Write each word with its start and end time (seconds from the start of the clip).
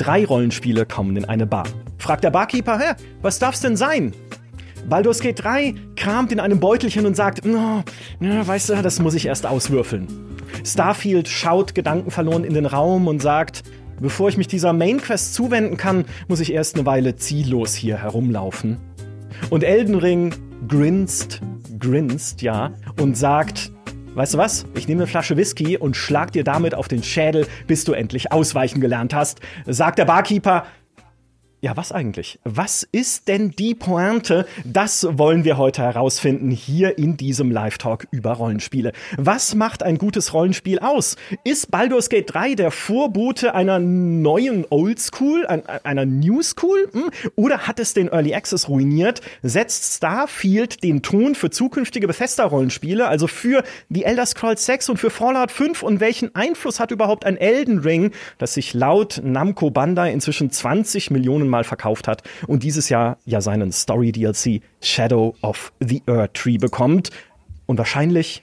Drei 0.00 0.24
Rollenspiele 0.24 0.86
kommen 0.86 1.14
in 1.18 1.26
eine 1.26 1.46
Bar. 1.46 1.66
Fragt 1.98 2.24
der 2.24 2.30
Barkeeper, 2.30 2.78
hä, 2.78 2.94
was 3.20 3.38
darf's 3.38 3.60
denn 3.60 3.76
sein? 3.76 4.14
Baldur's 4.88 5.20
Gate 5.20 5.44
3 5.44 5.74
kramt 5.94 6.32
in 6.32 6.40
einem 6.40 6.58
Beutelchen 6.58 7.04
und 7.04 7.16
sagt, 7.16 7.44
no, 7.44 7.84
ja, 8.18 8.46
weißt 8.46 8.70
du, 8.70 8.76
das 8.80 8.98
muss 8.98 9.12
ich 9.12 9.26
erst 9.26 9.44
auswürfeln. 9.44 10.08
Starfield 10.64 11.28
schaut 11.28 11.74
gedankenverloren 11.74 12.44
in 12.44 12.54
den 12.54 12.64
Raum 12.64 13.08
und 13.08 13.20
sagt, 13.20 13.62
bevor 14.00 14.30
ich 14.30 14.38
mich 14.38 14.48
dieser 14.48 14.72
Main 14.72 15.02
Quest 15.02 15.34
zuwenden 15.34 15.76
kann, 15.76 16.06
muss 16.28 16.40
ich 16.40 16.54
erst 16.54 16.76
eine 16.76 16.86
Weile 16.86 17.16
ziellos 17.16 17.74
hier 17.74 17.98
herumlaufen. 17.98 18.78
Und 19.50 19.64
Elden 19.64 19.96
Ring 19.96 20.34
grinst, 20.66 21.42
grinst, 21.78 22.40
ja, 22.40 22.72
und 22.98 23.18
sagt, 23.18 23.70
Weißt 24.14 24.34
du 24.34 24.38
was? 24.38 24.66
Ich 24.74 24.88
nehme 24.88 25.02
eine 25.02 25.06
Flasche 25.06 25.36
Whisky 25.36 25.78
und 25.78 25.94
schlag 25.96 26.32
dir 26.32 26.42
damit 26.42 26.74
auf 26.74 26.88
den 26.88 27.04
Schädel, 27.04 27.46
bis 27.68 27.84
du 27.84 27.92
endlich 27.92 28.32
ausweichen 28.32 28.80
gelernt 28.80 29.14
hast. 29.14 29.38
Sagt 29.66 30.00
der 30.00 30.04
Barkeeper, 30.04 30.64
ja, 31.62 31.76
was 31.76 31.92
eigentlich? 31.92 32.38
Was 32.44 32.88
ist 32.90 33.28
denn 33.28 33.50
die 33.50 33.74
Pointe? 33.74 34.46
Das 34.64 35.06
wollen 35.10 35.44
wir 35.44 35.58
heute 35.58 35.82
herausfinden 35.82 36.50
hier 36.50 36.96
in 36.96 37.18
diesem 37.18 37.50
Live-Talk 37.50 38.06
über 38.10 38.32
Rollenspiele. 38.32 38.92
Was 39.18 39.54
macht 39.54 39.82
ein 39.82 39.98
gutes 39.98 40.32
Rollenspiel 40.32 40.78
aus? 40.78 41.16
Ist 41.44 41.70
Baldur's 41.70 42.08
Gate 42.08 42.32
3 42.32 42.54
der 42.54 42.70
Vorbote 42.70 43.54
einer 43.54 43.78
neuen 43.78 44.64
Oldschool, 44.70 45.46
einer 45.46 46.06
New 46.06 46.40
School? 46.42 46.88
Hm? 46.92 47.10
Oder 47.36 47.66
hat 47.66 47.78
es 47.78 47.92
den 47.92 48.08
Early 48.08 48.34
Access 48.34 48.70
ruiniert? 48.70 49.20
Setzt 49.42 49.96
Starfield 49.98 50.82
den 50.82 51.02
Ton 51.02 51.34
für 51.34 51.50
zukünftige 51.50 52.06
Bethesda-Rollenspiele, 52.06 53.06
also 53.06 53.26
für 53.26 53.64
The 53.90 54.04
Elder 54.04 54.24
Scrolls 54.24 54.64
6 54.64 54.88
und 54.88 54.96
für 54.96 55.10
Fallout 55.10 55.52
5? 55.52 55.82
Und 55.82 56.00
welchen 56.00 56.34
Einfluss 56.34 56.80
hat 56.80 56.90
überhaupt 56.90 57.26
ein 57.26 57.36
Elden 57.36 57.80
Ring, 57.80 58.12
das 58.38 58.54
sich 58.54 58.72
laut 58.72 59.20
Namco 59.22 59.70
Bandai 59.70 60.10
inzwischen 60.10 60.50
20 60.50 61.10
Millionen 61.10 61.49
Mal 61.50 61.64
verkauft 61.64 62.08
hat 62.08 62.22
und 62.46 62.62
dieses 62.62 62.88
Jahr 62.88 63.18
ja 63.24 63.40
seinen 63.40 63.72
Story 63.72 64.12
DLC 64.12 64.62
Shadow 64.80 65.34
of 65.42 65.72
the 65.80 66.02
Earth 66.06 66.34
Tree 66.34 66.58
bekommt. 66.58 67.10
Und 67.66 67.78
wahrscheinlich, 67.78 68.42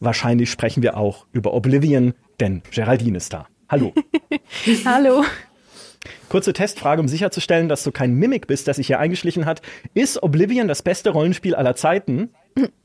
wahrscheinlich 0.00 0.50
sprechen 0.50 0.82
wir 0.82 0.96
auch 0.96 1.26
über 1.32 1.54
Oblivion, 1.54 2.14
denn 2.40 2.62
Geraldine 2.70 3.16
ist 3.16 3.32
da. 3.32 3.46
Hallo. 3.68 3.94
Hallo. 4.84 5.24
Kurze 6.28 6.52
Testfrage, 6.52 7.00
um 7.00 7.08
sicherzustellen, 7.08 7.68
dass 7.68 7.84
du 7.84 7.92
kein 7.92 8.14
Mimik 8.14 8.46
bist, 8.46 8.66
das 8.68 8.76
sich 8.76 8.86
hier 8.86 8.98
eingeschlichen 8.98 9.46
hat. 9.46 9.62
Ist 9.94 10.22
Oblivion 10.22 10.68
das 10.68 10.82
beste 10.82 11.10
Rollenspiel 11.10 11.54
aller 11.54 11.76
Zeiten? 11.76 12.30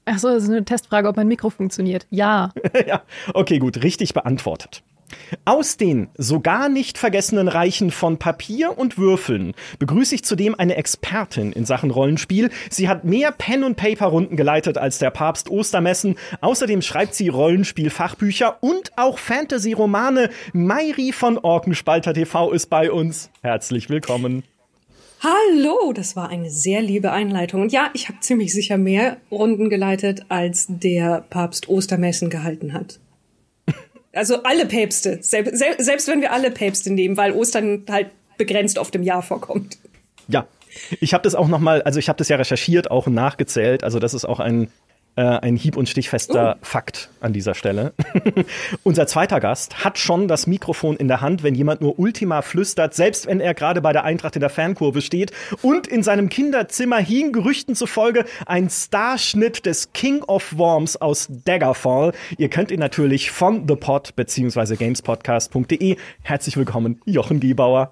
Achso, 0.05 0.29
das 0.29 0.43
ist 0.43 0.49
eine 0.49 0.65
Testfrage, 0.65 1.07
ob 1.07 1.17
mein 1.17 1.27
Mikro 1.27 1.49
funktioniert. 1.49 2.07
Ja. 2.09 2.51
ja. 2.87 3.03
Okay, 3.33 3.59
gut, 3.59 3.83
richtig 3.83 4.13
beantwortet. 4.13 4.83
Aus 5.45 5.77
den 5.77 6.09
sogar 6.17 6.69
nicht 6.69 6.97
vergessenen 6.97 7.47
Reichen 7.47 7.91
von 7.91 8.17
Papier 8.17 8.77
und 8.77 8.97
Würfeln 8.97 9.53
begrüße 9.79 10.15
ich 10.15 10.23
zudem 10.23 10.55
eine 10.55 10.75
Expertin 10.75 11.51
in 11.51 11.65
Sachen 11.65 11.91
Rollenspiel. 11.91 12.49
Sie 12.69 12.89
hat 12.89 13.05
mehr 13.05 13.31
Pen- 13.31 13.63
und 13.63 13.75
Paper-Runden 13.75 14.35
geleitet 14.35 14.77
als 14.77 14.99
der 14.99 15.11
Papst 15.11 15.49
Ostermessen. 15.49 16.15
Außerdem 16.41 16.81
schreibt 16.81 17.15
sie 17.15 17.29
Rollenspiel-Fachbücher 17.29 18.57
und 18.61 18.91
auch 18.97 19.17
Fantasy-Romane. 19.17 20.29
Mairi 20.53 21.11
von 21.11 21.37
Orkenspalter 21.37 22.13
TV 22.13 22.51
ist 22.51 22.69
bei 22.69 22.91
uns. 22.91 23.29
Herzlich 23.41 23.89
willkommen. 23.89 24.43
Hallo, 25.21 25.93
das 25.93 26.15
war 26.15 26.29
eine 26.29 26.51
sehr 26.51 26.81
liebe 26.81 27.11
Einleitung. 27.11 27.61
Und 27.63 27.71
ja, 27.71 27.89
ich 27.93 28.07
habe 28.07 28.19
ziemlich 28.19 28.53
sicher 28.53 28.77
mehr 28.77 29.17
Runden 29.31 29.69
geleitet, 29.69 30.25
als 30.29 30.67
der 30.69 31.25
Papst 31.29 31.69
Ostermessen 31.69 32.29
gehalten 32.29 32.73
hat. 32.73 32.99
Also 34.17 34.43
alle 34.43 34.65
Päpste, 34.65 35.19
selbst, 35.21 35.57
selbst 35.57 36.07
wenn 36.07 36.21
wir 36.21 36.31
alle 36.33 36.51
Päpste 36.51 36.91
nehmen, 36.91 37.17
weil 37.17 37.31
Ostern 37.31 37.85
halt 37.89 38.09
begrenzt 38.37 38.77
oft 38.77 38.93
im 38.95 39.03
Jahr 39.03 39.21
vorkommt. 39.21 39.77
Ja, 40.27 40.47
ich 40.99 41.13
habe 41.13 41.23
das 41.23 41.35
auch 41.35 41.47
noch 41.47 41.59
mal, 41.59 41.81
also 41.83 41.99
ich 41.99 42.09
habe 42.09 42.17
das 42.17 42.29
ja 42.29 42.37
recherchiert, 42.37 42.91
auch 42.91 43.07
nachgezählt. 43.07 43.83
Also 43.83 43.99
das 43.99 44.13
ist 44.13 44.25
auch 44.25 44.39
ein 44.39 44.69
äh, 45.17 45.21
ein 45.21 45.55
hieb- 45.55 45.75
und 45.75 45.89
stichfester 45.89 46.55
uh. 46.55 46.59
Fakt 46.61 47.09
an 47.19 47.33
dieser 47.33 47.55
Stelle. 47.55 47.93
Unser 48.83 49.07
zweiter 49.07 49.39
Gast 49.39 49.83
hat 49.83 49.97
schon 49.97 50.27
das 50.27 50.47
Mikrofon 50.47 50.95
in 50.95 51.07
der 51.07 51.21
Hand, 51.21 51.43
wenn 51.43 51.55
jemand 51.55 51.81
nur 51.81 51.99
Ultima 51.99 52.41
flüstert, 52.41 52.93
selbst 52.93 53.27
wenn 53.27 53.41
er 53.41 53.53
gerade 53.53 53.81
bei 53.81 53.91
der 53.91 54.03
Eintracht 54.03 54.35
in 54.35 54.41
der 54.41 54.49
Fankurve 54.49 55.01
steht 55.01 55.31
und 55.61 55.87
in 55.87 56.03
seinem 56.03 56.29
Kinderzimmer 56.29 56.99
hing 56.99 57.33
Gerüchten 57.33 57.75
zufolge 57.75 58.25
ein 58.45 58.69
Starschnitt 58.69 59.65
des 59.65 59.91
King 59.91 60.21
of 60.23 60.57
Worms 60.57 60.95
aus 60.97 61.27
Daggerfall. 61.29 62.13
Ihr 62.37 62.49
könnt 62.49 62.71
ihn 62.71 62.79
natürlich 62.79 63.31
von 63.31 63.67
The 63.67 63.75
Pod 63.75 64.15
bzw. 64.15 64.75
gamespodcast.de 64.75 65.97
herzlich 66.21 66.57
willkommen, 66.57 67.01
Jochen 67.05 67.39
Gebauer. 67.39 67.91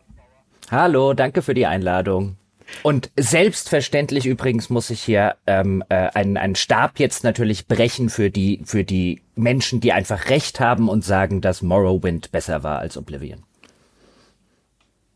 Hallo, 0.70 1.14
danke 1.14 1.42
für 1.42 1.54
die 1.54 1.66
Einladung. 1.66 2.38
Und 2.84 3.12
selbstverständlich 3.18 4.26
übrigens 4.26 4.70
muss 4.70 4.90
ich 4.90 5.02
hier 5.02 5.36
ähm, 5.48 5.84
äh, 5.90 6.10
einen, 6.14 6.38
einen 6.38 6.56
Stab 6.56 7.00
jetzt 7.00 7.24
natürlich 7.24 7.68
brechen 7.68 8.10
für 8.10 8.30
die, 8.30 8.62
für 8.66 8.84
die 8.84 9.22
Menschen, 9.36 9.80
die 9.80 9.92
einfach 9.92 10.30
recht 10.30 10.60
haben 10.60 10.90
und 10.90 11.04
sagen, 11.04 11.42
dass 11.42 11.62
Morrowind 11.62 12.32
besser 12.32 12.64
war 12.64 12.80
als 12.80 12.98
Oblivion. 12.98 13.44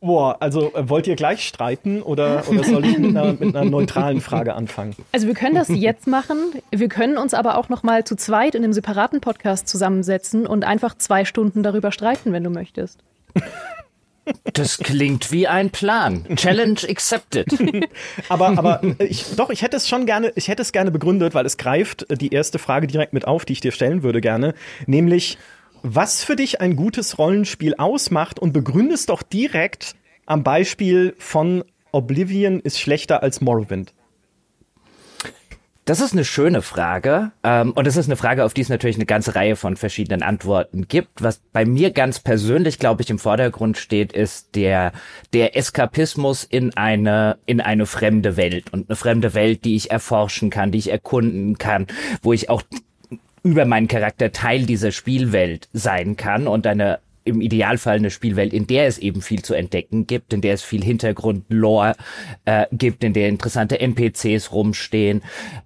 Boah, 0.02 0.38
also 0.40 0.74
äh, 0.74 0.88
wollt 0.88 1.08
ihr 1.08 1.16
gleich 1.16 1.46
streiten 1.46 2.02
oder, 2.02 2.44
oder 2.48 2.64
soll 2.64 2.86
ich 2.86 2.98
mit 2.98 3.10
einer, 3.10 3.34
mit 3.40 3.56
einer 3.56 3.70
neutralen 3.70 4.22
Frage 4.22 4.54
anfangen? 4.54 4.96
Also 5.12 5.28
wir 5.28 5.34
können 5.34 5.56
das 5.56 5.68
jetzt 5.68 6.08
machen. 6.08 6.38
Wir 6.72 6.88
können 6.88 7.18
uns 7.18 7.34
aber 7.34 7.58
auch 7.58 7.68
noch 7.68 7.84
mal 7.84 8.06
zu 8.06 8.16
zweit 8.16 8.56
in 8.56 8.64
einem 8.64 8.74
separaten 8.74 9.20
Podcast 9.20 9.68
zusammensetzen 9.68 10.48
und 10.48 10.64
einfach 10.64 10.98
zwei 10.98 11.26
Stunden 11.26 11.64
darüber 11.64 11.92
streiten, 11.92 12.32
wenn 12.32 12.44
du 12.44 12.50
möchtest. 12.50 13.00
Das 14.54 14.78
klingt 14.78 15.32
wie 15.32 15.48
ein 15.48 15.70
Plan. 15.70 16.26
Challenge 16.36 16.80
accepted. 16.88 17.48
aber, 18.30 18.58
aber 18.58 18.82
ich, 19.00 19.26
doch, 19.36 19.50
ich 19.50 19.62
hätte 19.62 19.78
es 19.78 19.88
schon 19.88 20.06
gerne, 20.06 20.32
ich 20.36 20.48
hätte 20.48 20.62
es 20.62 20.72
gerne 20.72 20.92
begründet, 20.92 21.34
weil 21.34 21.46
es 21.46 21.58
greift 21.58 22.06
die 22.22 22.34
erste 22.34 22.60
Frage 22.60 22.88
direkt 22.88 23.14
mit 23.14 23.26
auf, 23.26 23.46
die 23.46 23.54
ich 23.54 23.62
dir 23.62 23.72
stellen 23.72 24.04
würde 24.04 24.22
gerne, 24.22 24.54
nämlich 24.86 25.38
was 25.82 26.24
für 26.24 26.36
dich 26.36 26.62
ein 26.62 26.76
gutes 26.76 27.18
Rollenspiel 27.18 27.76
ausmacht 27.76 28.40
und 28.40 28.52
begründest 28.52 29.10
doch 29.10 29.24
direkt 29.24 29.96
am 30.26 30.44
Beispiel 30.44 31.16
von 31.18 31.64
Oblivion 31.92 32.60
ist 32.60 32.80
schlechter 32.80 33.24
als 33.24 33.42
Morrowind. 33.42 33.94
Das 35.90 36.02
ist 36.02 36.14
eine 36.14 36.24
schöne 36.24 36.62
Frage. 36.62 37.32
Ähm, 37.42 37.72
und 37.72 37.88
es 37.88 37.98
ist 37.98 38.06
eine 38.06 38.16
Frage, 38.16 38.46
auf 38.46 38.54
die 38.54 38.62
es 38.62 38.70
natürlich 38.70 38.98
eine 38.98 39.08
ganze 39.08 39.34
Reihe 39.34 39.56
von 39.56 39.76
verschiedenen 39.76 40.22
Antworten 40.22 40.88
gibt. 40.88 41.24
Was 41.24 41.42
bei 41.52 41.66
mir 41.66 41.90
ganz 41.90 42.20
persönlich, 42.20 42.78
glaube 42.78 43.02
ich, 43.02 43.10
im 43.10 43.18
Vordergrund 43.18 43.76
steht, 43.76 44.14
ist 44.14 44.56
der, 44.56 44.92
der 45.34 45.58
Eskapismus 45.58 46.44
in 46.44 46.78
eine, 46.78 47.40
in 47.48 47.60
eine 47.60 47.88
fremde 47.88 48.38
Welt. 48.38 48.72
Und 48.72 48.88
eine 48.88 48.96
fremde 48.96 49.34
Welt, 49.34 49.66
die 49.66 49.76
ich 49.76 49.90
erforschen 49.90 50.52
kann, 50.52 50.72
die 50.72 50.78
ich 50.78 50.92
erkunden 50.92 51.58
kann, 51.58 51.88
wo 52.22 52.34
ich 52.34 52.52
auch 52.52 52.62
über 53.42 53.66
meinen 53.66 53.88
Charakter 53.88 54.32
Teil 54.32 54.68
dieser 54.68 54.92
Spielwelt 54.92 55.70
sein 55.74 56.18
kann 56.18 56.46
und 56.46 56.68
eine 56.68 57.00
im 57.24 57.42
Idealfall 57.42 57.98
eine 57.98 58.12
Spielwelt, 58.12 58.54
in 58.54 58.68
der 58.68 58.88
es 58.88 58.98
eben 58.98 59.22
viel 59.22 59.42
zu 59.42 59.54
entdecken 59.54 60.08
gibt, 60.08 60.34
in 60.34 60.42
der 60.42 60.54
es 60.54 60.64
viel 60.64 60.84
Hintergrund-Lore 60.84 61.96
äh, 62.46 62.66
gibt, 62.72 63.04
in 63.04 63.14
der 63.14 63.30
interessante 63.30 63.80
NPCs 63.80 64.52
rumstehen, 64.52 65.22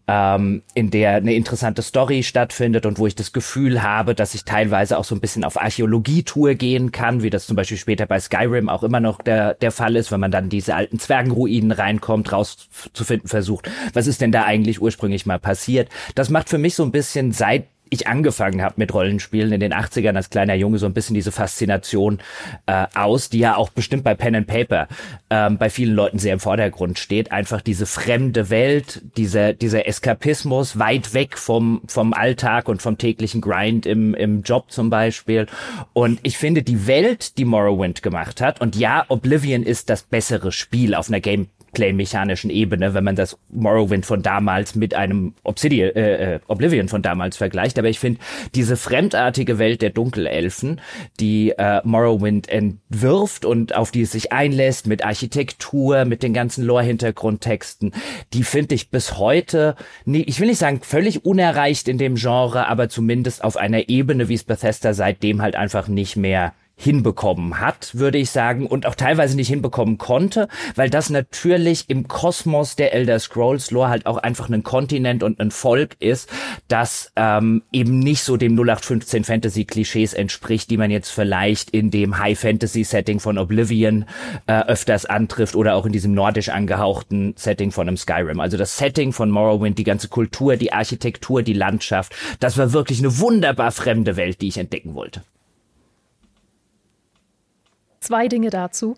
ähm, 0.08 0.64
in 0.74 0.92
der 0.92 1.16
eine 1.16 1.34
interessante 1.34 1.82
Story 1.82 2.24
stattfindet 2.24 2.86
und 2.86 3.00
wo 3.00 3.08
ich 3.08 3.16
das 3.16 3.34
Gefühl 3.34 3.84
habe, 3.84 4.16
dass 4.16 4.36
ich 4.36 4.44
teilweise 4.44 4.98
auch 4.98 5.06
so 5.06 5.16
ein 5.16 5.22
bisschen 5.22 5.44
auf 5.44 5.62
Archäologietour 5.62 6.56
gehen 6.56 6.92
kann, 6.92 7.24
wie 7.24 7.30
das 7.30 7.48
zum 7.48 7.56
Beispiel 7.56 7.78
später 7.78 8.06
bei 8.06 8.20
Skyrim 8.20 8.70
auch 8.70 8.84
immer 8.84 9.00
noch 9.00 9.22
der, 9.22 9.54
der 9.54 9.72
Fall 9.72 9.96
ist, 9.96 10.12
wenn 10.12 10.20
man 10.20 10.32
dann 10.32 10.50
diese 10.50 10.76
alten 10.76 11.00
Zwergenruinen 11.00 11.72
reinkommt, 11.72 12.32
rauszufinden 12.32 13.30
versucht, 13.30 13.70
was 13.94 14.08
ist 14.08 14.22
denn 14.22 14.32
da 14.32 14.44
eigentlich 14.44 14.82
ursprünglich 14.82 15.26
mal 15.26 15.40
passiert. 15.40 15.90
Das 16.16 16.30
macht 16.30 16.50
für 16.50 16.58
mich 16.58 16.76
so 16.76 16.84
ein 16.84 16.92
bisschen 16.92 17.32
seit 17.32 17.66
ich 17.94 18.08
angefangen 18.08 18.62
habe 18.62 18.76
mit 18.78 18.94
Rollenspielen 18.94 19.52
in 19.52 19.60
den 19.60 19.74
80ern 19.74 20.16
als 20.16 20.30
kleiner 20.30 20.56
Junge 20.56 20.78
so 20.80 20.86
ein 20.86 20.94
bisschen 20.94 21.14
diese 21.14 21.32
Faszination 21.32 22.20
äh, 22.66 22.88
aus, 22.96 23.30
die 23.30 23.40
ja 23.40 23.56
auch 23.56 23.70
bestimmt 23.70 24.04
bei 24.04 24.16
Pen 24.16 24.36
and 24.36 24.48
Paper 24.48 24.88
ähm, 25.30 25.58
bei 25.58 25.70
vielen 25.70 25.96
Leuten 25.96 26.20
sehr 26.20 26.34
im 26.34 26.40
Vordergrund 26.40 27.00
steht. 27.00 27.32
Einfach 27.32 27.62
diese 27.62 27.86
fremde 27.86 28.50
Welt, 28.50 29.02
dieser, 29.18 29.54
dieser 29.54 29.88
Eskapismus 29.88 30.80
weit 30.80 31.14
weg 31.14 31.38
vom, 31.38 31.82
vom 31.88 32.14
Alltag 32.14 32.68
und 32.68 32.82
vom 32.82 32.98
täglichen 32.98 33.42
Grind 33.42 33.86
im, 33.86 34.14
im 34.14 34.44
Job 34.44 34.72
zum 34.72 34.90
Beispiel. 34.90 35.48
Und 35.94 36.20
ich 36.24 36.38
finde 36.38 36.64
die 36.64 36.88
Welt, 36.88 37.38
die 37.38 37.46
Morrowind 37.46 38.04
gemacht 38.04 38.42
hat, 38.42 38.62
und 38.62 38.76
ja, 38.76 39.06
Oblivion 39.08 39.64
ist 39.64 39.90
das 39.90 40.04
bessere 40.04 40.52
Spiel 40.52 40.96
auf 40.96 41.10
einer 41.10 41.20
Game 41.20 41.48
Gameplay-mechanischen 41.74 42.50
Ebene, 42.50 42.94
wenn 42.94 43.04
man 43.04 43.16
das 43.16 43.38
Morrowind 43.50 44.06
von 44.06 44.22
damals 44.22 44.76
mit 44.76 44.94
einem 44.94 45.34
Obsidian, 45.44 45.90
äh, 45.96 46.36
äh, 46.36 46.40
Oblivion 46.48 46.88
von 46.88 47.02
damals 47.02 47.38
vergleicht. 47.38 47.78
Aber 47.80 47.90
ich 47.90 48.00
finde, 48.00 48.20
diese 48.56 48.78
fremdartige 48.78 49.60
Welt 49.60 49.82
der 49.82 49.90
Dunkelelfen, 49.90 50.80
die 51.20 51.52
äh, 51.52 51.82
Morrowind 51.84 52.48
entwirft 52.48 53.46
und 53.46 53.76
auf 53.76 53.92
die 53.92 54.02
es 54.04 54.12
sich 54.12 54.32
einlässt, 54.32 54.88
mit 54.88 55.04
Architektur, 55.04 56.06
mit 56.06 56.24
den 56.24 56.34
ganzen 56.34 56.64
Lore-Hintergrundtexten, 56.64 57.94
die 58.34 58.44
finde 58.44 58.76
ich 58.76 58.90
bis 58.90 59.18
heute, 59.18 59.76
nie, 60.06 60.22
ich 60.22 60.40
will 60.40 60.48
nicht 60.48 60.60
sagen 60.60 60.82
völlig 60.82 61.26
unerreicht 61.26 61.88
in 61.88 61.98
dem 61.98 62.16
Genre, 62.16 62.68
aber 62.68 62.90
zumindest 62.90 63.44
auf 63.44 63.58
einer 63.58 63.90
Ebene, 63.90 64.30
wie 64.30 64.36
es 64.36 64.44
Bethesda 64.44 64.94
seitdem 64.94 65.42
halt 65.42 65.56
einfach 65.56 65.88
nicht 65.88 66.16
mehr 66.16 66.54
hinbekommen 66.84 67.60
hat, 67.60 67.96
würde 67.96 68.18
ich 68.18 68.30
sagen, 68.30 68.68
und 68.68 68.86
auch 68.86 68.96
teilweise 68.96 69.36
nicht 69.36 69.48
hinbekommen 69.48 69.98
konnte, 69.98 70.48
weil 70.76 70.90
das 70.90 71.10
natürlich 71.10 71.90
im 71.90 72.08
Kosmos 72.08 72.76
der 72.76 72.94
Elder 72.94 73.20
Scrolls 73.20 73.72
Lore 73.72 73.90
halt 73.90 74.06
auch 74.06 74.18
einfach 74.18 74.50
ein 74.50 74.64
Kontinent 74.64 75.24
und 75.24 75.40
ein 75.40 75.52
Volk 75.52 75.96
ist, 76.00 76.30
das 76.68 77.12
ähm, 77.16 77.64
eben 77.72 78.00
nicht 78.00 78.24
so 78.24 78.38
dem 78.38 78.54
0815 78.54 79.24
Fantasy 79.24 79.66
Klischees 79.66 80.14
entspricht, 80.14 80.70
die 80.70 80.78
man 80.78 80.92
jetzt 80.92 81.10
vielleicht 81.10 81.70
in 81.70 81.92
dem 81.92 82.18
High 82.20 82.40
Fantasy 82.40 82.84
Setting 82.84 83.20
von 83.20 83.38
Oblivion 83.38 84.06
äh, 84.48 84.62
öfters 84.66 85.06
antrifft 85.06 85.56
oder 85.56 85.76
auch 85.76 85.86
in 85.86 85.94
diesem 85.94 86.14
nordisch 86.14 86.50
angehauchten 86.50 87.34
Setting 87.38 87.72
von 87.72 87.88
einem 87.88 87.98
Skyrim. 87.98 88.40
Also 88.40 88.58
das 88.58 88.78
Setting 88.78 89.14
von 89.14 89.30
Morrowind, 89.30 89.78
die 89.78 89.84
ganze 89.84 90.10
Kultur, 90.10 90.58
die 90.58 90.74
Architektur, 90.74 91.44
die 91.44 91.54
Landschaft, 91.54 92.16
das 92.40 92.58
war 92.58 92.74
wirklich 92.74 93.00
eine 93.00 93.20
wunderbar 93.20 93.72
fremde 93.72 94.16
Welt, 94.16 94.42
die 94.42 94.50
ich 94.50 94.58
entdecken 94.58 94.96
wollte. 94.96 95.24
Zwei 98.04 98.28
Dinge 98.28 98.50
dazu. 98.50 98.98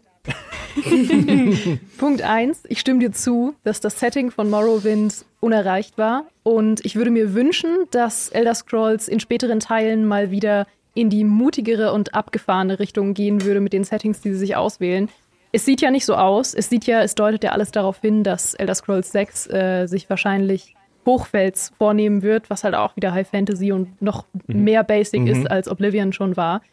Punkt 1.99 2.23
eins, 2.23 2.63
ich 2.67 2.79
stimme 2.79 2.99
dir 2.99 3.11
zu, 3.11 3.53
dass 3.63 3.79
das 3.79 3.99
Setting 3.99 4.31
von 4.31 4.49
Morrowind 4.49 5.25
unerreicht 5.41 5.99
war 5.99 6.25
und 6.41 6.83
ich 6.83 6.95
würde 6.95 7.11
mir 7.11 7.35
wünschen, 7.35 7.69
dass 7.91 8.29
Elder 8.29 8.55
Scrolls 8.55 9.07
in 9.07 9.19
späteren 9.19 9.59
Teilen 9.59 10.05
mal 10.05 10.31
wieder 10.31 10.65
in 10.95 11.11
die 11.11 11.23
mutigere 11.23 11.93
und 11.93 12.15
abgefahrene 12.15 12.79
Richtung 12.79 13.13
gehen 13.13 13.43
würde 13.43 13.59
mit 13.59 13.73
den 13.73 13.83
Settings, 13.83 14.21
die 14.21 14.31
sie 14.31 14.39
sich 14.39 14.55
auswählen. 14.55 15.07
Es 15.51 15.65
sieht 15.65 15.81
ja 15.81 15.91
nicht 15.91 16.05
so 16.05 16.15
aus. 16.15 16.55
Es 16.55 16.69
sieht 16.69 16.87
ja, 16.87 17.03
es 17.03 17.13
deutet 17.13 17.43
ja 17.43 17.51
alles 17.51 17.69
darauf 17.69 18.01
hin, 18.01 18.23
dass 18.23 18.55
Elder 18.55 18.73
Scrolls 18.73 19.11
6 19.11 19.47
äh, 19.51 19.85
sich 19.85 20.09
wahrscheinlich 20.09 20.73
Hochfels 21.05 21.73
vornehmen 21.77 22.23
wird, 22.23 22.49
was 22.49 22.63
halt 22.63 22.73
auch 22.73 22.95
wieder 22.95 23.13
High 23.13 23.29
Fantasy 23.29 23.71
und 23.71 24.01
noch 24.01 24.25
mhm. 24.47 24.63
mehr 24.63 24.83
Basic 24.83 25.21
mhm. 25.21 25.27
ist, 25.27 25.51
als 25.51 25.67
Oblivion 25.67 26.11
schon 26.11 26.35
war. 26.35 26.63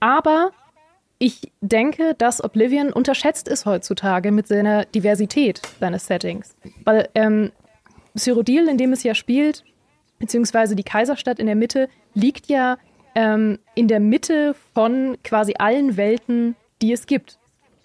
Aber 0.00 0.50
ich 1.18 1.52
denke, 1.60 2.14
dass 2.14 2.42
Oblivion 2.42 2.92
unterschätzt 2.92 3.48
ist 3.48 3.66
heutzutage 3.66 4.30
mit 4.30 4.46
seiner 4.46 4.84
Diversität 4.84 5.60
seines 5.80 6.06
Settings. 6.06 6.54
Weil 6.84 7.08
ähm, 7.14 7.50
Cyrodiil, 8.16 8.68
in 8.68 8.78
dem 8.78 8.92
es 8.92 9.02
ja 9.02 9.14
spielt, 9.14 9.64
beziehungsweise 10.18 10.76
die 10.76 10.84
Kaiserstadt 10.84 11.38
in 11.38 11.46
der 11.46 11.56
Mitte, 11.56 11.88
liegt 12.14 12.46
ja 12.46 12.78
ähm, 13.14 13.58
in 13.74 13.88
der 13.88 14.00
Mitte 14.00 14.54
von 14.74 15.18
quasi 15.24 15.54
allen 15.58 15.96
Welten, 15.96 16.54
die 16.82 16.92
es 16.92 17.06
gibt. 17.06 17.38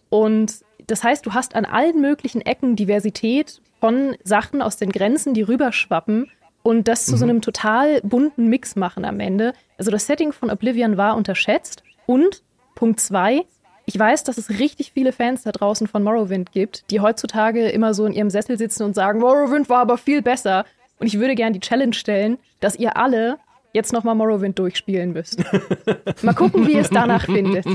Und 0.09 0.63
das 0.85 1.03
heißt, 1.03 1.25
du 1.25 1.33
hast 1.33 1.55
an 1.55 1.65
allen 1.65 2.01
möglichen 2.01 2.41
Ecken 2.41 2.75
Diversität 2.75 3.61
von 3.79 4.15
Sachen 4.23 4.61
aus 4.61 4.77
den 4.77 4.91
Grenzen, 4.91 5.33
die 5.33 5.41
rüberschwappen 5.41 6.29
und 6.61 6.87
das 6.87 7.05
zu 7.05 7.13
mhm. 7.13 7.17
so 7.17 7.25
einem 7.25 7.41
total 7.41 7.99
bunten 8.01 8.47
Mix 8.47 8.75
machen 8.75 9.05
am 9.05 9.19
Ende. 9.19 9.53
Also 9.77 9.89
das 9.91 10.05
Setting 10.05 10.31
von 10.31 10.51
Oblivion 10.51 10.97
war 10.97 11.15
unterschätzt 11.17 11.83
und 12.05 12.43
Punkt 12.83 12.99
zwei, 12.99 13.45
ich 13.85 13.97
weiß, 13.97 14.25
dass 14.25 14.37
es 14.37 14.59
richtig 14.59 14.91
viele 14.91 15.13
Fans 15.13 15.43
da 15.43 15.53
draußen 15.53 15.87
von 15.87 16.03
Morrowind 16.03 16.51
gibt, 16.51 16.83
die 16.91 16.99
heutzutage 16.99 17.69
immer 17.69 17.93
so 17.93 18.05
in 18.05 18.11
ihrem 18.11 18.29
Sessel 18.29 18.57
sitzen 18.57 18.83
und 18.83 18.93
sagen, 18.93 19.21
Morrowind 19.21 19.69
war 19.69 19.79
aber 19.79 19.97
viel 19.97 20.21
besser. 20.21 20.65
Und 20.99 21.07
ich 21.07 21.17
würde 21.17 21.33
gerne 21.33 21.53
die 21.53 21.61
Challenge 21.61 21.93
stellen, 21.93 22.39
dass 22.59 22.75
ihr 22.75 22.97
alle 22.97 23.37
jetzt 23.71 23.93
nochmal 23.93 24.15
Morrowind 24.15 24.59
durchspielen 24.59 25.13
müsst. 25.13 25.41
mal 26.23 26.33
gucken, 26.33 26.67
wie 26.67 26.73
ihr 26.73 26.81
es 26.81 26.89
danach 26.89 27.23
findet. 27.23 27.65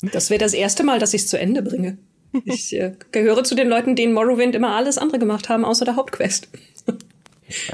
Das 0.00 0.30
wäre 0.30 0.40
das 0.40 0.54
erste 0.54 0.82
Mal, 0.82 0.98
dass 0.98 1.12
ich 1.12 1.20
es 1.20 1.28
zu 1.28 1.38
Ende 1.38 1.60
bringe. 1.60 1.98
Ich 2.46 2.74
äh, 2.74 2.94
gehöre 3.12 3.44
zu 3.44 3.54
den 3.54 3.68
Leuten, 3.68 3.96
denen 3.96 4.14
Morrowind 4.14 4.54
immer 4.54 4.74
alles 4.76 4.96
andere 4.96 5.18
gemacht 5.18 5.50
haben, 5.50 5.66
außer 5.66 5.84
der 5.84 5.96
Hauptquest. 5.96 6.48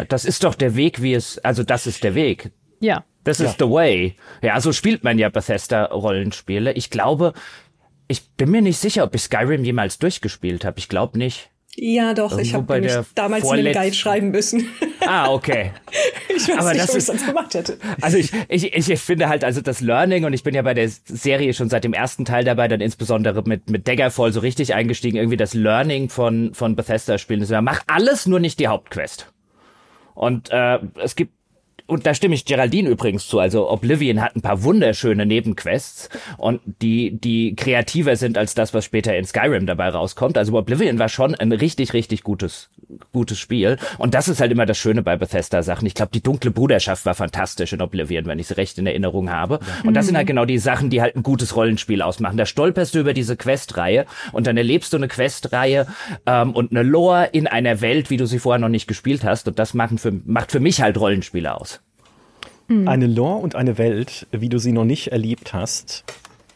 Das 0.08 0.25
ist 0.25 0.42
doch 0.42 0.56
der 0.56 0.75
Weg, 0.75 1.02
wie 1.02 1.14
es, 1.14 1.38
also 1.38 1.62
das 1.62 1.87
ist 1.87 2.02
der 2.02 2.16
Weg. 2.16 2.50
Ja. 2.81 3.04
This 3.26 3.38
ja. 3.38 3.46
is 3.46 3.56
the 3.58 3.69
way. 3.69 4.14
Ja, 4.40 4.61
so 4.61 4.73
spielt 4.73 5.02
man 5.02 5.19
ja 5.19 5.28
Bethesda-Rollenspiele. 5.28 6.73
Ich 6.73 6.90
glaube, 6.90 7.32
ich 8.06 8.31
bin 8.37 8.52
mir 8.52 8.62
nicht 8.62 8.78
sicher, 8.78 9.02
ob 9.02 9.17
ich 9.17 9.23
Skyrim 9.23 9.64
jemals 9.64 9.99
durchgespielt 9.99 10.64
habe. 10.64 10.78
Ich 10.78 10.88
glaube 10.88 11.19
nicht. 11.19 11.50
Ja, 11.78 12.14
doch, 12.14 12.31
Irgendwo 12.31 12.75
ich 12.75 12.94
habe 12.94 13.06
damals 13.14 13.46
einen 13.50 13.73
Guide 13.73 13.94
schreiben 13.94 14.31
müssen. 14.31 14.69
Ah, 15.08 15.31
okay. 15.31 15.70
ich 16.37 16.49
weiß 16.49 16.58
Aber 16.58 16.73
nicht, 16.73 16.82
das 16.82 16.90
ob 16.90 16.96
ich 16.96 17.05
sonst 17.05 17.26
gemacht 17.26 17.55
hätte. 17.55 17.78
Also 18.00 18.17
ich, 18.17 18.32
ich, 18.49 18.90
ich 18.90 18.99
finde 18.99 19.28
halt, 19.28 19.44
also 19.44 19.61
das 19.61 19.81
Learning, 19.81 20.25
und 20.25 20.32
ich 20.32 20.43
bin 20.43 20.52
ja 20.52 20.62
bei 20.62 20.75
der 20.75 20.88
Serie 20.88 21.55
schon 21.55 21.69
seit 21.69 21.84
dem 21.84 21.93
ersten 21.93 22.25
Teil 22.25 22.43
dabei, 22.43 22.67
dann 22.67 22.81
insbesondere 22.81 23.44
mit, 23.46 23.70
mit 23.70 23.87
Daggerfall 23.87 24.32
so 24.32 24.40
richtig 24.40 24.75
eingestiegen, 24.75 25.17
irgendwie 25.17 25.37
das 25.37 25.55
Learning 25.55 26.08
von, 26.08 26.55
von 26.55 26.75
Bethesda-Spielen 26.75 27.43
ist, 27.43 27.52
mach 27.61 27.82
alles, 27.87 28.26
nur 28.26 28.40
nicht 28.40 28.58
die 28.58 28.67
Hauptquest. 28.67 29.32
Und 30.14 30.50
äh, 30.50 30.81
es 31.00 31.14
gibt 31.14 31.36
und 31.87 32.06
da 32.06 32.15
stimme 32.15 32.35
ich 32.35 32.44
Geraldine 32.44 32.88
übrigens 32.88 33.29
zu. 33.29 33.38
Also 33.38 33.71
Oblivion 33.71 34.21
hat 34.21 34.35
ein 34.35 34.43
paar 34.43 34.62
wunderschöne 34.65 35.25
Nebenquests 35.25 36.09
und 36.37 36.61
die, 36.83 37.19
die 37.19 37.55
kreativer 37.55 38.17
sind 38.17 38.38
als 38.38 38.55
das, 38.55 38.75
was 38.75 38.85
später 38.85 39.17
in 39.17 39.25
Skyrim 39.25 39.67
dabei 39.67 39.88
rauskommt. 39.88 40.37
Also 40.37 40.56
Oblivion 40.56 40.99
war 40.99 41.09
schon 41.09 41.35
ein 41.35 41.53
richtig, 41.53 41.93
richtig 41.93 42.23
gutes, 42.23 42.71
gutes 43.12 43.38
Spiel. 43.38 43.79
Und 43.99 44.15
das 44.15 44.29
ist 44.29 44.41
halt 44.41 44.50
immer 44.50 44.67
das 44.67 44.79
Schöne 44.79 45.03
bei 45.03 45.17
Bethesda-Sachen. 45.17 45.87
Ich 45.87 45.94
glaube, 45.94 46.11
die 46.12 46.23
dunkle 46.23 46.50
Bruderschaft 46.50 47.06
war 47.06 47.15
fantastisch 47.15 47.73
in 47.73 47.81
Oblivion, 47.81 48.27
wenn 48.27 48.38
ich 48.38 48.50
es 48.50 48.56
recht 48.56 48.79
in 48.79 48.87
Erinnerung 48.87 49.31
habe. 49.31 49.61
Und 49.85 49.94
das 49.94 50.06
sind 50.06 50.17
halt 50.17 50.27
genau 50.27 50.44
die 50.44 50.59
Sachen, 50.59 50.91
die 50.91 51.00
halt 51.00 51.15
ein 51.15 51.23
gutes 51.23 51.55
Rollenspiel 51.55 52.03
ausmachen. 52.03 52.37
Da 52.37 52.47
stolperst 52.47 52.94
du 52.94 52.99
über 52.99 53.15
diese 53.15 53.37
Questreihe 53.37 54.06
und 54.33 54.47
dann 54.47 54.56
erlebst 54.56 54.93
du 54.93 54.97
eine 54.97 55.09
Questreihe 55.09 55.87
ähm, 56.27 56.53
und 56.53 56.73
eine 56.73 56.83
Lore 56.83 57.29
in 57.33 57.47
einer 57.47 57.81
Welt, 57.81 58.11
wie 58.11 58.17
du 58.17 58.27
sie 58.27 58.41
vorher 58.41 58.59
noch 58.59 58.69
nicht 58.69 58.88
gespielt 58.88 59.23
hast. 59.23 59.47
Und 59.47 59.59
das 59.59 59.75
machen 59.75 59.99
für, 59.99 60.12
macht 60.25 60.50
für 60.50 60.61
mich 60.61 60.81
halt 60.83 60.99
Rollenspiele 60.99 61.55
aus. 61.55 61.75
Mhm. 62.68 62.88
Eine 62.88 63.06
Lore 63.06 63.38
und 63.38 63.54
eine 63.54 63.78
Welt, 63.78 64.26
wie 64.32 64.48
du 64.48 64.58
sie 64.58 64.72
noch 64.72 64.84
nicht 64.84 65.08
erlebt 65.08 65.52
hast, 65.52 66.04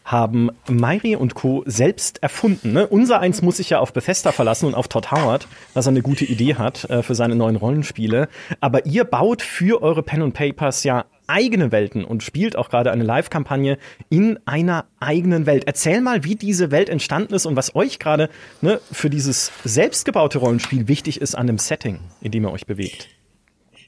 haben 0.03 0.49
Mairi 0.69 1.15
und 1.15 1.35
Co. 1.35 1.63
selbst 1.65 2.21
erfunden. 2.21 2.73
Ne? 2.73 2.87
Unser 2.87 3.19
eins 3.19 3.41
muss 3.41 3.57
sich 3.57 3.69
ja 3.69 3.79
auf 3.79 3.93
Bethesda 3.93 4.31
verlassen 4.31 4.65
und 4.65 4.75
auf 4.75 4.87
Todd 4.87 5.11
Howard, 5.11 5.47
was 5.73 5.85
er 5.85 5.91
eine 5.91 6.01
gute 6.01 6.25
Idee 6.25 6.55
hat 6.55 6.89
äh, 6.89 7.01
für 7.01 7.15
seine 7.15 7.35
neuen 7.35 7.55
Rollenspiele. 7.55 8.27
Aber 8.59 8.85
ihr 8.85 9.05
baut 9.05 9.41
für 9.41 9.81
eure 9.81 10.03
Pen 10.03 10.21
und 10.21 10.33
Papers 10.33 10.83
ja 10.83 11.05
eigene 11.27 11.71
Welten 11.71 12.03
und 12.03 12.23
spielt 12.23 12.57
auch 12.57 12.69
gerade 12.69 12.91
eine 12.91 13.05
Live-Kampagne 13.05 13.77
in 14.09 14.37
einer 14.45 14.85
eigenen 14.99 15.45
Welt. 15.45 15.63
Erzähl 15.65 16.01
mal, 16.01 16.25
wie 16.25 16.35
diese 16.35 16.71
Welt 16.71 16.89
entstanden 16.89 17.33
ist 17.33 17.45
und 17.45 17.55
was 17.55 17.73
euch 17.73 17.99
gerade 17.99 18.29
ne, 18.59 18.81
für 18.91 19.09
dieses 19.09 19.51
selbstgebaute 19.63 20.39
Rollenspiel 20.39 20.89
wichtig 20.89 21.21
ist 21.21 21.35
an 21.35 21.47
dem 21.47 21.57
Setting, 21.57 21.99
in 22.19 22.31
dem 22.31 22.43
ihr 22.43 22.51
euch 22.51 22.65
bewegt. 22.65 23.07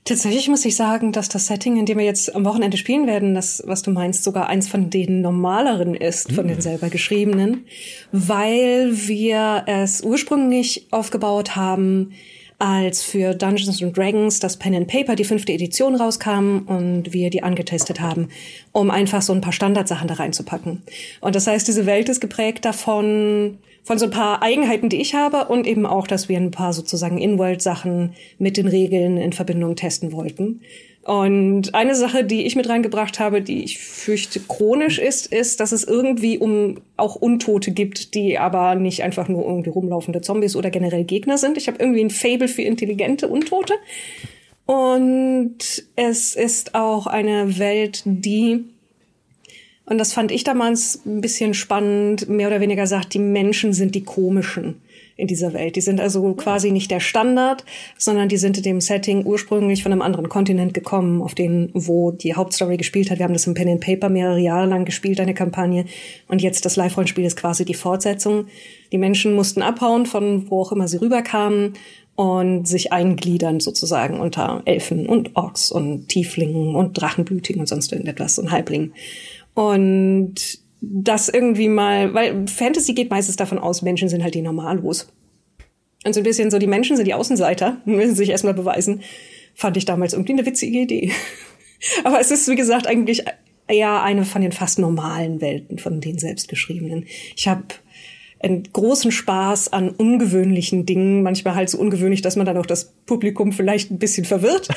Tatsächlich 0.05 0.49
muss 0.49 0.65
ich 0.65 0.75
sagen, 0.75 1.13
dass 1.13 1.29
das 1.29 1.47
Setting, 1.47 1.77
in 1.77 1.85
dem 1.85 1.97
wir 1.97 2.05
jetzt 2.05 2.35
am 2.35 2.43
Wochenende 2.43 2.75
spielen 2.75 3.07
werden, 3.07 3.35
das, 3.35 3.63
was 3.65 3.83
du 3.83 3.91
meinst, 3.91 4.25
sogar 4.25 4.47
eins 4.47 4.67
von 4.67 4.89
den 4.89 5.21
normaleren 5.21 5.95
ist, 5.95 6.33
von 6.33 6.47
den 6.47 6.57
mhm. 6.57 6.61
selber 6.61 6.89
geschriebenen, 6.89 7.65
weil 8.11 8.91
wir 9.07 9.63
es 9.65 10.01
ursprünglich 10.01 10.87
aufgebaut 10.91 11.55
haben, 11.55 12.11
als 12.59 13.01
für 13.01 13.33
Dungeons 13.33 13.81
and 13.81 13.95
Dragons 13.95 14.39
das 14.39 14.57
Pen 14.57 14.75
and 14.75 14.87
Paper, 14.87 15.15
die 15.15 15.23
fünfte 15.23 15.53
Edition 15.53 15.95
rauskam 15.95 16.59
und 16.65 17.13
wir 17.13 17.29
die 17.29 17.43
angetestet 17.43 17.99
haben, 17.99 18.29
um 18.71 18.91
einfach 18.91 19.21
so 19.21 19.33
ein 19.33 19.41
paar 19.41 19.53
Standardsachen 19.53 20.07
da 20.07 20.15
reinzupacken. 20.15 20.81
Und 21.21 21.35
das 21.35 21.47
heißt, 21.47 21.67
diese 21.67 21.85
Welt 21.85 22.09
ist 22.09 22.21
geprägt 22.21 22.65
davon, 22.65 23.57
von 23.83 23.99
so 23.99 24.05
ein 24.05 24.11
paar 24.11 24.41
Eigenheiten, 24.41 24.89
die 24.89 25.01
ich 25.01 25.13
habe 25.13 25.45
und 25.45 25.67
eben 25.67 25.85
auch, 25.85 26.07
dass 26.07 26.29
wir 26.29 26.37
ein 26.37 26.51
paar 26.51 26.73
sozusagen 26.73 27.17
In-World-Sachen 27.17 28.13
mit 28.39 28.57
den 28.57 28.67
Regeln 28.67 29.17
in 29.17 29.33
Verbindung 29.33 29.75
testen 29.75 30.11
wollten. 30.13 30.61
Und 31.03 31.75
eine 31.75 31.95
Sache, 31.95 32.23
die 32.23 32.45
ich 32.45 32.55
mit 32.55 32.69
reingebracht 32.69 33.19
habe, 33.19 33.41
die 33.41 33.65
ich 33.65 33.79
fürchte 33.79 34.39
chronisch 34.39 34.99
ist, 34.99 35.27
ist, 35.27 35.59
dass 35.59 35.73
es 35.73 35.83
irgendwie 35.83 36.37
um 36.37 36.79
auch 36.95 37.17
Untote 37.17 37.71
gibt, 37.71 38.15
die 38.15 38.39
aber 38.39 38.75
nicht 38.75 39.03
einfach 39.03 39.27
nur 39.27 39.43
irgendwie 39.43 39.69
rumlaufende 39.69 40.21
Zombies 40.21 40.55
oder 40.55 40.69
generell 40.69 41.03
Gegner 41.03 41.37
sind. 41.37 41.57
Ich 41.57 41.67
habe 41.67 41.77
irgendwie 41.79 42.01
ein 42.01 42.09
Fable 42.09 42.47
für 42.47 42.61
intelligente 42.61 43.27
Untote. 43.27 43.73
Und 44.65 45.57
es 45.97 46.35
ist 46.35 46.73
auch 46.73 47.05
eine 47.05 47.59
Welt, 47.59 48.03
die 48.05 48.63
und 49.85 49.97
das 49.97 50.13
fand 50.13 50.31
ich 50.31 50.43
damals 50.43 51.01
ein 51.05 51.19
bisschen 51.21 51.53
spannend, 51.53 52.29
mehr 52.29 52.47
oder 52.47 52.61
weniger 52.61 52.87
sagt, 52.87 53.13
die 53.13 53.19
Menschen 53.19 53.73
sind 53.73 53.95
die 53.95 54.03
komischen 54.03 54.81
in 55.15 55.27
dieser 55.27 55.53
Welt. 55.53 55.75
Die 55.75 55.81
sind 55.81 55.99
also 55.99 56.33
quasi 56.33 56.71
nicht 56.71 56.89
der 56.89 56.99
Standard, 56.99 57.63
sondern 57.97 58.29
die 58.29 58.37
sind 58.37 58.57
in 58.57 58.63
dem 58.63 58.81
Setting 58.81 59.25
ursprünglich 59.25 59.83
von 59.83 59.91
einem 59.91 60.01
anderen 60.01 60.29
Kontinent 60.29 60.73
gekommen, 60.73 61.21
auf 61.21 61.35
den, 61.35 61.69
wo 61.73 62.11
die 62.11 62.33
Hauptstory 62.33 62.77
gespielt 62.77 63.11
hat. 63.11 63.19
Wir 63.19 63.25
haben 63.25 63.33
das 63.33 63.45
im 63.45 63.53
Pen 63.53 63.69
and 63.69 63.81
Paper 63.81 64.09
mehrere 64.09 64.39
Jahre 64.39 64.67
lang 64.67 64.85
gespielt, 64.85 65.19
eine 65.19 65.33
Kampagne. 65.33 65.85
Und 66.27 66.41
jetzt 66.41 66.65
das 66.65 66.77
Live-Rollenspiel 66.77 67.25
ist 67.25 67.37
quasi 67.37 67.65
die 67.65 67.73
Fortsetzung. 67.73 68.47
Die 68.91 68.97
Menschen 68.97 69.35
mussten 69.35 69.61
abhauen, 69.61 70.05
von 70.05 70.49
wo 70.49 70.61
auch 70.61 70.71
immer 70.71 70.87
sie 70.87 70.97
rüberkamen 70.97 71.73
und 72.15 72.67
sich 72.67 72.91
eingliedern 72.91 73.59
sozusagen 73.59 74.19
unter 74.19 74.61
Elfen 74.65 75.07
und 75.07 75.35
Orks 75.35 75.71
und 75.71 76.07
Tieflingen 76.09 76.75
und 76.75 76.93
Drachenblütigen 76.93 77.59
und 77.59 77.67
sonst 77.67 77.91
irgendetwas 77.91 78.37
und 78.37 78.51
Halblingen. 78.51 78.93
Und 79.53 80.59
das 80.81 81.29
irgendwie 81.29 81.69
mal, 81.69 82.13
weil 82.13 82.47
Fantasy 82.47 82.93
geht 82.93 83.09
meistens 83.09 83.35
davon 83.35 83.57
aus, 83.57 83.81
Menschen 83.81 84.09
sind 84.09 84.23
halt 84.23 84.35
die 84.35 84.41
Normalos. 84.41 85.07
Und 86.05 86.13
so 86.13 86.19
ein 86.19 86.23
bisschen 86.23 86.51
so, 86.51 86.59
die 86.59 86.67
Menschen 86.67 86.97
sind 86.97 87.07
die 87.07 87.13
Außenseiter, 87.13 87.81
müssen 87.85 88.15
sich 88.15 88.29
erstmal 88.29 88.53
beweisen, 88.53 89.01
fand 89.55 89.77
ich 89.77 89.85
damals 89.85 90.13
irgendwie 90.13 90.33
eine 90.33 90.45
witzige 90.45 90.79
Idee. 90.79 91.11
Aber 92.03 92.19
es 92.19 92.31
ist, 92.31 92.49
wie 92.49 92.55
gesagt, 92.55 92.87
eigentlich 92.87 93.23
eher 93.67 94.01
eine 94.01 94.25
von 94.25 94.41
den 94.41 94.51
fast 94.51 94.79
normalen 94.79 95.41
Welten, 95.41 95.79
von 95.79 96.01
den 96.01 96.17
selbstgeschriebenen. 96.17 97.05
Ich 97.35 97.47
habe 97.47 97.65
einen 98.41 98.63
großen 98.63 99.11
Spaß 99.11 99.71
an 99.71 99.89
ungewöhnlichen 99.89 100.85
Dingen, 100.85 101.23
manchmal 101.23 101.55
halt 101.55 101.69
so 101.69 101.77
ungewöhnlich, 101.77 102.21
dass 102.21 102.35
man 102.35 102.45
dann 102.45 102.57
auch 102.57 102.65
das 102.65 102.93
Publikum 103.05 103.53
vielleicht 103.53 103.89
ein 103.89 103.99
bisschen 103.99 104.25
verwirrt. 104.25 104.67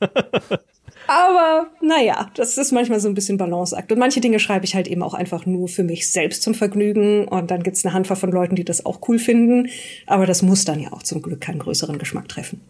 Aber 1.10 1.66
naja, 1.80 2.30
das 2.34 2.56
ist 2.56 2.70
manchmal 2.70 3.00
so 3.00 3.08
ein 3.08 3.14
bisschen 3.14 3.36
Balanceakt. 3.36 3.90
Und 3.90 3.98
manche 3.98 4.20
Dinge 4.20 4.38
schreibe 4.38 4.64
ich 4.64 4.76
halt 4.76 4.86
eben 4.86 5.02
auch 5.02 5.12
einfach 5.12 5.44
nur 5.44 5.66
für 5.66 5.82
mich 5.82 6.12
selbst 6.12 6.44
zum 6.44 6.54
Vergnügen. 6.54 7.26
Und 7.26 7.50
dann 7.50 7.64
gibt's 7.64 7.84
eine 7.84 7.92
Handvoll 7.92 8.16
von 8.16 8.30
Leuten, 8.30 8.54
die 8.54 8.64
das 8.64 8.86
auch 8.86 9.00
cool 9.08 9.18
finden. 9.18 9.70
Aber 10.06 10.24
das 10.24 10.42
muss 10.42 10.64
dann 10.64 10.78
ja 10.78 10.92
auch 10.92 11.02
zum 11.02 11.20
Glück 11.20 11.40
keinen 11.40 11.58
größeren 11.58 11.98
Geschmack 11.98 12.28
treffen. 12.28 12.60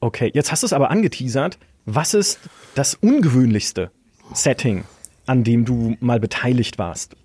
Okay, 0.00 0.30
jetzt 0.32 0.50
hast 0.50 0.62
du 0.62 0.66
es 0.66 0.72
aber 0.72 0.90
angeteasert. 0.90 1.58
Was 1.84 2.14
ist 2.14 2.40
das 2.74 2.94
ungewöhnlichste 2.94 3.90
Setting, 4.32 4.84
an 5.26 5.44
dem 5.44 5.66
du 5.66 5.98
mal 6.00 6.20
beteiligt 6.20 6.78
warst? 6.78 7.16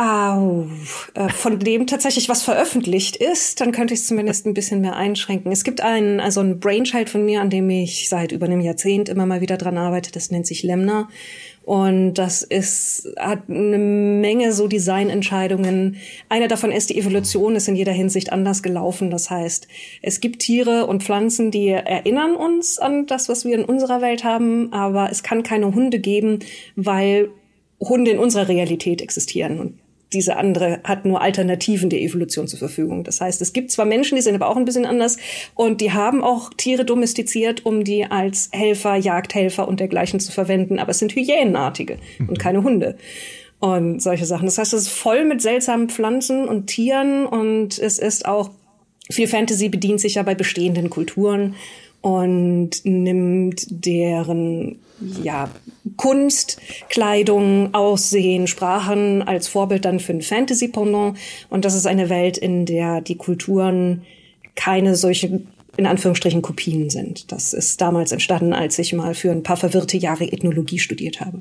Au, 0.00 0.68
äh, 1.14 1.28
von 1.28 1.58
dem 1.58 1.88
tatsächlich 1.88 2.28
was 2.28 2.44
veröffentlicht 2.44 3.16
ist, 3.16 3.60
dann 3.60 3.72
könnte 3.72 3.94
ich 3.94 4.00
es 4.00 4.06
zumindest 4.06 4.46
ein 4.46 4.54
bisschen 4.54 4.80
mehr 4.80 4.94
einschränken. 4.94 5.50
Es 5.50 5.64
gibt 5.64 5.80
einen, 5.80 6.20
also 6.20 6.40
ein 6.40 6.60
Brainchild 6.60 7.10
von 7.10 7.24
mir, 7.24 7.40
an 7.40 7.50
dem 7.50 7.68
ich 7.68 8.08
seit 8.08 8.30
über 8.30 8.46
einem 8.46 8.60
Jahrzehnt 8.60 9.08
immer 9.08 9.26
mal 9.26 9.40
wieder 9.40 9.56
dran 9.56 9.76
arbeite. 9.76 10.12
Das 10.12 10.30
nennt 10.30 10.46
sich 10.46 10.62
Lemner. 10.62 11.08
Und 11.64 12.14
das 12.14 12.44
ist, 12.44 13.08
hat 13.18 13.50
eine 13.50 13.78
Menge 13.78 14.52
so 14.52 14.68
Designentscheidungen. 14.68 15.96
Eine 16.28 16.46
davon 16.46 16.70
ist, 16.70 16.90
die 16.90 16.98
Evolution 16.98 17.56
ist 17.56 17.66
in 17.66 17.74
jeder 17.74 17.90
Hinsicht 17.90 18.32
anders 18.32 18.62
gelaufen. 18.62 19.10
Das 19.10 19.30
heißt, 19.30 19.66
es 20.00 20.20
gibt 20.20 20.38
Tiere 20.38 20.86
und 20.86 21.02
Pflanzen, 21.02 21.50
die 21.50 21.70
erinnern 21.70 22.36
uns 22.36 22.78
an 22.78 23.06
das, 23.06 23.28
was 23.28 23.44
wir 23.44 23.56
in 23.56 23.64
unserer 23.64 24.00
Welt 24.00 24.22
haben, 24.22 24.72
aber 24.72 25.10
es 25.10 25.24
kann 25.24 25.42
keine 25.42 25.74
Hunde 25.74 25.98
geben, 25.98 26.38
weil 26.76 27.30
Hunde 27.80 28.12
in 28.12 28.20
unserer 28.20 28.46
Realität 28.46 29.02
existieren. 29.02 29.58
Und 29.58 29.78
diese 30.12 30.36
andere 30.36 30.80
hat 30.84 31.04
nur 31.04 31.20
Alternativen 31.20 31.90
der 31.90 32.00
Evolution 32.00 32.48
zur 32.48 32.58
Verfügung. 32.58 33.04
Das 33.04 33.20
heißt, 33.20 33.40
es 33.42 33.52
gibt 33.52 33.70
zwar 33.70 33.84
Menschen, 33.84 34.16
die 34.16 34.22
sind 34.22 34.34
aber 34.34 34.48
auch 34.48 34.56
ein 34.56 34.64
bisschen 34.64 34.86
anders 34.86 35.18
und 35.54 35.80
die 35.80 35.92
haben 35.92 36.24
auch 36.24 36.50
Tiere 36.56 36.84
domestiziert, 36.84 37.66
um 37.66 37.84
die 37.84 38.06
als 38.06 38.48
Helfer, 38.52 38.96
Jagdhelfer 38.96 39.68
und 39.68 39.80
dergleichen 39.80 40.20
zu 40.20 40.32
verwenden, 40.32 40.78
aber 40.78 40.90
es 40.90 40.98
sind 40.98 41.14
Hyänenartige 41.14 41.98
mhm. 42.18 42.30
und 42.30 42.38
keine 42.38 42.62
Hunde 42.62 42.96
und 43.60 44.00
solche 44.00 44.24
Sachen. 44.24 44.46
Das 44.46 44.58
heißt, 44.58 44.72
es 44.72 44.82
ist 44.82 44.88
voll 44.88 45.24
mit 45.24 45.42
seltsamen 45.42 45.88
Pflanzen 45.88 46.48
und 46.48 46.68
Tieren 46.68 47.26
und 47.26 47.78
es 47.78 47.98
ist 47.98 48.26
auch 48.26 48.50
viel 49.10 49.26
Fantasy 49.26 49.68
bedient 49.68 50.00
sich 50.00 50.14
ja 50.14 50.22
bei 50.22 50.34
bestehenden 50.34 50.90
Kulturen 50.90 51.54
und 52.00 52.84
nimmt 52.84 53.66
deren 53.68 54.78
ja, 55.22 55.48
Kunst, 55.96 56.60
Kleidung, 56.88 57.72
Aussehen, 57.74 58.46
Sprachen 58.46 59.22
als 59.22 59.48
Vorbild 59.48 59.84
dann 59.84 60.00
für 60.00 60.12
ein 60.12 60.22
Fantasy-Pendant. 60.22 61.16
Und 61.50 61.64
das 61.64 61.74
ist 61.74 61.86
eine 61.86 62.08
Welt, 62.08 62.36
in 62.36 62.66
der 62.66 63.00
die 63.00 63.16
Kulturen 63.16 64.02
keine 64.54 64.96
solche 64.96 65.40
in 65.76 65.86
Anführungsstrichen 65.86 66.42
Kopien 66.42 66.90
sind. 66.90 67.30
Das 67.30 67.52
ist 67.52 67.80
damals 67.80 68.10
entstanden, 68.10 68.52
als 68.52 68.80
ich 68.80 68.92
mal 68.92 69.14
für 69.14 69.30
ein 69.30 69.44
paar 69.44 69.56
verwirrte 69.56 69.96
Jahre 69.96 70.24
Ethnologie 70.24 70.80
studiert 70.80 71.20
habe. 71.20 71.40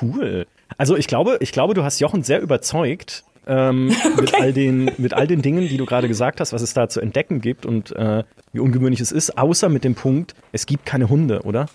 Cool. 0.00 0.46
Also 0.78 0.96
ich 0.96 1.06
glaube, 1.06 1.36
ich 1.40 1.52
glaube, 1.52 1.74
du 1.74 1.84
hast 1.84 2.00
Jochen 2.00 2.22
sehr 2.22 2.40
überzeugt 2.40 3.24
ähm, 3.48 3.90
okay. 4.04 4.20
mit 4.20 4.34
all 4.34 4.52
den 4.52 4.90
mit 4.98 5.14
all 5.14 5.26
den 5.26 5.42
Dingen, 5.42 5.68
die 5.68 5.76
du 5.76 5.86
gerade 5.86 6.06
gesagt 6.06 6.40
hast, 6.40 6.52
was 6.52 6.62
es 6.62 6.74
da 6.74 6.88
zu 6.88 7.00
entdecken 7.00 7.40
gibt 7.40 7.66
und 7.66 7.94
äh, 7.96 8.22
wie 8.52 8.60
ungewöhnlich 8.60 9.00
es 9.00 9.10
ist, 9.10 9.38
außer 9.38 9.68
mit 9.68 9.84
dem 9.84 9.94
Punkt, 9.94 10.34
es 10.52 10.66
gibt 10.66 10.86
keine 10.86 11.08
Hunde, 11.08 11.42
oder? 11.42 11.66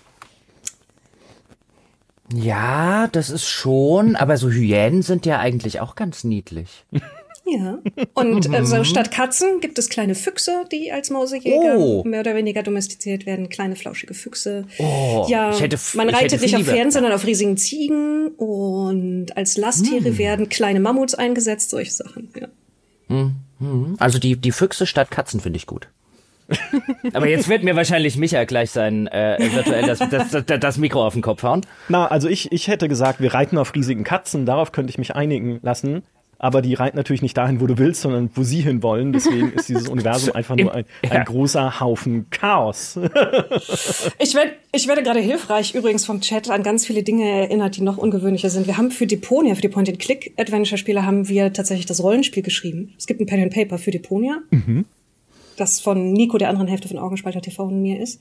Ja, 2.32 3.08
das 3.08 3.28
ist 3.28 3.46
schon, 3.46 4.16
aber 4.16 4.38
so 4.38 4.50
Hyänen 4.50 5.02
sind 5.02 5.26
ja 5.26 5.38
eigentlich 5.38 5.80
auch 5.80 5.94
ganz 5.94 6.24
niedlich. 6.24 6.86
Ja. 7.46 7.78
Und 8.14 8.52
also 8.54 8.84
statt 8.84 9.10
Katzen 9.10 9.60
gibt 9.60 9.78
es 9.78 9.90
kleine 9.90 10.14
Füchse, 10.14 10.64
die 10.72 10.92
als 10.92 11.10
Mausejäger 11.10 11.76
oh. 11.76 12.02
mehr 12.04 12.20
oder 12.20 12.34
weniger 12.34 12.62
domestiziert 12.62 13.26
werden. 13.26 13.50
Kleine 13.50 13.76
flauschige 13.76 14.14
Füchse. 14.14 14.66
Oh, 14.78 15.26
ja, 15.28 15.54
hätte, 15.54 15.78
man 15.94 16.08
reitet 16.08 16.40
nicht 16.40 16.56
auf 16.56 16.62
Pferden, 16.62 16.90
sondern 16.90 17.12
auf 17.12 17.26
riesigen 17.26 17.56
Ziegen. 17.56 18.28
Und 18.28 19.36
als 19.36 19.56
Lasttiere 19.58 20.06
hm. 20.06 20.18
werden 20.18 20.48
kleine 20.48 20.80
Mammuts 20.80 21.14
eingesetzt, 21.14 21.70
solche 21.70 21.92
Sachen. 21.92 22.30
Ja. 22.38 22.48
Hm, 23.08 23.34
hm. 23.58 23.96
Also 23.98 24.18
die, 24.18 24.36
die 24.36 24.52
Füchse 24.52 24.86
statt 24.86 25.10
Katzen 25.10 25.40
finde 25.40 25.58
ich 25.58 25.66
gut. 25.66 25.88
Aber 27.12 27.26
jetzt 27.26 27.48
wird 27.48 27.64
mir 27.64 27.74
wahrscheinlich 27.74 28.16
Micha 28.16 28.44
gleich 28.44 28.70
sein 28.70 29.06
äh, 29.06 29.38
virtuell 29.40 29.86
das, 29.86 29.98
das, 29.98 30.44
das, 30.44 30.60
das, 30.60 30.76
Mikro 30.78 31.06
auf 31.06 31.14
den 31.14 31.22
Kopf 31.22 31.42
hauen. 31.42 31.62
Na, 31.88 32.06
also 32.06 32.28
ich, 32.28 32.52
ich 32.52 32.68
hätte 32.68 32.88
gesagt, 32.88 33.20
wir 33.20 33.32
reiten 33.32 33.56
auf 33.56 33.74
riesigen 33.74 34.04
Katzen, 34.04 34.44
darauf 34.44 34.72
könnte 34.72 34.90
ich 34.90 34.98
mich 34.98 35.14
einigen 35.14 35.58
lassen. 35.62 36.02
Aber 36.44 36.60
die 36.60 36.74
reiten 36.74 36.98
natürlich 36.98 37.22
nicht 37.22 37.38
dahin, 37.38 37.62
wo 37.62 37.66
du 37.66 37.78
willst, 37.78 38.02
sondern 38.02 38.28
wo 38.34 38.42
sie 38.42 38.60
hin 38.60 38.82
wollen. 38.82 39.14
Deswegen 39.14 39.52
ist 39.52 39.68
dieses 39.68 39.88
Universum 39.94 40.34
einfach 40.34 40.56
nur 40.56 40.74
ein, 40.74 40.84
ein 41.02 41.10
ja. 41.10 41.24
großer 41.24 41.80
Haufen 41.80 42.28
Chaos. 42.28 42.98
ich, 44.18 44.34
werd, 44.34 44.52
ich 44.72 44.86
werde 44.86 45.02
gerade 45.02 45.20
hilfreich 45.20 45.74
übrigens 45.74 46.04
vom 46.04 46.20
Chat 46.20 46.50
an 46.50 46.62
ganz 46.62 46.84
viele 46.84 47.02
Dinge 47.02 47.26
erinnert, 47.26 47.76
die 47.76 47.80
noch 47.80 47.96
ungewöhnlicher 47.96 48.50
sind. 48.50 48.66
Wir 48.66 48.76
haben 48.76 48.90
für 48.90 49.06
Deponia, 49.06 49.54
für 49.54 49.62
die 49.62 49.68
Point-and-Click-Adventure-Spiele, 49.68 51.06
haben 51.06 51.30
wir 51.30 51.54
tatsächlich 51.54 51.86
das 51.86 52.02
Rollenspiel 52.02 52.42
geschrieben. 52.42 52.92
Es 52.98 53.06
gibt 53.06 53.20
ein 53.20 53.26
Pen 53.26 53.44
and 53.44 53.54
Paper 53.54 53.78
für 53.78 53.90
Deponia. 53.90 54.40
Mhm 54.50 54.84
das 55.56 55.80
von 55.80 56.12
Nico, 56.12 56.36
der 56.36 56.48
anderen 56.48 56.66
Hälfte 56.66 56.88
von 56.88 56.98
Augenspalter 56.98 57.40
TV 57.40 57.64
und 57.64 57.80
mir 57.80 58.00
ist. 58.00 58.20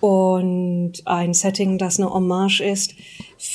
Und 0.00 1.02
ein 1.04 1.34
Setting, 1.34 1.78
das 1.78 1.98
eine 1.98 2.12
Hommage 2.12 2.60
ist 2.60 2.94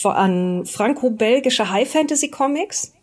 an 0.03 0.65
franco-belgische 0.65 1.71
High-Fantasy-Comics. 1.71 2.93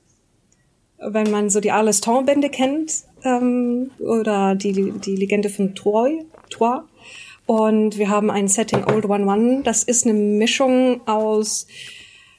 Wenn 1.06 1.30
man 1.30 1.50
so 1.50 1.60
die 1.60 1.70
Arleston-Bände 1.70 2.48
kennt, 2.50 3.04
ähm, 3.24 3.90
oder 3.98 4.54
die, 4.54 4.92
die 4.92 5.16
Legende 5.16 5.48
von 5.48 5.74
Troy, 5.74 6.24
Troy. 6.50 6.80
Und 7.46 7.98
wir 7.98 8.08
haben 8.08 8.30
ein 8.30 8.48
Setting 8.48 8.84
Old 8.84 9.04
One 9.06 9.26
One. 9.26 9.62
Das 9.64 9.82
ist 9.82 10.06
eine 10.06 10.14
Mischung 10.14 11.00
aus 11.06 11.66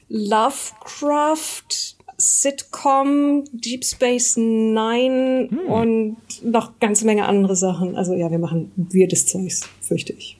Lovecraft, 0.08 1.96
Sitcom, 2.16 3.44
Deep 3.52 3.84
Space 3.84 4.36
Nine 4.36 5.48
hm. 5.50 5.58
und 5.66 6.16
noch 6.42 6.78
ganze 6.80 7.04
Menge 7.06 7.26
andere 7.26 7.56
Sachen. 7.56 7.96
Also 7.96 8.14
ja, 8.14 8.30
wir 8.30 8.38
machen 8.38 8.72
weirdes 8.76 9.26
Zeugs, 9.26 9.68
fürchte 9.80 10.12
ich. 10.12 10.38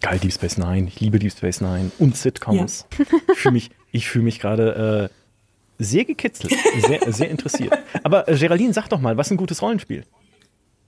Geil, 0.00 0.18
Deep 0.18 0.32
Space 0.32 0.58
Nine. 0.58 0.88
Ich 0.88 1.00
liebe 1.00 1.18
Deep 1.18 1.32
Space 1.32 1.60
Nine 1.60 1.90
und 1.98 2.16
Sitcoms. 2.16 2.86
Ja. 2.98 3.04
ich 3.32 3.38
fühle 3.38 3.52
mich, 3.52 3.70
ich 3.92 4.08
fühle 4.08 4.24
mich 4.24 4.40
gerade 4.40 5.10
äh, 5.10 5.19
sehr 5.80 6.04
gekitzelt, 6.04 6.54
sehr, 6.86 7.12
sehr 7.12 7.30
interessiert. 7.30 7.76
Aber 8.02 8.28
äh, 8.28 8.36
Geraldine, 8.36 8.72
sag 8.72 8.88
doch 8.88 9.00
mal, 9.00 9.16
was 9.16 9.28
ist 9.28 9.32
ein 9.32 9.36
gutes 9.38 9.62
Rollenspiel? 9.62 10.04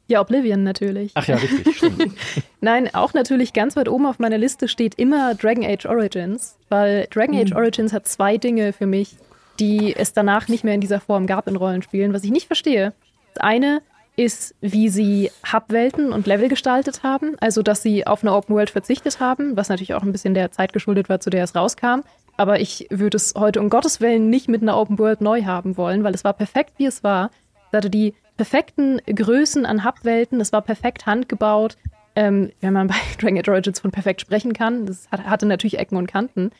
Ja, 0.07 0.21
Oblivion 0.21 0.63
natürlich. 0.63 1.13
Ach 1.15 1.27
ja, 1.27 1.37
richtig, 1.37 1.77
stimmt. 1.77 2.15
Nein, 2.61 2.95
auch 2.95 3.15
natürlich 3.15 3.53
ganz 3.53 3.77
weit 3.77 3.89
oben 3.89 4.07
auf 4.07 4.19
meiner 4.19 4.37
Liste 4.37 4.69
steht 4.69 4.97
immer 4.97 5.35
Dragon 5.35 5.65
Age 5.65 5.87
Origins, 5.87 6.59
weil 6.69 7.07
Dragon 7.11 7.37
Age 7.37 7.51
hm. 7.51 7.57
Origins 7.57 7.93
hat 7.93 8.07
zwei 8.07 8.37
Dinge 8.37 8.73
für 8.73 8.87
mich, 8.87 9.17
die 9.59 9.95
es 9.97 10.13
danach 10.13 10.49
nicht 10.49 10.65
mehr 10.65 10.75
in 10.75 10.81
dieser 10.81 11.01
Form 11.01 11.27
gab 11.27 11.49
in 11.49 11.57
Rollenspielen, 11.57 12.13
was 12.13 12.25
ich 12.25 12.31
nicht 12.31 12.47
verstehe. 12.47 12.93
Das 13.35 13.43
eine 13.43 13.81
ist, 14.17 14.55
wie 14.61 14.91
sie 14.91 15.31
Hubwelten 15.51 16.13
und 16.13 16.27
Level 16.27 16.49
gestaltet 16.49 17.03
haben, 17.03 17.37
also 17.41 17.63
dass 17.63 17.83
sie 17.83 18.07
auf 18.07 18.23
eine 18.23 18.35
Open 18.35 18.55
World 18.55 18.69
verzichtet 18.69 19.21
haben, 19.21 19.57
was 19.57 19.71
natürlich 19.71 19.95
auch 19.95 20.03
ein 20.03 20.13
bisschen 20.13 20.35
der 20.35 20.53
Zeit 20.53 20.75
geschuldet 20.75 21.09
war, 21.09 21.21
zu 21.21 21.31
der 21.31 21.45
es 21.45 21.55
rauskam. 21.55 22.03
Aber 22.37 22.61
ich 22.61 22.87
würde 22.91 23.17
es 23.17 23.35
heute 23.37 23.61
um 23.61 23.71
Gottes 23.71 24.01
Willen 24.01 24.31
nicht 24.31 24.49
mit 24.49 24.63
einer 24.63 24.77
Open 24.77 24.99
World 24.99 25.21
neu 25.21 25.45
haben 25.45 25.77
wollen, 25.77 26.05
weil 26.05 26.15
es 26.15 26.25
war 26.25 26.33
perfekt, 26.33 26.75
wie 26.79 26.87
es 26.87 27.05
war. 27.05 27.31
Es 27.71 27.77
hatte 27.77 27.91
die 27.91 28.15
perfekten 28.37 29.01
Größen 29.07 29.67
an 29.67 29.85
Hubwelten, 29.85 30.41
es 30.41 30.53
war 30.53 30.63
perfekt 30.63 31.07
handgebaut. 31.07 31.77
Ähm, 32.15 32.53
wenn 32.61 32.73
man 32.73 32.87
bei 32.89 32.95
Dragon 33.21 33.39
Age 33.39 33.49
Origins 33.49 33.81
von 33.81 33.91
perfekt 33.91 34.21
sprechen 34.21 34.53
kann, 34.53 34.87
das 34.87 35.09
hatte 35.11 35.47
natürlich 35.47 35.79
Ecken 35.79 35.97
und 35.97 36.07
Kanten. 36.07 36.51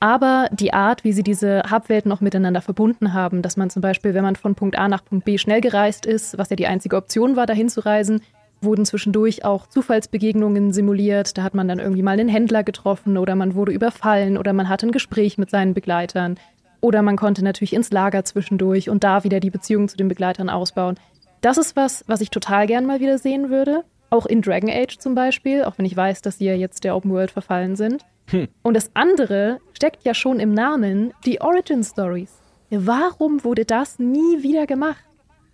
Aber 0.00 0.48
die 0.50 0.72
Art, 0.72 1.04
wie 1.04 1.12
sie 1.12 1.22
diese 1.22 1.62
Hubwelten 1.70 2.08
noch 2.08 2.20
miteinander 2.20 2.60
verbunden 2.60 3.12
haben, 3.12 3.40
dass 3.40 3.56
man 3.56 3.70
zum 3.70 3.82
Beispiel, 3.82 4.14
wenn 4.14 4.24
man 4.24 4.34
von 4.34 4.56
Punkt 4.56 4.76
A 4.76 4.88
nach 4.88 5.04
Punkt 5.04 5.24
B 5.24 5.38
schnell 5.38 5.60
gereist 5.60 6.06
ist, 6.06 6.36
was 6.38 6.50
ja 6.50 6.56
die 6.56 6.66
einzige 6.66 6.96
Option 6.96 7.36
war, 7.36 7.46
dahin 7.46 7.68
zu 7.68 7.84
reisen, 7.84 8.20
wurden 8.62 8.84
zwischendurch 8.84 9.44
auch 9.44 9.66
Zufallsbegegnungen 9.66 10.72
simuliert. 10.72 11.36
Da 11.36 11.42
hat 11.42 11.54
man 11.54 11.68
dann 11.68 11.78
irgendwie 11.78 12.02
mal 12.02 12.12
einen 12.12 12.28
Händler 12.28 12.62
getroffen 12.62 13.18
oder 13.18 13.34
man 13.34 13.54
wurde 13.54 13.72
überfallen 13.72 14.38
oder 14.38 14.52
man 14.52 14.68
hatte 14.68 14.86
ein 14.86 14.92
Gespräch 14.92 15.38
mit 15.38 15.50
seinen 15.50 15.74
Begleitern. 15.74 16.38
Oder 16.80 17.02
man 17.02 17.16
konnte 17.16 17.44
natürlich 17.44 17.74
ins 17.74 17.92
Lager 17.92 18.24
zwischendurch 18.24 18.90
und 18.90 19.04
da 19.04 19.24
wieder 19.24 19.40
die 19.40 19.50
Beziehung 19.50 19.88
zu 19.88 19.96
den 19.96 20.08
Begleitern 20.08 20.50
ausbauen. 20.50 20.96
Das 21.40 21.56
ist 21.56 21.76
was, 21.76 22.04
was 22.06 22.20
ich 22.20 22.30
total 22.30 22.66
gern 22.66 22.86
mal 22.86 23.00
wieder 23.00 23.18
sehen 23.18 23.50
würde. 23.50 23.84
Auch 24.10 24.26
in 24.26 24.42
Dragon 24.42 24.70
Age 24.70 24.98
zum 24.98 25.14
Beispiel, 25.14 25.64
auch 25.64 25.78
wenn 25.78 25.86
ich 25.86 25.96
weiß, 25.96 26.22
dass 26.22 26.38
sie 26.38 26.44
ja 26.44 26.54
jetzt 26.54 26.84
der 26.84 26.96
Open 26.96 27.12
World 27.12 27.30
verfallen 27.30 27.76
sind. 27.76 28.04
Hm. 28.26 28.48
Und 28.62 28.74
das 28.74 28.90
andere 28.94 29.58
steckt 29.72 30.04
ja 30.04 30.14
schon 30.14 30.38
im 30.40 30.52
Namen, 30.52 31.12
die 31.24 31.40
Origin 31.40 31.82
Stories. 31.82 32.32
Warum 32.70 33.44
wurde 33.44 33.64
das 33.64 33.98
nie 33.98 34.42
wieder 34.42 34.66
gemacht? 34.66 35.04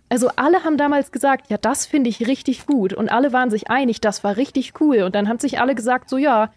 Also 0.09 0.29
alle 0.35 0.63
haben 0.63 0.77
damals 0.77 1.11
gesagt, 1.11 1.49
ja, 1.49 1.57
das 1.57 1.85
finde 1.85 2.09
ich 2.09 2.27
richtig 2.27 2.65
gut. 2.65 2.93
Und 2.93 3.09
alle 3.09 3.31
waren 3.31 3.51
sich 3.51 3.69
einig, 3.69 4.01
das 4.01 4.23
war 4.23 4.37
richtig 4.37 4.73
cool. 4.81 5.03
Und 5.03 5.15
dann 5.15 5.29
haben 5.29 5.39
sich 5.39 5.61
alle 5.61 5.75
gesagt, 5.75 6.09
so 6.09 6.17
ja, 6.17 6.51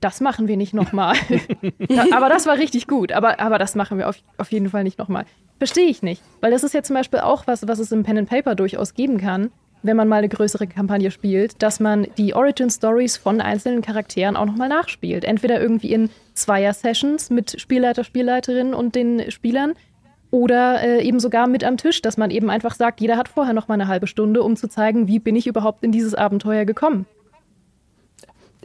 das 0.00 0.20
machen 0.20 0.48
wir 0.48 0.56
nicht 0.56 0.74
nochmal. 0.74 1.16
aber 2.12 2.28
das 2.28 2.46
war 2.46 2.56
richtig 2.56 2.86
gut, 2.86 3.12
aber, 3.12 3.40
aber 3.40 3.58
das 3.58 3.74
machen 3.74 3.98
wir 3.98 4.08
auf, 4.08 4.16
auf 4.38 4.50
jeden 4.50 4.70
Fall 4.70 4.84
nicht 4.84 4.98
nochmal. 4.98 5.24
Verstehe 5.58 5.86
ich 5.86 6.02
nicht, 6.02 6.22
weil 6.40 6.50
das 6.50 6.64
ist 6.64 6.74
ja 6.74 6.82
zum 6.82 6.94
Beispiel 6.94 7.20
auch 7.20 7.46
was, 7.46 7.66
was 7.66 7.78
es 7.78 7.92
im 7.92 8.02
Pen 8.02 8.18
and 8.18 8.28
Paper 8.28 8.54
durchaus 8.54 8.94
geben 8.94 9.18
kann, 9.18 9.50
wenn 9.82 9.96
man 9.96 10.08
mal 10.08 10.16
eine 10.16 10.28
größere 10.28 10.66
Kampagne 10.66 11.10
spielt, 11.10 11.62
dass 11.62 11.80
man 11.80 12.06
die 12.18 12.34
Origin 12.34 12.70
Stories 12.70 13.16
von 13.16 13.40
einzelnen 13.40 13.82
Charakteren 13.82 14.36
auch 14.36 14.46
nochmal 14.46 14.68
nachspielt. 14.68 15.24
Entweder 15.24 15.60
irgendwie 15.60 15.92
in 15.92 16.10
Zweier-Sessions 16.34 17.30
mit 17.30 17.58
Spielleiter, 17.60 18.04
Spielleiterin 18.04 18.74
und 18.74 18.94
den 18.94 19.30
Spielern 19.30 19.74
oder 20.36 20.82
äh, 20.82 21.02
eben 21.02 21.18
sogar 21.18 21.46
mit 21.46 21.64
am 21.64 21.78
Tisch, 21.78 22.02
dass 22.02 22.18
man 22.18 22.30
eben 22.30 22.50
einfach 22.50 22.74
sagt, 22.74 23.00
jeder 23.00 23.16
hat 23.16 23.26
vorher 23.26 23.54
noch 23.54 23.68
mal 23.68 23.74
eine 23.74 23.88
halbe 23.88 24.06
Stunde, 24.06 24.42
um 24.42 24.54
zu 24.54 24.68
zeigen, 24.68 25.08
wie 25.08 25.18
bin 25.18 25.34
ich 25.34 25.46
überhaupt 25.46 25.82
in 25.82 25.92
dieses 25.92 26.14
Abenteuer 26.14 26.66
gekommen. 26.66 27.06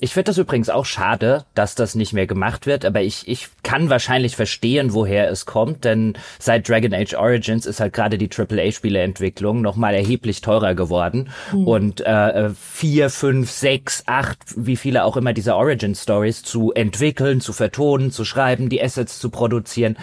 Ich 0.04 0.16
finde 0.16 0.32
das 0.32 0.40
übrigens 0.40 0.72
auch 0.72 0.86
schade, 0.86 1.46
dass 1.54 1.76
das 1.76 1.94
nicht 1.94 2.12
mehr 2.12 2.26
gemacht 2.26 2.66
wird, 2.66 2.86
aber 2.86 3.04
ich, 3.04 3.28
ich 3.28 3.50
kann 3.62 3.92
wahrscheinlich 3.92 4.36
verstehen, 4.36 4.94
woher 4.94 5.30
es 5.30 5.46
kommt, 5.46 5.86
denn 5.86 6.18
seit 6.40 6.68
Dragon 6.68 6.92
Age 6.92 7.14
Origins 7.14 7.68
ist 7.68 7.80
halt 7.80 7.94
gerade 7.94 8.18
die 8.18 8.28
AAA-Spieleentwicklung 8.28 9.62
nochmal 9.62 9.94
erheblich 9.94 10.42
teurer 10.42 10.74
geworden 10.74 11.30
mhm. 11.54 11.68
und 11.68 12.02
äh, 12.02 12.50
vier, 12.50 13.12
fünf, 13.12 13.52
sechs, 13.52 14.02
acht, 14.08 14.40
wie 14.56 14.76
viele 14.76 15.04
auch 15.04 15.18
immer 15.18 15.34
diese 15.34 15.56
Origin-Stories 15.56 16.42
zu 16.42 16.72
entwickeln, 16.72 17.40
zu 17.40 17.54
vertonen, 17.54 18.10
zu 18.10 18.26
schreiben, 18.26 18.70
die 18.70 18.82
Assets 18.82 19.20
zu 19.20 19.30
produzieren, 19.30 19.98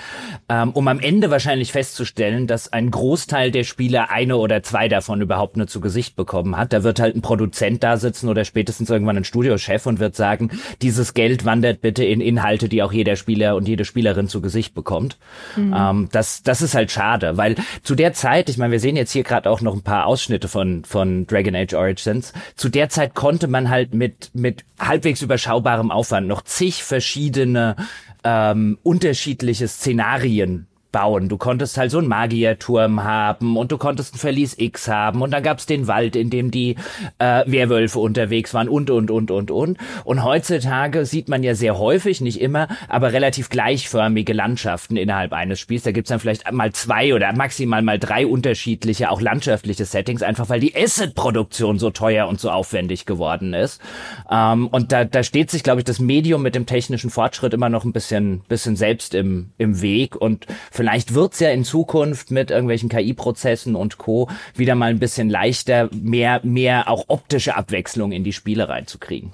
ähm, 0.48 0.70
um 0.74 0.86
am 0.86 1.00
Ende 1.00 1.32
wahrscheinlich 1.32 1.72
festzustellen, 1.72 2.46
dass 2.46 2.72
ein 2.72 2.92
Großteil 2.92 3.50
der 3.50 3.64
Spieler 3.64 4.12
eine 4.12 4.36
oder 4.36 4.62
zwei 4.62 4.86
davon 4.86 5.20
überhaupt 5.20 5.56
nur 5.56 5.66
zu 5.66 5.80
Gesicht 5.80 6.14
bekommen 6.14 6.56
hat. 6.56 6.72
Da 6.72 6.84
wird 6.84 7.00
halt 7.00 7.16
ein 7.16 7.22
Produzent 7.22 7.82
da 7.82 7.96
sitzen 7.96 8.28
oder 8.28 8.44
spätestens 8.44 8.90
irgendwann 8.90 9.16
ein 9.16 9.24
Studiochef 9.24 9.87
und 9.88 9.98
wird 9.98 10.14
sagen, 10.14 10.50
dieses 10.82 11.14
Geld 11.14 11.44
wandert 11.44 11.80
bitte 11.80 12.04
in 12.04 12.20
Inhalte, 12.20 12.68
die 12.68 12.82
auch 12.82 12.92
jeder 12.92 13.16
Spieler 13.16 13.56
und 13.56 13.66
jede 13.66 13.84
Spielerin 13.84 14.28
zu 14.28 14.40
Gesicht 14.40 14.74
bekommt. 14.74 15.18
Mhm. 15.56 15.74
Ähm, 15.76 16.08
das, 16.12 16.42
das 16.42 16.62
ist 16.62 16.74
halt 16.74 16.90
schade, 16.90 17.36
weil 17.36 17.56
zu 17.82 17.94
der 17.94 18.12
Zeit, 18.12 18.48
ich 18.48 18.58
meine, 18.58 18.72
wir 18.72 18.80
sehen 18.80 18.96
jetzt 18.96 19.12
hier 19.12 19.24
gerade 19.24 19.50
auch 19.50 19.60
noch 19.60 19.74
ein 19.74 19.82
paar 19.82 20.06
Ausschnitte 20.06 20.48
von, 20.48 20.84
von 20.84 21.26
Dragon 21.26 21.56
Age 21.56 21.74
Origins, 21.74 22.32
zu 22.54 22.68
der 22.68 22.88
Zeit 22.88 23.14
konnte 23.14 23.48
man 23.48 23.70
halt 23.70 23.94
mit, 23.94 24.30
mit 24.34 24.64
halbwegs 24.78 25.22
überschaubarem 25.22 25.90
Aufwand 25.90 26.28
noch 26.28 26.42
zig 26.42 26.84
verschiedene 26.84 27.76
ähm, 28.24 28.78
unterschiedliche 28.82 29.68
Szenarien 29.68 30.66
bauen. 30.98 31.28
Du 31.28 31.36
konntest 31.36 31.78
halt 31.78 31.92
so 31.92 31.98
einen 31.98 32.08
Magierturm 32.08 33.04
haben 33.04 33.56
und 33.56 33.70
du 33.70 33.78
konntest 33.78 34.16
ein 34.16 34.18
Verlies 34.18 34.58
X 34.58 34.88
haben 34.88 35.22
und 35.22 35.30
dann 35.30 35.44
gab's 35.44 35.64
den 35.64 35.86
Wald, 35.86 36.16
in 36.16 36.28
dem 36.28 36.50
die 36.50 36.74
äh, 37.20 37.44
Werwölfe 37.46 38.00
unterwegs 38.00 38.52
waren 38.52 38.68
und, 38.68 38.90
und, 38.90 39.08
und, 39.08 39.30
und, 39.30 39.52
und. 39.52 39.78
Und 40.02 40.24
heutzutage 40.24 41.06
sieht 41.06 41.28
man 41.28 41.44
ja 41.44 41.54
sehr 41.54 41.78
häufig, 41.78 42.20
nicht 42.20 42.40
immer, 42.40 42.66
aber 42.88 43.12
relativ 43.12 43.48
gleichförmige 43.48 44.32
Landschaften 44.32 44.96
innerhalb 44.96 45.32
eines 45.34 45.60
Spiels. 45.60 45.84
Da 45.84 45.92
gibt's 45.92 46.08
dann 46.08 46.18
vielleicht 46.18 46.50
mal 46.50 46.72
zwei 46.72 47.14
oder 47.14 47.32
maximal 47.32 47.82
mal 47.82 48.00
drei 48.00 48.26
unterschiedliche, 48.26 49.12
auch 49.12 49.20
landschaftliche 49.20 49.84
Settings, 49.84 50.24
einfach 50.24 50.48
weil 50.48 50.58
die 50.58 50.74
Asset-Produktion 50.74 51.78
so 51.78 51.90
teuer 51.90 52.26
und 52.26 52.40
so 52.40 52.50
aufwendig 52.50 53.06
geworden 53.06 53.54
ist. 53.54 53.80
Ähm, 54.28 54.66
und 54.66 54.90
da, 54.90 55.04
da 55.04 55.22
steht 55.22 55.52
sich, 55.52 55.62
glaube 55.62 55.80
ich, 55.80 55.84
das 55.84 56.00
Medium 56.00 56.42
mit 56.42 56.56
dem 56.56 56.66
technischen 56.66 57.10
Fortschritt 57.10 57.54
immer 57.54 57.68
noch 57.68 57.84
ein 57.84 57.92
bisschen, 57.92 58.40
bisschen 58.48 58.74
selbst 58.74 59.14
im, 59.14 59.52
im 59.58 59.80
Weg 59.80 60.16
und 60.16 60.48
Vielleicht 60.70 60.87
wird's 61.14 61.40
ja 61.40 61.50
in 61.50 61.64
Zukunft 61.64 62.30
mit 62.30 62.50
irgendwelchen 62.50 62.88
KI-Prozessen 62.88 63.74
und 63.74 63.98
Co. 63.98 64.28
wieder 64.54 64.74
mal 64.74 64.90
ein 64.90 64.98
bisschen 64.98 65.30
leichter, 65.30 65.88
mehr, 65.92 66.40
mehr 66.42 66.88
auch 66.88 67.04
optische 67.08 67.56
Abwechslung 67.56 68.12
in 68.12 68.24
die 68.24 68.32
Spiele 68.32 68.68
reinzukriegen. 68.68 69.32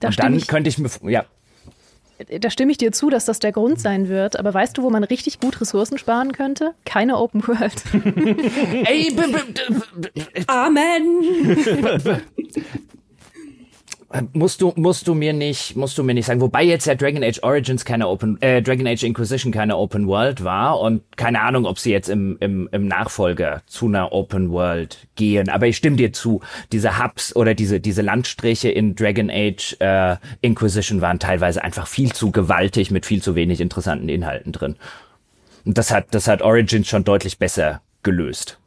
Da 0.00 0.08
und 0.08 0.18
dann 0.18 0.34
ich, 0.34 0.46
könnte 0.46 0.68
ich 0.68 0.78
mir, 0.78 0.90
ja. 1.10 1.24
Da 2.40 2.50
stimme 2.50 2.72
ich 2.72 2.78
dir 2.78 2.92
zu, 2.92 3.10
dass 3.10 3.26
das 3.26 3.40
der 3.40 3.52
Grund 3.52 3.78
sein 3.78 4.08
wird. 4.08 4.38
Aber 4.38 4.54
weißt 4.54 4.78
du, 4.78 4.82
wo 4.82 4.90
man 4.90 5.04
richtig 5.04 5.38
gut 5.38 5.60
Ressourcen 5.60 5.98
sparen 5.98 6.32
könnte? 6.32 6.72
Keine 6.84 7.18
Open 7.18 7.46
World. 7.46 7.82
Ey, 8.86 9.14
Amen. 10.46 11.22
Äh, 14.16 14.22
musst 14.32 14.62
du 14.62 14.72
musst 14.76 15.06
du 15.08 15.14
mir 15.14 15.32
nicht 15.32 15.76
musst 15.76 15.98
du 15.98 16.02
mir 16.02 16.14
nicht 16.14 16.26
sagen. 16.26 16.40
Wobei 16.40 16.62
jetzt 16.64 16.86
ja 16.86 16.94
Dragon 16.94 17.22
Age 17.22 17.42
Origins 17.42 17.84
keine 17.84 18.08
Open 18.08 18.40
äh, 18.40 18.62
Dragon 18.62 18.86
Age 18.86 19.02
Inquisition 19.02 19.52
keine 19.52 19.76
Open 19.76 20.06
World 20.06 20.44
war 20.44 20.80
und 20.80 21.02
keine 21.16 21.40
Ahnung 21.40 21.66
ob 21.66 21.78
sie 21.78 21.90
jetzt 21.90 22.08
im 22.08 22.36
im 22.40 22.68
im 22.72 22.88
Nachfolger 22.88 23.62
zu 23.66 23.86
einer 23.86 24.12
Open 24.12 24.50
World 24.50 25.06
gehen. 25.16 25.48
Aber 25.48 25.66
ich 25.66 25.76
stimme 25.76 25.96
dir 25.96 26.12
zu. 26.12 26.40
Diese 26.72 27.02
Hubs 27.02 27.34
oder 27.36 27.54
diese 27.54 27.80
diese 27.80 28.02
Landstriche 28.02 28.70
in 28.70 28.94
Dragon 28.94 29.30
Age 29.30 29.76
äh, 29.80 30.16
Inquisition 30.40 31.00
waren 31.00 31.18
teilweise 31.18 31.62
einfach 31.62 31.86
viel 31.86 32.12
zu 32.12 32.30
gewaltig 32.30 32.90
mit 32.90 33.06
viel 33.06 33.22
zu 33.22 33.34
wenig 33.34 33.60
interessanten 33.60 34.08
Inhalten 34.08 34.52
drin. 34.52 34.76
Und 35.64 35.78
das 35.78 35.90
hat 35.90 36.06
das 36.12 36.28
hat 36.28 36.42
Origins 36.42 36.88
schon 36.88 37.04
deutlich 37.04 37.38
besser 37.38 37.82
gelöst 38.02 38.58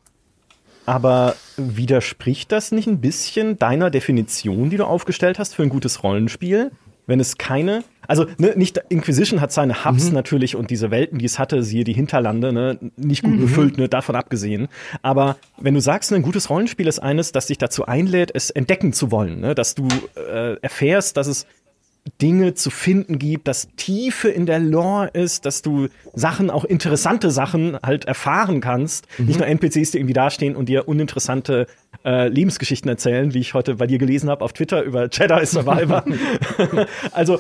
aber 0.90 1.36
widerspricht 1.56 2.52
das 2.52 2.72
nicht 2.72 2.88
ein 2.88 3.00
bisschen 3.00 3.60
deiner 3.60 3.92
Definition, 3.92 4.72
die 4.72 4.78
du 4.78 4.86
aufgestellt 4.86 5.38
hast 5.38 5.54
für 5.54 5.62
ein 5.62 5.70
gutes 5.70 6.02
Rollenspiel? 6.02 6.72
Wenn 7.06 7.20
es 7.20 7.38
keine, 7.38 7.84
also 8.08 8.26
ne, 8.40 8.54
nicht 8.56 8.82
Inquisition 8.90 9.40
hat 9.40 9.52
seine 9.52 9.86
Hubs 9.86 10.08
mhm. 10.08 10.16
natürlich 10.16 10.56
und 10.56 10.72
diese 10.72 10.90
Welten, 10.90 11.20
die 11.20 11.26
es 11.26 11.38
hatte, 11.38 11.62
siehe 11.62 11.84
die 11.84 11.94
Hinterlande, 11.94 12.52
ne, 12.52 12.80
nicht 12.98 13.22
gut 13.24 13.34
mhm. 13.34 13.42
befüllt, 13.42 13.78
ne, 13.78 13.88
davon 13.88 14.16
abgesehen. 14.16 14.68
Aber 15.04 15.38
wenn 15.60 15.76
du 15.76 15.80
sagst, 15.80 16.12
ein 16.12 16.24
gutes 16.24 16.50
Rollenspiel 16.50 16.88
ist 16.88 16.98
eines, 16.98 17.32
das 17.32 17.46
dich 17.46 17.60
dazu 17.60 17.86
einlädt, 17.86 18.32
es 18.34 18.50
entdecken 18.50 18.92
zu 18.92 19.12
wollen, 19.12 19.42
ne, 19.42 19.54
dass 19.54 19.76
du 19.76 19.88
äh, 20.16 20.56
erfährst, 20.62 21.18
dass 21.18 21.28
es 21.28 21.46
Dinge 22.22 22.54
zu 22.54 22.70
finden 22.70 23.20
gibt, 23.20 23.48
dass 23.48 23.70
Tiefe 23.76 24.30
in 24.30 24.46
der 24.46 24.60
Lore 24.60 25.10
ist, 25.14 25.46
dass 25.46 25.62
du 25.62 25.88
Sachen, 26.14 26.50
auch 26.50 26.66
interessante 26.66 27.32
Sachen 27.32 27.78
halt 27.84 28.06
erfahren 28.06 28.62
kannst. 28.62 29.08
Mhm. 29.18 29.26
Nicht 29.26 29.40
nur 29.40 29.48
NPCs, 29.48 29.92
die 29.92 29.98
irgendwie 29.98 30.14
dastehen 30.14 30.56
und 30.56 30.70
dir 30.70 30.88
uninteressante 30.88 31.68
äh, 32.04 32.28
Lebensgeschichten 32.28 32.90
erzählen, 32.90 33.34
wie 33.34 33.40
ich 33.40 33.54
heute 33.54 33.76
bei 33.76 33.88
dir 33.88 33.98
gelesen 33.98 34.30
habe 34.30 34.44
auf 34.44 34.54
Twitter 34.54 34.84
über 34.84 35.10
Jedi 35.12 35.46
Survivor. 35.46 36.04
also 37.12 37.40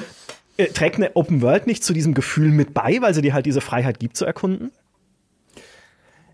äh, 0.58 0.67
trägt 0.67 0.98
eine 0.98 1.15
Open 1.15 1.41
World 1.41 1.67
nicht 1.67 1.84
zu 1.84 1.93
diesem 1.93 2.13
Gefühl 2.13 2.52
mit 2.52 2.74
bei, 2.74 2.98
weil 3.02 3.13
sie 3.13 3.22
dir 3.22 3.34
halt 3.34 3.45
diese 3.45 3.62
Freiheit 3.62 4.00
gibt 4.00 4.17
zu 4.17 4.26
erkunden? 4.26 4.72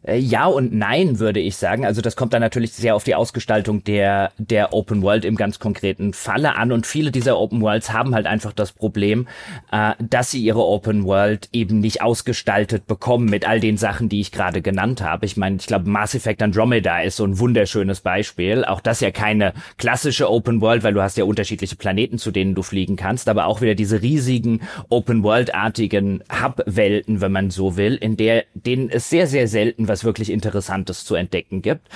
Äh, 0.06 0.18
ja 0.18 0.46
und 0.46 0.74
nein, 0.74 1.20
würde 1.20 1.40
ich 1.40 1.56
sagen. 1.56 1.86
Also 1.86 2.02
das 2.02 2.16
kommt 2.16 2.34
dann 2.34 2.42
natürlich 2.42 2.74
sehr 2.74 2.96
auf 2.96 3.04
die 3.04 3.16
Ausgestaltung 3.16 3.84
der, 3.84 4.32
der 4.38 4.74
Open 4.74 5.02
World 5.02 5.26
im 5.26 5.36
ganz 5.36 5.60
konkreten 5.60 6.14
Falle 6.14 6.56
an. 6.56 6.72
Und 6.72 6.86
viele 6.86 7.12
dieser 7.12 7.40
Open 7.40 7.62
Worlds 7.62 7.92
haben 7.92 8.14
halt 8.16 8.28
einfach 8.28 8.54
das 8.54 8.72
Problem, 8.72 9.28
äh, 9.72 9.94
dass 10.00 10.32
sie 10.32 10.42
ihre 10.42 10.64
Open 10.64 11.06
World 11.06 11.50
eben 11.52 11.80
nicht 11.80 12.02
ausgestaltet 12.02 12.88
bekommen 12.88 13.26
mit 13.26 13.48
all 13.48 13.60
den 13.60 13.78
Sachen, 13.78 14.10
die 14.10 14.22
ich 14.22 14.32
gerade 14.32 14.62
genannt 14.62 15.02
habe. 15.02 15.26
Ich 15.26 15.38
meine, 15.38 15.58
ich 15.58 15.68
glaube, 15.68 15.90
Mass 15.90 16.16
Effect 16.16 16.42
Andromeda 16.42 17.02
ist 17.02 17.18
so 17.18 17.26
ein 17.26 17.40
wunderschönes 17.40 18.02
Beispiel. 18.02 18.66
Auch 18.66 18.82
das 18.82 19.00
ja 19.00 19.12
keine 19.12 19.54
klassische 19.78 20.30
Open 20.30 20.62
World, 20.62 20.84
weil 20.84 20.94
du 20.94 21.02
hast 21.02 21.18
ja 21.18 21.24
unterschiedliche 21.24 21.76
Planeten, 21.76 22.18
zu 22.18 22.32
denen 22.32 22.56
du 22.56 22.62
fliegen 22.62 22.96
kannst, 22.96 23.30
aber 23.30 23.48
auch 23.48 23.62
wieder 23.62 23.76
diese 23.76 24.02
riesigen 24.02 24.62
Open 24.90 25.24
World-artigen 25.24 26.24
Hub-Welten, 26.30 27.22
wenn 27.22 27.32
man 27.32 27.50
so 27.50 27.78
will, 27.78 27.96
in 27.96 28.18
der 28.18 28.44
denen 28.54 28.90
es 28.90 29.10
sehr, 29.10 29.28
sehr 29.28 29.48
selten 29.48 29.88
was 29.88 29.95
was 29.96 30.04
wirklich 30.04 30.30
Interessantes 30.30 31.06
zu 31.06 31.16
entdecken 31.16 31.62
gibt, 31.62 31.88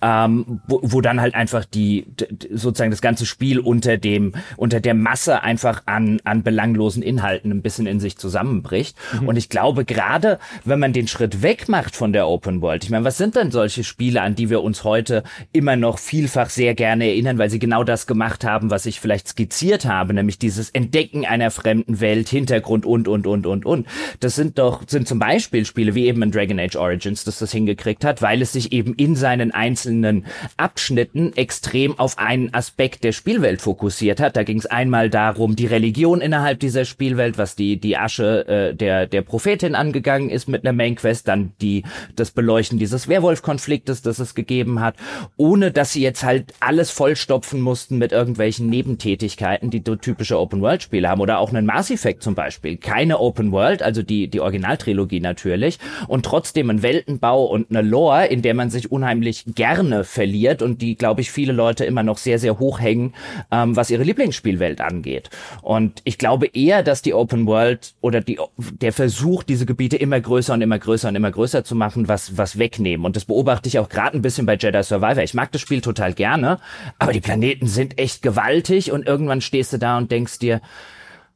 ähm, 0.00 0.60
wo, 0.68 0.78
wo 0.82 1.00
dann 1.00 1.20
halt 1.20 1.34
einfach 1.34 1.64
die 1.64 2.06
sozusagen 2.52 2.92
das 2.92 3.00
ganze 3.00 3.26
Spiel 3.26 3.58
unter 3.58 3.96
dem 3.96 4.34
unter 4.56 4.78
der 4.78 4.94
Masse 4.94 5.42
einfach 5.42 5.82
an 5.86 6.20
an 6.22 6.44
belanglosen 6.44 7.02
Inhalten 7.02 7.50
ein 7.50 7.62
bisschen 7.62 7.88
in 7.88 7.98
sich 7.98 8.16
zusammenbricht. 8.16 8.96
Mhm. 9.20 9.28
Und 9.28 9.36
ich 9.36 9.48
glaube 9.48 9.84
gerade, 9.84 10.38
wenn 10.64 10.78
man 10.78 10.92
den 10.92 11.08
Schritt 11.08 11.42
weg 11.42 11.68
macht 11.68 11.96
von 11.96 12.12
der 12.12 12.28
Open 12.28 12.62
World, 12.62 12.84
ich 12.84 12.90
meine, 12.90 13.04
was 13.04 13.18
sind 13.18 13.34
denn 13.34 13.50
solche 13.50 13.82
Spiele, 13.82 14.22
an 14.22 14.36
die 14.36 14.50
wir 14.50 14.62
uns 14.62 14.84
heute 14.84 15.24
immer 15.52 15.74
noch 15.74 15.98
vielfach 15.98 16.50
sehr 16.50 16.76
gerne 16.76 17.06
erinnern, 17.06 17.38
weil 17.38 17.50
sie 17.50 17.58
genau 17.58 17.82
das 17.82 18.06
gemacht 18.06 18.44
haben, 18.44 18.70
was 18.70 18.86
ich 18.86 19.00
vielleicht 19.00 19.26
skizziert 19.26 19.84
habe, 19.84 20.14
nämlich 20.14 20.38
dieses 20.38 20.70
Entdecken 20.70 21.26
einer 21.26 21.50
fremden 21.50 21.98
Welt, 22.00 22.28
Hintergrund 22.28 22.86
und 22.86 23.08
und 23.08 23.26
und 23.26 23.46
und 23.46 23.66
und. 23.66 23.88
Das 24.20 24.36
sind 24.36 24.58
doch 24.60 24.82
sind 24.86 25.08
zum 25.08 25.18
Beispiel 25.18 25.64
Spiele 25.64 25.96
wie 25.96 26.06
eben 26.06 26.22
in 26.22 26.30
Dragon 26.30 26.60
Age 26.60 26.76
Origins, 26.76 27.24
das 27.24 27.38
das 27.48 27.52
hingekriegt 27.52 28.04
hat, 28.04 28.20
weil 28.20 28.42
es 28.42 28.52
sich 28.52 28.72
eben 28.72 28.94
in 28.94 29.16
seinen 29.16 29.52
einzelnen 29.52 30.26
Abschnitten 30.56 31.32
extrem 31.34 31.98
auf 31.98 32.18
einen 32.18 32.52
Aspekt 32.52 33.04
der 33.04 33.12
Spielwelt 33.12 33.62
fokussiert 33.62 34.20
hat. 34.20 34.36
Da 34.36 34.42
ging 34.42 34.58
es 34.58 34.66
einmal 34.66 35.08
darum, 35.08 35.56
die 35.56 35.66
Religion 35.66 36.20
innerhalb 36.20 36.60
dieser 36.60 36.84
Spielwelt, 36.84 37.38
was 37.38 37.56
die 37.56 37.80
die 37.80 37.96
Asche 37.96 38.46
äh, 38.46 38.74
der 38.74 39.06
der 39.06 39.22
Prophetin 39.22 39.74
angegangen 39.74 40.28
ist 40.28 40.48
mit 40.48 40.64
einer 40.64 40.72
Main 40.72 40.96
dann 41.24 41.52
die 41.60 41.84
das 42.16 42.32
Beleuchten 42.32 42.78
dieses 42.78 43.08
Werwolf-Konfliktes, 43.08 44.02
das 44.02 44.18
es 44.18 44.34
gegeben 44.34 44.80
hat, 44.80 44.96
ohne 45.36 45.70
dass 45.70 45.92
sie 45.92 46.02
jetzt 46.02 46.24
halt 46.24 46.52
alles 46.60 46.90
vollstopfen 46.90 47.60
mussten 47.60 47.98
mit 47.98 48.10
irgendwelchen 48.12 48.68
Nebentätigkeiten, 48.68 49.70
die 49.70 49.82
typische 49.82 50.38
Open 50.38 50.60
World 50.60 50.82
Spiele 50.82 51.08
haben 51.08 51.20
oder 51.20 51.38
auch 51.38 51.50
einen 51.50 51.66
Mass 51.66 51.90
Effect 51.90 52.22
zum 52.22 52.34
Beispiel. 52.34 52.76
Keine 52.76 53.20
Open 53.20 53.52
World, 53.52 53.82
also 53.82 54.02
die 54.02 54.28
die 54.28 54.40
Originaltrilogie 54.40 55.20
natürlich 55.20 55.78
und 56.08 56.24
trotzdem 56.24 56.68
ein 56.70 56.82
Weltenbau 56.82 57.37
Know-how 57.38 57.50
und 57.50 57.70
eine 57.70 57.86
Lore, 57.86 58.26
in 58.26 58.42
der 58.42 58.54
man 58.54 58.70
sich 58.70 58.90
unheimlich 58.90 59.44
gerne 59.54 60.04
verliert 60.04 60.62
und 60.62 60.82
die, 60.82 60.96
glaube 60.96 61.20
ich, 61.20 61.30
viele 61.30 61.52
Leute 61.52 61.84
immer 61.84 62.02
noch 62.02 62.18
sehr, 62.18 62.38
sehr 62.38 62.58
hoch 62.58 62.80
hängen, 62.80 63.14
ähm, 63.50 63.76
was 63.76 63.90
ihre 63.90 64.02
Lieblingsspielwelt 64.02 64.80
angeht. 64.80 65.30
Und 65.62 66.00
ich 66.04 66.18
glaube 66.18 66.46
eher, 66.46 66.82
dass 66.82 67.02
die 67.02 67.14
Open 67.14 67.46
World 67.46 67.94
oder 68.00 68.20
die, 68.20 68.38
der 68.80 68.92
Versuch, 68.92 69.42
diese 69.42 69.66
Gebiete 69.66 69.96
immer 69.96 70.20
größer 70.20 70.54
und 70.54 70.62
immer 70.62 70.78
größer 70.78 71.08
und 71.08 71.16
immer 71.16 71.30
größer 71.30 71.64
zu 71.64 71.74
machen, 71.74 72.08
was, 72.08 72.36
was 72.36 72.58
wegnehmen. 72.58 73.06
Und 73.06 73.16
das 73.16 73.24
beobachte 73.24 73.68
ich 73.68 73.78
auch 73.78 73.88
gerade 73.88 74.16
ein 74.16 74.22
bisschen 74.22 74.46
bei 74.46 74.56
Jedi 74.56 74.82
Survivor. 74.82 75.22
Ich 75.22 75.34
mag 75.34 75.52
das 75.52 75.60
Spiel 75.60 75.80
total 75.80 76.12
gerne, 76.12 76.58
aber 76.98 77.12
die 77.12 77.20
Planeten 77.20 77.66
sind 77.66 77.98
echt 77.98 78.22
gewaltig 78.22 78.92
und 78.92 79.06
irgendwann 79.06 79.40
stehst 79.40 79.72
du 79.72 79.78
da 79.78 79.98
und 79.98 80.10
denkst 80.10 80.38
dir, 80.38 80.60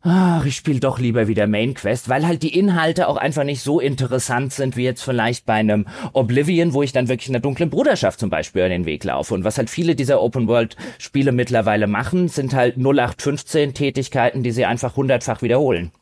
ach, 0.03 0.45
ich 0.45 0.57
spiele 0.57 0.81
doch 0.81 0.99
lieber 0.99 1.29
wieder 1.29 1.47
Main 1.47 1.75
Quest, 1.75 2.09
weil 2.09 2.27
halt 2.27 2.43
die 2.43 2.59
Inhalte 2.59 3.09
auch 3.09 3.17
einfach 3.17 3.45
nicht 3.45 3.63
so 3.63 3.81
interessant 3.81 4.53
sind 4.53 4.77
wie 4.77 4.85
jetzt 4.85 5.03
vielleicht 5.03 5.47
bei 5.47 5.55
einem 5.55 5.87
Oblivion, 6.13 6.73
wo 6.73 6.83
ich 6.83 6.93
dann 6.93 7.09
wirklich 7.09 7.29
in 7.29 7.35
der 7.35 7.43
dunklen 7.43 7.71
Bruderschaft 7.71 8.19
zum 8.19 8.31
Beispiel 8.31 8.63
an 8.63 8.71
den 8.71 8.85
Weg 8.85 9.05
laufe. 9.05 9.35
Und 9.35 9.45
was 9.45 9.59
halt 9.59 9.71
viele 9.71 9.95
dieser 9.95 10.21
Open 10.21 10.49
World 10.49 10.77
Spiele 10.99 11.33
mittlerweile 11.33 11.87
machen, 11.87 12.29
sind 12.29 12.55
halt 12.55 12.77
0815 12.77 13.75
Tätigkeiten, 13.75 14.43
die 14.43 14.51
sie 14.51 14.65
einfach 14.65 14.97
hundertfach 14.97 15.43
wiederholen. 15.43 15.93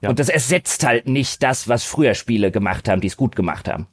Ja. 0.00 0.10
Und 0.10 0.18
das 0.18 0.28
ersetzt 0.28 0.84
halt 0.86 1.08
nicht 1.08 1.42
das, 1.42 1.68
was 1.68 1.84
früher 1.84 2.14
Spiele 2.14 2.50
gemacht 2.50 2.88
haben, 2.88 3.00
die 3.00 3.08
es 3.08 3.16
gut 3.16 3.34
gemacht 3.34 3.68
haben. 3.68 3.86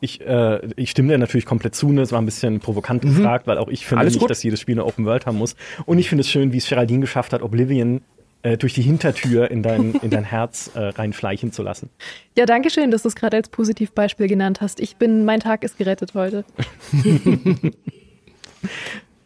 Ich, 0.00 0.20
äh, 0.20 0.60
ich 0.76 0.90
stimme 0.90 1.12
dir 1.12 1.18
natürlich 1.18 1.46
komplett 1.46 1.74
zu, 1.74 1.90
ne? 1.90 2.02
es 2.02 2.12
war 2.12 2.20
ein 2.20 2.24
bisschen 2.24 2.60
provokant 2.60 3.04
mhm. 3.04 3.16
gefragt, 3.16 3.46
weil 3.46 3.58
auch 3.58 3.68
ich 3.68 3.86
finde 3.86 4.00
Alles 4.00 4.14
nicht, 4.14 4.20
gut. 4.20 4.30
dass 4.30 4.42
jedes 4.42 4.60
Spiel 4.60 4.76
eine 4.76 4.84
Open 4.84 5.04
World 5.04 5.26
haben 5.26 5.38
muss. 5.38 5.56
Und 5.86 5.98
ich 5.98 6.08
finde 6.08 6.20
es 6.20 6.30
schön, 6.30 6.52
wie 6.52 6.58
es 6.58 6.68
Geraldine 6.68 7.00
geschafft 7.00 7.32
hat, 7.32 7.42
Oblivion 7.42 8.02
äh, 8.42 8.56
durch 8.56 8.74
die 8.74 8.82
Hintertür 8.82 9.50
in 9.50 9.62
dein, 9.62 9.94
in 10.02 10.10
dein 10.10 10.24
Herz 10.24 10.70
äh, 10.74 10.80
reinschleichen 10.80 11.52
zu 11.52 11.62
lassen. 11.62 11.90
Ja, 12.36 12.46
danke 12.46 12.70
schön, 12.70 12.90
dass 12.90 13.02
du 13.02 13.08
es 13.08 13.16
gerade 13.16 13.36
als 13.36 13.48
Positivbeispiel 13.48 14.28
genannt 14.28 14.60
hast. 14.60 14.80
Ich 14.80 14.96
bin, 14.96 15.24
mein 15.24 15.40
Tag 15.40 15.64
ist 15.64 15.78
gerettet 15.78 16.14
heute. 16.14 16.44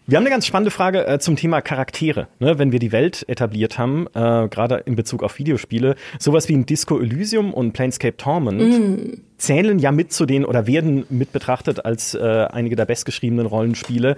Wir 0.07 0.17
haben 0.17 0.25
eine 0.25 0.31
ganz 0.31 0.47
spannende 0.47 0.73
Frage 0.73 1.07
äh, 1.07 1.21
zum 1.21 1.37
Thema 1.37 1.61
Charaktere. 1.61 2.27
Ne? 2.41 2.59
Wenn 2.59 2.73
wir 2.73 2.81
die 2.81 2.91
Welt 2.91 3.25
etabliert 3.29 3.79
haben, 3.79 4.09
äh, 4.15 4.49
gerade 4.49 4.83
in 4.85 4.97
Bezug 4.97 5.23
auf 5.23 5.39
Videospiele, 5.39 5.95
sowas 6.19 6.49
wie 6.49 6.55
ein 6.55 6.67
Disco 6.67 6.99
Elysium 6.99 7.55
und 7.55 7.73
Planescape 7.73 8.17
Torment 8.17 8.61
mm. 8.61 9.21
zählen 9.39 9.79
ja 9.79 9.93
mit 9.93 10.13
zu 10.13 10.27
den 10.27 10.45
oder 10.45 10.67
werden 10.67 11.07
mit 11.09 11.33
betrachtet 11.33 11.85
als 11.85 12.15
äh, 12.15 12.21
einige 12.21 12.75
der 12.75 12.87
bestgeschriebenen 12.87 13.47
Rollenspiele, 13.47 14.17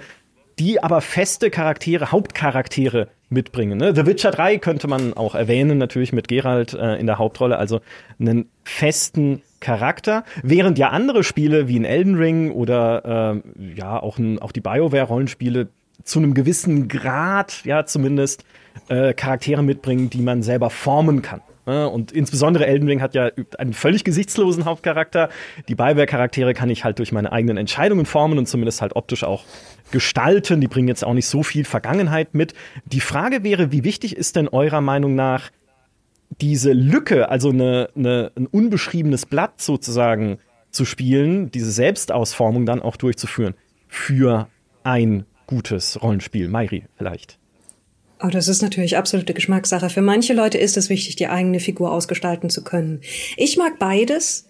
die 0.59 0.83
aber 0.83 1.03
feste 1.03 1.51
Charaktere, 1.51 2.12
Hauptcharaktere 2.12 3.09
mitbringen. 3.29 3.77
Ne? 3.77 3.94
The 3.94 4.07
Witcher 4.07 4.31
3 4.31 4.59
könnte 4.59 4.88
man 4.88 5.12
auch 5.12 5.35
erwähnen, 5.35 5.77
natürlich 5.77 6.14
mit 6.14 6.29
Geralt 6.29 6.73
äh, 6.73 6.94
in 6.97 7.07
der 7.07 7.18
Hauptrolle, 7.18 7.59
also 7.59 7.81
einen 8.18 8.49
festen 8.62 9.42
Charakter, 9.64 10.24
während 10.42 10.79
ja 10.79 10.90
andere 10.90 11.24
Spiele 11.24 11.68
wie 11.68 11.77
in 11.77 11.87
Elden 11.87 12.16
Ring 12.16 12.53
oder 12.53 13.42
äh, 13.42 13.74
ja 13.77 13.98
auch, 13.98 14.18
ein, 14.18 14.38
auch 14.38 14.53
die 14.53 14.61
BioWare-Rollenspiele 14.61 15.68
zu 16.03 16.18
einem 16.18 16.35
gewissen 16.35 16.87
Grad, 16.87 17.64
ja 17.64 17.87
zumindest, 17.87 18.44
äh, 18.88 19.14
Charaktere 19.14 19.62
mitbringen, 19.62 20.11
die 20.11 20.20
man 20.20 20.42
selber 20.42 20.68
formen 20.68 21.22
kann. 21.22 21.40
Ne? 21.64 21.88
Und 21.88 22.12
insbesondere 22.12 22.66
Elden 22.66 22.87
Ring 22.88 23.00
hat 23.00 23.14
ja 23.14 23.31
einen 23.57 23.72
völlig 23.72 24.05
gesichtslosen 24.05 24.66
Hauptcharakter. 24.66 25.31
Die 25.68 25.74
Bioware-Charaktere 25.74 26.53
kann 26.53 26.68
ich 26.68 26.85
halt 26.85 26.98
durch 26.98 27.11
meine 27.11 27.33
eigenen 27.33 27.57
Entscheidungen 27.57 28.05
formen 28.05 28.37
und 28.37 28.46
zumindest 28.46 28.83
halt 28.83 28.94
optisch 28.96 29.24
auch 29.24 29.44
gestalten. 29.92 30.61
Die 30.61 30.68
bringen 30.68 30.88
jetzt 30.88 31.05
auch 31.05 31.14
nicht 31.14 31.27
so 31.27 31.42
viel 31.42 31.64
Vergangenheit 31.64 32.35
mit. 32.35 32.53
Die 32.85 33.00
Frage 33.00 33.44
wäre, 33.44 33.72
wie 33.72 33.83
wichtig 33.83 34.14
ist 34.14 34.37
denn 34.37 34.48
eurer 34.48 34.83
Meinung 34.83 35.14
nach 35.14 35.50
diese 36.41 36.73
Lücke, 36.73 37.29
also 37.29 37.51
eine, 37.51 37.91
eine, 37.95 38.33
ein 38.37 38.47
unbeschriebenes 38.47 39.27
Blatt 39.27 39.61
sozusagen 39.61 40.39
zu 40.71 40.85
spielen, 40.85 41.51
diese 41.51 41.71
Selbstausformung 41.71 42.67
dann 42.67 42.83
auch 42.83 42.97
durchzuführen 42.97 43.55
für 43.89 44.49
ein 44.83 45.25
gutes 45.47 46.03
Rollenspiel. 46.03 46.49
Mairi 46.49 46.85
vielleicht. 46.97 47.39
Oh, 48.23 48.29
das 48.29 48.49
ist 48.49 48.63
natürlich 48.63 48.97
absolute 48.97 49.35
Geschmackssache. 49.35 49.91
Für 49.91 50.01
manche 50.01 50.33
Leute 50.35 50.57
ist 50.57 50.77
es 50.77 50.89
wichtig, 50.89 51.17
die 51.17 51.27
eigene 51.27 51.61
Figur 51.61 51.93
ausgestalten 51.93 52.49
zu 52.49 52.65
können. 52.65 53.01
Ich 53.37 53.57
mag 53.57 53.79
beides. 53.79 54.49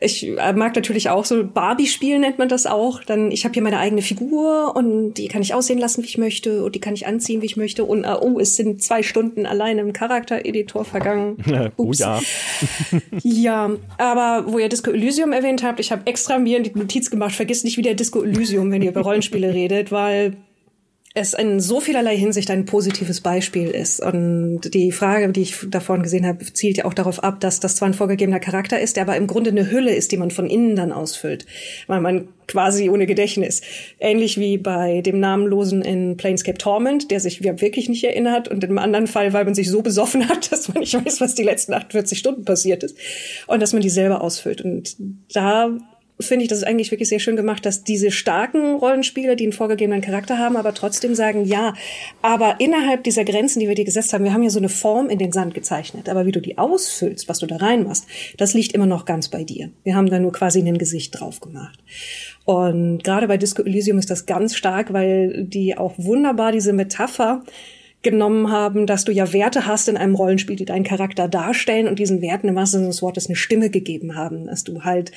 Ich 0.00 0.26
äh, 0.26 0.52
mag 0.52 0.76
natürlich 0.76 1.10
auch 1.10 1.24
so 1.24 1.44
Barbie-Spiel 1.44 2.20
nennt 2.20 2.38
man 2.38 2.48
das 2.48 2.66
auch. 2.66 3.02
Dann 3.02 3.32
ich 3.32 3.44
habe 3.44 3.54
hier 3.54 3.62
meine 3.62 3.78
eigene 3.78 4.00
Figur 4.00 4.76
und 4.76 5.14
die 5.14 5.26
kann 5.26 5.42
ich 5.42 5.54
aussehen 5.54 5.78
lassen, 5.78 6.02
wie 6.02 6.06
ich 6.06 6.18
möchte 6.18 6.64
und 6.64 6.76
die 6.76 6.80
kann 6.80 6.94
ich 6.94 7.06
anziehen, 7.08 7.42
wie 7.42 7.46
ich 7.46 7.56
möchte. 7.56 7.84
Und 7.84 8.04
uh, 8.04 8.16
oh, 8.20 8.38
es 8.38 8.54
sind 8.54 8.80
zwei 8.80 9.02
Stunden 9.02 9.44
allein 9.44 9.78
im 9.78 9.92
Charaktereditor 9.92 10.84
vergangen. 10.84 11.36
oh 11.76 11.90
ja. 11.92 12.20
ja, 13.24 13.70
aber 13.96 14.44
wo 14.52 14.58
ihr 14.60 14.68
Disco 14.68 14.92
Elysium 14.92 15.32
erwähnt 15.32 15.64
habt, 15.64 15.80
ich 15.80 15.90
habe 15.90 16.02
extra 16.06 16.38
mir 16.38 16.62
die 16.62 16.78
Notiz 16.78 17.10
gemacht, 17.10 17.34
vergisst 17.34 17.64
nicht 17.64 17.76
wieder 17.76 17.94
Disco 17.94 18.22
Elysium, 18.22 18.70
wenn 18.70 18.82
ihr 18.82 18.90
über 18.90 19.00
Rollenspiele 19.00 19.52
redet, 19.54 19.90
weil 19.90 20.36
es 21.18 21.34
in 21.34 21.60
so 21.60 21.80
vielerlei 21.80 22.16
Hinsicht 22.16 22.50
ein 22.50 22.64
positives 22.64 23.20
Beispiel 23.20 23.68
ist. 23.68 24.00
Und 24.00 24.72
die 24.74 24.92
Frage, 24.92 25.30
die 25.32 25.42
ich 25.42 25.56
da 25.68 25.80
vorhin 25.80 26.02
gesehen 26.02 26.26
habe, 26.26 26.44
zielt 26.44 26.78
ja 26.78 26.84
auch 26.84 26.94
darauf 26.94 27.22
ab, 27.22 27.40
dass 27.40 27.60
das 27.60 27.76
zwar 27.76 27.88
ein 27.88 27.94
vorgegebener 27.94 28.40
Charakter 28.40 28.80
ist, 28.80 28.96
der 28.96 29.04
aber 29.04 29.16
im 29.16 29.26
Grunde 29.26 29.50
eine 29.50 29.70
Hülle 29.70 29.94
ist, 29.94 30.12
die 30.12 30.16
man 30.16 30.30
von 30.30 30.48
innen 30.48 30.76
dann 30.76 30.92
ausfüllt, 30.92 31.46
weil 31.86 32.00
man 32.00 32.28
quasi 32.46 32.88
ohne 32.88 33.06
Gedächtnis. 33.06 33.60
Ähnlich 34.00 34.38
wie 34.38 34.58
bei 34.58 35.02
dem 35.02 35.20
Namenlosen 35.20 35.82
in 35.82 36.16
Planescape 36.16 36.58
Torment, 36.58 37.10
der 37.10 37.20
sich 37.20 37.42
wirklich 37.42 37.88
nicht 37.88 38.04
erinnert 38.04 38.48
und 38.48 38.64
im 38.64 38.78
anderen 38.78 39.06
Fall, 39.06 39.32
weil 39.32 39.44
man 39.44 39.54
sich 39.54 39.70
so 39.70 39.82
besoffen 39.82 40.28
hat, 40.28 40.50
dass 40.52 40.68
man 40.68 40.80
nicht 40.80 40.94
weiß, 40.94 41.20
was 41.20 41.34
die 41.34 41.44
letzten 41.44 41.74
48 41.74 42.18
Stunden 42.18 42.44
passiert 42.44 42.82
ist 42.82 42.96
und 43.46 43.60
dass 43.60 43.72
man 43.72 43.82
die 43.82 43.90
selber 43.90 44.22
ausfüllt. 44.22 44.62
Und 44.62 44.96
da 45.32 45.76
finde 46.20 46.44
ich, 46.44 46.48
das 46.48 46.58
ist 46.58 46.64
eigentlich 46.64 46.90
wirklich 46.90 47.08
sehr 47.08 47.20
schön 47.20 47.36
gemacht, 47.36 47.64
dass 47.64 47.84
diese 47.84 48.10
starken 48.10 48.76
Rollenspiele, 48.76 49.36
die 49.36 49.44
einen 49.44 49.52
vorgegebenen 49.52 50.00
Charakter 50.00 50.38
haben, 50.38 50.56
aber 50.56 50.74
trotzdem 50.74 51.14
sagen, 51.14 51.44
ja, 51.44 51.74
aber 52.22 52.56
innerhalb 52.58 53.04
dieser 53.04 53.24
Grenzen, 53.24 53.60
die 53.60 53.68
wir 53.68 53.74
dir 53.74 53.84
gesetzt 53.84 54.12
haben, 54.12 54.24
wir 54.24 54.32
haben 54.32 54.42
ja 54.42 54.50
so 54.50 54.58
eine 54.58 54.68
Form 54.68 55.08
in 55.10 55.18
den 55.18 55.32
Sand 55.32 55.54
gezeichnet, 55.54 56.08
aber 56.08 56.26
wie 56.26 56.32
du 56.32 56.40
die 56.40 56.58
ausfüllst, 56.58 57.28
was 57.28 57.38
du 57.38 57.46
da 57.46 57.56
reinmachst, 57.56 58.06
das 58.36 58.54
liegt 58.54 58.72
immer 58.72 58.86
noch 58.86 59.04
ganz 59.04 59.28
bei 59.28 59.44
dir. 59.44 59.70
Wir 59.84 59.94
haben 59.94 60.10
da 60.10 60.18
nur 60.18 60.32
quasi 60.32 60.60
ein 60.60 60.78
Gesicht 60.78 61.18
drauf 61.18 61.40
gemacht. 61.40 61.78
Und 62.44 63.04
gerade 63.04 63.28
bei 63.28 63.36
Disco 63.36 63.62
Elysium 63.62 63.98
ist 63.98 64.10
das 64.10 64.26
ganz 64.26 64.56
stark, 64.56 64.92
weil 64.92 65.44
die 65.44 65.76
auch 65.76 65.94
wunderbar 65.98 66.50
diese 66.50 66.72
Metapher 66.72 67.44
genommen 68.02 68.50
haben, 68.50 68.86
dass 68.86 69.04
du 69.04 69.12
ja 69.12 69.32
Werte 69.32 69.66
hast 69.66 69.88
in 69.88 69.96
einem 69.96 70.14
Rollenspiel, 70.14 70.56
die 70.56 70.64
deinen 70.64 70.84
Charakter 70.84 71.26
darstellen 71.26 71.88
und 71.88 71.98
diesen 71.98 72.22
Werten 72.22 72.48
im 72.48 72.54
wahrsten 72.54 72.80
Sinne 72.80 72.90
des 72.90 73.02
Wortes 73.02 73.26
eine 73.26 73.36
Stimme 73.36 73.70
gegeben 73.70 74.14
haben. 74.14 74.46
Dass 74.46 74.64
du 74.64 74.84
halt 74.84 75.10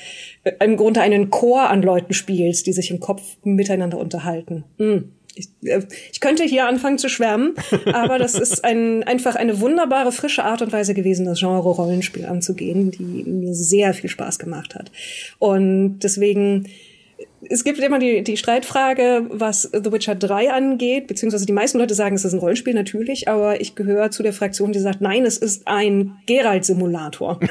äh, 0.44 0.52
im 0.64 0.76
Grunde 0.76 1.00
einen 1.00 1.30
Chor 1.30 1.70
an 1.70 1.82
Leuten 1.82 2.12
spielst, 2.12 2.66
die 2.66 2.72
sich 2.72 2.90
im 2.90 3.00
Kopf 3.00 3.22
miteinander 3.44 3.98
unterhalten. 3.98 4.64
Hm. 4.78 5.12
Ich, 5.34 5.48
äh, 5.64 5.82
ich 6.12 6.20
könnte 6.20 6.42
hier 6.42 6.66
anfangen 6.66 6.98
zu 6.98 7.08
schwärmen, 7.08 7.54
aber 7.92 8.18
das 8.18 8.34
ist 8.34 8.64
ein, 8.64 9.04
einfach 9.04 9.36
eine 9.36 9.60
wunderbare, 9.60 10.10
frische 10.10 10.44
Art 10.44 10.60
und 10.60 10.72
Weise 10.72 10.92
gewesen, 10.92 11.24
das 11.24 11.38
Genre 11.38 11.70
Rollenspiel 11.70 12.26
anzugehen, 12.26 12.90
die 12.90 13.04
mir 13.04 13.54
sehr 13.54 13.94
viel 13.94 14.10
Spaß 14.10 14.40
gemacht 14.40 14.74
hat. 14.74 14.90
Und 15.38 16.00
deswegen 16.00 16.68
es 17.48 17.64
gibt 17.64 17.78
immer 17.78 17.98
die, 17.98 18.22
die 18.22 18.36
Streitfrage, 18.36 19.26
was 19.30 19.62
The 19.62 19.92
Witcher 19.92 20.14
3 20.14 20.52
angeht, 20.52 21.06
beziehungsweise 21.06 21.46
die 21.46 21.52
meisten 21.52 21.78
Leute 21.78 21.94
sagen, 21.94 22.14
es 22.14 22.24
ist 22.24 22.32
ein 22.32 22.38
Rollenspiel 22.38 22.74
natürlich, 22.74 23.28
aber 23.28 23.60
ich 23.60 23.74
gehöre 23.74 24.10
zu 24.10 24.22
der 24.22 24.32
Fraktion, 24.32 24.72
die 24.72 24.78
sagt, 24.78 25.00
nein, 25.00 25.24
es 25.24 25.38
ist 25.38 25.66
ein 25.66 26.16
Geralt-Simulator. 26.26 27.40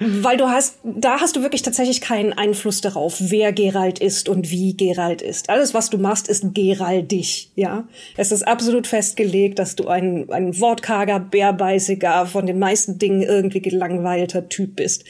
Weil 0.00 0.36
du 0.36 0.48
hast, 0.48 0.78
da 0.84 1.20
hast 1.20 1.34
du 1.34 1.42
wirklich 1.42 1.62
tatsächlich 1.62 2.00
keinen 2.00 2.32
Einfluss 2.32 2.80
darauf, 2.80 3.16
wer 3.18 3.52
Geralt 3.52 3.98
ist 3.98 4.28
und 4.28 4.48
wie 4.48 4.76
Geralt 4.76 5.22
ist. 5.22 5.50
Alles, 5.50 5.74
was 5.74 5.90
du 5.90 5.98
machst, 5.98 6.28
ist 6.28 6.54
Geraldig, 6.54 7.50
ja. 7.56 7.88
Es 8.16 8.30
ist 8.30 8.46
absolut 8.46 8.86
festgelegt, 8.86 9.58
dass 9.58 9.74
du 9.74 9.88
ein, 9.88 10.30
ein 10.30 10.60
wortkarger, 10.60 11.18
bärbeißiger, 11.18 12.26
von 12.26 12.46
den 12.46 12.60
meisten 12.60 13.00
Dingen 13.00 13.22
irgendwie 13.22 13.60
gelangweilter 13.60 14.48
Typ 14.48 14.76
bist 14.76 15.04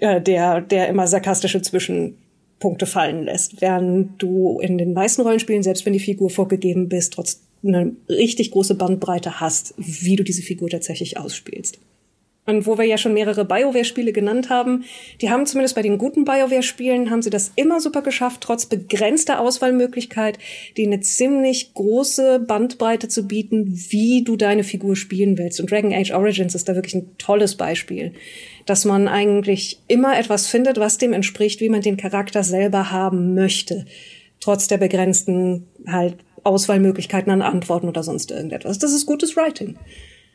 äh, 0.00 0.20
der, 0.20 0.60
der 0.60 0.88
immer 0.88 1.06
sarkastische 1.06 1.62
Zwischenpunkte 1.62 2.86
fallen 2.86 3.24
lässt. 3.24 3.60
Während 3.60 4.20
du 4.20 4.58
in 4.60 4.78
den 4.78 4.92
meisten 4.92 5.22
Rollenspielen, 5.22 5.62
selbst 5.62 5.86
wenn 5.86 5.92
die 5.92 6.00
Figur 6.00 6.30
vorgegeben 6.30 6.88
bist, 6.88 7.14
trotzdem 7.14 7.44
eine 7.62 7.92
richtig 8.08 8.50
große 8.50 8.74
Bandbreite 8.74 9.40
hast, 9.40 9.74
wie 9.76 10.16
du 10.16 10.24
diese 10.24 10.42
Figur 10.42 10.70
tatsächlich 10.70 11.18
ausspielst. 11.18 11.78
Und 12.46 12.66
wo 12.66 12.78
wir 12.78 12.84
ja 12.84 12.98
schon 12.98 13.12
mehrere 13.12 13.44
BioWare-Spiele 13.44 14.12
genannt 14.12 14.48
haben, 14.48 14.84
die 15.20 15.30
haben 15.30 15.46
zumindest 15.46 15.74
bei 15.74 15.82
den 15.82 15.98
guten 15.98 16.24
BioWare-Spielen, 16.24 17.10
haben 17.10 17.22
sie 17.22 17.30
das 17.30 17.52
immer 17.54 17.80
super 17.80 18.02
geschafft, 18.02 18.40
trotz 18.40 18.66
begrenzter 18.66 19.40
Auswahlmöglichkeit, 19.40 20.38
die 20.76 20.86
eine 20.86 21.00
ziemlich 21.00 21.74
große 21.74 22.40
Bandbreite 22.40 23.08
zu 23.08 23.28
bieten, 23.28 23.72
wie 23.90 24.24
du 24.24 24.36
deine 24.36 24.64
Figur 24.64 24.96
spielen 24.96 25.38
willst. 25.38 25.60
Und 25.60 25.70
Dragon 25.70 25.92
Age 25.92 26.12
Origins 26.12 26.54
ist 26.54 26.68
da 26.68 26.74
wirklich 26.74 26.94
ein 26.94 27.16
tolles 27.18 27.56
Beispiel, 27.56 28.14
dass 28.70 28.84
man 28.84 29.08
eigentlich 29.08 29.80
immer 29.88 30.16
etwas 30.16 30.46
findet, 30.46 30.78
was 30.78 30.96
dem 30.96 31.12
entspricht, 31.12 31.60
wie 31.60 31.68
man 31.68 31.80
den 31.80 31.96
Charakter 31.96 32.44
selber 32.44 32.92
haben 32.92 33.34
möchte, 33.34 33.84
trotz 34.38 34.68
der 34.68 34.78
begrenzten 34.78 35.66
halt 35.88 36.18
Auswahlmöglichkeiten 36.44 37.32
an 37.32 37.42
Antworten 37.42 37.88
oder 37.88 38.04
sonst 38.04 38.30
irgendetwas. 38.30 38.78
Das 38.78 38.92
ist 38.92 39.06
gutes 39.06 39.36
Writing. 39.36 39.76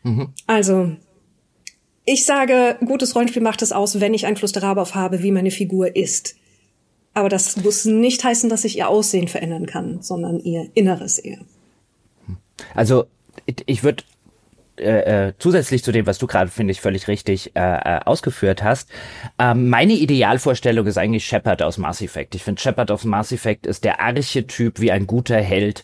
Mhm. 0.04 0.34
Also 0.48 0.92
Ich 2.06 2.26
sage, 2.26 2.78
gutes 2.86 3.16
Rollenspiel 3.16 3.42
macht 3.42 3.64
es 3.64 3.72
aus, 3.72 4.00
wenn 4.00 4.14
ich 4.14 4.28
Einfluss 4.28 4.52
darauf 4.52 4.94
habe, 4.94 5.24
wie 5.24 5.32
meine 5.32 5.50
Figur 5.50 5.96
ist. 5.96 6.36
Aber 7.16 7.30
das 7.30 7.58
muss 7.58 7.86
nicht 7.86 8.24
heißen, 8.24 8.50
dass 8.50 8.64
ich 8.64 8.78
ihr 8.78 8.90
Aussehen 8.90 9.28
verändern 9.28 9.66
kann, 9.66 10.02
sondern 10.02 10.40
ihr 10.40 10.70
Inneres 10.76 11.18
eher. 11.18 11.40
Also 12.76 13.06
ich 13.66 13.84
würde 13.84 14.04
äh, 14.78 15.28
äh, 15.28 15.34
zusätzlich 15.40 15.84
zu 15.84 15.92
dem, 15.92 16.06
was 16.06 16.18
du 16.18 16.28
gerade, 16.28 16.50
finde 16.50 16.72
ich, 16.72 16.82
völlig 16.82 17.08
richtig 17.08 17.56
äh, 17.56 17.60
äh, 17.60 18.00
ausgeführt 18.06 18.64
hast, 18.64 18.90
ähm, 19.40 19.70
meine 19.70 19.94
Idealvorstellung 19.94 20.86
ist 20.88 20.98
eigentlich 20.98 21.26
Shepard 21.26 21.62
aus 21.62 21.78
Mass 21.78 22.02
Effect. 22.02 22.36
Ich 22.36 22.44
finde, 22.44 22.62
Shepard 22.62 22.92
aus 22.92 23.04
Mass 23.06 23.32
Effect 23.32 23.66
ist 23.66 23.84
der 23.84 24.02
Archetyp, 24.02 24.80
wie 24.80 24.92
ein 24.92 25.08
guter 25.08 25.38
Held 25.38 25.84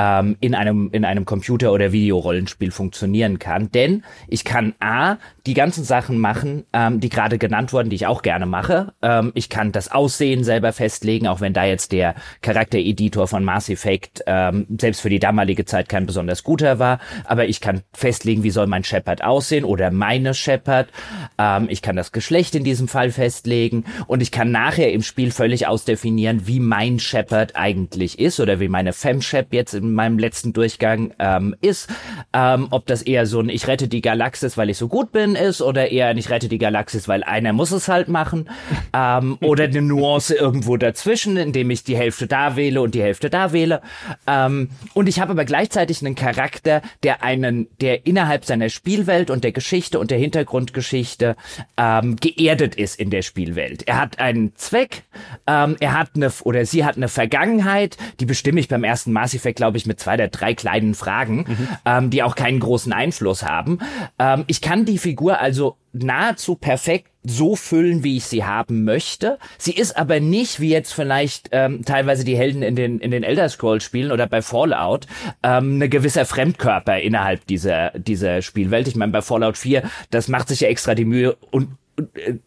ähm, 0.00 0.36
in 0.40 0.54
einem 0.54 0.88
in 0.92 1.04
einem 1.04 1.26
Computer- 1.26 1.72
oder 1.72 1.92
Videorollenspiel 1.92 2.70
funktionieren 2.70 3.38
kann. 3.38 3.70
Denn 3.70 4.02
ich 4.28 4.44
kann 4.44 4.74
a 4.80 5.18
die 5.46 5.52
ganzen 5.52 5.84
Sachen 5.84 6.18
machen, 6.18 6.64
ähm, 6.72 7.00
die 7.00 7.10
gerade 7.10 7.36
genannt 7.36 7.72
wurden, 7.74 7.90
die 7.90 7.96
ich 7.96 8.06
auch 8.06 8.22
gerne 8.22 8.46
mache. 8.46 8.94
Ähm, 9.02 9.32
ich 9.34 9.50
kann 9.50 9.72
das 9.72 9.92
Aussehen 9.92 10.42
selber 10.42 10.72
festlegen, 10.72 11.26
auch 11.26 11.40
wenn 11.40 11.52
da 11.52 11.64
jetzt 11.64 11.92
der 11.92 12.14
Charaktereditor 12.40 13.26
von 13.28 13.44
Mass 13.44 13.68
Effect 13.68 14.22
ähm, 14.26 14.66
selbst 14.78 15.02
für 15.02 15.10
die 15.10 15.18
damalige 15.18 15.66
Zeit 15.66 15.88
kein 15.90 16.06
besonders 16.06 16.44
guter 16.44 16.78
war. 16.78 16.98
Aber 17.24 17.46
ich 17.46 17.60
kann 17.60 17.82
festlegen, 17.92 18.42
wie 18.42 18.50
soll 18.50 18.66
mein 18.66 18.84
Shepard 18.84 19.22
aussehen 19.22 19.64
oder 19.64 19.90
meine 19.90 20.32
Shepard. 20.32 20.88
Ähm, 21.36 21.66
ich 21.68 21.82
kann 21.82 21.96
das 21.96 22.12
Geschlecht 22.12 22.54
in 22.54 22.64
diesem 22.64 22.88
Fall 22.88 23.10
festlegen 23.10 23.84
und 24.06 24.22
ich 24.22 24.30
kann 24.30 24.50
nachher 24.50 24.92
im 24.92 25.02
Spiel 25.02 25.30
völlig 25.30 25.66
ausdefinieren, 25.66 26.46
wie 26.46 26.60
mein 26.60 26.98
Shepard 26.98 27.56
eigentlich 27.56 28.18
ist 28.18 28.40
oder 28.40 28.60
wie 28.60 28.68
meine 28.68 28.94
Fem-Shep 28.94 29.52
jetzt 29.52 29.74
in 29.90 29.96
meinem 29.96 30.18
letzten 30.18 30.52
Durchgang 30.52 31.12
ähm, 31.18 31.54
ist. 31.60 31.90
Ähm, 32.32 32.68
ob 32.70 32.86
das 32.86 33.02
eher 33.02 33.26
so 33.26 33.40
ein 33.40 33.48
Ich 33.48 33.66
rette 33.66 33.88
die 33.88 34.00
Galaxis, 34.00 34.56
weil 34.56 34.70
ich 34.70 34.78
so 34.78 34.88
gut 34.88 35.12
bin, 35.12 35.34
ist 35.34 35.60
oder 35.60 35.90
eher 35.90 36.06
ein 36.06 36.18
Ich 36.18 36.30
rette 36.30 36.48
die 36.48 36.58
Galaxis, 36.58 37.08
weil 37.08 37.22
einer 37.24 37.52
muss 37.52 37.72
es 37.72 37.88
halt 37.88 38.08
machen. 38.08 38.48
Ähm, 38.92 39.38
oder 39.40 39.64
eine 39.64 39.82
Nuance 39.82 40.34
irgendwo 40.34 40.76
dazwischen, 40.76 41.36
indem 41.36 41.70
ich 41.70 41.84
die 41.84 41.96
Hälfte 41.96 42.26
da 42.26 42.56
wähle 42.56 42.82
und 42.82 42.94
die 42.94 43.02
Hälfte 43.02 43.30
da 43.30 43.52
wähle. 43.52 43.82
Ähm, 44.26 44.70
und 44.94 45.08
ich 45.08 45.20
habe 45.20 45.32
aber 45.32 45.44
gleichzeitig 45.44 46.04
einen 46.04 46.16
Charakter, 46.16 46.82
der 47.04 47.22
einen, 47.22 47.68
der 47.80 48.06
innerhalb 48.06 48.44
seiner 48.44 48.68
Spielwelt 48.68 49.30
und 49.30 49.44
der 49.44 49.52
Geschichte 49.52 49.98
und 50.00 50.10
der 50.10 50.18
Hintergrundgeschichte 50.18 51.36
ähm, 51.76 52.16
geerdet 52.16 52.74
ist 52.74 52.98
in 52.98 53.10
der 53.10 53.22
Spielwelt. 53.22 53.86
Er 53.86 54.00
hat 54.00 54.18
einen 54.18 54.56
Zweck, 54.56 55.04
ähm, 55.46 55.76
er 55.78 55.96
hat 55.96 56.10
eine 56.16 56.30
oder 56.42 56.64
sie 56.66 56.84
hat 56.84 56.96
eine 56.96 57.08
Vergangenheit, 57.08 57.96
die 58.18 58.26
bestimme 58.26 58.60
ich 58.60 58.68
beim 58.68 58.84
ersten 58.84 59.12
Mass 59.12 59.34
Effect, 59.34 59.56
glaube 59.56 59.69
ich, 59.76 59.86
mit 59.86 60.00
zwei 60.00 60.14
oder 60.14 60.28
drei 60.28 60.54
kleinen 60.54 60.94
Fragen, 60.94 61.44
mhm. 61.48 61.68
ähm, 61.84 62.10
die 62.10 62.22
auch 62.22 62.34
keinen 62.34 62.60
großen 62.60 62.92
Einfluss 62.92 63.42
haben. 63.42 63.78
Ähm, 64.18 64.44
ich 64.46 64.60
kann 64.60 64.84
die 64.84 64.98
Figur 64.98 65.40
also 65.40 65.76
nahezu 65.92 66.54
perfekt 66.54 67.08
so 67.22 67.54
füllen, 67.54 68.02
wie 68.02 68.16
ich 68.16 68.24
sie 68.24 68.44
haben 68.44 68.84
möchte. 68.84 69.38
Sie 69.58 69.72
ist 69.72 69.96
aber 69.96 70.20
nicht, 70.20 70.60
wie 70.60 70.70
jetzt 70.70 70.92
vielleicht 70.92 71.50
ähm, 71.52 71.84
teilweise 71.84 72.24
die 72.24 72.36
Helden 72.36 72.62
in 72.62 72.76
den, 72.76 72.98
in 72.98 73.10
den 73.10 73.24
Elder 73.24 73.48
Scrolls 73.48 73.84
Spielen 73.84 74.10
oder 74.10 74.26
bei 74.26 74.40
Fallout, 74.40 75.06
ähm, 75.42 75.74
eine 75.74 75.88
gewisser 75.88 76.24
Fremdkörper 76.24 76.98
innerhalb 77.00 77.46
dieser, 77.46 77.90
dieser 77.90 78.40
Spielwelt. 78.40 78.88
Ich 78.88 78.96
meine, 78.96 79.12
bei 79.12 79.20
Fallout 79.20 79.58
4, 79.58 79.82
das 80.10 80.28
macht 80.28 80.48
sich 80.48 80.60
ja 80.60 80.68
extra 80.68 80.94
die 80.94 81.04
Mühe 81.04 81.36
und 81.50 81.76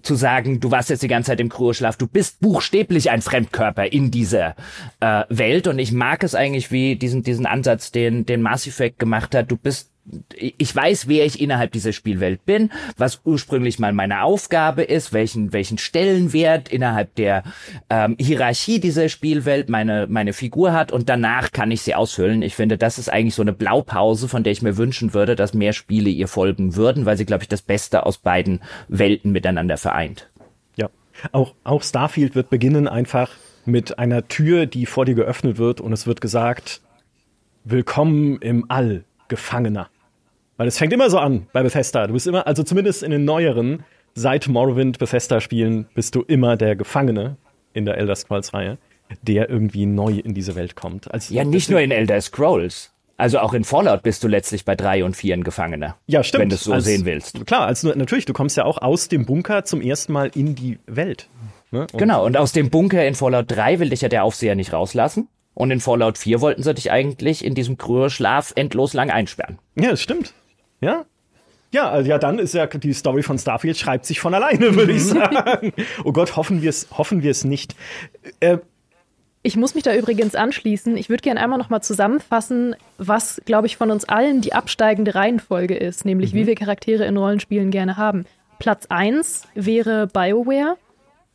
zu 0.02 0.16
sagen, 0.16 0.60
du 0.60 0.72
warst 0.72 0.90
jetzt 0.90 1.04
die 1.04 1.08
ganze 1.08 1.32
Zeit 1.32 1.40
im 1.40 1.50
Kryoschlaf, 1.50 1.98
du 1.98 2.08
bist 2.08 2.40
buchstäblich 2.42 3.10
ein 3.10 3.22
Fremdkörper 3.22 3.92
in 3.92 4.12
dieser 4.12 4.56
äh, 5.00 5.24
Welt 5.30 5.68
und 5.68 5.80
ich 5.80 5.92
mag 5.92 6.24
es 6.24 6.36
eigentlich 6.36 6.72
wie 6.72 6.96
diesen 6.96 7.24
diesen 7.24 7.46
Ansatz, 7.46 7.92
den 7.92 8.26
den 8.26 8.42
Mass 8.42 8.68
Effect 8.68 9.00
gemacht 9.00 9.36
hat. 9.36 9.52
Du 9.52 9.58
bist 9.58 9.93
ich 10.36 10.76
weiß, 10.76 11.08
wer 11.08 11.26
ich 11.26 11.40
innerhalb 11.40 11.72
dieser 11.72 11.94
Spielwelt 11.94 12.46
bin, 12.46 12.72
was 12.98 13.22
ursprünglich 13.24 13.80
mal 13.80 13.94
meine 13.94 14.24
Aufgabe 14.24 14.84
ist, 14.84 15.14
welchen 15.14 15.54
welchen 15.54 15.78
Stellenwert 15.78 16.70
innerhalb 16.70 17.16
der 17.16 17.44
ähm, 17.90 18.18
Hierarchie 18.20 18.82
dieser 18.82 19.08
Spielwelt 19.08 19.70
meine 19.70 20.08
meine 20.10 20.34
Figur 20.34 20.74
hat 20.74 20.92
und 20.92 21.08
danach 21.08 21.52
kann 21.52 21.72
ich 21.72 21.84
sie 21.84 21.96
ausfüllen. 21.96 22.42
Ich 22.42 22.56
finde, 22.56 22.78
das 22.78 23.00
ist 23.00 23.10
eigentlich 23.10 23.36
so 23.36 23.42
eine 23.42 23.54
Blaupause, 23.54 24.28
von 24.28 24.44
der 24.44 24.52
ich 24.52 24.62
mir 24.62 24.76
wünschen 24.76 25.14
würde, 25.14 25.38
dass 25.38 25.54
mehr 25.54 25.72
Spiele 25.72 26.10
ihr 26.10 26.28
folgen 26.28 26.76
würden, 26.76 27.06
weil 27.06 27.16
sie 27.16 27.26
glaube 27.26 27.44
ich 27.44 27.50
das 27.50 27.62
Beste 27.62 28.06
aus 28.06 28.18
beiden 28.18 28.62
Welten 28.90 29.32
miteinander 29.32 29.78
vereint. 29.78 30.30
Ja, 30.76 30.90
auch 31.32 31.56
auch 31.64 31.82
Starfield 31.82 32.36
wird 32.36 32.50
beginnen 32.50 32.90
einfach 32.90 33.32
mit 33.66 34.00
einer 34.00 34.28
Tür, 34.28 34.66
die 34.66 34.86
vor 34.86 35.06
dir 35.06 35.16
geöffnet 35.16 35.58
wird 35.58 35.80
und 35.80 35.94
es 35.94 36.08
wird 36.08 36.20
gesagt: 36.20 36.82
Willkommen 37.64 38.40
im 38.42 38.66
All, 38.70 39.06
Gefangener. 39.30 39.90
Weil 40.64 40.70
es 40.70 40.78
fängt 40.78 40.94
immer 40.94 41.10
so 41.10 41.18
an 41.18 41.48
bei 41.52 41.62
Bethesda. 41.62 42.08
Du 42.08 42.14
bist 42.14 42.26
immer, 42.26 42.48
also 42.48 42.64
zumindest 42.64 43.04
in 43.04 43.12
den 43.12 43.26
neueren, 43.26 43.84
seit 44.16 44.48
Morrowind 44.48 44.98
Bethesda-Spielen, 44.98 45.88
bist 45.94 46.16
du 46.16 46.22
immer 46.22 46.56
der 46.56 46.78
Gefangene 46.78 47.36
in 47.74 47.84
der 47.84 47.98
Elder 47.98 48.16
Scrolls-Reihe, 48.16 48.78
der 49.24 49.50
irgendwie 49.50 49.86
neu 49.86 50.14
in 50.20 50.34
diese 50.34 50.56
Welt 50.56 50.78
kommt. 50.78 51.14
Also, 51.14 51.34
ja, 51.34 51.44
nicht 51.44 51.70
nur 51.70 51.82
in 51.82 51.92
Elder 51.92 52.22
Scrolls. 52.22 52.94
Also 53.18 53.40
auch 53.40 53.54
in 53.54 53.66
Fallout 53.66 54.04
bist 54.04 54.24
du 54.24 54.30
letztlich 54.30 54.64
bei 54.64 54.78
drei 54.78 55.04
und 55.04 55.18
vier 55.18 55.34
ein 55.34 55.44
Gefangener. 55.44 55.98
Ja, 56.06 56.24
stimmt. 56.24 56.44
Wenn 56.44 56.50
du 56.50 56.56
es 56.56 56.64
so 56.64 56.72
als, 56.72 56.86
sehen 56.86 57.04
willst. 57.04 57.46
Klar, 57.46 57.68
also 57.68 57.92
natürlich, 57.94 58.24
du 58.24 58.32
kommst 58.32 58.56
ja 58.56 58.64
auch 58.64 58.78
aus 58.78 59.10
dem 59.10 59.26
Bunker 59.26 59.66
zum 59.66 59.82
ersten 59.82 60.14
Mal 60.14 60.32
in 60.34 60.56
die 60.56 60.80
Welt. 60.86 61.28
Ne? 61.72 61.88
Und 61.92 61.98
genau, 61.98 62.26
und 62.26 62.38
aus 62.38 62.54
dem 62.54 62.70
Bunker 62.70 63.06
in 63.06 63.16
Fallout 63.16 63.48
3 63.52 63.82
will 63.82 63.90
dich 63.90 64.00
ja 64.00 64.08
der 64.08 64.24
Aufseher 64.24 64.56
nicht 64.56 64.72
rauslassen. 64.72 65.28
Und 65.56 65.72
in 65.72 65.82
Fallout 65.82 66.18
4 66.18 66.40
wollten 66.40 66.64
sie 66.64 66.74
dich 66.74 66.90
eigentlich 66.90 67.44
in 67.44 67.54
diesem 67.54 67.78
Kryoschlaf 67.78 68.54
endlos 68.56 68.94
lang 68.94 69.10
einsperren. 69.12 69.60
Ja, 69.76 69.90
das 69.92 70.00
stimmt. 70.00 70.34
Ja? 70.84 71.06
Ja, 71.72 71.90
also 71.90 72.08
ja, 72.08 72.20
dann 72.20 72.38
ist 72.38 72.54
ja 72.54 72.68
die 72.68 72.94
Story 72.94 73.24
von 73.24 73.40
Starfield 73.40 73.78
schreibt 73.78 74.06
sich 74.06 74.20
von 74.20 74.34
alleine, 74.34 74.76
würde 74.76 74.92
ich 74.92 75.06
sagen. 75.06 75.74
oh 76.04 76.12
Gott, 76.12 76.36
hoffen 76.36 76.62
wir 76.62 76.70
es, 76.70 76.88
hoffen 76.92 77.24
wir 77.24 77.32
es 77.32 77.44
nicht. 77.44 77.76
Äh, 78.40 78.60
ich 79.42 79.58
muss 79.58 79.76
mich 79.76 79.84
da 79.84 79.94
übrigens 79.94 80.36
anschließen. 80.36 80.96
Ich 80.96 81.10
würde 81.10 81.22
gerne 81.22 81.42
einmal 81.42 81.60
noch 81.60 81.70
mal 81.70 81.82
zusammenfassen, 81.82 82.76
was, 82.98 83.42
glaube 83.46 83.68
ich, 83.68 83.76
von 83.76 83.92
uns 83.92 84.06
allen 84.06 84.40
die 84.40 84.54
absteigende 84.54 85.16
Reihenfolge 85.16 85.76
ist, 85.76 86.06
nämlich 86.06 86.34
mhm. 86.34 86.38
wie 86.38 86.48
wir 86.48 86.56
Charaktere 86.56 87.06
in 87.06 87.18
Rollenspielen 87.18 87.72
gerne 87.72 87.98
haben. 87.98 88.26
Platz 88.60 88.86
1 88.88 89.48
wäre 89.56 90.08
BioWare, 90.08 90.78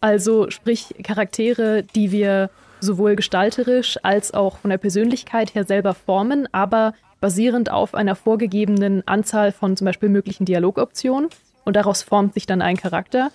also 0.01 0.49
sprich 0.51 0.95
Charaktere, 1.03 1.83
die 1.83 2.13
wir 2.13 2.49
sowohl 2.81 3.17
gestalterisch 3.17 3.99
als 4.03 4.35
auch 4.35 4.59
von 4.59 4.71
der 4.71 4.79
Persönlichkeit 4.79 5.55
her 5.55 5.65
selber 5.65 5.95
formen, 5.95 6.49
aber 6.53 6.95
basierend 7.21 7.71
auf 7.71 7.95
einer 7.95 8.15
vorgegebenen 8.15 9.07
Anzahl 9.07 9.53
von 9.53 9.77
zum 9.77 9.85
Beispiel 9.87 10.09
möglichen 10.09 10.45
Dialogoptionen 10.45 11.29
und 11.65 11.77
daraus 11.77 12.03
formt 12.03 12.35
sich 12.35 12.47
dann 12.47 12.63
ein 12.63 12.77
Charakter. 12.77 13.31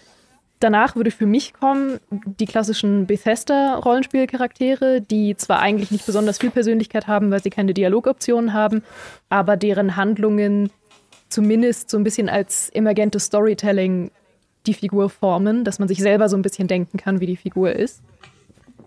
Danach 0.59 0.95
würde 0.95 1.11
für 1.11 1.25
mich 1.25 1.53
kommen 1.53 1.99
die 2.09 2.45
klassischen 2.45 3.05
Bethesda-Rollenspielcharaktere, 3.05 5.01
die 5.01 5.35
zwar 5.35 5.59
eigentlich 5.59 5.91
nicht 5.91 6.05
besonders 6.05 6.37
viel 6.37 6.51
Persönlichkeit 6.51 7.07
haben, 7.07 7.31
weil 7.31 7.43
sie 7.43 7.49
keine 7.49 7.73
Dialogoptionen 7.73 8.53
haben, 8.53 8.81
aber 9.27 9.57
deren 9.57 9.97
Handlungen 9.97 10.69
zumindest 11.27 11.89
so 11.89 11.97
ein 11.97 12.05
bisschen 12.05 12.29
als 12.29 12.69
emergentes 12.69 13.25
Storytelling 13.25 14.11
die 14.65 14.73
Figur 14.73 15.09
formen, 15.09 15.65
dass 15.65 15.79
man 15.79 15.89
sich 15.89 15.99
selber 15.99 16.29
so 16.29 16.37
ein 16.37 16.43
bisschen 16.43 16.69
denken 16.69 16.97
kann, 16.97 17.19
wie 17.19 17.25
die 17.25 17.35
Figur 17.35 17.73
ist. 17.73 18.01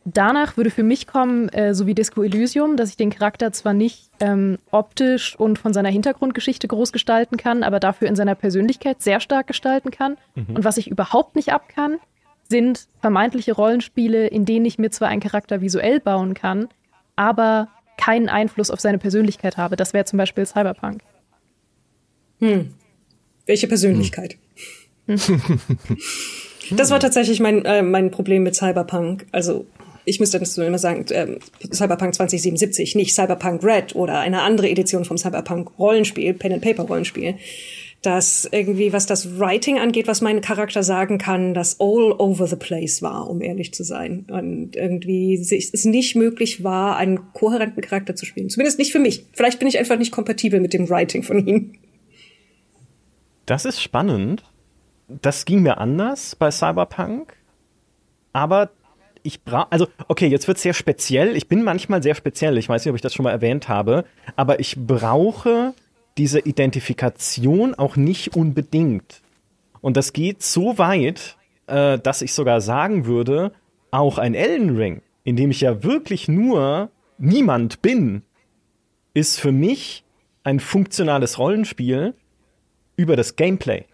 Danach 0.08 0.56
würde 0.56 0.70
für 0.70 0.84
mich 0.84 1.08
kommen, 1.08 1.48
äh, 1.48 1.74
so 1.74 1.88
wie 1.88 1.94
Disco 1.94 2.22
Elysium, 2.22 2.76
dass 2.76 2.90
ich 2.90 2.96
den 2.96 3.10
Charakter 3.10 3.50
zwar 3.52 3.74
nicht 3.74 4.08
ähm, 4.20 4.58
optisch 4.70 5.34
und 5.36 5.58
von 5.58 5.72
seiner 5.72 5.88
Hintergrundgeschichte 5.88 6.68
groß 6.68 6.92
gestalten 6.92 7.36
kann, 7.36 7.64
aber 7.64 7.80
dafür 7.80 8.06
in 8.06 8.14
seiner 8.14 8.36
Persönlichkeit 8.36 9.02
sehr 9.02 9.18
stark 9.18 9.48
gestalten 9.48 9.90
kann. 9.90 10.16
Mhm. 10.36 10.54
Und 10.54 10.64
was 10.64 10.76
ich 10.76 10.88
überhaupt 10.88 11.34
nicht 11.34 11.52
ab 11.52 11.68
kann, 11.68 11.98
sind 12.48 12.86
vermeintliche 13.00 13.52
Rollenspiele, 13.52 14.28
in 14.28 14.44
denen 14.44 14.64
ich 14.64 14.78
mir 14.78 14.90
zwar 14.90 15.08
einen 15.08 15.20
Charakter 15.20 15.60
visuell 15.60 15.98
bauen 15.98 16.34
kann, 16.34 16.68
aber 17.16 17.66
keinen 17.98 18.28
Einfluss 18.28 18.70
auf 18.70 18.80
seine 18.80 18.98
Persönlichkeit 18.98 19.56
habe. 19.56 19.74
Das 19.74 19.92
wäre 19.92 20.04
zum 20.04 20.18
Beispiel 20.18 20.46
Cyberpunk. 20.46 21.00
Hm. 22.38 22.74
Welche 23.44 23.66
Persönlichkeit? 23.66 24.36
Hm. 25.08 25.16
das 26.76 26.92
war 26.92 27.00
tatsächlich 27.00 27.40
mein, 27.40 27.64
äh, 27.64 27.82
mein 27.82 28.12
Problem 28.12 28.44
mit 28.44 28.54
Cyberpunk. 28.54 29.26
Also 29.32 29.66
ich 30.06 30.20
müsste 30.20 30.38
das 30.38 30.56
immer 30.56 30.78
sagen, 30.78 31.04
äh, 31.10 31.38
Cyberpunk 31.72 32.14
2077, 32.14 32.94
nicht 32.94 33.14
Cyberpunk 33.14 33.62
Red 33.62 33.96
oder 33.96 34.20
eine 34.20 34.42
andere 34.42 34.70
Edition 34.70 35.04
vom 35.04 35.18
Cyberpunk 35.18 35.78
Rollenspiel, 35.78 36.32
Pen 36.32 36.52
and 36.52 36.62
Paper 36.62 36.84
Rollenspiel, 36.84 37.34
dass 38.02 38.48
irgendwie, 38.52 38.92
was 38.92 39.06
das 39.06 39.40
Writing 39.40 39.80
angeht, 39.80 40.06
was 40.06 40.20
mein 40.20 40.40
Charakter 40.40 40.84
sagen 40.84 41.18
kann, 41.18 41.54
das 41.54 41.80
all 41.80 42.12
over 42.18 42.46
the 42.46 42.54
place 42.54 43.02
war, 43.02 43.28
um 43.28 43.42
ehrlich 43.42 43.74
zu 43.74 43.82
sein. 43.82 44.26
Und 44.30 44.76
irgendwie 44.76 45.34
es 45.34 45.84
nicht 45.84 46.14
möglich 46.14 46.62
war, 46.62 46.96
einen 46.96 47.32
kohärenten 47.32 47.82
Charakter 47.82 48.14
zu 48.14 48.24
spielen. 48.24 48.48
Zumindest 48.48 48.78
nicht 48.78 48.92
für 48.92 49.00
mich. 49.00 49.24
Vielleicht 49.32 49.58
bin 49.58 49.66
ich 49.66 49.76
einfach 49.76 49.98
nicht 49.98 50.12
kompatibel 50.12 50.60
mit 50.60 50.72
dem 50.72 50.88
Writing 50.88 51.24
von 51.24 51.44
ihm. 51.44 51.72
Das 53.44 53.64
ist 53.64 53.82
spannend. 53.82 54.44
Das 55.08 55.44
ging 55.44 55.62
mir 55.62 55.78
anders 55.78 56.36
bei 56.36 56.52
Cyberpunk. 56.52 57.34
Aber 58.32 58.70
ich 59.26 59.42
brauche, 59.42 59.70
also 59.72 59.88
okay, 60.08 60.28
jetzt 60.28 60.46
wird 60.48 60.58
sehr 60.58 60.72
speziell. 60.72 61.36
Ich 61.36 61.48
bin 61.48 61.62
manchmal 61.62 62.02
sehr 62.02 62.14
speziell. 62.14 62.56
Ich 62.58 62.68
weiß 62.68 62.84
nicht, 62.84 62.90
ob 62.90 62.96
ich 62.96 63.02
das 63.02 63.12
schon 63.12 63.24
mal 63.24 63.32
erwähnt 63.32 63.68
habe, 63.68 64.04
aber 64.36 64.60
ich 64.60 64.76
brauche 64.76 65.74
diese 66.16 66.40
Identifikation 66.40 67.74
auch 67.74 67.96
nicht 67.96 68.36
unbedingt 68.36 69.20
Und 69.82 69.96
das 69.96 70.12
geht 70.12 70.42
so 70.42 70.78
weit, 70.78 71.36
äh, 71.66 71.98
dass 71.98 72.22
ich 72.22 72.32
sogar 72.32 72.60
sagen 72.60 73.06
würde, 73.06 73.52
auch 73.90 74.18
ein 74.18 74.34
Elden 74.34 74.76
Ring, 74.76 75.02
in 75.24 75.36
dem 75.36 75.50
ich 75.50 75.60
ja 75.60 75.82
wirklich 75.82 76.28
nur 76.28 76.90
niemand 77.18 77.82
bin, 77.82 78.22
ist 79.14 79.38
für 79.38 79.52
mich 79.52 80.04
ein 80.42 80.60
funktionales 80.60 81.38
Rollenspiel 81.38 82.14
über 82.96 83.16
das 83.16 83.36
Gameplay. 83.36 83.84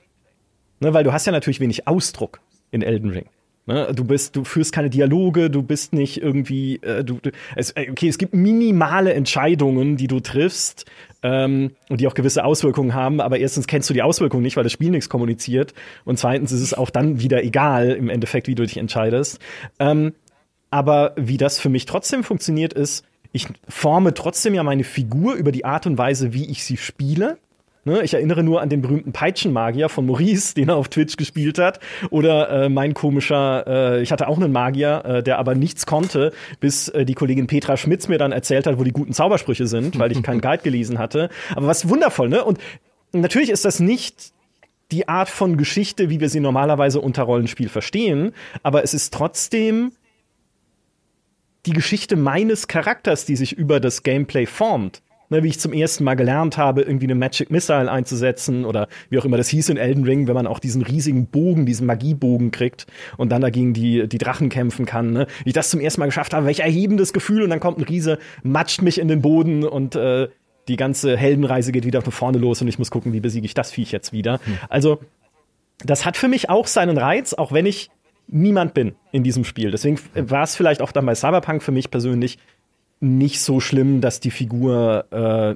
Ne, 0.81 0.95
weil 0.95 1.05
du 1.05 1.13
hast 1.13 1.27
ja 1.27 1.33
natürlich 1.33 1.61
wenig 1.61 1.87
Ausdruck 1.87 2.41
in 2.71 2.83
Elden 2.83 3.11
Ring. 3.11 3.27
Ne, 3.65 3.93
du 3.95 4.05
bist, 4.05 4.35
du 4.35 4.43
führst 4.43 4.73
keine 4.73 4.91
Dialoge, 4.91 5.49
du 5.49 5.63
bist 5.63 5.93
nicht 5.93 6.21
irgendwie, 6.21 6.81
äh, 6.83 7.05
du, 7.05 7.21
du 7.23 7.31
es, 7.55 7.71
äh, 7.71 7.87
okay, 7.91 8.09
es 8.09 8.19
gibt 8.19 8.35
minimale 8.35 9.15
Entscheidungen, 9.15 9.97
die 9.97 10.09
du 10.09 10.19
triffst 10.19 10.85
ähm, 11.23 11.71
und 11.89 12.01
die 12.01 12.09
auch 12.09 12.15
gewisse 12.15 12.45
Auswirkungen 12.45 12.93
haben. 12.93 13.21
Aber 13.21 13.39
erstens 13.39 13.69
kennst 13.69 13.89
du 13.89 13.95
die 13.95 14.03
Auswirkungen 14.03 14.43
nicht, 14.43 14.57
weil 14.57 14.65
das 14.65 14.73
Spiel 14.73 14.91
nichts 14.91 15.09
kommuniziert, 15.09 15.75
und 16.05 16.19
zweitens 16.19 16.51
ist 16.51 16.61
es 16.61 16.75
auch 16.75 16.91
dann 16.91 17.21
wieder 17.21 17.45
egal 17.45 17.91
im 17.91 18.09
Endeffekt, 18.09 18.49
wie 18.49 18.57
du 18.57 18.65
dich 18.65 18.79
entscheidest. 18.79 19.39
Ähm, 19.79 20.15
aber 20.71 21.13
wie 21.17 21.37
das 21.37 21.61
für 21.61 21.69
mich 21.69 21.87
trotzdem 21.87 22.25
funktioniert, 22.25 22.73
ist, 22.73 23.05
ich 23.31 23.47
forme 23.69 24.13
trotzdem 24.13 24.55
ja 24.55 24.65
meine 24.65 24.83
Figur 24.83 25.35
über 25.35 25.53
die 25.53 25.65
Art 25.65 25.87
und 25.87 25.99
Weise, 25.99 26.33
wie 26.33 26.51
ich 26.51 26.65
sie 26.65 26.79
spiele. 26.79 27.39
Ne, 27.85 28.03
ich 28.03 28.15
erinnere 28.15 28.45
nur 28.45 28.61
an 28.61 28.69
den 28.69 28.81
berühmten 28.81 29.13
Peitschenmagier 29.13 29.89
von 29.89 30.07
Maurice, 30.07 30.55
den 30.55 30.69
er 30.69 30.77
auf 30.77 30.89
Twitch 30.89 31.17
gespielt 31.17 31.59
hat. 31.59 31.81
Oder 32.11 32.49
äh, 32.49 32.69
mein 32.69 32.95
komischer, 32.95 33.67
äh, 33.67 34.03
ich 34.03 34.13
hatte 34.13 34.29
auch 34.29 34.37
einen 34.37 34.53
Magier, 34.53 35.05
äh, 35.05 35.23
der 35.23 35.39
aber 35.41 35.57
nichts 35.57 35.85
konnte, 35.85 36.33
bis 36.61 36.89
äh, 36.91 37.05
die 37.05 37.15
Kollegin 37.15 37.49
Petra 37.49 37.77
Schmitz 37.77 38.07
mir 38.07 38.19
dann 38.19 38.31
erzählt 38.31 38.69
hat, 38.69 38.79
wo 38.79 38.85
die 38.85 38.93
guten 38.93 39.13
Zaubersprüche 39.13 39.67
sind, 39.67 39.99
weil 39.99 40.13
ich 40.13 40.23
keinen 40.23 40.41
Guide 40.43 40.63
gelesen 40.63 41.01
hatte. 41.01 41.29
Aber 41.57 41.67
was 41.67 41.89
wundervoll, 41.89 42.29
ne? 42.29 42.45
Und 42.45 42.61
natürlich 43.11 43.51
ist 43.51 43.65
das 43.65 43.81
nicht 43.81 44.33
die 44.93 45.09
Art 45.09 45.29
von 45.29 45.57
Geschichte, 45.57 46.09
wie 46.09 46.21
wir 46.21 46.29
sie 46.29 46.41
normalerweise 46.41 47.01
unter 47.01 47.25
Rollenspiel 47.25 47.69
verstehen, 47.69 48.33
aber 48.63 48.85
es 48.85 48.95
ist 48.95 49.13
trotzdem 49.13 49.91
die 51.67 51.73
Geschichte 51.73 52.15
meines 52.15 52.69
Charakters, 52.69 53.25
die 53.25 53.35
sich 53.35 53.53
über 53.53 53.81
das 53.81 54.05
Gameplay 54.05 54.47
formt. 54.47 55.03
Ne, 55.33 55.43
wie 55.43 55.49
ich 55.49 55.59
zum 55.59 55.73
ersten 55.73 56.05
Mal 56.05 56.15
gelernt 56.15 56.59
habe, 56.59 56.83
irgendwie 56.83 57.07
eine 57.07 57.15
Magic 57.15 57.51
Missile 57.51 57.91
einzusetzen 57.91 58.67
oder 58.67 58.87
wie 59.09 59.19
auch 59.19 59.25
immer 59.25 59.39
das 59.39 59.49
hieß 59.49 59.71
in 59.71 59.79
Elden 59.79 60.05
Ring, 60.05 60.29
wenn 60.29 60.35
man 60.35 60.47
auch 60.47 60.59
diesen 60.59 60.83
riesigen 60.83 61.27
Bogen, 61.27 61.65
diesen 61.65 61.87
Magiebogen 61.87 62.51
kriegt 62.51 62.87
und 63.17 63.33
dann 63.33 63.41
dagegen 63.41 63.73
die, 63.73 64.07
die 64.07 64.19
Drachen 64.19 64.51
kämpfen 64.51 64.85
kann. 64.85 65.15
Ne? 65.15 65.27
Wie 65.45 65.49
ich 65.49 65.55
das 65.55 65.71
zum 65.71 65.81
ersten 65.81 66.01
Mal 66.01 66.07
geschafft 66.07 66.35
habe, 66.35 66.45
welch 66.45 66.61
erhebendes 66.61 67.15
Gefühl 67.15 67.45
und 67.45 67.49
dann 67.49 67.61
kommt 67.61 67.79
ein 67.79 67.85
Riese, 67.85 68.19
matscht 68.43 68.83
mich 68.83 69.01
in 69.01 69.09
den 69.09 69.23
Boden 69.23 69.65
und 69.65 69.97
äh, 69.97 70.29
die 70.69 70.77
ganze 70.77 71.17
Heldenreise 71.17 71.73
geht 71.73 71.87
wieder 71.87 72.03
von 72.03 72.13
vorne 72.13 72.37
los 72.37 72.61
und 72.61 72.69
ich 72.69 72.79
muss 72.79 72.91
gucken, 72.91 73.15
wie 73.15 73.21
besiege 73.21 73.47
ich 73.47 73.55
das 73.55 73.73
Viech 73.73 73.91
jetzt 73.91 74.13
wieder. 74.13 74.35
Hm. 74.45 74.59
Also, 74.69 75.01
das 75.83 76.05
hat 76.05 76.19
für 76.19 76.29
mich 76.29 76.51
auch 76.51 76.67
seinen 76.67 76.99
Reiz, 76.99 77.33
auch 77.33 77.53
wenn 77.53 77.65
ich 77.65 77.89
niemand 78.27 78.75
bin 78.75 78.97
in 79.13 79.25
diesem 79.25 79.45
Spiel. 79.45 79.71
Deswegen 79.71 79.99
war 80.15 80.43
es 80.43 80.57
vielleicht 80.57 80.83
auch 80.83 80.93
dann 80.93 81.07
bei 81.07 81.15
Cyberpunk 81.15 81.63
für 81.63 81.73
mich 81.73 81.91
persönlich 81.91 82.39
nicht 83.03 83.41
so 83.41 83.59
schlimm, 83.61 84.01
dass 84.01 84.21
die 84.21 84.31
Figur 84.31 85.07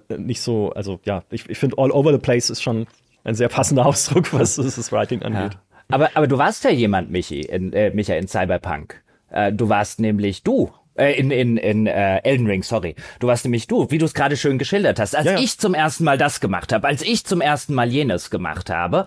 äh, 0.09 0.17
nicht 0.17 0.41
so, 0.41 0.71
also 0.71 0.99
ja, 1.05 1.23
ich, 1.31 1.49
ich 1.49 1.59
finde 1.59 1.79
All 1.79 1.93
Over 1.93 2.13
the 2.13 2.19
Place 2.19 2.51
ist 2.51 2.63
schon 2.63 2.87
ein 3.25 3.35
sehr 3.35 3.49
passender 3.49 3.87
Ausdruck, 3.87 4.33
was 4.33 4.57
das 4.57 4.93
Writing 4.93 5.23
angeht. 5.23 5.55
Ja. 5.55 5.61
Aber, 5.89 6.11
aber 6.15 6.27
du 6.27 6.39
warst 6.39 6.65
ja 6.65 6.71
jemand, 6.71 7.11
Michi, 7.11 7.41
in, 7.43 7.73
äh, 7.73 7.91
Micha, 7.91 8.15
in 8.15 8.27
Cyberpunk. 8.27 9.01
Äh, 9.31 9.53
du 9.53 9.69
warst 9.69 10.01
nämlich 10.01 10.43
du 10.43 10.73
äh, 10.97 11.13
in, 11.13 11.31
in, 11.31 11.57
in 11.57 11.87
äh, 11.87 12.19
Elden 12.19 12.47
Ring, 12.47 12.63
sorry. 12.63 12.95
Du 13.21 13.27
warst 13.27 13.45
nämlich 13.45 13.67
du, 13.67 13.91
wie 13.91 13.99
du 13.99 14.05
es 14.05 14.15
gerade 14.15 14.37
schön 14.37 14.59
geschildert 14.59 14.99
hast. 14.99 15.15
Als 15.15 15.27
ja, 15.27 15.33
ja. 15.33 15.39
ich 15.39 15.59
zum 15.59 15.75
ersten 15.75 16.05
Mal 16.05 16.19
das 16.19 16.41
gemacht 16.41 16.73
habe, 16.73 16.87
als 16.87 17.03
ich 17.03 17.25
zum 17.25 17.41
ersten 17.41 17.75
Mal 17.75 17.91
jenes 17.91 18.31
gemacht 18.31 18.71
habe. 18.71 19.07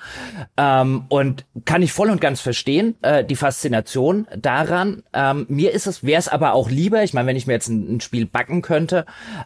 Ähm, 0.57 1.05
und 1.09 1.45
kann 1.65 1.81
ich 1.81 1.91
voll 1.91 2.09
und 2.09 2.21
ganz 2.21 2.41
verstehen, 2.41 2.95
äh, 3.01 3.23
die 3.23 3.35
Faszination 3.35 4.27
daran. 4.35 5.03
Ähm, 5.13 5.45
mir 5.49 5.71
ist 5.71 5.87
es, 5.87 6.03
wäre 6.03 6.19
es 6.19 6.27
aber 6.27 6.53
auch 6.53 6.69
lieber, 6.69 7.03
ich 7.03 7.13
meine, 7.13 7.27
wenn 7.27 7.35
ich 7.35 7.47
mir 7.47 7.53
jetzt 7.53 7.69
ein, 7.69 7.95
ein 7.95 8.01
Spiel 8.01 8.25
backen 8.25 8.61
könnte, 8.61 9.05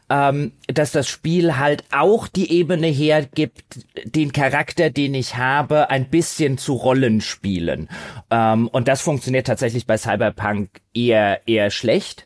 ähm, 0.10 0.54
dass 0.68 0.92
das 0.92 1.08
Spiel 1.08 1.58
halt 1.58 1.84
auch 1.92 2.28
die 2.28 2.52
Ebene 2.52 2.88
hergibt, 2.88 3.64
den 4.04 4.32
Charakter, 4.34 4.90
den 4.90 5.14
ich 5.16 5.38
habe, 5.38 5.90
ein 5.90 6.10
bisschen 6.10 6.58
zu 6.58 6.74
Rollen 6.74 7.22
spielen. 7.22 7.90
Ähm, 8.30 8.68
und 8.68 8.88
das 8.88 9.02
funktioniert 9.02 9.48
tatsächlich 9.48 9.86
bei 9.86 9.98
Cyberpunk 9.98 10.70
eher, 10.94 11.42
eher 11.48 11.72
schlecht. 11.72 12.26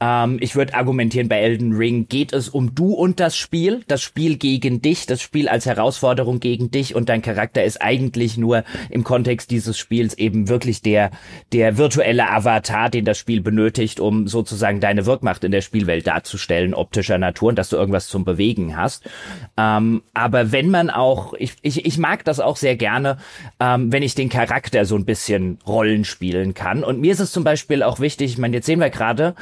Ähm, 0.00 0.38
ich 0.40 0.56
würde 0.56 0.74
argumentieren, 0.74 1.28
bei 1.28 1.40
Elden 1.40 1.74
Ring 1.74 2.08
geht 2.08 2.32
es 2.32 2.48
um 2.48 2.74
du 2.74 2.94
und 2.94 3.20
das 3.20 3.36
Spiel, 3.36 3.82
das 3.86 4.02
Spiel 4.02 4.36
gegen 4.36 4.80
dich, 4.80 5.06
das 5.06 5.20
Spiel 5.20 5.48
als 5.48 5.66
Herausforderung 5.66 6.40
gegen 6.40 6.70
dich 6.70 6.94
und 6.94 7.08
dein 7.08 7.22
Charakter 7.22 7.62
ist 7.62 7.82
eigentlich 7.82 8.38
nur 8.38 8.64
im 8.88 9.04
Kontext 9.04 9.50
dieses 9.50 9.78
Spiels 9.78 10.14
eben 10.16 10.48
wirklich 10.48 10.82
der, 10.82 11.10
der 11.52 11.76
virtuelle 11.76 12.30
Avatar, 12.30 12.88
den 12.88 13.04
das 13.04 13.18
Spiel 13.18 13.42
benötigt, 13.42 14.00
um 14.00 14.26
sozusagen 14.26 14.80
deine 14.80 15.06
Wirkmacht 15.06 15.44
in 15.44 15.52
der 15.52 15.60
Spielwelt 15.60 16.06
darzustellen, 16.06 16.74
optischer 16.74 17.18
Natur 17.18 17.50
und 17.50 17.58
dass 17.58 17.68
du 17.68 17.76
irgendwas 17.76 18.08
zum 18.08 18.24
Bewegen 18.24 18.76
hast. 18.76 19.08
Ähm, 19.56 20.02
aber 20.14 20.52
wenn 20.52 20.70
man 20.70 20.90
auch, 20.90 21.34
ich, 21.34 21.54
ich, 21.62 21.84
ich 21.84 21.98
mag 21.98 22.24
das 22.24 22.40
auch 22.40 22.56
sehr 22.56 22.76
gerne, 22.76 23.18
ähm, 23.58 23.92
wenn 23.92 24.02
ich 24.02 24.14
den 24.14 24.30
Charakter 24.30 24.84
so 24.84 24.96
ein 24.96 25.04
bisschen 25.04 25.58
Rollen 25.66 26.04
spielen 26.04 26.54
kann. 26.54 26.84
Und 26.84 27.00
mir 27.00 27.12
ist 27.12 27.20
es 27.20 27.32
zum 27.32 27.44
Beispiel 27.44 27.82
auch 27.82 28.00
wichtig, 28.00 28.32
ich 28.32 28.38
meine, 28.38 28.56
jetzt 28.56 28.66
sehen 28.66 28.80
wir 28.80 28.90
gerade, 28.90 29.34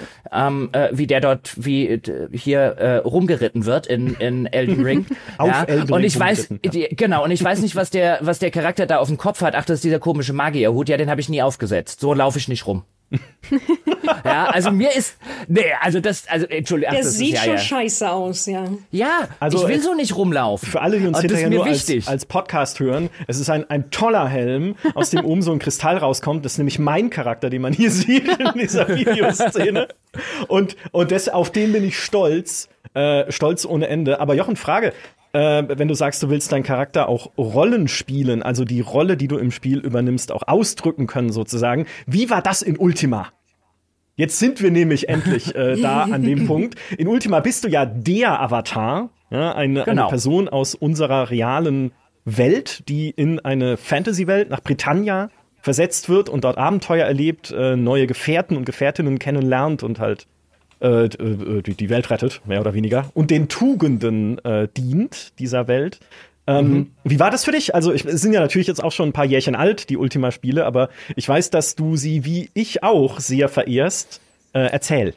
ähm, 0.48 0.68
äh, 0.72 0.88
wie 0.92 1.06
der 1.06 1.20
dort 1.20 1.52
wie 1.56 1.88
äh, 1.88 2.28
hier 2.32 2.60
äh, 2.60 2.96
rumgeritten 2.98 3.66
wird 3.66 3.86
in, 3.86 4.14
in 4.14 4.46
Elden 4.46 4.84
Ring. 4.84 5.06
auf 5.38 5.48
ja. 5.48 5.64
Elden 5.64 5.92
und 5.92 6.04
ich 6.04 6.18
weiß, 6.18 6.48
die, 6.64 6.88
genau, 6.90 7.24
und 7.24 7.30
ich 7.30 7.42
weiß 7.42 7.60
nicht, 7.60 7.76
was 7.76 7.90
der, 7.90 8.18
was 8.22 8.38
der 8.38 8.50
Charakter 8.50 8.86
da 8.86 8.98
auf 8.98 9.08
dem 9.08 9.18
Kopf 9.18 9.42
hat. 9.42 9.54
Ach, 9.54 9.64
das 9.64 9.76
ist 9.76 9.84
dieser 9.84 9.98
komische 9.98 10.32
Magierhut. 10.32 10.88
Ja, 10.88 10.96
den 10.96 11.10
habe 11.10 11.20
ich 11.20 11.28
nie 11.28 11.42
aufgesetzt. 11.42 12.00
So 12.00 12.14
laufe 12.14 12.38
ich 12.38 12.48
nicht 12.48 12.66
rum. 12.66 12.84
ja, 14.24 14.46
also 14.46 14.70
mir 14.70 14.94
ist, 14.94 15.16
nee, 15.46 15.72
also 15.80 16.00
das, 16.00 16.28
also 16.28 16.46
Entschuldigung. 16.46 16.94
Der 16.94 17.04
sieht 17.04 17.34
ist, 17.34 17.34
ja, 17.34 17.42
schon 17.42 17.52
ja. 17.52 17.58
scheiße 17.58 18.10
aus, 18.10 18.46
ja. 18.46 18.64
Ja, 18.90 19.28
also 19.40 19.62
ich 19.62 19.68
will 19.68 19.80
so 19.80 19.94
nicht 19.94 20.14
rumlaufen. 20.14 20.68
Für 20.68 20.82
alle, 20.82 20.98
die 20.98 21.06
uns 21.06 21.20
hinterher 21.20 21.48
nur 21.48 21.64
als, 21.64 21.90
als, 22.06 22.26
Podcast 22.26 22.80
hören, 22.80 23.08
es 23.26 23.40
ist 23.40 23.48
ein, 23.48 23.68
ein 23.70 23.90
toller 23.90 24.28
Helm, 24.28 24.76
aus 24.94 25.10
dem 25.10 25.24
oben 25.24 25.40
so 25.40 25.52
ein 25.52 25.58
Kristall 25.58 25.96
rauskommt. 25.96 26.44
Das 26.44 26.52
ist 26.52 26.58
nämlich 26.58 26.78
mein 26.78 27.08
Charakter, 27.08 27.48
den 27.48 27.62
man 27.62 27.72
hier 27.72 27.90
sieht 27.92 28.28
in 28.28 28.52
dieser 28.54 28.88
Videoszene. 28.88 29.88
Und, 30.48 30.76
und 30.92 31.10
das, 31.10 31.28
auf 31.28 31.50
den 31.50 31.72
bin 31.72 31.84
ich 31.84 31.98
stolz, 31.98 32.68
äh, 32.94 33.30
stolz 33.32 33.64
ohne 33.64 33.88
Ende. 33.88 34.20
Aber 34.20 34.34
Jochen, 34.34 34.56
Frage, 34.56 34.92
äh, 35.32 35.64
wenn 35.68 35.88
du 35.88 35.94
sagst, 35.94 36.22
du 36.22 36.30
willst 36.30 36.52
deinen 36.52 36.62
Charakter 36.62 37.08
auch 37.08 37.30
Rollen 37.36 37.88
spielen, 37.88 38.42
also 38.42 38.64
die 38.64 38.80
Rolle, 38.80 39.16
die 39.16 39.28
du 39.28 39.36
im 39.36 39.50
Spiel 39.50 39.78
übernimmst, 39.78 40.32
auch 40.32 40.42
ausdrücken 40.46 41.06
können 41.06 41.30
sozusagen. 41.30 41.86
Wie 42.06 42.30
war 42.30 42.42
das 42.42 42.62
in 42.62 42.78
Ultima? 42.78 43.28
Jetzt 44.16 44.40
sind 44.40 44.60
wir 44.62 44.70
nämlich 44.70 45.08
endlich 45.08 45.54
äh, 45.54 45.80
da 45.80 46.02
an 46.02 46.22
dem 46.22 46.46
Punkt. 46.48 46.74
In 46.96 47.06
Ultima 47.06 47.40
bist 47.40 47.64
du 47.64 47.68
ja 47.68 47.86
der 47.86 48.40
Avatar, 48.40 49.10
ja, 49.30 49.54
eine, 49.54 49.84
genau. 49.84 50.02
eine 50.02 50.10
Person 50.10 50.48
aus 50.48 50.74
unserer 50.74 51.30
realen 51.30 51.92
Welt, 52.24 52.88
die 52.88 53.10
in 53.10 53.38
eine 53.40 53.76
Fantasy-Welt 53.76 54.50
nach 54.50 54.60
Britannia 54.60 55.30
versetzt 55.60 56.08
wird 56.08 56.28
und 56.28 56.44
dort 56.44 56.58
Abenteuer 56.58 57.06
erlebt, 57.06 57.50
äh, 57.50 57.76
neue 57.76 58.06
Gefährten 58.06 58.56
und 58.56 58.64
Gefährtinnen 58.64 59.18
kennenlernt 59.18 59.82
und 59.82 59.98
halt 59.98 60.26
äh, 60.80 61.04
äh, 61.04 61.62
die, 61.62 61.74
die 61.74 61.90
Welt 61.90 62.10
rettet, 62.10 62.40
mehr 62.46 62.60
oder 62.60 62.74
weniger, 62.74 63.10
und 63.14 63.30
den 63.30 63.48
Tugenden 63.48 64.38
äh, 64.44 64.68
dient 64.76 65.38
dieser 65.38 65.68
Welt. 65.68 66.00
Ähm, 66.46 66.70
mhm. 66.70 66.90
Wie 67.04 67.20
war 67.20 67.30
das 67.30 67.44
für 67.44 67.52
dich? 67.52 67.74
Also, 67.74 67.92
ich, 67.92 68.04
es 68.04 68.22
sind 68.22 68.32
ja 68.32 68.40
natürlich 68.40 68.68
jetzt 68.68 68.82
auch 68.82 68.92
schon 68.92 69.10
ein 69.10 69.12
paar 69.12 69.26
Jährchen 69.26 69.54
alt, 69.54 69.90
die 69.90 69.96
Ultima-Spiele, 69.96 70.64
aber 70.64 70.88
ich 71.14 71.28
weiß, 71.28 71.50
dass 71.50 71.74
du 71.74 71.96
sie 71.96 72.24
wie 72.24 72.50
ich 72.54 72.82
auch 72.82 73.20
sehr 73.20 73.48
verehrst. 73.48 74.20
Äh, 74.54 74.60
erzähl. 74.60 75.14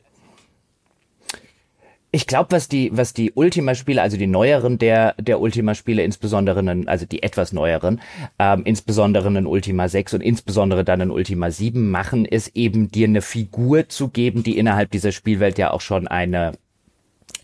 Ich 2.13 2.27
glaube, 2.27 2.51
was 2.51 2.67
die, 2.67 2.89
was 2.93 3.13
die 3.13 3.31
Ultima-Spiele, 3.33 4.01
also 4.01 4.17
die 4.17 4.27
neueren 4.27 4.77
der, 4.77 5.13
der 5.17 5.39
Ultima-Spiele, 5.39 6.03
insbesondere, 6.03 6.59
in, 6.59 6.87
also 6.89 7.05
die 7.05 7.23
etwas 7.23 7.53
neueren, 7.53 8.01
ähm, 8.37 8.63
insbesondere 8.65 9.29
in 9.29 9.45
Ultima 9.45 9.87
6 9.87 10.15
und 10.15 10.21
insbesondere 10.21 10.83
dann 10.83 10.99
in 10.99 11.09
Ultima 11.09 11.49
7 11.51 11.89
machen, 11.89 12.25
ist 12.25 12.51
eben 12.53 12.91
dir 12.91 13.07
eine 13.07 13.21
Figur 13.21 13.87
zu 13.87 14.09
geben, 14.09 14.43
die 14.43 14.57
innerhalb 14.57 14.91
dieser 14.91 15.13
Spielwelt 15.13 15.57
ja 15.57 15.71
auch 15.71 15.79
schon 15.79 16.09
eine 16.09 16.51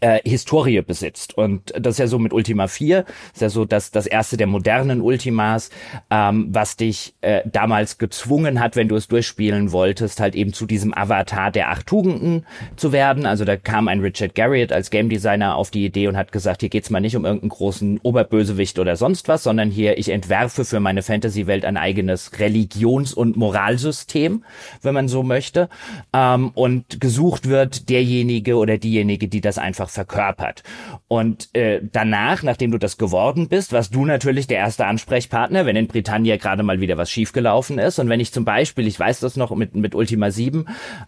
äh, 0.01 0.19
Historie 0.23 0.81
besitzt. 0.81 1.37
Und 1.37 1.73
das 1.77 1.95
ist 1.95 1.99
ja 1.99 2.07
so 2.07 2.19
mit 2.19 2.33
Ultima 2.33 2.67
4, 2.67 3.05
ist 3.33 3.41
ja 3.41 3.49
so 3.49 3.65
dass 3.65 3.91
das 3.91 4.05
erste 4.07 4.37
der 4.37 4.47
modernen 4.47 5.01
Ultimas, 5.01 5.69
ähm, 6.09 6.47
was 6.51 6.77
dich 6.77 7.15
äh, 7.21 7.41
damals 7.45 7.97
gezwungen 7.97 8.59
hat, 8.59 8.75
wenn 8.75 8.87
du 8.87 8.95
es 8.95 9.07
durchspielen 9.07 9.71
wolltest, 9.71 10.19
halt 10.19 10.35
eben 10.35 10.53
zu 10.53 10.65
diesem 10.65 10.93
Avatar 10.93 11.51
der 11.51 11.69
acht 11.69 11.87
Tugenden 11.87 12.45
zu 12.75 12.91
werden. 12.91 13.25
Also 13.25 13.45
da 13.45 13.57
kam 13.57 13.87
ein 13.87 14.01
Richard 14.01 14.35
Garriott 14.35 14.71
als 14.71 14.89
Game 14.89 15.09
Designer 15.09 15.55
auf 15.55 15.71
die 15.71 15.85
Idee 15.85 16.07
und 16.07 16.17
hat 16.17 16.31
gesagt, 16.31 16.61
hier 16.61 16.69
geht's 16.69 16.89
mal 16.89 16.99
nicht 16.99 17.15
um 17.15 17.25
irgendeinen 17.25 17.49
großen 17.49 17.99
Oberbösewicht 18.03 18.79
oder 18.79 18.95
sonst 18.95 19.27
was, 19.27 19.43
sondern 19.43 19.69
hier, 19.69 19.97
ich 19.97 20.09
entwerfe 20.09 20.65
für 20.65 20.79
meine 20.79 21.01
Fantasy-Welt 21.01 21.65
ein 21.65 21.77
eigenes 21.77 22.39
Religions- 22.39 23.13
und 23.13 23.37
Moralsystem, 23.37 24.43
wenn 24.81 24.93
man 24.93 25.07
so 25.07 25.23
möchte. 25.23 25.69
Ähm, 26.13 26.51
und 26.53 26.99
gesucht 26.99 27.47
wird 27.49 27.89
derjenige 27.89 28.55
oder 28.57 28.77
diejenige, 28.77 29.27
die 29.27 29.41
das 29.41 29.57
einfach 29.57 29.86
einfach 29.87 29.89
verkörpert. 29.89 30.63
Und 31.07 31.53
äh, 31.55 31.81
danach, 31.83 32.43
nachdem 32.43 32.71
du 32.71 32.77
das 32.77 32.97
geworden 32.97 33.47
bist, 33.47 33.71
warst 33.73 33.95
du 33.95 34.05
natürlich 34.05 34.47
der 34.47 34.57
erste 34.57 34.85
Ansprechpartner, 34.85 35.65
wenn 35.65 35.75
in 35.75 35.87
Britannia 35.87 36.37
gerade 36.37 36.63
mal 36.63 36.79
wieder 36.79 36.97
was 36.97 37.09
schiefgelaufen 37.09 37.79
ist. 37.79 37.99
Und 37.99 38.09
wenn 38.09 38.19
ich 38.19 38.31
zum 38.31 38.45
Beispiel, 38.45 38.87
ich 38.87 38.99
weiß 38.99 39.19
das 39.19 39.35
noch 39.35 39.55
mit, 39.55 39.75
mit 39.75 39.95
Ultima 39.95 40.31
7, 40.31 40.65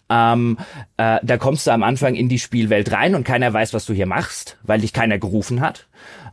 ähm, 0.08 0.58
äh, 0.96 1.18
da 1.22 1.36
kommst 1.36 1.66
du 1.66 1.70
am 1.70 1.82
Anfang 1.82 2.14
in 2.14 2.28
die 2.28 2.38
Spielwelt 2.38 2.92
rein 2.92 3.14
und 3.14 3.24
keiner 3.24 3.52
weiß, 3.52 3.74
was 3.74 3.86
du 3.86 3.92
hier 3.92 4.06
machst, 4.06 4.58
weil 4.62 4.80
dich 4.80 4.92
keiner 4.92 5.18
gerufen 5.18 5.60
hat. 5.60 5.86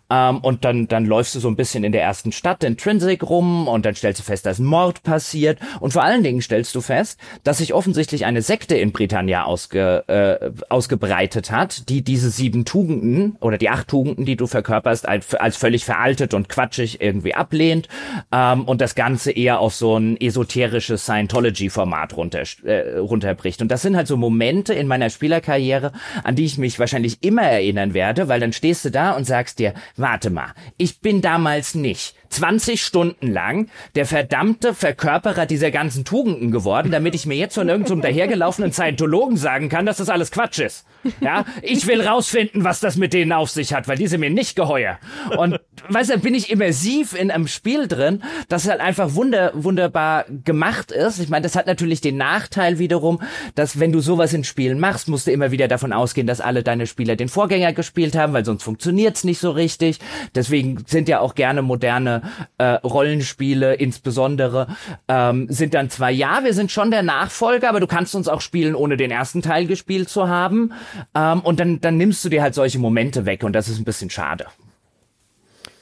Ähm, 0.10 0.40
und 0.40 0.66
dann, 0.66 0.88
dann 0.88 1.06
läufst 1.06 1.36
du 1.36 1.40
so 1.40 1.48
ein 1.48 1.56
bisschen 1.56 1.84
in 1.84 1.92
der 1.92 2.04
ersten 2.04 2.32
Stadt 2.32 2.64
Intrinsic 2.64 3.24
rum 3.24 3.68
und 3.68 3.86
dann 3.86 3.96
stellst 3.96 4.20
du 4.20 4.24
fest, 4.24 4.46
dass 4.46 4.60
ein 4.60 4.66
Mord 4.66 5.04
passiert. 5.04 5.60
Und 5.80 5.92
vor 5.92 6.04
allen 6.04 6.24
Dingen 6.24 6.42
stellst 6.42 6.74
du 6.76 6.82
fest, 6.82 7.20
dass 7.44 7.58
sich 7.60 7.74
offensichtlich 7.74 8.26
eine 8.26 8.42
Sekte 8.42 8.76
in 8.76 8.92
Britannia 8.92 9.44
ausge, 9.44 10.04
äh, 10.08 10.52
ausgebreitet 10.70 11.52
hat, 11.52 11.90
die 11.90 12.04
diese 12.04 12.30
sieben 12.30 12.66
Tugenden 12.66 13.38
oder 13.42 13.58
die 13.58 13.70
acht 13.70 13.88
Tugenden, 13.88 14.26
die 14.26 14.36
du 14.36 14.48
verkörperst, 14.48 15.08
als, 15.08 15.34
als 15.36 15.58
völlig 15.58 15.86
veraltet 15.86 16.34
und 16.34 16.50
quatschig 16.50 17.02
irgendwie 17.02 17.34
ablehnt 17.34 17.88
ähm, 18.32 18.64
und 18.64 18.82
das 18.82 18.96
Ganze 18.96 19.32
eher 19.32 19.60
auf 19.60 19.76
so 19.76 19.98
ein 19.98 20.20
esoterisches 20.20 21.04
Scientology-Format 21.04 22.16
runter, 22.16 22.44
äh, 22.64 22.98
runterbricht. 22.98 23.62
Und 23.62 23.70
das 23.70 23.82
sind 23.82 23.96
halt 23.96 24.08
so 24.08 24.18
Momente 24.18 24.74
in 24.74 24.88
meiner 24.88 25.10
Spielerkarriere, 25.10 25.92
an 26.24 26.36
die 26.36 26.46
ich 26.46 26.58
mich 26.58 26.80
wahrscheinlich 26.80 27.24
immer 27.24 27.44
erinnern 27.44 27.94
werde, 27.94 28.28
weil 28.28 28.40
dann 28.40 28.54
stehst 28.54 28.86
du 28.86 28.92
da 28.92 29.12
und 29.12 29.26
sagst 29.26 29.60
dir, 29.60 29.74
warte 29.98 30.30
mal, 30.30 30.54
ich 30.78 31.02
bin 31.02 31.22
damals 31.22 31.76
nicht 31.76 32.16
20 32.30 32.82
Stunden 32.84 33.32
lang 33.32 33.70
der 33.96 34.06
verdammte 34.06 34.74
Verkörperer 34.74 35.46
dieser 35.46 35.72
ganzen 35.72 36.06
Tugenden 36.06 36.52
geworden, 36.52 36.92
damit 36.92 37.16
ich 37.16 37.26
mir 37.26 37.36
jetzt 37.36 37.56
von 37.56 37.70
irgendeinem 37.70 38.02
dahergelaufenen 38.02 38.72
Scientologen 38.72 39.38
sagen 39.38 39.70
kann, 39.70 39.86
dass 39.86 39.98
das 39.98 40.10
alles 40.10 40.32
Quatsch 40.32 40.60
ist. 40.60 40.86
Ja, 41.22 41.46
ich 41.62 41.88
will 41.88 42.02
rausfinden, 42.02 42.64
was 42.64 42.80
das 42.80 42.98
mit 42.98 43.14
denen 43.14 43.32
auf 43.32 43.50
sich 43.50 43.74
hat, 43.74 43.88
weil 43.88 43.98
die 43.98 44.08
sind 44.08 44.20
mir 44.20 44.30
nicht 44.30 44.56
geheuer. 44.56 45.00
Und 45.38 45.60
weißt 45.90 46.12
du, 46.12 46.20
bin 46.20 46.36
ich 46.36 46.50
immersiv 46.52 47.14
in 47.14 47.32
einem 47.32 47.48
Spiel 47.48 47.88
drin, 47.88 48.24
das 48.50 48.68
halt 48.68 48.82
einfach 48.82 49.16
wunder, 49.16 49.52
wunderbar 49.54 50.26
gemacht 50.44 50.92
ist. 50.92 51.20
Ich 51.20 51.30
meine, 51.30 51.44
das 51.44 51.56
hat 51.56 51.68
natürlich 51.68 52.02
den 52.02 52.18
Nachteil 52.18 52.80
wiederum, 52.80 53.22
dass 53.56 53.80
wenn 53.80 53.92
du 53.92 54.00
sowas 54.00 54.34
in 54.34 54.44
Spielen 54.44 54.80
machst, 54.80 55.08
musst 55.08 55.28
du 55.28 55.32
immer 55.32 55.52
wieder 55.52 55.68
davon 55.68 55.94
ausgehen, 55.94 56.28
dass 56.28 56.42
alle 56.42 56.64
deine 56.64 56.88
Spieler 56.88 57.16
den 57.16 57.30
Vorgänger 57.30 57.74
gespielt 57.74 58.16
haben, 58.16 58.34
weil 58.34 58.46
sonst 58.46 58.64
funktioniert's 58.64 59.24
nicht 59.24 59.40
so 59.40 59.52
richtig. 59.52 60.00
Deswegen 60.36 60.84
sind 60.88 61.08
ja 61.08 61.20
auch 61.20 61.36
gerne 61.36 61.62
moderne 61.62 62.17
äh, 62.58 62.66
Rollenspiele 62.66 63.76
insbesondere 63.76 64.68
ähm, 65.08 65.48
sind 65.50 65.74
dann 65.74 65.90
zwar 65.90 66.10
ja, 66.10 66.44
wir 66.44 66.54
sind 66.54 66.72
schon 66.72 66.92
der 66.92 67.04
Nachfolger, 67.04 67.70
aber 67.70 67.80
du 67.80 67.88
kannst 67.88 68.16
uns 68.16 68.28
auch 68.28 68.42
spielen, 68.42 68.76
ohne 68.76 68.98
den 68.98 69.12
ersten 69.12 69.42
Teil 69.42 69.68
gespielt 69.68 70.10
zu 70.10 70.28
haben. 70.28 70.74
Ähm, 71.16 71.42
und 71.42 71.60
dann, 71.60 71.82
dann 71.82 71.98
nimmst 71.98 72.24
du 72.26 72.30
dir 72.30 72.42
halt 72.42 72.54
solche 72.54 72.80
Momente 72.80 73.26
weg 73.26 73.44
und 73.44 73.54
das 73.54 73.68
ist 73.68 73.80
ein 73.80 73.86
bisschen 73.86 74.10
schade. 74.10 74.46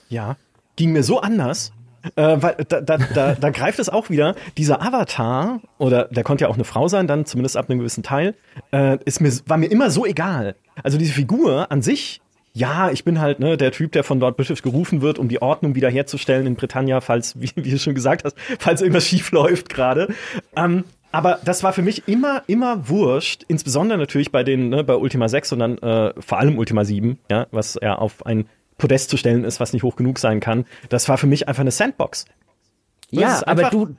Ja, 0.09 0.36
ging 0.75 0.91
mir 0.91 1.03
so 1.03 1.19
anders. 1.19 1.71
Äh, 2.15 2.38
weil 2.39 2.55
da, 2.67 2.81
da, 2.81 2.97
da, 2.97 3.33
da 3.33 3.49
greift 3.49 3.79
es 3.79 3.89
auch 3.89 4.11
wieder, 4.11 4.36
dieser 4.57 4.79
Avatar, 4.79 5.59
oder 5.79 6.05
der 6.05 6.23
konnte 6.23 6.43
ja 6.43 6.49
auch 6.49 6.55
eine 6.55 6.63
Frau 6.63 6.88
sein, 6.88 7.07
dann 7.07 7.25
zumindest 7.25 7.57
ab 7.57 7.67
einem 7.67 7.79
gewissen 7.79 8.03
Teil, 8.03 8.36
äh, 8.71 8.99
ist 9.05 9.21
mir, 9.21 9.31
war 9.47 9.57
mir 9.57 9.71
immer 9.71 9.89
so 9.89 10.05
egal. 10.05 10.55
Also 10.83 10.99
diese 10.99 11.13
Figur 11.13 11.71
an 11.71 11.81
sich 11.81 12.21
ja, 12.56 12.89
ich 12.89 13.03
bin 13.03 13.20
halt 13.20 13.39
ne, 13.39 13.58
der 13.58 13.74
Typ, 13.74 13.91
der 13.91 14.06
von 14.06 14.20
Lord 14.20 14.38
British 14.38 14.62
gerufen 14.62 15.01
wird, 15.01 15.20
um 15.20 15.28
die 15.28 15.41
Ordnung 15.41 15.76
wiederherzustellen 15.76 16.47
in 16.47 16.56
Britannia, 16.56 17.01
falls, 17.01 17.39
wie, 17.39 17.51
wie 17.56 17.70
du 17.70 17.78
schon 17.78 17.93
gesagt 17.93 18.24
hast, 18.24 18.38
falls 18.58 18.82
irgendwas 18.82 19.06
schief 19.06 19.32
läuft 19.32 19.70
gerade. 19.70 20.14
Ähm, 20.56 20.86
aber 21.12 21.39
das 21.43 21.64
war 21.64 21.74
für 21.74 21.82
mich 21.82 22.08
immer, 22.08 22.43
immer 22.47 22.89
wurscht, 22.89 23.43
insbesondere 23.47 23.97
natürlich 23.97 24.32
bei 24.32 24.43
den, 24.43 24.70
ne, 24.70 24.84
bei 24.84 24.95
Ultima 24.95 25.28
6 25.28 25.51
und 25.53 25.60
dann 25.60 25.78
äh, 25.80 26.14
vor 26.20 26.39
allem 26.39 26.58
Ultima 26.58 26.86
7, 26.86 27.20
ja, 27.30 27.47
was 27.51 27.78
ja 27.82 27.95
auf 27.95 28.26
ein 28.26 28.47
Podest 28.78 29.10
zu 29.10 29.18
stellen 29.18 29.43
ist, 29.43 29.60
was 29.60 29.74
nicht 29.74 29.84
hoch 29.84 29.97
genug 29.97 30.20
sein 30.20 30.39
kann. 30.39 30.66
Das 30.89 31.08
war 31.10 31.18
für 31.18 31.28
mich 31.28 31.47
einfach 31.47 31.62
eine 31.62 31.72
Sandbox. 31.72 32.26
Ja, 33.12 33.41
aber 33.45 33.70
du, 33.70 33.95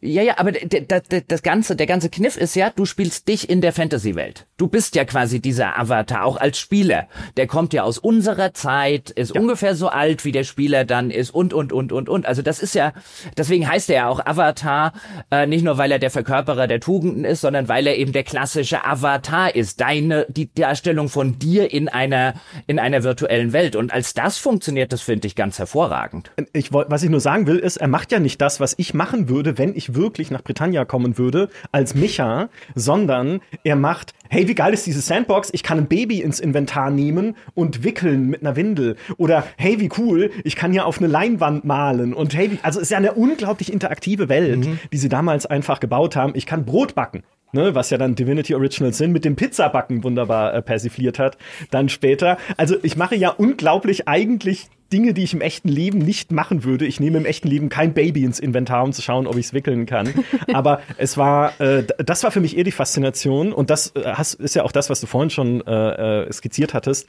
ja, 0.00 0.22
ja, 0.22 0.38
aber 0.38 0.52
das, 0.52 1.02
das 1.26 1.42
ganze, 1.42 1.76
der 1.76 1.86
ganze 1.86 2.08
Kniff 2.08 2.36
ist 2.36 2.54
ja, 2.54 2.70
du 2.70 2.84
spielst 2.84 3.26
dich 3.28 3.48
in 3.48 3.60
der 3.60 3.72
Fantasy-Welt. 3.72 4.46
Du 4.56 4.68
bist 4.68 4.94
ja 4.94 5.04
quasi 5.04 5.40
dieser 5.40 5.78
Avatar, 5.78 6.24
auch 6.24 6.36
als 6.36 6.58
Spieler. 6.58 7.08
Der 7.36 7.46
kommt 7.46 7.72
ja 7.72 7.82
aus 7.82 7.98
unserer 7.98 8.54
Zeit, 8.54 9.10
ist 9.10 9.34
ja. 9.34 9.40
ungefähr 9.40 9.74
so 9.74 9.88
alt, 9.88 10.24
wie 10.24 10.32
der 10.32 10.44
Spieler 10.44 10.84
dann 10.84 11.10
ist 11.10 11.30
und, 11.30 11.52
und, 11.52 11.72
und, 11.72 11.92
und, 11.92 12.08
und. 12.08 12.26
Also 12.26 12.42
das 12.42 12.60
ist 12.60 12.74
ja, 12.74 12.92
deswegen 13.36 13.68
heißt 13.68 13.90
er 13.90 13.96
ja 13.96 14.08
auch 14.08 14.24
Avatar, 14.24 14.92
äh, 15.30 15.46
nicht 15.46 15.64
nur, 15.64 15.78
weil 15.78 15.90
er 15.90 15.98
der 15.98 16.10
Verkörperer 16.10 16.66
der 16.66 16.80
Tugenden 16.80 17.24
ist, 17.24 17.40
sondern 17.40 17.68
weil 17.68 17.86
er 17.86 17.96
eben 17.96 18.12
der 18.12 18.24
klassische 18.24 18.84
Avatar 18.84 19.54
ist. 19.54 19.80
Deine, 19.80 20.26
die 20.28 20.52
Darstellung 20.52 21.08
von 21.08 21.38
dir 21.38 21.72
in 21.72 21.88
einer, 21.88 22.34
in 22.66 22.78
einer 22.78 23.02
virtuellen 23.02 23.52
Welt. 23.52 23.74
Und 23.74 23.92
als 23.92 24.14
das 24.14 24.38
funktioniert, 24.38 24.92
das 24.92 25.02
finde 25.02 25.26
ich 25.26 25.34
ganz 25.34 25.58
hervorragend. 25.58 26.30
Ich, 26.52 26.72
was 26.72 27.02
ich 27.02 27.10
nur 27.10 27.20
sagen 27.20 27.46
will, 27.46 27.58
ist, 27.58 27.78
er 27.78 27.88
macht 27.88 28.12
ja 28.12 28.20
nicht 28.20 28.40
das, 28.40 28.53
was 28.60 28.74
ich 28.78 28.94
machen 28.94 29.28
würde, 29.28 29.58
wenn 29.58 29.74
ich 29.74 29.94
wirklich 29.94 30.30
nach 30.30 30.42
Britannia 30.42 30.84
kommen 30.84 31.18
würde, 31.18 31.48
als 31.72 31.94
Micha, 31.94 32.48
sondern 32.74 33.40
er 33.62 33.76
macht, 33.76 34.14
hey, 34.28 34.48
wie 34.48 34.54
geil 34.54 34.74
ist 34.74 34.86
diese 34.86 35.00
Sandbox? 35.00 35.50
Ich 35.52 35.62
kann 35.62 35.78
ein 35.78 35.88
Baby 35.88 36.20
ins 36.20 36.40
Inventar 36.40 36.90
nehmen 36.90 37.36
und 37.54 37.84
wickeln 37.84 38.28
mit 38.28 38.42
einer 38.42 38.56
Windel. 38.56 38.96
Oder 39.16 39.44
hey, 39.56 39.80
wie 39.80 39.90
cool, 39.98 40.30
ich 40.44 40.56
kann 40.56 40.72
ja 40.72 40.84
auf 40.84 40.98
eine 40.98 41.06
Leinwand 41.06 41.64
malen. 41.64 42.14
Und 42.14 42.34
hey, 42.34 42.52
wie, 42.52 42.58
also 42.62 42.78
es 42.78 42.84
ist 42.84 42.90
ja 42.90 42.98
eine 42.98 43.12
unglaublich 43.14 43.72
interaktive 43.72 44.28
Welt, 44.28 44.66
mhm. 44.66 44.78
die 44.92 44.98
sie 44.98 45.08
damals 45.08 45.46
einfach 45.46 45.80
gebaut 45.80 46.16
haben. 46.16 46.32
Ich 46.34 46.46
kann 46.46 46.64
Brot 46.64 46.94
backen. 46.94 47.22
Ne, 47.54 47.72
was 47.76 47.90
ja 47.90 47.98
dann 47.98 48.16
Divinity 48.16 48.52
Original 48.56 48.92
Sin 48.92 49.12
mit 49.12 49.24
dem 49.24 49.36
Pizzabacken 49.36 50.02
wunderbar 50.02 50.52
äh, 50.54 50.60
persifliert 50.60 51.20
hat, 51.20 51.38
dann 51.70 51.88
später. 51.88 52.36
Also 52.56 52.74
ich 52.82 52.96
mache 52.96 53.14
ja 53.14 53.28
unglaublich 53.28 54.08
eigentlich 54.08 54.66
Dinge, 54.92 55.14
die 55.14 55.22
ich 55.22 55.34
im 55.34 55.40
echten 55.40 55.68
Leben 55.68 55.98
nicht 55.98 56.32
machen 56.32 56.64
würde. 56.64 56.84
Ich 56.84 56.98
nehme 56.98 57.16
im 57.18 57.26
echten 57.26 57.46
Leben 57.46 57.68
kein 57.68 57.94
Baby 57.94 58.24
ins 58.24 58.40
Inventar, 58.40 58.82
um 58.82 58.92
zu 58.92 59.02
schauen, 59.02 59.28
ob 59.28 59.36
ich 59.36 59.46
es 59.46 59.52
wickeln 59.52 59.86
kann. 59.86 60.12
Aber 60.52 60.80
es 60.98 61.16
war, 61.16 61.60
äh, 61.60 61.84
das 61.98 62.24
war 62.24 62.32
für 62.32 62.40
mich 62.40 62.56
eher 62.56 62.64
die 62.64 62.72
Faszination. 62.72 63.52
Und 63.52 63.70
das 63.70 63.92
äh, 63.94 64.20
ist 64.38 64.54
ja 64.56 64.64
auch 64.64 64.72
das, 64.72 64.90
was 64.90 65.00
du 65.00 65.06
vorhin 65.06 65.30
schon 65.30 65.64
äh, 65.64 66.24
äh, 66.24 66.32
skizziert 66.32 66.74
hattest. 66.74 67.08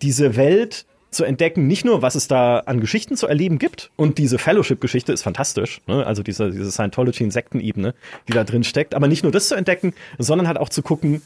Diese 0.00 0.34
Welt 0.36 0.86
zu 1.10 1.24
entdecken, 1.24 1.66
nicht 1.66 1.84
nur, 1.84 2.02
was 2.02 2.14
es 2.14 2.28
da 2.28 2.60
an 2.60 2.80
Geschichten 2.80 3.16
zu 3.16 3.26
erleben 3.26 3.58
gibt, 3.58 3.90
und 3.96 4.18
diese 4.18 4.38
Fellowship-Geschichte 4.38 5.12
ist 5.12 5.22
fantastisch, 5.22 5.80
ne? 5.86 6.06
also 6.06 6.22
diese, 6.22 6.50
diese 6.50 6.70
Scientology-Insektenebene, 6.70 7.94
die 8.28 8.32
da 8.32 8.44
drin 8.44 8.64
steckt, 8.64 8.94
aber 8.94 9.08
nicht 9.08 9.22
nur 9.22 9.32
das 9.32 9.48
zu 9.48 9.54
entdecken, 9.54 9.94
sondern 10.18 10.46
halt 10.46 10.58
auch 10.58 10.68
zu 10.68 10.82
gucken, 10.82 11.22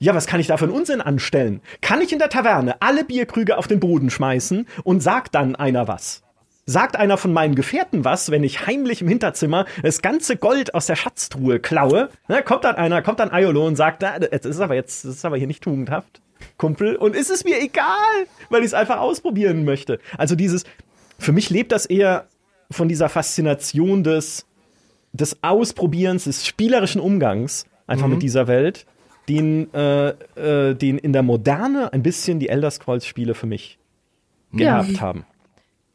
ja, 0.00 0.14
was 0.14 0.26
kann 0.26 0.38
ich 0.38 0.46
da 0.46 0.56
für 0.56 0.64
einen 0.64 0.74
Unsinn 0.74 1.00
anstellen? 1.00 1.60
Kann 1.80 2.00
ich 2.00 2.12
in 2.12 2.20
der 2.20 2.28
Taverne 2.28 2.80
alle 2.80 3.04
Bierkrüge 3.04 3.58
auf 3.58 3.66
den 3.66 3.80
Boden 3.80 4.10
schmeißen 4.10 4.66
und 4.84 5.02
sagt 5.02 5.34
dann 5.34 5.56
einer 5.56 5.88
was? 5.88 6.22
Sagt 6.66 6.96
einer 6.96 7.16
von 7.16 7.32
meinen 7.32 7.54
Gefährten 7.54 8.04
was, 8.04 8.30
wenn 8.30 8.44
ich 8.44 8.66
heimlich 8.66 9.00
im 9.00 9.08
Hinterzimmer 9.08 9.64
das 9.82 10.02
ganze 10.02 10.36
Gold 10.36 10.74
aus 10.74 10.86
der 10.86 10.96
Schatztruhe 10.96 11.58
klaue? 11.58 12.10
Na, 12.28 12.42
kommt 12.42 12.64
dann 12.64 12.76
einer, 12.76 13.02
kommt 13.02 13.20
dann 13.20 13.32
Aiolo 13.32 13.66
und 13.66 13.74
sagt, 13.74 14.02
das 14.02 14.44
ist 14.44 14.60
aber 14.60 14.74
jetzt, 14.74 15.04
das 15.04 15.16
ist 15.16 15.24
aber 15.24 15.36
hier 15.36 15.46
nicht 15.46 15.64
tugendhaft, 15.64 16.20
Kumpel. 16.58 16.96
Und 16.96 17.16
ist 17.16 17.30
es 17.30 17.44
mir 17.44 17.60
egal, 17.60 18.26
weil 18.50 18.60
ich 18.60 18.66
es 18.66 18.74
einfach 18.74 18.98
ausprobieren 18.98 19.64
möchte. 19.64 19.98
Also 20.18 20.34
dieses, 20.34 20.64
für 21.18 21.32
mich 21.32 21.50
lebt 21.50 21.72
das 21.72 21.86
eher 21.86 22.26
von 22.70 22.88
dieser 22.88 23.08
Faszination 23.08 24.04
des, 24.04 24.44
des 25.12 25.42
Ausprobierens, 25.42 26.24
des 26.24 26.46
spielerischen 26.46 27.00
Umgangs 27.00 27.64
einfach 27.86 28.06
mhm. 28.06 28.14
mit 28.14 28.22
dieser 28.22 28.46
Welt 28.46 28.86
den, 29.28 29.72
äh, 29.74 30.08
äh, 30.08 30.74
den 30.74 30.98
in 30.98 31.12
der 31.12 31.22
Moderne 31.22 31.92
ein 31.92 32.02
bisschen 32.02 32.40
die 32.40 32.48
Elder 32.48 32.70
Scrolls-Spiele 32.70 33.34
für 33.34 33.46
mich 33.46 33.78
gehabt 34.52 34.90
ja. 34.90 35.00
haben. 35.00 35.24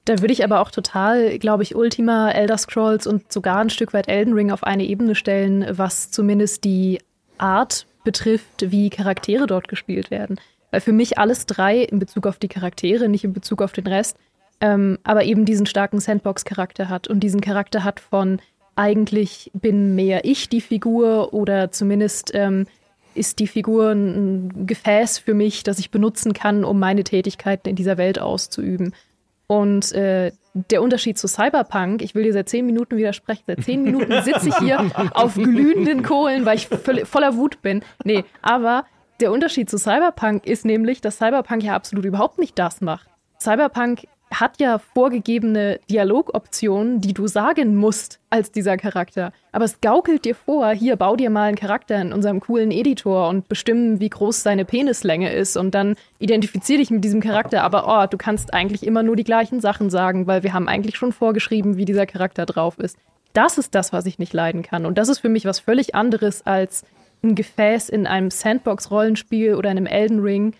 Da 0.06 0.20
würde 0.20 0.34
ich 0.34 0.44
aber 0.44 0.60
auch 0.60 0.70
total, 0.70 1.40
glaube 1.40 1.64
ich, 1.64 1.76
Ultima, 1.76 2.30
Elder 2.32 2.58
Scrolls 2.58 3.08
und 3.08 3.32
sogar 3.32 3.60
ein 3.60 3.70
Stück 3.70 3.94
weit 3.94 4.10
Elden 4.10 4.34
Ring 4.34 4.52
auf 4.52 4.64
eine 4.64 4.84
Ebene 4.84 5.16
stellen, 5.16 5.66
was 5.72 6.12
zumindest 6.12 6.66
die 6.66 7.00
Art 7.38 7.88
betrifft, 8.04 8.72
wie 8.72 8.90
Charaktere 8.90 9.48
dort 9.48 9.68
gespielt 9.68 10.12
werden. 10.12 10.40
Weil 10.72 10.82
für 10.82 10.94
mich 10.94 11.18
alles 11.18 11.46
drei 11.46 11.80
in 11.80 12.00
Bezug 12.00 12.28
auf 12.28 12.40
die 12.40 12.48
Charaktere, 12.48 13.08
nicht 13.08 13.24
in 13.24 13.34
Bezug 13.34 13.62
auf 13.62 13.74
den 13.74 13.88
Rest, 13.88 14.18
ähm, 14.62 14.98
aber 15.04 15.24
eben 15.24 15.46
diesen 15.46 15.66
starken 15.66 16.00
Sandbox-Charakter 16.00 16.90
hat 16.90 17.08
und 17.08 17.20
diesen 17.20 17.42
Charakter 17.42 17.84
hat 17.84 18.00
von 18.00 18.40
eigentlich 18.76 19.52
bin 19.54 19.94
mehr 19.96 20.26
ich 20.26 20.50
die 20.50 20.62
Figur 20.62 21.34
oder 21.34 21.72
zumindest 21.72 22.32
ähm, 22.34 22.66
ist 23.14 23.40
die 23.40 23.48
Figur 23.48 23.92
ein 23.92 24.66
Gefäß 24.66 25.20
für 25.20 25.34
mich, 25.34 25.64
das 25.64 25.80
ich 25.80 25.92
benutzen 25.92 26.34
kann, 26.34 26.64
um 26.64 26.80
meine 26.80 27.04
Tätigkeiten 27.04 27.70
in 27.70 27.76
dieser 27.76 27.98
Welt 27.98 28.20
auszuüben. 28.20 28.94
Und 29.48 29.92
äh, 29.92 30.32
der 30.54 30.82
Unterschied 30.82 31.18
zu 31.18 31.28
Cyberpunk, 31.28 32.02
ich 32.02 32.16
will 32.16 32.24
dir 32.24 32.34
seit 32.34 32.50
zehn 32.50 32.66
Minuten 32.66 32.96
widersprechen, 32.96 33.44
seit 33.48 33.64
zehn 33.64 33.84
Minuten 33.84 34.22
sitze 34.24 34.50
ich 34.50 34.58
hier 34.58 34.92
auf 35.14 35.36
glühenden 35.36 36.04
Kohlen, 36.04 36.46
weil 36.46 36.58
ich 36.58 36.68
voller 36.68 37.36
Wut 37.36 37.62
bin. 37.62 37.84
Nee, 38.04 38.24
aber 38.42 38.86
der 39.20 39.32
Unterschied 39.32 39.70
zu 39.70 39.78
Cyberpunk 39.78 40.46
ist 40.46 40.66
nämlich, 40.66 41.02
dass 41.02 41.18
Cyberpunk 41.18 41.64
ja 41.64 41.76
absolut 41.76 42.06
überhaupt 42.06 42.40
nicht 42.40 42.58
das 42.60 42.82
macht. 42.82 43.08
Cyberpunk 43.40 44.08
hat 44.40 44.60
ja 44.60 44.80
vorgegebene 44.80 45.80
Dialogoptionen, 45.90 47.02
die 47.02 47.14
du 47.14 47.28
sagen 47.28 47.76
musst 47.76 48.20
als 48.30 48.52
dieser 48.52 48.78
Charakter. 48.78 49.32
Aber 49.52 49.66
es 49.66 49.82
gaukelt 49.82 50.26
dir 50.26 50.36
vor, 50.36 50.72
hier 50.72 50.96
bau 50.96 51.16
dir 51.16 51.30
mal 51.30 51.48
einen 51.48 51.58
Charakter 51.58 52.02
in 52.02 52.14
unserem 52.14 52.40
coolen 52.40 52.72
Editor 52.72 53.30
und 53.30 53.48
bestimmen, 53.48 54.00
wie 54.00 54.10
groß 54.10 54.44
seine 54.44 54.66
Penislänge 54.66 55.32
ist 55.32 55.58
und 55.58 55.76
dann 55.76 55.96
identifizier 56.20 56.78
dich 56.78 56.90
mit 56.90 57.04
diesem 57.04 57.22
Charakter. 57.22 57.64
Aber 57.64 57.86
oh, 57.88 58.08
du 58.08 58.18
kannst 58.18 58.54
eigentlich 58.54 58.86
immer 58.86 59.04
nur 59.04 59.16
die 59.16 59.24
gleichen 59.24 59.62
Sachen 59.62 59.90
sagen, 59.90 60.28
weil 60.28 60.44
wir 60.44 60.54
haben 60.54 60.68
eigentlich 60.68 60.98
schon 60.98 61.12
vorgeschrieben, 61.12 61.78
wie 61.78 61.86
dieser 61.86 62.06
Charakter 62.06 62.46
drauf 62.46 62.80
ist. 62.80 62.98
Das 63.34 63.58
ist 63.58 63.76
das, 63.76 63.94
was 63.94 64.06
ich 64.06 64.20
nicht 64.20 64.34
leiden 64.34 64.62
kann. 64.62 64.86
Und 64.86 64.98
das 64.98 65.10
ist 65.10 65.20
für 65.20 65.30
mich 65.30 65.46
was 65.46 65.60
völlig 65.60 65.96
anderes 65.96 66.46
als 66.46 66.84
ein 67.24 67.36
Gefäß 67.36 67.90
in 67.90 68.06
einem 68.06 68.30
Sandbox-Rollenspiel 68.30 69.56
oder 69.56 69.70
einem 69.70 69.86
Elden 69.86 70.20
Ring, 70.20 70.54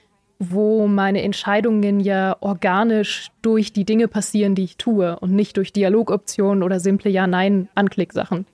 wo 0.52 0.88
meine 0.88 1.22
Entscheidungen 1.22 2.00
ja 2.00 2.38
organisch 2.40 3.30
durch 3.42 3.74
die 3.74 3.86
Dinge 3.86 4.08
passieren, 4.08 4.56
die 4.56 4.64
ich 4.64 4.78
tue 4.78 5.20
und 5.20 5.32
nicht 5.32 5.58
durch 5.58 5.74
Dialogoptionen 5.74 6.64
oder 6.64 6.80
simple 6.80 7.10
Ja-Nein-Anklicksachen. 7.10 8.46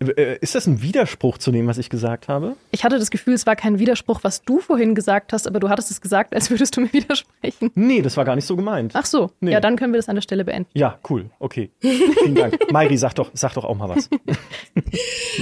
Äh, 0.00 0.38
ist 0.40 0.54
das 0.54 0.66
ein 0.66 0.82
Widerspruch 0.82 1.38
zu 1.38 1.50
dem, 1.50 1.66
was 1.66 1.78
ich 1.78 1.88
gesagt 1.88 2.28
habe? 2.28 2.56
Ich 2.70 2.84
hatte 2.84 2.98
das 2.98 3.10
Gefühl, 3.10 3.34
es 3.34 3.46
war 3.46 3.56
kein 3.56 3.78
Widerspruch, 3.78 4.20
was 4.22 4.42
du 4.42 4.60
vorhin 4.60 4.94
gesagt 4.94 5.32
hast, 5.32 5.46
aber 5.46 5.60
du 5.60 5.68
hattest 5.68 5.90
es 5.90 6.00
gesagt, 6.00 6.34
als 6.34 6.50
würdest 6.50 6.76
du 6.76 6.82
mir 6.82 6.92
widersprechen. 6.92 7.70
Nee, 7.74 8.02
das 8.02 8.16
war 8.16 8.24
gar 8.24 8.34
nicht 8.34 8.46
so 8.46 8.56
gemeint. 8.56 8.92
Ach 8.94 9.06
so, 9.06 9.30
nee. 9.40 9.52
ja, 9.52 9.60
dann 9.60 9.76
können 9.76 9.92
wir 9.92 9.98
das 9.98 10.08
an 10.08 10.16
der 10.16 10.22
Stelle 10.22 10.44
beenden. 10.44 10.68
Ja, 10.74 10.98
cool, 11.08 11.30
okay. 11.38 11.70
Vielen 11.80 12.34
Dank. 12.34 12.58
Mairi, 12.72 12.96
sag 12.96 13.14
doch, 13.14 13.30
sag 13.34 13.54
doch 13.54 13.64
auch 13.64 13.76
mal 13.76 13.88
was. 13.88 14.08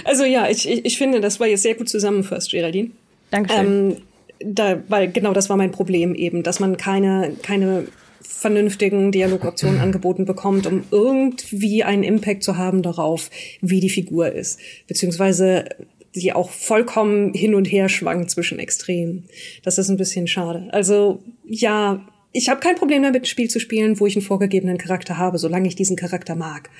Also 0.04 0.24
ja, 0.24 0.48
ich, 0.48 0.68
ich, 0.68 0.84
ich 0.84 0.98
finde, 0.98 1.20
das 1.20 1.40
war 1.40 1.46
jetzt 1.46 1.62
sehr 1.62 1.74
gut 1.74 1.88
zusammenfasst, 1.88 2.50
Geraldine. 2.50 2.90
Dankeschön. 3.30 3.90
Ähm, 3.90 3.96
da, 4.44 4.82
weil 4.88 5.10
genau 5.10 5.32
das 5.32 5.48
war 5.48 5.56
mein 5.56 5.70
Problem 5.70 6.14
eben, 6.14 6.42
dass 6.42 6.60
man 6.60 6.76
keine, 6.76 7.34
keine 7.42 7.86
vernünftigen 8.22 9.12
Dialogoptionen 9.12 9.80
angeboten 9.80 10.24
bekommt, 10.24 10.66
um 10.66 10.84
irgendwie 10.90 11.84
einen 11.84 12.02
Impact 12.02 12.42
zu 12.42 12.56
haben 12.56 12.82
darauf, 12.82 13.30
wie 13.60 13.80
die 13.80 13.90
Figur 13.90 14.32
ist. 14.32 14.58
Beziehungsweise 14.86 15.66
die 16.14 16.32
auch 16.32 16.50
vollkommen 16.50 17.32
hin 17.32 17.54
und 17.54 17.64
her 17.64 17.88
schwankt 17.88 18.30
zwischen 18.30 18.58
Extremen. 18.58 19.24
Das 19.62 19.78
ist 19.78 19.88
ein 19.88 19.96
bisschen 19.96 20.26
schade. 20.26 20.68
Also 20.70 21.22
ja, 21.46 22.06
ich 22.32 22.48
habe 22.48 22.60
kein 22.60 22.76
Problem 22.76 23.02
damit, 23.02 23.22
ein 23.22 23.26
Spiel 23.26 23.48
zu 23.48 23.60
spielen, 23.60 23.98
wo 23.98 24.06
ich 24.06 24.16
einen 24.16 24.24
vorgegebenen 24.24 24.78
Charakter 24.78 25.16
habe, 25.16 25.38
solange 25.38 25.68
ich 25.68 25.74
diesen 25.74 25.96
Charakter 25.96 26.34
mag. 26.34 26.70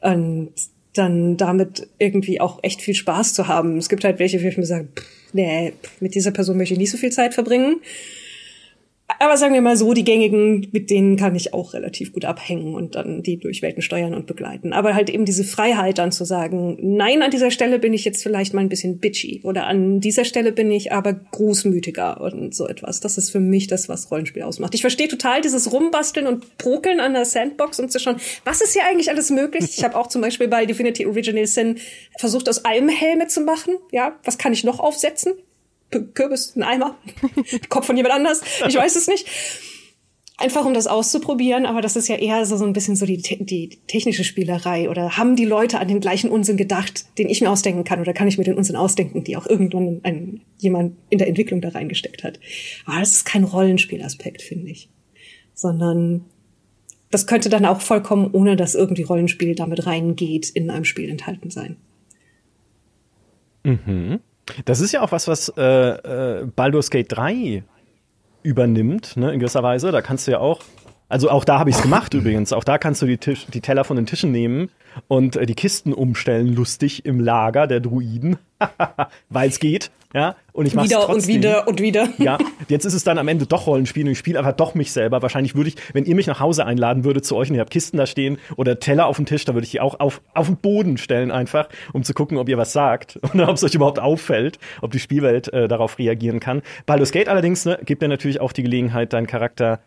Und 0.00 0.52
dann 0.92 1.36
damit 1.36 1.88
irgendwie 1.98 2.40
auch 2.40 2.60
echt 2.62 2.82
viel 2.82 2.94
Spaß 2.94 3.34
zu 3.34 3.48
haben. 3.48 3.78
Es 3.78 3.88
gibt 3.88 4.04
halt 4.04 4.18
welche, 4.18 4.42
wo 4.42 4.46
ich 4.46 4.56
mir 4.56 4.66
sage, 4.66 4.88
pff, 4.94 5.04
nee, 5.34 5.74
mit 6.00 6.14
dieser 6.14 6.30
Person 6.30 6.56
möchte 6.56 6.74
ich 6.74 6.80
nicht 6.80 6.90
so 6.90 6.96
viel 6.96 7.12
Zeit 7.12 7.34
verbringen. 7.34 7.80
Aber 9.18 9.36
sagen 9.36 9.54
wir 9.54 9.60
mal 9.60 9.76
so, 9.76 9.92
die 9.92 10.04
gängigen, 10.04 10.68
mit 10.72 10.90
denen 10.90 11.16
kann 11.16 11.34
ich 11.34 11.54
auch 11.54 11.74
relativ 11.74 12.12
gut 12.12 12.24
abhängen 12.24 12.74
und 12.74 12.94
dann 12.94 13.22
die 13.22 13.38
durch 13.38 13.62
Welten 13.62 13.82
steuern 13.82 14.14
und 14.14 14.26
begleiten. 14.26 14.72
Aber 14.72 14.94
halt 14.94 15.10
eben 15.10 15.24
diese 15.24 15.44
Freiheit 15.44 15.98
dann 15.98 16.12
zu 16.12 16.24
sagen, 16.24 16.76
nein, 16.80 17.22
an 17.22 17.30
dieser 17.30 17.50
Stelle 17.50 17.78
bin 17.78 17.92
ich 17.92 18.04
jetzt 18.04 18.22
vielleicht 18.22 18.54
mal 18.54 18.60
ein 18.60 18.68
bisschen 18.68 18.98
bitchy 18.98 19.40
oder 19.42 19.66
an 19.66 20.00
dieser 20.00 20.24
Stelle 20.24 20.52
bin 20.52 20.70
ich 20.70 20.92
aber 20.92 21.12
großmütiger 21.12 22.20
und 22.20 22.54
so 22.54 22.66
etwas. 22.66 23.00
Das 23.00 23.18
ist 23.18 23.30
für 23.30 23.40
mich 23.40 23.66
das, 23.66 23.88
was 23.88 24.10
Rollenspiel 24.10 24.42
ausmacht. 24.42 24.74
Ich 24.74 24.80
verstehe 24.80 25.08
total 25.08 25.40
dieses 25.40 25.72
Rumbasteln 25.72 26.26
und 26.26 26.58
Prokeln 26.58 27.00
an 27.00 27.14
der 27.14 27.24
Sandbox 27.24 27.80
und 27.80 27.90
zu 27.90 27.98
schauen, 27.98 28.16
was 28.44 28.60
ist 28.60 28.72
hier 28.72 28.84
eigentlich 28.84 29.10
alles 29.10 29.30
möglich? 29.30 29.64
Ich 29.76 29.84
habe 29.84 29.96
auch 29.96 30.08
zum 30.08 30.22
Beispiel 30.22 30.48
bei 30.48 30.66
Divinity 30.66 31.06
Original 31.06 31.46
Sin 31.46 31.78
versucht, 32.18 32.48
aus 32.48 32.64
allem 32.64 32.88
Helme 32.88 33.26
zu 33.26 33.40
machen. 33.40 33.74
Ja, 33.92 34.18
was 34.24 34.38
kann 34.38 34.52
ich 34.52 34.64
noch 34.64 34.80
aufsetzen? 34.80 35.34
Kürbis, 36.02 36.54
ein 36.56 36.62
Eimer, 36.62 36.96
Kopf 37.68 37.86
von 37.86 37.96
jemand 37.96 38.14
anders, 38.14 38.42
ich 38.66 38.76
weiß 38.76 38.96
es 38.96 39.06
nicht. 39.06 39.26
Einfach 40.36 40.64
um 40.64 40.74
das 40.74 40.88
auszuprobieren, 40.88 41.64
aber 41.64 41.80
das 41.80 41.94
ist 41.94 42.08
ja 42.08 42.16
eher 42.16 42.44
so, 42.44 42.56
so 42.56 42.64
ein 42.64 42.72
bisschen 42.72 42.96
so 42.96 43.06
die, 43.06 43.22
die 43.22 43.68
technische 43.86 44.24
Spielerei. 44.24 44.90
Oder 44.90 45.16
haben 45.16 45.36
die 45.36 45.44
Leute 45.44 45.78
an 45.78 45.86
den 45.86 46.00
gleichen 46.00 46.28
Unsinn 46.28 46.56
gedacht, 46.56 47.06
den 47.18 47.28
ich 47.28 47.40
mir 47.40 47.50
ausdenken 47.50 47.84
kann? 47.84 48.00
Oder 48.00 48.12
kann 48.12 48.26
ich 48.26 48.36
mir 48.36 48.42
den 48.42 48.56
Unsinn 48.56 48.74
ausdenken, 48.74 49.22
die 49.22 49.36
auch 49.36 49.46
irgendwann 49.46 50.00
ein, 50.02 50.40
jemand 50.58 50.96
in 51.08 51.18
der 51.18 51.28
Entwicklung 51.28 51.60
da 51.60 51.68
reingesteckt 51.68 52.24
hat? 52.24 52.40
Aber 52.84 52.98
das 52.98 53.12
ist 53.12 53.24
kein 53.26 53.44
Rollenspielaspekt, 53.44 54.42
finde 54.42 54.72
ich. 54.72 54.88
Sondern 55.54 56.24
das 57.12 57.28
könnte 57.28 57.48
dann 57.48 57.64
auch 57.64 57.80
vollkommen, 57.80 58.28
ohne 58.32 58.56
dass 58.56 58.74
irgendwie 58.74 59.04
Rollenspiel 59.04 59.54
damit 59.54 59.86
reingeht, 59.86 60.50
in 60.50 60.68
einem 60.68 60.84
Spiel 60.84 61.10
enthalten 61.10 61.50
sein. 61.50 61.76
Mhm. 63.62 64.18
Das 64.64 64.80
ist 64.80 64.92
ja 64.92 65.00
auch 65.00 65.12
was, 65.12 65.28
was 65.28 65.52
äh, 65.56 65.62
äh, 65.62 66.46
Baldur's 66.46 66.90
Gate 66.90 67.10
3 67.10 67.64
übernimmt, 68.42 69.16
ne, 69.16 69.32
in 69.32 69.40
gewisser 69.40 69.62
Weise. 69.62 69.90
Da 69.90 70.02
kannst 70.02 70.26
du 70.26 70.32
ja 70.32 70.38
auch, 70.38 70.60
also 71.08 71.30
auch 71.30 71.44
da 71.44 71.58
habe 71.58 71.70
ich 71.70 71.76
es 71.76 71.82
gemacht 71.82 72.14
übrigens. 72.14 72.52
Auch 72.52 72.64
da 72.64 72.78
kannst 72.78 73.02
du 73.02 73.06
die, 73.06 73.18
Tisch, 73.18 73.46
die 73.46 73.60
Teller 73.60 73.84
von 73.84 73.96
den 73.96 74.06
Tischen 74.06 74.30
nehmen 74.30 74.70
und 75.08 75.36
äh, 75.36 75.46
die 75.46 75.54
Kisten 75.54 75.92
umstellen, 75.92 76.54
lustig 76.54 77.06
im 77.06 77.20
Lager 77.20 77.66
der 77.66 77.80
Druiden, 77.80 78.36
weil 79.30 79.48
es 79.48 79.58
geht. 79.58 79.90
Ja, 80.14 80.36
und 80.52 80.66
ich 80.66 80.74
mach's 80.74 80.88
wieder 80.88 81.00
trotzdem. 81.00 81.16
und 81.16 81.42
wieder 81.42 81.68
und 81.68 81.80
wieder. 81.80 82.08
Ja, 82.18 82.38
jetzt 82.68 82.84
ist 82.84 82.94
es 82.94 83.02
dann 83.02 83.18
am 83.18 83.26
Ende 83.26 83.46
doch 83.46 83.66
Rollenspiel 83.66 84.04
und 84.04 84.12
ich 84.12 84.18
spiele 84.18 84.38
einfach 84.38 84.52
doch 84.52 84.74
mich 84.76 84.92
selber. 84.92 85.22
Wahrscheinlich 85.22 85.56
würde 85.56 85.70
ich, 85.70 85.76
wenn 85.92 86.04
ihr 86.04 86.14
mich 86.14 86.28
nach 86.28 86.38
Hause 86.38 86.64
einladen 86.66 87.02
würdet 87.02 87.24
zu 87.24 87.34
euch 87.34 87.50
und 87.50 87.56
ihr 87.56 87.60
habt 87.60 87.72
Kisten 87.72 87.96
da 87.96 88.06
stehen 88.06 88.38
oder 88.56 88.78
Teller 88.78 89.06
auf 89.06 89.16
dem 89.16 89.26
Tisch, 89.26 89.44
da 89.44 89.54
würde 89.54 89.64
ich 89.64 89.72
die 89.72 89.80
auch 89.80 89.98
auf, 89.98 90.22
auf 90.32 90.46
den 90.46 90.56
Boden 90.56 90.98
stellen 90.98 91.32
einfach, 91.32 91.68
um 91.92 92.04
zu 92.04 92.14
gucken, 92.14 92.38
ob 92.38 92.48
ihr 92.48 92.56
was 92.56 92.72
sagt 92.72 93.16
und 93.32 93.40
ob 93.40 93.56
es 93.56 93.64
euch 93.64 93.74
überhaupt 93.74 93.98
auffällt, 93.98 94.60
ob 94.82 94.92
die 94.92 95.00
Spielwelt 95.00 95.52
äh, 95.52 95.66
darauf 95.66 95.98
reagieren 95.98 96.38
kann. 96.38 96.62
Baldur's 96.86 97.10
Gate 97.10 97.28
allerdings 97.28 97.64
ne, 97.64 97.80
gibt 97.84 98.00
dir 98.00 98.08
natürlich 98.08 98.40
auch 98.40 98.52
die 98.52 98.62
Gelegenheit, 98.62 99.12
deinen 99.12 99.26
Charakter, 99.26 99.80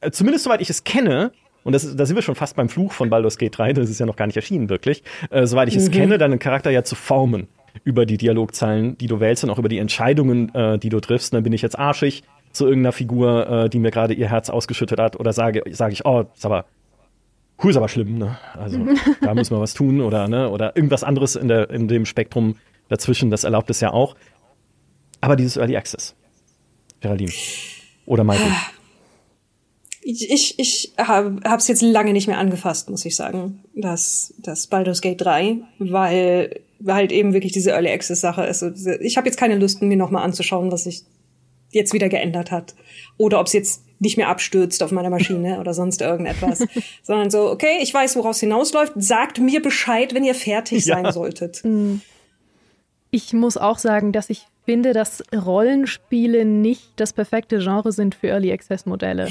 äh, 0.00 0.10
zumindest 0.10 0.44
soweit 0.44 0.60
ich 0.60 0.70
es 0.70 0.82
kenne, 0.82 1.30
und 1.62 1.74
das, 1.74 1.94
da 1.94 2.06
sind 2.06 2.16
wir 2.16 2.22
schon 2.22 2.34
fast 2.34 2.56
beim 2.56 2.70
Fluch 2.70 2.92
von 2.92 3.08
Baldur's 3.08 3.38
Gate 3.38 3.56
3, 3.56 3.74
das 3.74 3.88
ist 3.88 4.00
ja 4.00 4.06
noch 4.06 4.16
gar 4.16 4.26
nicht 4.26 4.36
erschienen, 4.36 4.68
wirklich, 4.68 5.04
äh, 5.30 5.46
soweit 5.46 5.68
ich 5.68 5.76
mhm. 5.76 5.80
es 5.80 5.90
kenne, 5.92 6.18
deinen 6.18 6.40
Charakter 6.40 6.70
ja 6.70 6.82
zu 6.82 6.96
formen 6.96 7.46
über 7.84 8.06
die 8.06 8.16
Dialogzeilen, 8.16 8.98
die 8.98 9.06
du 9.06 9.20
wählst 9.20 9.44
und 9.44 9.50
auch 9.50 9.58
über 9.58 9.68
die 9.68 9.78
Entscheidungen, 9.78 10.54
äh, 10.54 10.78
die 10.78 10.88
du 10.88 11.00
triffst. 11.00 11.34
Dann 11.34 11.42
bin 11.42 11.52
ich 11.52 11.62
jetzt 11.62 11.78
arschig 11.78 12.22
zu 12.52 12.66
irgendeiner 12.66 12.92
Figur, 12.92 13.48
äh, 13.48 13.68
die 13.68 13.78
mir 13.78 13.90
gerade 13.90 14.14
ihr 14.14 14.28
Herz 14.28 14.50
ausgeschüttet 14.50 14.98
hat, 14.98 15.18
oder 15.18 15.32
sage, 15.32 15.62
sage 15.70 15.92
ich, 15.92 16.04
oh, 16.04 16.24
ist 16.34 16.44
aber, 16.44 16.66
cool, 17.62 17.70
ist 17.70 17.76
aber 17.76 17.88
schlimm, 17.88 18.18
ne? 18.18 18.38
Also 18.54 18.78
da 19.20 19.34
müssen 19.34 19.54
wir 19.54 19.60
was 19.60 19.74
tun 19.74 20.00
oder 20.00 20.28
ne, 20.28 20.50
oder 20.50 20.76
irgendwas 20.76 21.04
anderes 21.04 21.36
in 21.36 21.48
der 21.48 21.70
in 21.70 21.88
dem 21.88 22.06
Spektrum 22.06 22.56
dazwischen. 22.88 23.30
Das 23.30 23.44
erlaubt 23.44 23.70
es 23.70 23.80
ja 23.80 23.92
auch. 23.92 24.16
Aber 25.20 25.36
dieses 25.36 25.56
Early 25.56 25.76
Access, 25.76 26.16
Geraldine 27.00 27.32
oder 28.06 28.24
Michael. 28.24 28.52
Ich, 30.02 30.58
ich, 30.58 30.92
habe 30.96 31.40
es 31.44 31.68
jetzt 31.68 31.82
lange 31.82 32.12
nicht 32.12 32.26
mehr 32.26 32.38
angefasst, 32.38 32.88
muss 32.88 33.04
ich 33.04 33.16
sagen, 33.16 33.62
das, 33.74 34.32
das 34.38 34.66
Baldur's 34.66 35.02
Gate 35.02 35.20
3, 35.20 35.58
weil 35.78 36.60
halt 36.86 37.12
eben 37.12 37.34
wirklich 37.34 37.52
diese 37.52 37.72
Early 37.72 37.90
Access 37.90 38.20
Sache 38.20 38.44
ist. 38.44 38.62
Ich 39.00 39.16
habe 39.16 39.26
jetzt 39.26 39.36
keine 39.36 39.56
Lust, 39.56 39.82
mir 39.82 39.96
nochmal 39.96 40.24
anzuschauen, 40.24 40.72
was 40.72 40.84
sich 40.84 41.04
jetzt 41.70 41.92
wieder 41.92 42.08
geändert 42.08 42.50
hat. 42.50 42.74
Oder 43.16 43.40
ob 43.40 43.46
es 43.46 43.52
jetzt 43.52 43.82
nicht 43.98 44.16
mehr 44.16 44.28
abstürzt 44.28 44.82
auf 44.82 44.92
meiner 44.92 45.10
Maschine 45.10 45.60
oder 45.60 45.74
sonst 45.74 46.00
irgendetwas. 46.00 46.64
Sondern 47.02 47.30
so, 47.30 47.50
okay, 47.50 47.78
ich 47.80 47.92
weiß, 47.92 48.16
woraus 48.16 48.40
hinausläuft. 48.40 48.94
Sagt 48.96 49.38
mir 49.38 49.62
Bescheid, 49.62 50.14
wenn 50.14 50.24
ihr 50.24 50.34
fertig 50.34 50.84
ja. 50.86 50.96
sein 50.96 51.12
solltet. 51.12 51.60
Mm. 51.62 52.00
Ich 53.10 53.32
muss 53.32 53.56
auch 53.56 53.78
sagen, 53.78 54.12
dass 54.12 54.30
ich 54.30 54.46
finde, 54.64 54.92
dass 54.92 55.22
Rollenspiele 55.34 56.44
nicht 56.44 56.92
das 56.96 57.12
perfekte 57.12 57.58
Genre 57.58 57.92
sind 57.92 58.14
für 58.14 58.28
Early 58.28 58.52
Access 58.52 58.86
Modelle. 58.86 59.28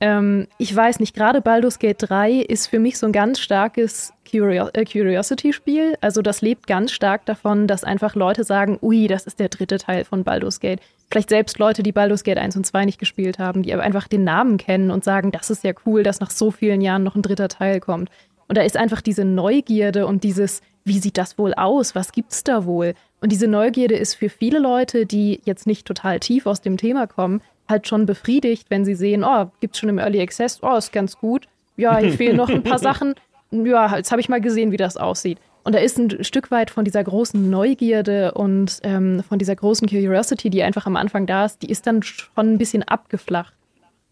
Ähm, 0.00 0.46
ich 0.58 0.74
weiß 0.74 1.00
nicht, 1.00 1.14
gerade 1.14 1.40
Baldur's 1.40 1.78
Gate 1.78 1.96
3 1.98 2.32
ist 2.32 2.68
für 2.68 2.78
mich 2.78 2.98
so 2.98 3.06
ein 3.06 3.12
ganz 3.12 3.40
starkes 3.40 4.12
Curio 4.30 4.68
äh, 4.72 4.84
Curiosity-Spiel. 4.84 5.96
Also 6.00 6.22
das 6.22 6.40
lebt 6.40 6.66
ganz 6.66 6.92
stark 6.92 7.26
davon, 7.26 7.66
dass 7.66 7.84
einfach 7.84 8.14
Leute 8.14 8.44
sagen, 8.44 8.78
ui, 8.80 9.08
das 9.08 9.26
ist 9.26 9.40
der 9.40 9.48
dritte 9.48 9.78
Teil 9.78 10.04
von 10.04 10.22
Baldur's 10.22 10.60
Gate. 10.60 10.80
Vielleicht 11.10 11.30
selbst 11.30 11.58
Leute, 11.58 11.82
die 11.82 11.92
Baldur's 11.92 12.22
Gate 12.22 12.38
1 12.38 12.56
und 12.56 12.64
2 12.64 12.84
nicht 12.84 12.98
gespielt 12.98 13.38
haben, 13.38 13.62
die 13.62 13.72
aber 13.72 13.82
einfach 13.82 14.06
den 14.08 14.24
Namen 14.24 14.58
kennen 14.58 14.90
und 14.90 15.04
sagen, 15.04 15.32
das 15.32 15.50
ist 15.50 15.64
ja 15.64 15.72
cool, 15.86 16.02
dass 16.02 16.20
nach 16.20 16.30
so 16.30 16.50
vielen 16.50 16.80
Jahren 16.80 17.02
noch 17.02 17.16
ein 17.16 17.22
dritter 17.22 17.48
Teil 17.48 17.80
kommt. 17.80 18.10
Und 18.46 18.56
da 18.56 18.62
ist 18.62 18.76
einfach 18.76 19.00
diese 19.00 19.24
Neugierde 19.24 20.06
und 20.06 20.24
dieses, 20.24 20.62
wie 20.84 20.98
sieht 20.98 21.18
das 21.18 21.38
wohl 21.38 21.54
aus? 21.54 21.94
Was 21.94 22.12
gibt's 22.12 22.44
da 22.44 22.64
wohl? 22.64 22.94
Und 23.20 23.32
diese 23.32 23.48
Neugierde 23.48 23.96
ist 23.96 24.14
für 24.14 24.28
viele 24.28 24.58
Leute, 24.58 25.06
die 25.06 25.40
jetzt 25.44 25.66
nicht 25.66 25.86
total 25.86 26.20
tief 26.20 26.46
aus 26.46 26.60
dem 26.60 26.76
Thema 26.76 27.06
kommen, 27.06 27.42
halt 27.68 27.86
schon 27.86 28.06
befriedigt, 28.06 28.66
wenn 28.70 28.84
sie 28.84 28.94
sehen, 28.94 29.24
oh, 29.24 29.50
gibt's 29.60 29.78
schon 29.78 29.88
im 29.88 29.98
Early 29.98 30.20
Access, 30.20 30.60
oh, 30.62 30.76
ist 30.76 30.92
ganz 30.92 31.16
gut. 31.16 31.46
Ja, 31.76 31.98
hier 31.98 32.12
fehlen 32.12 32.36
noch 32.36 32.48
ein 32.48 32.62
paar 32.62 32.78
Sachen. 32.80 33.14
Ja, 33.50 33.96
jetzt 33.96 34.10
habe 34.10 34.20
ich 34.20 34.28
mal 34.28 34.40
gesehen, 34.40 34.72
wie 34.72 34.76
das 34.76 34.96
aussieht. 34.96 35.38
Und 35.64 35.74
da 35.74 35.78
ist 35.80 35.98
ein 35.98 36.24
Stück 36.24 36.50
weit 36.50 36.70
von 36.70 36.84
dieser 36.84 37.04
großen 37.04 37.50
Neugierde 37.50 38.32
und 38.32 38.80
ähm, 38.84 39.22
von 39.28 39.38
dieser 39.38 39.54
großen 39.54 39.88
Curiosity, 39.88 40.50
die 40.50 40.62
einfach 40.62 40.86
am 40.86 40.96
Anfang 40.96 41.26
da 41.26 41.44
ist, 41.44 41.62
die 41.62 41.70
ist 41.70 41.86
dann 41.86 42.02
schon 42.02 42.54
ein 42.54 42.58
bisschen 42.58 42.82
abgeflacht. 42.82 43.52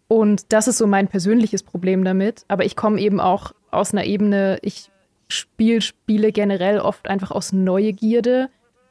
Und 0.09 0.53
das 0.53 0.69
ist 0.69 0.79
so 0.79 0.87
mein 0.87 1.09
persönliches 1.09 1.63
Problem 1.63 2.05
damit. 2.05 2.45
Aber 2.49 2.65
ich 2.65 2.77
komme 2.77 3.01
eben 3.01 3.21
auch 3.21 3.53
aus 3.71 3.93
einer 3.93 4.05
Ebene, 4.05 4.59
ich 4.63 4.91
spiele 5.29 5.81
Spiele 5.81 6.31
generell 6.31 6.79
oft 6.79 7.09
einfach 7.09 7.31
aus 7.31 7.53
Neugierde. 7.53 8.49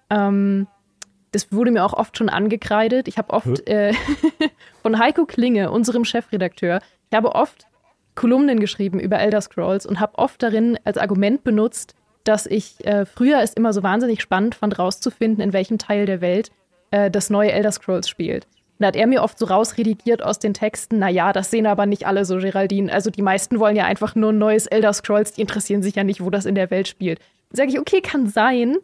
Ähm, 0.10 0.68
das 1.36 1.52
wurde 1.52 1.72
mir 1.72 1.84
auch 1.84 1.94
oft 1.94 2.18
schon 2.18 2.30
angekreidet. 2.30 3.10
Ich 3.10 3.18
habe 3.18 3.34
oft 3.34 3.68
äh, 3.68 3.94
von 4.82 4.98
Heiko 4.98 5.26
Klinge, 5.26 5.70
unserem 5.70 6.06
Chefredakteur, 6.06 6.80
ich 7.12 7.16
habe 7.16 7.36
oft 7.36 7.68
Kolumnen 8.16 8.62
geschrieben 8.62 9.00
über 9.00 9.20
Elder 9.20 9.42
Scrolls 9.42 9.86
und 9.86 10.00
habe 10.00 10.18
oft 10.18 10.42
darin 10.42 10.80
als 10.86 10.98
Argument 10.98 11.44
benutzt, 11.44 11.94
dass 12.24 12.46
ich 12.46 12.86
äh, 12.86 13.06
früher 13.06 13.42
es 13.42 13.54
immer 13.54 13.74
so 13.74 13.84
wahnsinnig 13.84 14.22
spannend 14.22 14.56
fand, 14.56 14.80
rauszufinden, 14.80 15.44
in 15.44 15.52
welchem 15.52 15.78
Teil 15.78 16.06
der 16.06 16.22
Welt 16.22 16.52
äh, 16.92 17.12
das 17.12 17.30
neue 17.30 17.52
Elder 17.52 17.74
Scrolls 17.74 18.08
spielt. 18.08 18.48
Da 18.80 18.88
hat 18.88 18.96
er 18.96 19.08
mir 19.08 19.22
oft 19.22 19.38
so 19.38 19.46
rausredigiert 19.46 20.24
aus 20.24 20.40
den 20.40 20.54
Texten, 20.54 21.00
naja, 21.00 21.34
das 21.34 21.52
sehen 21.52 21.68
aber 21.68 21.86
nicht 21.86 22.08
alle 22.08 22.24
so, 22.24 22.38
Geraldine. 22.38 22.92
Also 22.92 23.10
die 23.10 23.22
meisten 23.22 23.60
wollen 23.60 23.76
ja 23.76 23.84
einfach 23.84 24.16
nur 24.16 24.32
ein 24.32 24.38
neues 24.38 24.68
Elder 24.68 24.94
Scrolls, 24.94 25.34
die 25.34 25.42
interessieren 25.42 25.84
sich 25.84 25.96
ja 25.96 26.06
nicht, 26.06 26.24
wo 26.24 26.30
das 26.30 26.46
in 26.46 26.56
der 26.56 26.72
Welt 26.72 26.88
spielt. 26.88 27.20
Sage 27.52 27.70
ich, 27.70 27.80
okay, 27.80 28.02
kann 28.02 28.28
sein. 28.28 28.78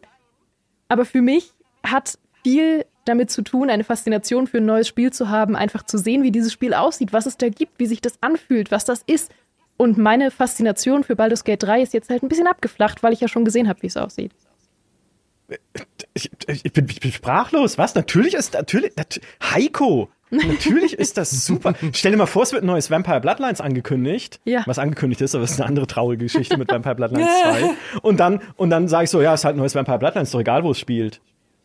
Aber 0.88 1.06
für 1.06 1.22
mich 1.22 1.52
hat 1.84 2.18
viel 2.42 2.84
damit 3.04 3.30
zu 3.30 3.42
tun, 3.42 3.70
eine 3.70 3.84
Faszination 3.84 4.46
für 4.46 4.58
ein 4.58 4.66
neues 4.66 4.88
Spiel 4.88 5.12
zu 5.12 5.28
haben, 5.28 5.56
einfach 5.56 5.82
zu 5.84 5.98
sehen, 5.98 6.22
wie 6.22 6.30
dieses 6.30 6.52
Spiel 6.52 6.74
aussieht, 6.74 7.12
was 7.12 7.26
es 7.26 7.36
da 7.36 7.48
gibt, 7.48 7.78
wie 7.78 7.86
sich 7.86 8.00
das 8.00 8.14
anfühlt, 8.20 8.70
was 8.70 8.84
das 8.84 9.02
ist. 9.06 9.32
Und 9.76 9.98
meine 9.98 10.30
Faszination 10.30 11.02
für 11.02 11.16
Baldur's 11.16 11.44
Gate 11.44 11.62
3 11.62 11.82
ist 11.82 11.94
jetzt 11.94 12.10
halt 12.10 12.22
ein 12.22 12.28
bisschen 12.28 12.46
abgeflacht, 12.46 13.02
weil 13.02 13.12
ich 13.12 13.20
ja 13.20 13.28
schon 13.28 13.44
gesehen 13.44 13.68
habe, 13.68 13.82
wie 13.82 13.88
es 13.88 13.96
aussieht. 13.96 14.32
Ich, 16.14 16.30
ich, 16.46 16.72
bin, 16.72 16.86
ich, 16.88 17.00
bin, 17.00 17.12
sprachlos. 17.12 17.78
Was? 17.78 17.94
Natürlich 17.94 18.34
ist 18.34 18.54
natürlich 18.54 18.94
nat 18.96 19.20
Heiko. 19.42 20.08
Natürlich 20.30 20.94
ist 20.94 21.18
das 21.18 21.44
super. 21.44 21.74
Stell 21.92 22.12
dir 22.12 22.16
mal 22.16 22.26
vor, 22.26 22.44
es 22.44 22.52
wird 22.52 22.62
ein 22.62 22.66
neues 22.66 22.90
Vampire 22.90 23.20
Bloodlines 23.20 23.60
angekündigt. 23.60 24.40
Ja. 24.44 24.62
Was 24.66 24.78
angekündigt 24.78 25.20
ist, 25.20 25.34
aber 25.34 25.44
es 25.44 25.52
ist 25.52 25.60
eine 25.60 25.68
andere 25.68 25.86
traurige 25.86 26.24
Geschichte 26.24 26.56
mit 26.56 26.70
Vampire 26.70 26.94
Bloodlines 26.94 27.28
2. 27.42 27.70
Und 28.02 28.20
dann, 28.20 28.40
und 28.56 28.70
dann 28.70 28.88
sage 28.88 29.04
ich 29.04 29.10
so, 29.10 29.20
ja, 29.20 29.34
es 29.34 29.40
ist 29.40 29.44
halt 29.44 29.56
ein 29.56 29.58
neues 29.58 29.74
Vampire 29.74 29.98
Bloodlines, 29.98 30.30
doch 30.30 30.40
egal, 30.40 30.64
wo 30.64 30.70
es 30.70 30.78
spielt 30.78 31.20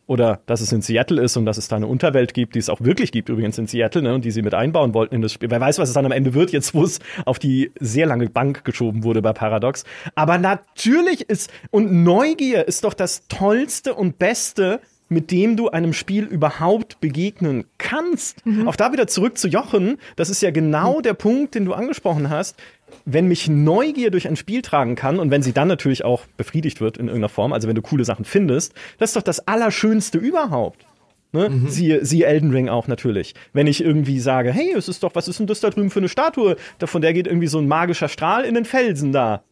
oder 0.08 0.40
dass 0.46 0.62
es 0.62 0.72
in 0.72 0.82
Seattle 0.82 1.22
ist 1.22 1.36
und 1.36 1.44
dass 1.44 1.58
es 1.58 1.68
da 1.68 1.76
eine 1.76 1.86
Unterwelt 1.86 2.34
gibt, 2.34 2.54
die 2.54 2.58
es 2.58 2.70
auch 2.70 2.80
wirklich 2.80 3.12
gibt, 3.12 3.28
übrigens 3.28 3.58
in 3.58 3.66
Seattle, 3.66 4.02
ne, 4.02 4.14
und 4.14 4.24
die 4.24 4.30
sie 4.30 4.42
mit 4.42 4.54
einbauen 4.54 4.94
wollten 4.94 5.14
in 5.14 5.22
das 5.22 5.32
Spiel. 5.32 5.50
Wer 5.50 5.60
weiß, 5.60 5.78
was 5.78 5.90
es 5.90 5.94
dann 5.94 6.06
am 6.06 6.12
Ende 6.12 6.34
wird, 6.34 6.50
jetzt 6.50 6.74
wo 6.74 6.82
es 6.82 6.98
auf 7.26 7.38
die 7.38 7.70
sehr 7.78 8.06
lange 8.06 8.28
Bank 8.30 8.64
geschoben 8.64 9.04
wurde 9.04 9.20
bei 9.20 9.34
Paradox. 9.34 9.84
Aber 10.14 10.38
natürlich 10.38 11.28
ist, 11.28 11.50
und 11.70 11.92
Neugier 11.92 12.66
ist 12.66 12.84
doch 12.84 12.94
das 12.94 13.28
Tollste 13.28 13.94
und 13.94 14.18
Beste, 14.18 14.80
mit 15.10 15.30
dem 15.30 15.56
du 15.56 15.68
einem 15.68 15.92
Spiel 15.92 16.24
überhaupt 16.24 17.00
begegnen 17.00 17.64
kannst. 17.76 18.44
Mhm. 18.46 18.66
Auch 18.66 18.76
da 18.76 18.92
wieder 18.92 19.06
zurück 19.06 19.38
zu 19.38 19.48
Jochen. 19.48 19.98
Das 20.16 20.30
ist 20.30 20.42
ja 20.42 20.50
genau 20.50 20.98
mhm. 20.98 21.02
der 21.02 21.14
Punkt, 21.14 21.54
den 21.54 21.66
du 21.66 21.74
angesprochen 21.74 22.30
hast 22.30 22.56
wenn 23.04 23.26
mich 23.26 23.48
Neugier 23.48 24.10
durch 24.10 24.28
ein 24.28 24.36
Spiel 24.36 24.62
tragen 24.62 24.94
kann 24.94 25.18
und 25.18 25.30
wenn 25.30 25.42
sie 25.42 25.52
dann 25.52 25.68
natürlich 25.68 26.04
auch 26.04 26.22
befriedigt 26.36 26.80
wird 26.80 26.96
in 26.96 27.06
irgendeiner 27.06 27.28
Form, 27.28 27.52
also 27.52 27.68
wenn 27.68 27.74
du 27.74 27.82
coole 27.82 28.04
Sachen 28.04 28.24
findest, 28.24 28.74
das 28.98 29.10
ist 29.10 29.16
doch 29.16 29.22
das 29.22 29.46
Allerschönste 29.46 30.18
überhaupt. 30.18 30.84
Ne? 31.32 31.50
Mhm. 31.50 31.68
Siehe, 31.68 32.04
siehe 32.04 32.26
Elden 32.26 32.50
Ring 32.50 32.68
auch 32.68 32.88
natürlich. 32.88 33.34
Wenn 33.52 33.66
ich 33.66 33.82
irgendwie 33.82 34.18
sage, 34.18 34.50
hey, 34.50 34.72
es 34.76 34.88
ist 34.88 35.02
doch, 35.02 35.14
was 35.14 35.28
ist 35.28 35.38
denn 35.38 35.46
das 35.46 35.60
da 35.60 35.70
drüben 35.70 35.90
für 35.90 36.00
eine 36.00 36.08
Statue? 36.08 36.56
Von 36.82 37.02
der 37.02 37.12
geht 37.12 37.26
irgendwie 37.26 37.48
so 37.48 37.58
ein 37.58 37.68
magischer 37.68 38.08
Strahl 38.08 38.44
in 38.44 38.54
den 38.54 38.64
Felsen 38.64 39.12
da. 39.12 39.42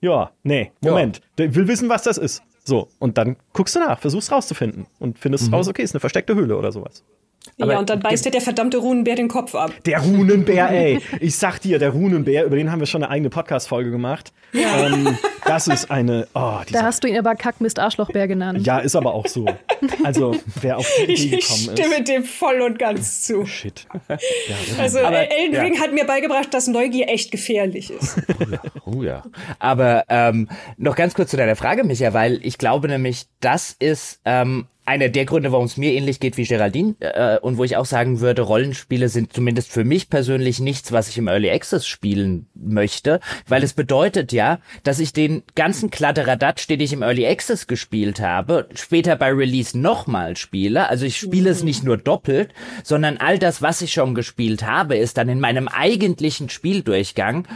Ja, 0.00 0.32
nee, 0.42 0.72
Moment. 0.80 1.18
Ja. 1.18 1.22
Der 1.38 1.54
will 1.54 1.68
wissen, 1.68 1.88
was 1.88 2.02
das 2.02 2.18
ist. 2.18 2.42
So, 2.64 2.88
und 2.98 3.18
dann 3.18 3.36
guckst 3.52 3.76
du 3.76 3.80
nach, 3.80 4.00
versuchst 4.00 4.32
rauszufinden 4.32 4.86
und 4.98 5.18
findest 5.18 5.48
mhm. 5.48 5.54
raus, 5.54 5.68
okay, 5.68 5.82
ist 5.82 5.94
eine 5.94 6.00
versteckte 6.00 6.34
Höhle 6.34 6.56
oder 6.56 6.72
sowas. 6.72 7.04
Aber 7.58 7.72
ja, 7.72 7.78
und 7.78 7.90
dann 7.90 8.00
beißt 8.00 8.24
dir 8.24 8.30
der 8.30 8.40
verdammte 8.40 8.78
Runenbär 8.78 9.16
den 9.16 9.28
Kopf 9.28 9.54
ab. 9.54 9.72
Der 9.86 10.00
Runenbär, 10.00 10.70
ey. 10.70 11.00
Ich 11.20 11.36
sag 11.36 11.58
dir, 11.60 11.78
der 11.78 11.90
Runenbär, 11.90 12.44
über 12.44 12.56
den 12.56 12.70
haben 12.70 12.80
wir 12.80 12.86
schon 12.86 13.02
eine 13.02 13.10
eigene 13.10 13.30
Podcast-Folge 13.30 13.90
gemacht. 13.90 14.32
Ja. 14.52 14.86
Ähm, 14.86 15.16
das 15.44 15.66
ist 15.68 15.90
eine. 15.90 16.28
Oh, 16.34 16.60
da 16.70 16.82
hast 16.82 17.02
du 17.02 17.08
ihn 17.08 17.18
aber 17.18 17.34
Kackmist 17.34 17.78
Arschlochbär 17.78 18.28
genannt. 18.28 18.66
Ja, 18.66 18.78
ist 18.78 18.96
aber 18.96 19.14
auch 19.14 19.26
so. 19.26 19.46
Also, 20.04 20.36
wer 20.60 20.78
auf 20.78 20.88
die 20.98 21.04
Idee 21.04 21.14
gekommen 21.14 21.38
ist. 21.38 21.78
Ich 21.78 21.84
stimme 21.84 22.02
dem 22.04 22.24
voll 22.24 22.60
und 22.60 22.78
ganz 22.78 23.22
zu. 23.22 23.46
Shit. 23.46 23.86
Ja, 24.08 24.82
also, 24.82 24.98
aber, 25.00 25.30
Elden 25.30 25.56
Ring 25.56 25.74
ja. 25.74 25.80
hat 25.80 25.92
mir 25.92 26.04
beigebracht, 26.04 26.52
dass 26.52 26.66
Neugier 26.66 27.08
echt 27.08 27.30
gefährlich 27.30 27.90
ist. 27.90 28.20
Oh 28.40 28.44
ja. 28.50 28.60
Oh 28.84 29.02
ja. 29.02 29.22
Aber 29.58 30.04
ähm, 30.08 30.48
noch 30.76 30.96
ganz 30.96 31.14
kurz 31.14 31.30
zu 31.30 31.36
deiner 31.36 31.56
Frage, 31.56 31.84
Micha, 31.84 32.12
weil 32.12 32.40
ich 32.42 32.58
glaube 32.58 32.88
nämlich, 32.88 33.26
das 33.40 33.76
ist 33.78 34.20
ähm, 34.24 34.66
einer 34.90 35.08
der 35.08 35.24
Gründe, 35.24 35.52
warum 35.52 35.66
es 35.66 35.76
mir 35.76 35.92
ähnlich 35.92 36.18
geht 36.18 36.36
wie 36.36 36.44
Geraldine 36.44 36.96
äh, 36.98 37.38
und 37.38 37.58
wo 37.58 37.64
ich 37.64 37.76
auch 37.76 37.86
sagen 37.86 38.18
würde, 38.18 38.42
Rollenspiele 38.42 39.08
sind 39.08 39.32
zumindest 39.32 39.70
für 39.70 39.84
mich 39.84 40.10
persönlich 40.10 40.58
nichts, 40.58 40.90
was 40.90 41.08
ich 41.08 41.16
im 41.16 41.28
Early 41.28 41.48
Access 41.48 41.86
spielen 41.86 42.46
möchte, 42.54 43.20
weil 43.46 43.62
es 43.62 43.72
bedeutet 43.72 44.32
ja, 44.32 44.58
dass 44.82 44.98
ich 44.98 45.12
den 45.12 45.44
ganzen 45.54 45.90
Kladderadatsch, 45.90 46.66
den 46.66 46.80
ich 46.80 46.92
im 46.92 47.02
Early 47.02 47.24
Access 47.24 47.68
gespielt 47.68 48.20
habe, 48.20 48.68
später 48.74 49.14
bei 49.14 49.30
Release 49.30 49.78
nochmal 49.78 50.36
spiele. 50.36 50.88
Also 50.88 51.06
ich 51.06 51.18
spiele 51.18 51.50
es 51.50 51.62
nicht 51.62 51.84
nur 51.84 51.96
doppelt, 51.96 52.52
sondern 52.82 53.16
all 53.18 53.38
das, 53.38 53.62
was 53.62 53.82
ich 53.82 53.92
schon 53.92 54.16
gespielt 54.16 54.66
habe, 54.66 54.96
ist 54.96 55.18
dann 55.18 55.28
in 55.28 55.38
meinem 55.38 55.68
eigentlichen 55.68 56.48
Spieldurchgang 56.48 57.46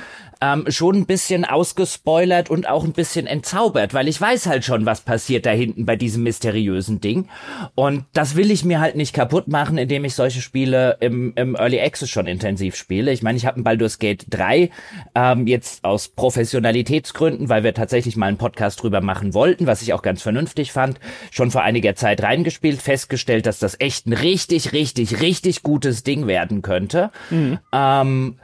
ähm, 0.45 0.65
schon 0.69 0.97
ein 0.97 1.07
bisschen 1.07 1.45
ausgespoilert 1.47 2.51
und 2.51 2.69
auch 2.69 2.85
ein 2.85 2.93
bisschen 2.93 3.27
entzaubert, 3.27 3.95
weil 3.95 4.09
ich 4.09 4.21
weiß 4.21 4.47
halt 4.47 4.65
schon, 4.65 4.85
was 4.85 5.01
passiert 5.01 5.47
da 5.47 5.51
hinten 5.51 5.87
bei 5.87 5.97
diesem 5.97 6.23
mysteriösen 6.23 7.01
Ding. 7.01 7.29
Und 7.75 8.05
das 8.13 8.37
will 8.37 8.51
ich 8.51 8.65
mir 8.65 8.81
halt 8.81 8.95
nicht 8.95 9.15
kaputt 9.15 9.49
machen, 9.49 9.79
indem 9.79 10.05
ich 10.05 10.15
solche 10.15 10.43
Spiele 10.43 10.99
im, 11.01 11.33
im 11.37 11.55
Early 11.55 11.81
Access 11.81 12.11
schon 12.11 12.27
intensiv 12.27 12.77
spiele. 12.77 13.11
Ich 13.13 13.23
meine, 13.23 13.39
ich 13.39 13.47
habe 13.47 13.59
ein 13.59 13.65
Baldur's 13.65 13.99
Gate 13.99 14.27
3 14.29 14.71
ähm, 15.15 15.47
jetzt 15.47 15.83
aus 15.85 16.09
Professionalitätsgründen, 16.09 17.49
weil 17.49 17.65
wir 17.65 17.73
tatsächlich 17.73 18.17
mal 18.17 18.27
einen 18.27 18.37
Podcast 18.37 18.83
drüber 18.83 19.01
machen 19.01 19.33
wollten, 19.33 19.67
was 19.67 19.81
ich 19.81 19.95
auch 19.95 20.03
ganz 20.03 20.21
vernünftig 20.21 20.73
fand, 20.73 21.01
schon 21.31 21.51
vor 21.51 21.63
einiger 21.63 21.95
Zeit 21.95 22.23
reingespielt, 22.23 22.83
festgestellt, 22.83 23.47
dass 23.47 23.61
das 23.61 23.81
echt 23.81 24.07
ein 24.07 24.13
richtig, 24.13 24.73
richtig, 24.73 25.21
richtig 25.23 25.63
gutes 25.63 26.03
Ding 26.03 26.27
werden 26.27 26.61
könnte. 26.61 27.11
Mhm. 27.31 27.59
Ähm, 27.73 28.37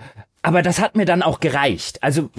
aber 0.42 0.62
das 0.62 0.80
hat 0.80 0.96
mir 0.96 1.04
dann 1.04 1.22
auch 1.22 1.40
gereicht. 1.40 2.02
Also 2.02 2.30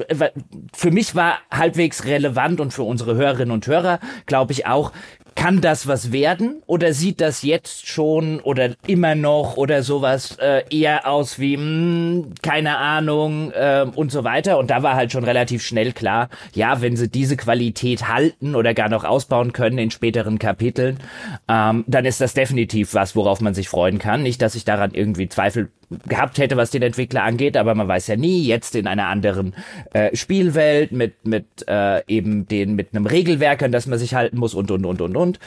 für 0.74 0.92
mich 0.92 1.16
war 1.16 1.40
halbwegs 1.52 2.06
relevant 2.06 2.60
und 2.60 2.74
für 2.74 2.84
unsere 2.84 3.16
Hörerinnen 3.16 3.52
und 3.52 3.68
Hörer, 3.68 4.00
glaube 4.26 4.54
ich 4.54 4.66
auch, 4.66 4.92
kann 5.36 5.62
das 5.62 5.88
was 5.88 6.12
werden 6.12 6.62
oder 6.66 6.94
sieht 6.94 7.22
das 7.22 7.42
jetzt 7.42 7.88
schon 7.88 8.40
oder 8.42 8.72
immer 8.86 9.16
noch 9.16 9.56
oder 9.58 9.82
sowas 9.82 10.38
äh, 10.42 10.64
eher 10.70 11.08
aus 11.08 11.40
wie 11.40 11.58
mh, 11.58 11.64
hm, 11.64 12.34
keine 12.42 12.78
Ahnung 12.78 13.52
äh, 13.52 13.86
und 13.96 14.12
so 14.12 14.24
weiter 14.24 14.58
und 14.58 14.70
da 14.70 14.84
war 14.84 14.96
halt 14.96 15.12
schon 15.12 15.24
relativ 15.24 15.64
schnell 15.64 15.94
klar, 15.94 16.30
ja, 16.54 16.82
wenn 16.82 16.98
sie 16.98 17.08
diese 17.08 17.38
Qualität 17.38 18.08
halten 18.08 18.56
oder 18.56 18.74
gar 18.74 18.90
noch 18.90 19.04
ausbauen 19.04 19.54
können 19.54 19.78
in 19.78 19.92
späteren 19.92 20.38
Kapiteln, 20.38 21.00
ähm, 21.48 21.86
dann 21.88 22.06
ist 22.06 22.20
das 22.20 22.34
definitiv 22.34 22.94
was, 22.94 23.16
worauf 23.16 23.42
man 23.42 23.54
sich 23.54 23.70
freuen 23.70 24.00
kann. 24.00 24.24
Nicht, 24.24 24.42
dass 24.42 24.56
ich 24.56 24.66
daran 24.66 24.94
irgendwie 24.94 25.30
Zweifel 25.30 25.70
gehabt 26.08 26.38
hätte, 26.38 26.58
was 26.58 26.72
den 26.72 26.82
Entwickler 26.82 27.24
angeht, 27.24 27.58
aber 27.58 27.76
man 27.76 27.88
weiß 27.88 28.08
ja 28.08 28.16
nie, 28.16 28.46
jetzt 28.46 28.76
in 28.76 28.88
einer 28.88 29.08
anderen 29.08 29.56
äh, 29.94 30.16
Spielwelt 30.16 30.92
mit 30.92 31.26
mit 31.26 31.46
äh, 31.68 32.04
eben 32.08 32.48
den 32.48 32.76
mit 32.76 32.94
einem 32.94 33.06
Regelwerk, 33.06 33.64
an 33.64 33.72
das 33.72 33.88
man 33.88 34.00
sich 34.00 34.14
halten 34.14 34.38
muss 34.38 34.54
und 34.54 34.72
und 34.72 34.86
und 34.86 35.02
und 35.02 35.18
und. 35.18 35.40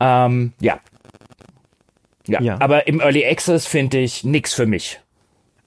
Ähm, 0.00 0.52
ja. 0.60 0.78
ja. 2.26 2.40
Ja, 2.40 2.60
aber 2.60 2.86
im 2.86 3.00
Early 3.00 3.24
Access 3.26 3.66
finde 3.66 3.98
ich 3.98 4.24
nix 4.24 4.54
für 4.54 4.66
mich. 4.66 5.00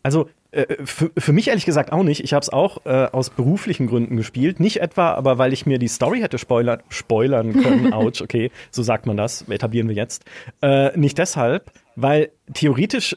Also 0.04 0.30
äh, 0.52 0.84
für, 0.84 1.12
für 1.18 1.34
mich 1.34 1.48
ehrlich 1.48 1.66
gesagt 1.66 1.92
auch 1.92 2.04
nicht. 2.04 2.24
Ich 2.24 2.34
habe 2.34 2.42
es 2.42 2.50
auch 2.50 2.86
äh, 2.86 3.08
aus 3.12 3.30
beruflichen 3.30 3.88
Gründen 3.88 4.18
gespielt. 4.18 4.60
Nicht 4.60 4.82
etwa, 4.82 5.14
aber 5.14 5.38
weil 5.38 5.54
ich 5.54 5.66
mir 5.66 5.78
die 5.78 5.88
Story 5.88 6.22
hätte 6.22 6.38
spoilern, 6.38 6.82
spoilern 6.90 7.54
können. 7.54 7.94
Autsch, 7.94 8.22
okay, 8.22 8.52
so 8.72 8.82
sagt 8.82 9.06
man 9.06 9.18
das. 9.18 9.48
Etablieren 9.48 9.90
wir 9.90 9.96
jetzt. 9.96 10.26
Äh, 10.62 10.98
nicht 10.98 11.18
deshalb, 11.18 11.72
weil 11.96 12.32
theoretisch 12.54 13.16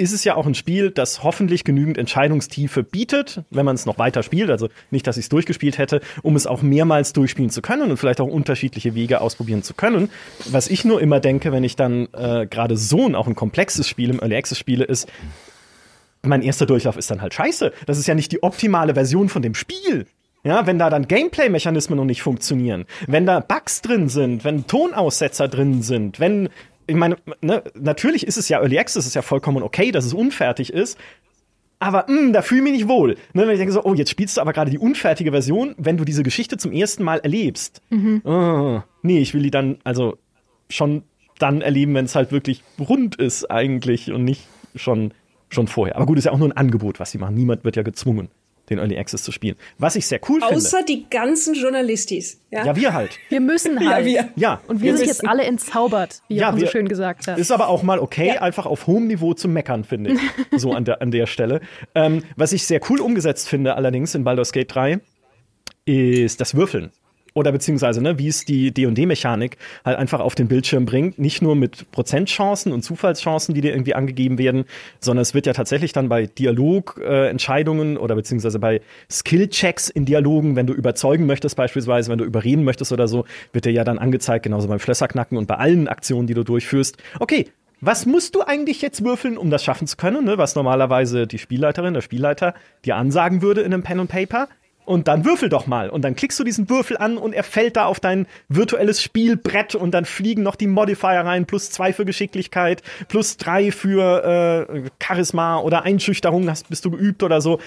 ist 0.00 0.12
es 0.12 0.24
ja 0.24 0.34
auch 0.34 0.46
ein 0.46 0.54
Spiel, 0.54 0.90
das 0.90 1.22
hoffentlich 1.22 1.62
genügend 1.62 1.98
Entscheidungstiefe 1.98 2.82
bietet, 2.82 3.42
wenn 3.50 3.66
man 3.66 3.74
es 3.74 3.84
noch 3.84 3.98
weiter 3.98 4.22
spielt. 4.22 4.50
Also 4.50 4.68
nicht, 4.90 5.06
dass 5.06 5.18
ich 5.18 5.26
es 5.26 5.28
durchgespielt 5.28 5.76
hätte, 5.76 6.00
um 6.22 6.36
es 6.36 6.46
auch 6.46 6.62
mehrmals 6.62 7.12
durchspielen 7.12 7.50
zu 7.50 7.60
können 7.60 7.90
und 7.90 7.96
vielleicht 7.98 8.20
auch 8.20 8.26
unterschiedliche 8.26 8.94
Wege 8.94 9.20
ausprobieren 9.20 9.62
zu 9.62 9.74
können. 9.74 10.10
Was 10.50 10.68
ich 10.68 10.84
nur 10.86 11.02
immer 11.02 11.20
denke, 11.20 11.52
wenn 11.52 11.64
ich 11.64 11.76
dann 11.76 12.08
äh, 12.14 12.46
gerade 12.46 12.78
so 12.78 13.06
ein 13.06 13.14
auch 13.14 13.26
ein 13.26 13.34
komplexes 13.34 13.88
Spiel 13.88 14.10
im 14.10 14.20
Early 14.20 14.36
Access 14.36 14.58
spiele, 14.58 14.84
ist, 14.84 15.06
mein 16.22 16.42
erster 16.42 16.66
Durchlauf 16.66 16.96
ist 16.96 17.10
dann 17.10 17.20
halt 17.20 17.34
scheiße. 17.34 17.72
Das 17.86 17.98
ist 17.98 18.06
ja 18.06 18.14
nicht 18.14 18.32
die 18.32 18.42
optimale 18.42 18.94
Version 18.94 19.28
von 19.28 19.42
dem 19.42 19.54
Spiel. 19.54 20.06
Ja, 20.42 20.66
wenn 20.66 20.78
da 20.78 20.88
dann 20.88 21.06
Gameplay-Mechanismen 21.06 21.98
noch 21.98 22.06
nicht 22.06 22.22
funktionieren, 22.22 22.86
wenn 23.06 23.26
da 23.26 23.40
Bugs 23.40 23.82
drin 23.82 24.08
sind, 24.08 24.42
wenn 24.42 24.66
Tonaussetzer 24.66 25.48
drin 25.48 25.82
sind, 25.82 26.18
wenn 26.18 26.48
ich 26.90 26.96
meine, 26.96 27.16
ne, 27.40 27.62
natürlich 27.74 28.26
ist 28.26 28.36
es 28.36 28.48
ja 28.48 28.58
Early 28.58 28.78
Access, 28.78 29.06
ist 29.06 29.14
ja 29.14 29.22
vollkommen 29.22 29.62
okay, 29.62 29.92
dass 29.92 30.04
es 30.04 30.12
unfertig 30.12 30.72
ist. 30.72 30.98
Aber 31.78 32.04
mh, 32.08 32.18
hm, 32.18 32.32
da 32.32 32.42
fühle 32.42 32.60
ich 32.60 32.64
mich 32.64 32.72
nicht 32.72 32.88
wohl. 32.88 33.16
Ne, 33.32 33.46
wenn 33.46 33.50
ich 33.50 33.58
denke 33.58 33.72
so, 33.72 33.84
oh, 33.84 33.94
jetzt 33.94 34.10
spielst 34.10 34.36
du 34.36 34.40
aber 34.40 34.52
gerade 34.52 34.70
die 34.70 34.78
unfertige 34.78 35.30
Version, 35.30 35.74
wenn 35.78 35.96
du 35.96 36.04
diese 36.04 36.22
Geschichte 36.22 36.56
zum 36.56 36.72
ersten 36.72 37.04
Mal 37.04 37.20
erlebst. 37.20 37.80
Mhm. 37.90 38.22
Oh, 38.24 38.82
nee, 39.02 39.20
ich 39.20 39.32
will 39.34 39.42
die 39.42 39.50
dann 39.50 39.78
also 39.84 40.18
schon 40.68 41.04
dann 41.38 41.62
erleben, 41.62 41.94
wenn 41.94 42.04
es 42.04 42.14
halt 42.16 42.32
wirklich 42.32 42.62
rund 42.78 43.16
ist 43.16 43.50
eigentlich 43.50 44.12
und 44.12 44.24
nicht 44.24 44.46
schon, 44.74 45.14
schon 45.48 45.68
vorher. 45.68 45.96
Aber 45.96 46.06
gut, 46.06 46.18
ist 46.18 46.24
ja 46.24 46.32
auch 46.32 46.38
nur 46.38 46.48
ein 46.48 46.56
Angebot, 46.56 47.00
was 47.00 47.12
sie 47.12 47.18
machen. 47.18 47.34
Niemand 47.34 47.64
wird 47.64 47.76
ja 47.76 47.82
gezwungen 47.82 48.28
den 48.70 48.78
Early 48.78 48.96
Access 48.98 49.22
zu 49.22 49.32
spielen. 49.32 49.56
Was 49.78 49.96
ich 49.96 50.06
sehr 50.06 50.20
cool 50.28 50.40
finde. 50.40 50.54
Außer 50.56 50.82
die 50.84 51.08
ganzen 51.10 51.54
Journalistis. 51.54 52.40
Ja, 52.50 52.64
Ja, 52.64 52.76
wir 52.76 52.92
halt. 52.94 53.18
Wir 53.28 53.40
müssen 53.40 53.78
halt. 53.88 54.06
wir. 54.06 54.28
Ja. 54.36 54.60
Und 54.68 54.80
wir 54.80 54.92
Wir 54.92 54.96
sind 54.96 55.06
müssen. 55.08 55.22
jetzt 55.24 55.28
alle 55.28 55.42
entzaubert, 55.44 56.22
wie 56.28 56.36
Ja, 56.36 56.48
Jochen 56.48 56.60
so 56.60 56.66
schön 56.66 56.88
gesagt 56.88 57.26
hat. 57.26 57.38
Ist 57.38 57.50
aber 57.50 57.68
auch 57.68 57.82
mal 57.82 57.98
okay, 57.98 58.28
Ja. 58.28 58.42
einfach 58.42 58.66
auf 58.66 58.86
hohem 58.86 59.06
Niveau 59.08 59.34
zu 59.34 59.48
meckern, 59.48 59.84
finde 59.84 60.12
ich. 60.12 60.20
So 60.60 60.72
an 60.72 60.84
der, 60.84 61.02
an 61.02 61.10
der 61.10 61.26
Stelle. 61.26 61.60
Ähm, 61.94 62.22
was 62.36 62.52
ich 62.52 62.64
sehr 62.64 62.80
cool 62.88 63.00
umgesetzt 63.00 63.48
finde, 63.48 63.74
allerdings 63.74 64.14
in 64.14 64.24
Baldur's 64.24 64.52
Gate 64.52 64.74
3, 64.74 65.00
ist 65.84 66.40
das 66.40 66.54
Würfeln. 66.54 66.90
Oder 67.34 67.52
beziehungsweise, 67.52 68.02
ne, 68.02 68.18
wie 68.18 68.28
es 68.28 68.44
die 68.44 68.72
D&D-Mechanik 68.72 69.56
halt 69.84 69.98
einfach 69.98 70.20
auf 70.20 70.34
den 70.34 70.48
Bildschirm 70.48 70.84
bringt. 70.84 71.18
Nicht 71.18 71.42
nur 71.42 71.56
mit 71.56 71.90
Prozentchancen 71.92 72.72
und 72.72 72.82
Zufallschancen, 72.82 73.54
die 73.54 73.60
dir 73.60 73.72
irgendwie 73.72 73.94
angegeben 73.94 74.38
werden, 74.38 74.64
sondern 75.00 75.22
es 75.22 75.34
wird 75.34 75.46
ja 75.46 75.52
tatsächlich 75.52 75.92
dann 75.92 76.08
bei 76.08 76.26
Dialogentscheidungen 76.26 77.96
äh, 77.96 77.98
oder 77.98 78.14
beziehungsweise 78.14 78.58
bei 78.58 78.80
Skill-Checks 79.10 79.88
in 79.88 80.04
Dialogen, 80.04 80.56
wenn 80.56 80.66
du 80.66 80.72
überzeugen 80.72 81.26
möchtest 81.26 81.56
beispielsweise, 81.56 82.10
wenn 82.10 82.18
du 82.18 82.24
überreden 82.24 82.64
möchtest 82.64 82.92
oder 82.92 83.08
so, 83.08 83.24
wird 83.52 83.64
dir 83.64 83.72
ja 83.72 83.84
dann 83.84 83.98
angezeigt, 83.98 84.44
genauso 84.44 84.68
beim 84.68 84.78
Schlösserknacken 84.78 85.38
und 85.38 85.46
bei 85.46 85.56
allen 85.56 85.88
Aktionen, 85.88 86.26
die 86.26 86.34
du 86.34 86.44
durchführst. 86.44 86.96
Okay, 87.18 87.46
was 87.82 88.04
musst 88.04 88.34
du 88.34 88.42
eigentlich 88.42 88.82
jetzt 88.82 89.04
würfeln, 89.04 89.38
um 89.38 89.48
das 89.48 89.64
schaffen 89.64 89.86
zu 89.86 89.96
können? 89.96 90.24
Ne? 90.24 90.36
Was 90.36 90.54
normalerweise 90.54 91.26
die 91.26 91.38
Spielleiterin, 91.38 91.94
der 91.94 92.02
Spielleiter 92.02 92.54
dir 92.84 92.96
ansagen 92.96 93.40
würde 93.40 93.62
in 93.62 93.72
einem 93.72 93.82
Pen 93.82 94.00
und 94.00 94.08
Paper. 94.08 94.48
Und 94.90 95.06
dann 95.06 95.24
würfel 95.24 95.48
doch 95.48 95.68
mal. 95.68 95.88
Und 95.88 96.02
dann 96.02 96.16
klickst 96.16 96.40
du 96.40 96.42
diesen 96.42 96.68
Würfel 96.68 96.96
an 96.96 97.16
und 97.16 97.32
er 97.32 97.44
fällt 97.44 97.76
da 97.76 97.84
auf 97.84 98.00
dein 98.00 98.26
virtuelles 98.48 99.00
Spielbrett 99.00 99.76
und 99.76 99.92
dann 99.92 100.04
fliegen 100.04 100.42
noch 100.42 100.56
die 100.56 100.66
Modifier 100.66 101.20
rein, 101.24 101.46
plus 101.46 101.70
zwei 101.70 101.92
für 101.92 102.04
Geschicklichkeit, 102.04 102.82
plus 103.06 103.36
drei 103.36 103.70
für 103.70 104.66
äh, 104.68 104.90
Charisma 105.00 105.60
oder 105.60 105.84
Einschüchterung, 105.84 106.50
hast, 106.50 106.70
bist 106.70 106.84
du 106.84 106.90
geübt 106.90 107.22
oder 107.22 107.40
so. 107.40 107.60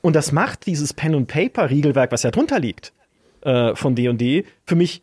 Und 0.00 0.16
das 0.16 0.32
macht 0.32 0.64
dieses 0.64 0.94
Pen 0.94 1.14
und 1.14 1.26
Paper 1.26 1.68
Regelwerk, 1.68 2.10
was 2.12 2.22
ja 2.22 2.30
drunter 2.30 2.60
liegt, 2.60 2.94
äh, 3.42 3.74
von 3.74 3.94
D&D, 3.94 4.46
für 4.64 4.74
mich 4.74 5.02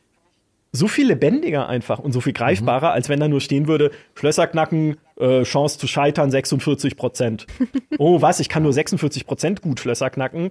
so 0.71 0.87
viel 0.87 1.09
lebendiger 1.09 1.69
einfach 1.69 1.99
und 1.99 2.11
so 2.11 2.21
viel 2.21 2.33
greifbarer, 2.33 2.91
als 2.91 3.07
wenn 3.07 3.19
da 3.19 3.27
nur 3.27 3.41
stehen 3.41 3.67
würde, 3.67 3.91
Schlösser 4.15 4.47
knacken, 4.47 4.97
äh, 5.19 5.43
Chance 5.43 5.77
zu 5.77 5.85
scheitern 5.85 6.31
46 6.31 6.97
Prozent. 6.97 7.45
oh, 7.99 8.23
was? 8.23 8.39
Ich 8.39 8.49
kann 8.49 8.63
nur 8.63 8.73
46 8.73 9.27
Prozent 9.27 9.61
gut 9.61 9.79
Schlösser 9.79 10.09
knacken. 10.09 10.49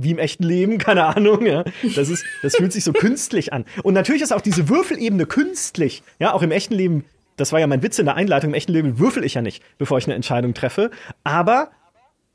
Wie 0.00 0.12
im 0.12 0.18
echten 0.18 0.44
Leben, 0.44 0.78
keine 0.78 1.04
Ahnung, 1.04 1.46
ja. 1.46 1.64
Das 1.96 2.08
ist, 2.08 2.24
das 2.42 2.56
fühlt 2.56 2.72
sich 2.72 2.84
so 2.84 2.92
künstlich 2.92 3.52
an. 3.52 3.64
Und 3.82 3.94
natürlich 3.94 4.22
ist 4.22 4.32
auch 4.32 4.40
diese 4.40 4.68
Würfelebene 4.68 5.26
künstlich. 5.26 6.02
Ja, 6.18 6.32
auch 6.32 6.42
im 6.42 6.50
echten 6.50 6.74
Leben, 6.74 7.04
das 7.36 7.52
war 7.52 7.60
ja 7.60 7.66
mein 7.66 7.82
Witz 7.82 7.98
in 7.98 8.06
der 8.06 8.14
Einleitung, 8.14 8.50
im 8.50 8.54
echten 8.54 8.72
Leben 8.72 8.98
würfel 8.98 9.24
ich 9.24 9.34
ja 9.34 9.42
nicht, 9.42 9.62
bevor 9.78 9.98
ich 9.98 10.06
eine 10.06 10.14
Entscheidung 10.14 10.54
treffe. 10.54 10.90
Aber 11.24 11.70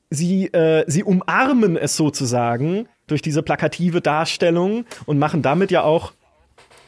sie, 0.09 0.47
äh, 0.47 0.84
sie 0.88 1.03
umarmen 1.03 1.78
es 1.78 1.95
sozusagen 1.95 2.88
durch 3.07 3.22
diese 3.22 3.43
plakative 3.43 4.01
Darstellung 4.01 4.86
und 5.05 5.20
machen 5.20 5.41
damit 5.41 5.72
ja 5.72 5.84
auch 5.84 6.14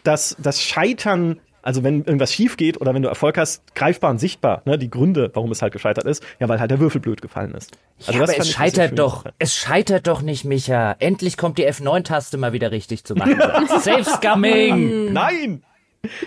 das, 0.04 0.36
das 0.40 0.62
Scheitern, 0.62 1.40
also 1.66 1.84
wenn 1.84 2.06
irgendwas 2.06 2.32
schief 2.32 2.58
geht 2.58 2.80
oder 2.80 2.94
wenn 2.94 3.02
du 3.02 3.10
Erfolg 3.10 3.38
hast, 3.38 3.76
greifbar 3.76 4.12
und 4.12 4.20
sichtbar, 4.20 4.62
ne, 4.66 4.78
die 4.78 4.90
Gründe, 4.90 5.32
warum 5.34 5.52
es 5.52 5.62
halt 5.62 5.74
gescheitert 5.74 6.06
ist, 6.06 6.24
ja, 6.40 6.48
weil 6.48 6.60
halt 6.60 6.70
der 6.70 6.80
Würfel 6.80 7.02
blöd 7.02 7.22
gefallen 7.22 7.56
ist. 7.56 7.72
Also 8.06 8.20
ja, 8.20 8.24
aber 8.24 8.38
es 8.38 8.52
scheitert 8.52 8.90
schöne 8.90 8.96
doch, 8.96 9.26
es 9.40 9.56
scheitert 9.56 10.06
doch 10.08 10.22
nicht, 10.22 10.46
Micha. 10.46 10.96
Endlich 11.00 11.38
kommt 11.38 11.58
die 11.58 11.68
F9-Taste 11.68 12.38
mal 12.38 12.54
wieder 12.54 12.72
richtig 12.72 13.04
zu 13.04 13.16
machen. 13.16 13.40
Safe 13.82 14.04
Scumming! 14.04 15.12
Nein! 15.12 15.64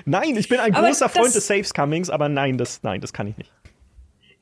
Nein, 0.05 0.37
ich 0.37 0.49
bin 0.49 0.59
ein 0.59 0.75
Aber 0.75 0.89
großer 0.89 1.09
Freund 1.09 1.33
des 1.33 1.47
Saves 1.47 1.73
Comings, 1.73 2.11
aber 2.11 2.29
nein, 2.29 2.59
das, 2.59 2.83
nein, 2.83 3.01
das 3.01 3.13
kann 3.13 3.29
ich 3.29 3.37
nicht. 3.37 3.53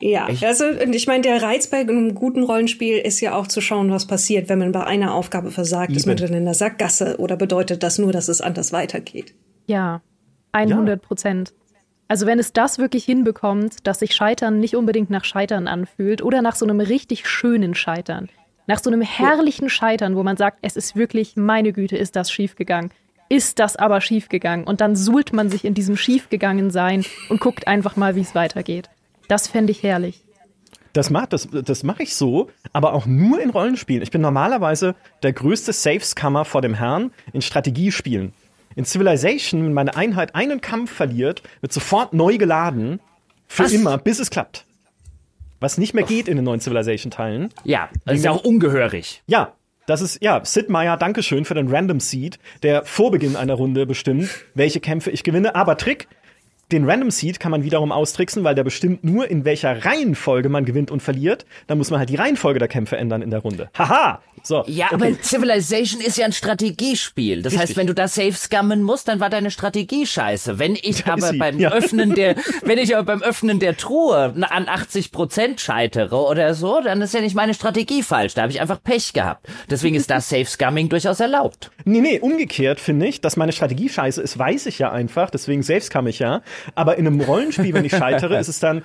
Ja, 0.01 0.29
also 0.43 0.65
und 0.65 0.95
ich 0.95 1.07
meine, 1.07 1.23
der 1.23 1.43
Reiz 1.43 1.67
bei 1.67 1.79
einem 1.79 2.15
guten 2.15 2.43
Rollenspiel 2.43 2.99
ist 2.99 3.21
ja 3.21 3.35
auch 3.35 3.47
zu 3.47 3.61
schauen, 3.61 3.91
was 3.91 4.07
passiert, 4.07 4.49
wenn 4.49 4.59
man 4.59 4.73
bei 4.73 4.85
einer 4.85 5.15
Aufgabe 5.15 5.51
versagt. 5.51 5.93
Ist 5.93 6.07
man 6.07 6.17
Eben. 6.17 6.29
dann 6.29 6.39
in 6.39 6.45
der 6.47 6.55
Sackgasse 6.55 7.17
oder 7.19 7.37
bedeutet 7.37 7.83
das 7.83 7.99
nur, 7.99 8.13
dass 8.13 8.29
es 8.29 8.41
anders 8.41 8.73
weitergeht? 8.73 9.35
Ja, 9.67 10.01
100 10.57 11.03
Prozent. 11.03 11.55
Also 12.09 12.27
wenn 12.27 12.39
es 12.39 12.53
das 12.53 12.79
wirklich 12.79 13.05
hinbekommt, 13.05 13.87
dass 13.87 13.99
sich 13.99 14.15
Scheitern 14.15 14.61
nicht 14.61 14.77
unbedingt 14.77 15.11
nach 15.11 15.25
Scheitern 15.25 15.67
anfühlt 15.67 16.23
oder 16.23 16.41
nach 16.41 16.55
so 16.55 16.65
einem 16.65 16.81
richtig 16.81 17.29
schönen 17.29 17.75
Scheitern, 17.75 18.29
nach 18.67 18.79
so 18.79 18.91
einem 18.91 19.01
herrlichen 19.01 19.69
Scheitern, 19.69 20.17
wo 20.17 20.23
man 20.23 20.37
sagt, 20.37 20.59
es 20.63 20.77
ist 20.77 20.95
wirklich, 20.95 21.37
meine 21.37 21.73
Güte, 21.73 21.97
ist 21.97 22.17
das 22.17 22.31
schiefgegangen. 22.31 22.91
Ist 23.29 23.59
das 23.59 23.75
aber 23.75 24.01
schiefgegangen? 24.01 24.67
Und 24.67 24.81
dann 24.81 24.95
suhlt 24.95 25.33
man 25.33 25.51
sich 25.51 25.65
in 25.65 25.75
diesem 25.75 25.97
schiefgegangen 25.97 26.71
sein 26.71 27.05
und 27.29 27.41
guckt 27.41 27.67
einfach 27.67 27.97
mal, 27.97 28.15
wie 28.15 28.21
es 28.21 28.37
weitergeht. 28.37 28.89
Das 29.27 29.49
fände 29.49 29.73
ich 29.73 29.83
herrlich. 29.83 30.23
Das 30.93 31.11
mache 31.11 31.27
das, 31.29 31.49
das 31.51 31.83
mach 31.83 31.99
ich 31.99 32.15
so, 32.15 32.49
aber 32.73 32.95
auch 32.95 33.05
nur 33.05 33.41
in 33.41 33.51
Rollenspielen. 33.51 34.03
Ich 34.03 34.13
bin 34.13 34.23
normalerweise 34.23 34.95
der 35.23 35.33
größte 35.33 35.73
Saves-Kammer 35.73 36.45
vor 36.45 36.63
dem 36.63 36.73
Herrn 36.73 37.11
in 37.33 37.43
Strategiespielen. 37.43 38.33
In 38.77 38.85
Civilization, 38.85 39.65
wenn 39.65 39.73
meine 39.73 39.97
Einheit 39.97 40.35
einen 40.35 40.61
Kampf 40.61 40.93
verliert, 40.93 41.43
wird 41.63 41.73
sofort 41.73 42.13
neu 42.13 42.37
geladen. 42.37 43.01
Für 43.49 43.65
Was? 43.65 43.73
immer, 43.73 43.99
bis 43.99 44.19
es 44.21 44.31
klappt. 44.31 44.67
Was 45.61 45.79
nicht 45.79 45.95
mehr 45.95 46.05
geht 46.05 46.29
in 46.29 46.37
den 46.37 46.45
neuen 46.45 46.61
Civilization-Teilen. 46.61 47.49
Ja, 47.65 47.89
das 48.05 48.19
ist 48.19 48.25
ja 48.25 48.31
auch 48.31 48.45
ungehörig. 48.45 49.23
Ja, 49.27 49.55
das 49.87 50.03
ist, 50.03 50.23
ja, 50.23 50.45
Sid 50.45 50.69
Meier, 50.69 50.99
Dankeschön 50.99 51.47
für 51.47 51.55
den 51.55 51.69
Random 51.69 52.01
Seed, 52.01 52.39
der 52.63 52.85
vor 52.85 53.11
Beginn 53.11 53.35
einer 53.35 53.55
Runde 53.55 53.87
bestimmt, 53.87 54.29
welche 54.55 54.81
Kämpfe 54.81 55.11
ich 55.11 55.25
gewinne. 55.25 55.55
Aber 55.55 55.79
Trick, 55.79 56.09
den 56.73 56.89
Random 56.89 57.11
Seed 57.11 57.39
kann 57.39 57.53
man 57.53 57.63
wiederum 57.63 57.93
austricksen, 57.93 58.43
weil 58.43 58.55
der 58.55 58.65
bestimmt 58.65 59.05
nur, 59.05 59.31
in 59.31 59.45
welcher 59.45 59.85
Reihenfolge 59.85 60.49
man 60.49 60.65
gewinnt 60.65 60.91
und 60.91 61.01
verliert. 61.01 61.47
Dann 61.69 61.79
muss 61.79 61.91
man 61.91 62.01
halt 62.01 62.09
die 62.09 62.17
Reihenfolge 62.17 62.59
der 62.59 62.69
Kämpfe 62.69 62.97
ändern 62.97 63.23
in 63.23 63.31
der 63.31 63.41
Runde. 63.41 63.71
Haha! 63.79 64.21
So. 64.43 64.65
Ja, 64.67 64.87
okay. 64.87 64.95
aber 64.95 65.23
Civilization 65.23 66.01
ist 66.01 66.19
ja 66.19 66.25
ein 66.25 66.33
Strategiespiel. 66.33 67.43
Das 67.43 67.53
heißt, 67.55 67.63
Richtig. 67.63 67.77
wenn 67.77 67.87
du 67.87 67.95
da 67.95 68.07
safe 68.07 68.33
scammen 68.33 68.83
musst, 68.83 69.09
dann 69.09 69.19
war 69.19 69.31
deine 69.31 69.51
Strategie 69.51 70.07
scheiße. 70.07 70.59
Wenn 70.59 70.75
ich 70.75 70.87
ist 71.07 71.09
aber 71.09 71.33
beim 71.33 71.59
Ja. 71.59 71.73
Öffnen 71.73 72.15
der, 72.15 72.37
wenn 72.63 72.79
ich 72.79 72.97
aber 72.97 73.05
beim 73.05 73.23
Öffnen 73.23 73.59
der 73.59 73.77
Truhe 73.77 74.35
an 74.49 74.69
80 74.69 75.13
Prozent 75.13 75.61
scheitere 75.61 76.17
oder 76.17 76.55
so, 76.55 76.81
dann 76.81 77.01
ist 77.01 77.15
ja 77.15 77.21
nicht 77.21 77.35
meine 77.35 77.55
Strategie 77.55 78.03
falsch. 78.03 78.35
Da 78.35 78.43
habe 78.43 78.53
ich 78.53 78.61
einfach 78.61 78.83
Pech 78.83 79.13
gehabt. 79.13 79.47
Deswegen 79.71 79.97
ist 79.97 80.11
das 80.11 80.29
Safe 80.29 80.45
Scumming 80.45 80.89
durchaus 80.89 81.21
erlaubt. 81.21 81.71
Nee, 81.85 82.01
nee, 82.01 82.19
umgekehrt 82.21 82.81
finde 82.81 83.07
ich, 83.07 83.21
dass 83.21 83.37
meine 83.37 83.53
Strategie 83.53 83.89
scheiße 83.89 84.21
ist, 84.21 84.39
weiß 84.39 84.67
ich 84.67 84.79
ja 84.79 84.93
einfach, 84.93 85.31
deswegen 85.31 85.63
selbst 85.63 85.91
kann 85.91 86.07
ich 86.07 86.19
ja. 86.19 86.43
Aber 86.75 86.97
in 86.97 87.07
einem 87.07 87.21
Rollenspiel, 87.21 87.75
wenn 87.75 87.85
ich 87.85 87.93
scheitere, 87.93 88.37
ist 88.41 88.49
es 88.49 88.61
dann, 88.61 88.83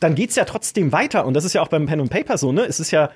dann 0.00 0.14
geht's 0.14 0.36
ja 0.36 0.44
trotzdem 0.44 0.92
weiter. 0.92 1.26
Und 1.26 1.34
das 1.34 1.44
ist 1.44 1.52
ja 1.52 1.62
auch 1.62 1.68
beim 1.68 1.86
Pen 1.86 2.00
und 2.00 2.10
Paper 2.10 2.38
so, 2.38 2.52
ne? 2.52 2.62
Es 2.62 2.80
ist 2.80 2.90
ja, 2.90 3.10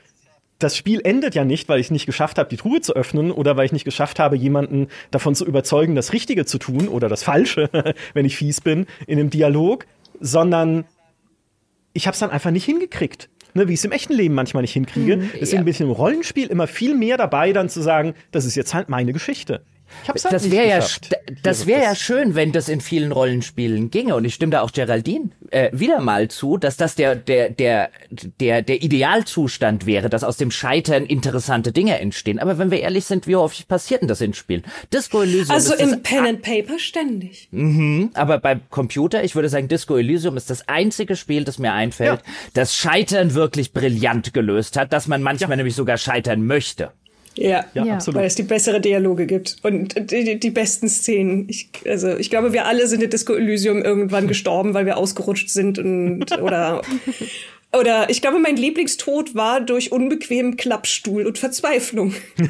das 0.59 0.77
Spiel 0.77 1.01
endet 1.05 1.35
ja 1.35 1.45
nicht, 1.45 1.69
weil 1.69 1.81
ich 1.81 1.91
nicht 1.91 2.07
geschafft 2.07 2.39
habe, 2.39 2.49
die 2.49 2.57
Truhe 2.57 2.81
zu 2.81 2.95
öffnen 2.95 3.31
oder 3.31 3.57
weil 3.57 3.67
ich 3.67 3.73
nicht 3.73 3.85
geschafft 3.85 4.19
habe, 4.19 4.37
jemanden 4.37 4.89
davon 5.11 5.35
zu 5.35 5.45
überzeugen, 5.45 5.95
das 5.95 6.13
Richtige 6.13 6.47
zu 6.47 6.59
tun 6.59 6.89
oder 6.89 7.09
das 7.09 7.23
Falsche, 7.23 7.69
wenn 8.15 8.25
ich 8.25 8.37
fies 8.37 8.61
bin, 8.61 8.87
in 9.07 9.19
einem 9.19 9.31
Dialog, 9.31 9.87
sondern 10.21 10.85
ich 11.93 12.07
habe 12.07 12.15
es 12.15 12.21
dann 12.21 12.31
einfach 12.31 12.51
nicht 12.51 12.65
hingekriegt. 12.65 13.29
Ne, 13.55 13.69
wie 13.69 13.73
ich 13.73 13.79
es 13.79 13.85
im 13.87 13.93
echten 13.93 14.13
Leben 14.13 14.35
manchmal 14.35 14.61
nicht 14.61 14.75
hinkriege. 14.75 15.31
Deswegen 15.41 15.65
bin 15.65 15.71
ich 15.71 15.81
im 15.81 15.91
Rollenspiel 15.91 16.49
immer 16.49 16.67
viel 16.67 16.95
mehr 16.95 17.17
dabei, 17.17 17.55
dann 17.55 17.71
zu 17.71 17.81
sagen, 17.81 18.13
das 18.31 18.45
ist 18.45 18.55
jetzt 18.55 18.75
halt 18.75 18.91
meine 18.91 19.15
Geschichte. 19.15 19.63
Ich 20.03 20.09
hab's 20.09 20.25
halt 20.25 20.35
Das 20.35 20.43
nicht 20.45 20.53
wäre 20.53 20.69
ja, 20.69 20.85
das 21.43 21.67
wäre 21.67 21.83
ja 21.83 21.95
schön, 21.95 22.35
wenn 22.35 22.53
das 22.53 22.69
in 22.69 22.81
vielen 22.81 23.13
Rollenspielen 23.13 23.91
ginge. 23.91 24.15
Und 24.15 24.25
ich 24.25 24.35
stimme 24.35 24.53
da 24.53 24.63
auch 24.63 24.73
Geraldine 24.73 25.31
äh, 25.51 25.71
wieder 25.73 26.01
mal 26.01 26.29
zu, 26.29 26.57
dass 26.59 26.77
das 26.77 26.95
der, 26.95 27.15
der, 27.17 27.51
der, 27.51 27.91
der, 28.41 28.63
der 28.63 28.83
Idealzustand 28.83 29.87
wäre, 29.87 30.09
dass 30.11 30.25
aus 30.25 30.37
dem 30.37 30.51
Scheitern 30.51 31.07
interessante 31.07 31.73
Dinge 31.73 31.99
entstehen. 31.99 32.39
Aber 32.39 32.59
wenn 32.59 32.71
wir 32.71 32.81
ehrlich 32.81 33.05
sind, 33.05 33.27
wie 33.27 33.37
häufig 33.37 33.69
passiert 33.69 34.03
denn 34.03 34.09
das 34.09 34.21
in 34.21 34.35
Spielen? 34.35 34.65
Disco 34.93 35.23
Elysium 35.23 35.51
Also 35.51 35.73
ist 35.75 35.81
das 35.83 35.93
im 35.93 36.03
Pen 36.03 36.27
and 36.27 36.43
Paper 36.43 36.79
ständig. 36.79 37.49
aber 38.15 38.39
beim 38.39 38.61
Computer, 38.71 39.25
ich 39.25 39.35
würde 39.35 39.49
sagen, 39.49 39.69
Disco 39.69 39.97
Elysium 39.97 40.37
ist 40.37 40.51
das 40.51 40.69
einzige 40.69 41.17
Spiel, 41.17 41.45
das 41.45 41.59
mir 41.59 41.73
einfällt, 41.73 42.21
Ja. 42.25 42.33
das 42.55 42.75
Scheitern 42.77 43.35
wirklich 43.35 43.73
brillant 43.73 44.35
gelöst 44.35 44.77
hat, 44.77 44.93
dass 44.93 45.07
man 45.09 45.23
manchmal 45.23 45.57
nämlich 45.57 45.75
sogar 45.75 45.99
scheitern 45.99 46.45
möchte. 46.47 46.91
Ja, 47.39 47.65
Ja, 47.75 47.85
Ja. 47.85 47.95
absolut. 47.95 48.19
weil 48.21 48.27
es 48.27 48.35
die 48.35 48.43
bessere 48.43 48.81
Dialoge 48.81 49.27
gibt 49.27 49.57
und 49.63 50.11
die, 50.11 50.25
die, 50.25 50.41
die 50.41 50.51
besten 50.51 50.89
Szenen. 50.89 51.47
Ich, 51.49 51.69
also 51.87 52.17
ich 52.17 52.31
glaube, 52.31 52.53
wir 52.53 52.65
alle 52.67 52.87
sind 52.87 53.03
in 53.03 53.11
Disco 53.11 53.35
Elysium 53.35 53.83
irgendwann 53.83 54.27
gestorben, 54.29 54.75
weil 54.75 54.87
wir 54.87 54.97
ausgerutscht 54.97 55.49
sind 55.51 55.79
und 55.79 56.33
oder 56.41 56.83
oder 57.77 58.09
ich 58.09 58.21
glaube, 58.23 58.39
mein 58.39 58.57
Lieblingstod 58.57 59.35
war 59.35 59.61
durch 59.61 59.93
unbequemen 59.93 60.57
Klappstuhl 60.57 61.27
und 61.27 61.37
Verzweiflung. 61.39 62.15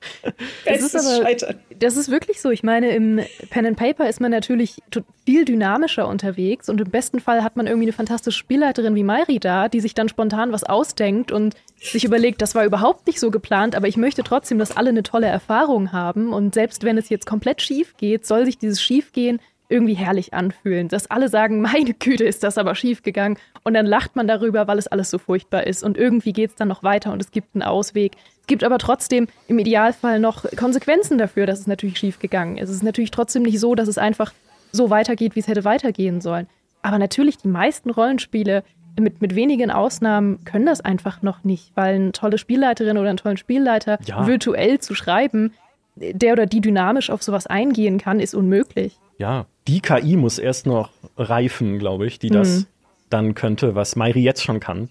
Das 0.64 0.82
ist 0.82 0.94
aber- 0.96 1.24
Scheitern. 1.24 1.60
Das 1.78 1.96
ist 1.96 2.10
wirklich 2.10 2.40
so. 2.40 2.50
Ich 2.50 2.62
meine, 2.62 2.90
im 2.90 3.20
Pen 3.50 3.66
and 3.66 3.76
Paper 3.76 4.08
ist 4.08 4.20
man 4.20 4.30
natürlich 4.30 4.82
viel 5.24 5.44
dynamischer 5.44 6.08
unterwegs 6.08 6.68
und 6.68 6.80
im 6.80 6.90
besten 6.90 7.20
Fall 7.20 7.42
hat 7.44 7.56
man 7.56 7.66
irgendwie 7.66 7.86
eine 7.86 7.92
fantastische 7.92 8.38
Spielleiterin 8.38 8.94
wie 8.94 9.04
Mairi 9.04 9.38
da, 9.38 9.68
die 9.68 9.80
sich 9.80 9.94
dann 9.94 10.08
spontan 10.08 10.52
was 10.52 10.64
ausdenkt 10.64 11.32
und 11.32 11.54
sich 11.76 12.04
überlegt, 12.04 12.40
das 12.40 12.54
war 12.54 12.64
überhaupt 12.64 13.06
nicht 13.06 13.20
so 13.20 13.30
geplant, 13.30 13.74
aber 13.74 13.88
ich 13.88 13.96
möchte 13.96 14.22
trotzdem, 14.22 14.58
dass 14.58 14.76
alle 14.76 14.88
eine 14.90 15.02
tolle 15.02 15.26
Erfahrung 15.26 15.92
haben 15.92 16.32
und 16.32 16.54
selbst 16.54 16.84
wenn 16.84 16.96
es 16.98 17.08
jetzt 17.10 17.26
komplett 17.26 17.60
schief 17.60 17.94
geht, 17.98 18.26
soll 18.26 18.44
sich 18.46 18.58
dieses 18.58 18.80
Schiefgehen 18.82 19.40
irgendwie 19.68 19.94
herrlich 19.94 20.32
anfühlen, 20.32 20.88
dass 20.88 21.10
alle 21.10 21.28
sagen, 21.28 21.60
meine 21.60 21.92
Güte, 21.92 22.24
ist 22.24 22.42
das 22.44 22.56
aber 22.56 22.74
schief 22.74 23.02
gegangen. 23.02 23.36
Und 23.64 23.74
dann 23.74 23.84
lacht 23.84 24.14
man 24.16 24.28
darüber, 24.28 24.68
weil 24.68 24.78
es 24.78 24.86
alles 24.86 25.10
so 25.10 25.18
furchtbar 25.18 25.66
ist. 25.66 25.82
Und 25.82 25.98
irgendwie 25.98 26.32
geht 26.32 26.50
es 26.50 26.56
dann 26.56 26.68
noch 26.68 26.84
weiter 26.84 27.12
und 27.12 27.20
es 27.20 27.32
gibt 27.32 27.48
einen 27.54 27.62
Ausweg. 27.64 28.12
Es 28.46 28.48
gibt 28.48 28.62
aber 28.62 28.78
trotzdem 28.78 29.26
im 29.48 29.58
Idealfall 29.58 30.20
noch 30.20 30.44
Konsequenzen 30.56 31.18
dafür, 31.18 31.46
dass 31.46 31.58
es 31.58 31.66
natürlich 31.66 31.98
schief 31.98 32.20
gegangen 32.20 32.58
ist. 32.58 32.68
Es 32.70 32.76
ist 32.76 32.84
natürlich 32.84 33.10
trotzdem 33.10 33.42
nicht 33.42 33.58
so, 33.58 33.74
dass 33.74 33.88
es 33.88 33.98
einfach 33.98 34.32
so 34.70 34.88
weitergeht, 34.88 35.34
wie 35.34 35.40
es 35.40 35.48
hätte 35.48 35.64
weitergehen 35.64 36.20
sollen. 36.20 36.46
Aber 36.80 37.00
natürlich, 37.00 37.38
die 37.38 37.48
meisten 37.48 37.90
Rollenspiele, 37.90 38.62
mit, 39.00 39.20
mit 39.20 39.34
wenigen 39.34 39.72
Ausnahmen, 39.72 40.44
können 40.44 40.64
das 40.64 40.80
einfach 40.80 41.22
noch 41.22 41.42
nicht, 41.42 41.72
weil 41.74 41.96
eine 41.96 42.12
tolle 42.12 42.38
Spielleiterin 42.38 42.98
oder 42.98 43.08
einen 43.08 43.16
tollen 43.16 43.36
Spielleiter 43.36 43.98
Ja. 44.06 44.28
virtuell 44.28 44.78
zu 44.78 44.94
schreiben, 44.94 45.52
der 45.96 46.34
oder 46.34 46.46
die 46.46 46.60
dynamisch 46.60 47.10
auf 47.10 47.24
sowas 47.24 47.48
eingehen 47.48 47.98
kann, 47.98 48.20
ist 48.20 48.32
unmöglich. 48.36 48.96
Ja, 49.18 49.46
die 49.66 49.80
KI 49.80 50.14
muss 50.14 50.38
erst 50.38 50.66
noch 50.66 50.90
reifen, 51.16 51.80
glaube 51.80 52.06
ich, 52.06 52.20
die 52.20 52.30
das 52.30 52.60
Mhm. 52.60 52.66
dann 53.10 53.34
könnte, 53.34 53.74
was 53.74 53.96
Mairi 53.96 54.20
jetzt 54.20 54.44
schon 54.44 54.60
kann 54.60 54.88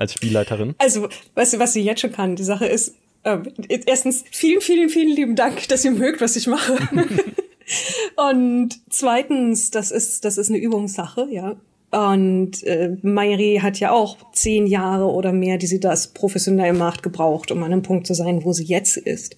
als 0.00 0.14
Spielleiterin. 0.14 0.74
Also, 0.78 1.08
weißt 1.34 1.54
du, 1.54 1.58
was 1.58 1.74
sie 1.74 1.82
jetzt 1.82 2.00
schon 2.00 2.12
kann? 2.12 2.34
Die 2.34 2.42
Sache 2.42 2.66
ist, 2.66 2.94
ähm, 3.24 3.42
erstens, 3.86 4.24
vielen, 4.30 4.60
vielen, 4.60 4.88
vielen 4.88 5.14
lieben 5.14 5.36
Dank, 5.36 5.68
dass 5.68 5.84
ihr 5.84 5.92
mögt, 5.92 6.20
was 6.20 6.36
ich 6.36 6.46
mache. 6.46 6.76
Und 8.16 8.80
zweitens, 8.88 9.70
das 9.70 9.90
ist, 9.90 10.24
das 10.24 10.38
ist 10.38 10.48
eine 10.48 10.58
Übungssache, 10.58 11.28
ja. 11.30 11.56
Und 11.92 12.62
äh, 12.64 12.96
Mayri 13.02 13.60
hat 13.62 13.78
ja 13.80 13.90
auch 13.90 14.16
zehn 14.32 14.66
Jahre 14.66 15.06
oder 15.06 15.32
mehr, 15.32 15.58
die 15.58 15.66
sie 15.66 15.80
das 15.80 16.08
professionell 16.08 16.72
macht, 16.72 17.02
gebraucht, 17.02 17.50
um 17.50 17.62
an 17.62 17.72
einem 17.72 17.82
Punkt 17.82 18.06
zu 18.06 18.14
sein, 18.14 18.44
wo 18.44 18.52
sie 18.52 18.64
jetzt 18.64 18.96
ist. 18.96 19.36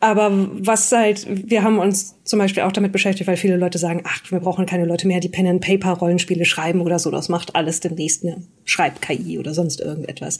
Aber 0.00 0.48
was 0.52 0.92
halt, 0.92 1.26
wir 1.28 1.62
haben 1.62 1.78
uns 1.78 2.14
zum 2.24 2.38
Beispiel 2.38 2.62
auch 2.62 2.72
damit 2.72 2.92
beschäftigt, 2.92 3.26
weil 3.26 3.36
viele 3.36 3.56
Leute 3.56 3.78
sagen, 3.78 4.02
ach, 4.04 4.30
wir 4.30 4.38
brauchen 4.38 4.66
keine 4.66 4.84
Leute 4.84 5.08
mehr, 5.08 5.20
die 5.20 5.28
Pen-and-Paper-Rollenspiele 5.28 6.44
schreiben 6.44 6.80
oder 6.80 6.98
so. 6.98 7.10
Das 7.10 7.28
macht 7.28 7.56
alles 7.56 7.80
demnächst 7.80 8.24
eine 8.24 8.42
Schreib-KI 8.64 9.38
oder 9.38 9.54
sonst 9.54 9.80
irgendetwas. 9.80 10.38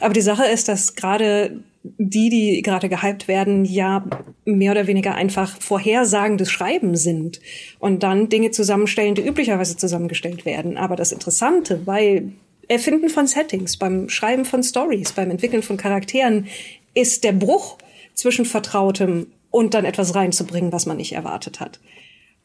Aber 0.00 0.14
die 0.14 0.20
Sache 0.20 0.44
ist, 0.46 0.68
dass 0.68 0.94
gerade 0.94 1.60
die, 1.82 2.28
die 2.28 2.62
gerade 2.62 2.88
gehypt 2.88 3.26
werden, 3.26 3.64
ja 3.64 4.04
mehr 4.44 4.72
oder 4.72 4.86
weniger 4.86 5.14
einfach 5.14 5.60
vorhersagendes 5.60 6.50
Schreiben 6.50 6.94
sind 6.94 7.40
und 7.78 8.02
dann 8.02 8.28
Dinge 8.28 8.50
zusammenstellen, 8.50 9.14
die 9.14 9.26
üblicherweise 9.26 9.76
zusammengestellt 9.76 10.44
werden. 10.44 10.76
Aber 10.76 10.94
das 10.94 11.10
Interessante, 11.10 11.86
weil 11.86 12.32
Erfinden 12.68 13.08
von 13.08 13.26
Settings, 13.26 13.76
beim 13.76 14.08
Schreiben 14.08 14.44
von 14.44 14.62
Stories, 14.62 15.12
beim 15.12 15.30
Entwickeln 15.30 15.62
von 15.62 15.76
Charakteren 15.76 16.46
ist 16.94 17.24
der 17.24 17.32
Bruch 17.32 17.78
zwischen 18.20 18.44
Vertrautem 18.44 19.26
und 19.50 19.74
dann 19.74 19.84
etwas 19.84 20.14
reinzubringen, 20.14 20.72
was 20.72 20.86
man 20.86 20.98
nicht 20.98 21.12
erwartet 21.12 21.58
hat. 21.58 21.80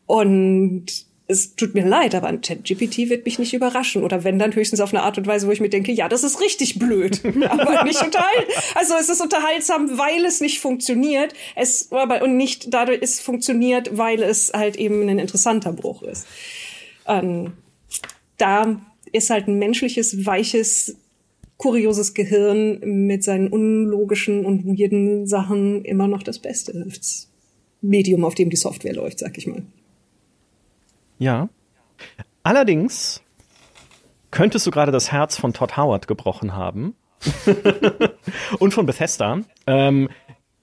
Und 0.06 1.06
es 1.28 1.56
tut 1.56 1.74
mir 1.74 1.86
leid, 1.86 2.14
aber 2.14 2.28
ein 2.28 2.42
ChatGPT 2.42 3.10
wird 3.10 3.26
mich 3.26 3.40
nicht 3.40 3.54
überraschen. 3.54 4.04
Oder 4.04 4.24
wenn 4.24 4.38
dann 4.38 4.56
höchstens 4.56 4.80
auf 4.80 4.94
eine 4.94 5.04
Art 5.04 5.18
und 5.18 5.26
Weise, 5.28 5.48
wo 5.48 5.52
ich 5.52 5.60
mir 5.60 5.70
denke, 5.70 5.92
ja, 5.92 6.08
das 6.08 6.24
ist 6.24 6.40
richtig 6.40 6.80
blöd. 6.80 7.22
aber 7.50 7.84
nicht 7.84 8.02
unterhaltsam. 8.02 8.64
Also 8.76 8.94
es 9.00 9.10
ist 9.10 9.22
unterhaltsam, 9.22 9.98
weil 9.98 10.24
es 10.24 10.40
nicht 10.40 10.60
funktioniert. 10.60 11.34
Es, 11.56 11.92
aber, 11.92 12.22
und 12.22 12.38
nicht 12.38 12.74
dadurch 12.74 13.00
es 13.02 13.20
funktioniert, 13.20 13.98
weil 13.98 14.22
es 14.22 14.54
halt 14.54 14.76
eben 14.76 15.10
ein 15.10 15.20
interessanter 15.20 15.74
Bruch 15.74 16.04
ist. 16.04 16.28
Ähm, 17.08 17.54
da 18.38 18.80
ist 19.12 19.30
halt 19.30 19.48
ein 19.48 19.58
menschliches, 19.58 20.26
weiches, 20.26 20.96
kurioses 21.58 22.14
Gehirn 22.14 22.80
mit 22.80 23.24
seinen 23.24 23.48
unlogischen 23.48 24.46
und 24.46 24.66
weirden 24.66 25.28
Sachen 25.28 25.86
immer 25.86 26.08
noch 26.08 26.24
das 26.24 26.40
Beste. 26.40 26.88
Medium, 27.82 28.26
auf 28.26 28.36
dem 28.36 28.50
die 28.50 28.58
Software 28.58 28.94
läuft, 28.94 29.20
sag 29.20 29.38
ich 29.38 29.48
mal. 29.48 29.64
Ja. 31.18 31.50
Allerdings 32.44 33.22
könntest 34.32 34.68
du 34.68 34.72
gerade 34.72 34.92
das 34.92 35.12
Herz 35.12 35.38
von 35.38 35.54
Todd 35.54 35.78
Howard 35.78 36.08
gebrochen 36.08 36.56
haben. 36.56 36.96
und 38.60 38.74
von 38.74 38.86
Bethesda, 38.86 39.40
ähm, 39.66 40.10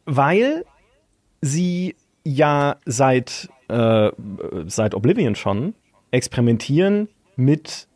weil 0.04 0.64
sie 1.40 1.96
ja 2.24 2.76
seit, 2.84 3.48
äh, 3.68 4.10
seit 4.66 4.94
Oblivion 4.94 5.34
schon 5.34 5.74
experimentieren 6.10 7.08
mit 7.34 7.88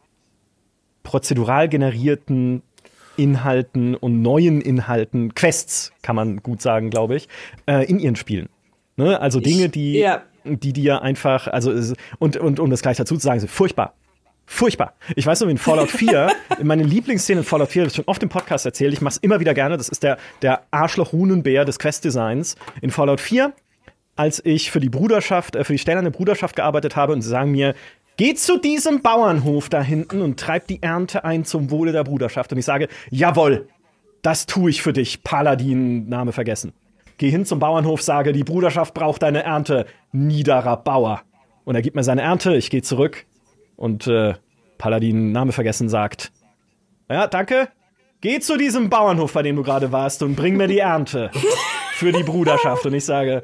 prozedural 1.02 1.68
generierten 1.68 2.62
Inhalten 3.16 3.94
und 3.94 4.22
neuen 4.22 4.60
Inhalten, 4.60 5.34
Quests, 5.34 5.92
kann 6.02 6.16
man 6.16 6.42
gut 6.42 6.62
sagen, 6.62 6.90
glaube 6.90 7.16
ich, 7.16 7.28
äh, 7.66 7.84
in 7.86 7.98
ihren 7.98 8.16
Spielen. 8.16 8.48
Ne? 8.96 9.20
Also 9.20 9.40
Dinge, 9.40 9.68
die, 9.68 9.98
ja. 9.98 10.22
die 10.44 10.72
dir 10.72 11.02
einfach, 11.02 11.48
also 11.48 11.72
und, 12.18 12.36
und 12.36 12.60
um 12.60 12.70
das 12.70 12.82
gleich 12.82 12.96
dazu 12.96 13.16
zu 13.16 13.22
sagen, 13.22 13.40
sind 13.40 13.50
furchtbar. 13.50 13.94
Furchtbar. 14.48 14.94
Ich 15.16 15.26
weiß 15.26 15.40
noch, 15.40 15.48
in 15.48 15.58
Fallout 15.58 15.90
4, 15.90 16.30
in 16.60 16.66
meine 16.68 16.84
Lieblingsszene 16.84 17.40
in 17.40 17.44
Fallout 17.44 17.68
4, 17.68 17.84
das 17.84 17.92
ist 17.92 17.96
schon 17.96 18.04
oft 18.06 18.22
im 18.22 18.28
Podcast 18.28 18.64
erzählt, 18.64 18.92
ich 18.92 19.00
mache 19.00 19.12
es 19.12 19.16
immer 19.18 19.40
wieder 19.40 19.54
gerne, 19.54 19.76
das 19.76 19.88
ist 19.88 20.04
der, 20.04 20.18
der 20.40 20.62
Arschloch-Hunenbär 20.70 21.64
des 21.64 21.80
Quest-Designs. 21.80 22.54
In 22.80 22.92
Fallout 22.92 23.20
4, 23.20 23.52
als 24.14 24.40
ich 24.44 24.70
für 24.70 24.80
die 24.80 24.88
Bruderschaft, 24.88 25.56
äh, 25.56 25.64
für 25.64 25.72
die 25.72 25.78
Stellerne 25.78 26.10
Bruderschaft 26.10 26.56
gearbeitet 26.56 26.96
habe 26.96 27.12
und 27.12 27.22
sie 27.22 27.28
sagen 27.28 27.50
mir, 27.50 27.74
geh 28.16 28.34
zu 28.34 28.58
diesem 28.58 29.02
Bauernhof 29.02 29.68
da 29.68 29.82
hinten 29.82 30.22
und 30.22 30.38
treib 30.38 30.66
die 30.66 30.82
Ernte 30.82 31.24
ein 31.24 31.44
zum 31.44 31.70
Wohle 31.70 31.92
der 31.92 32.04
Bruderschaft. 32.04 32.52
Und 32.52 32.58
ich 32.58 32.64
sage, 32.64 32.88
jawohl, 33.10 33.68
das 34.22 34.46
tue 34.46 34.70
ich 34.70 34.82
für 34.82 34.92
dich, 34.92 35.22
Paladin, 35.22 36.08
Name 36.08 36.32
vergessen. 36.32 36.72
Geh 37.18 37.30
hin 37.30 37.46
zum 37.46 37.58
Bauernhof, 37.58 38.02
sage, 38.02 38.32
die 38.32 38.44
Bruderschaft 38.44 38.92
braucht 38.92 39.22
deine 39.22 39.42
Ernte, 39.42 39.86
niederer 40.12 40.76
Bauer. 40.76 41.22
Und 41.64 41.74
er 41.74 41.82
gibt 41.82 41.96
mir 41.96 42.04
seine 42.04 42.22
Ernte, 42.22 42.54
ich 42.56 42.70
gehe 42.70 42.82
zurück 42.82 43.24
und 43.76 44.06
äh, 44.06 44.34
Paladin, 44.78 45.32
Name 45.32 45.52
vergessen, 45.52 45.88
sagt, 45.88 46.32
ja, 47.10 47.26
danke, 47.26 47.68
geh 48.20 48.40
zu 48.40 48.56
diesem 48.56 48.90
Bauernhof, 48.90 49.32
bei 49.32 49.42
dem 49.42 49.56
du 49.56 49.62
gerade 49.62 49.92
warst 49.92 50.22
und 50.22 50.36
bring 50.36 50.56
mir 50.56 50.68
die 50.68 50.78
Ernte 50.78 51.30
für 51.92 52.12
die 52.12 52.22
Bruderschaft. 52.22 52.84
Und 52.84 52.94
ich 52.94 53.04
sage, 53.04 53.42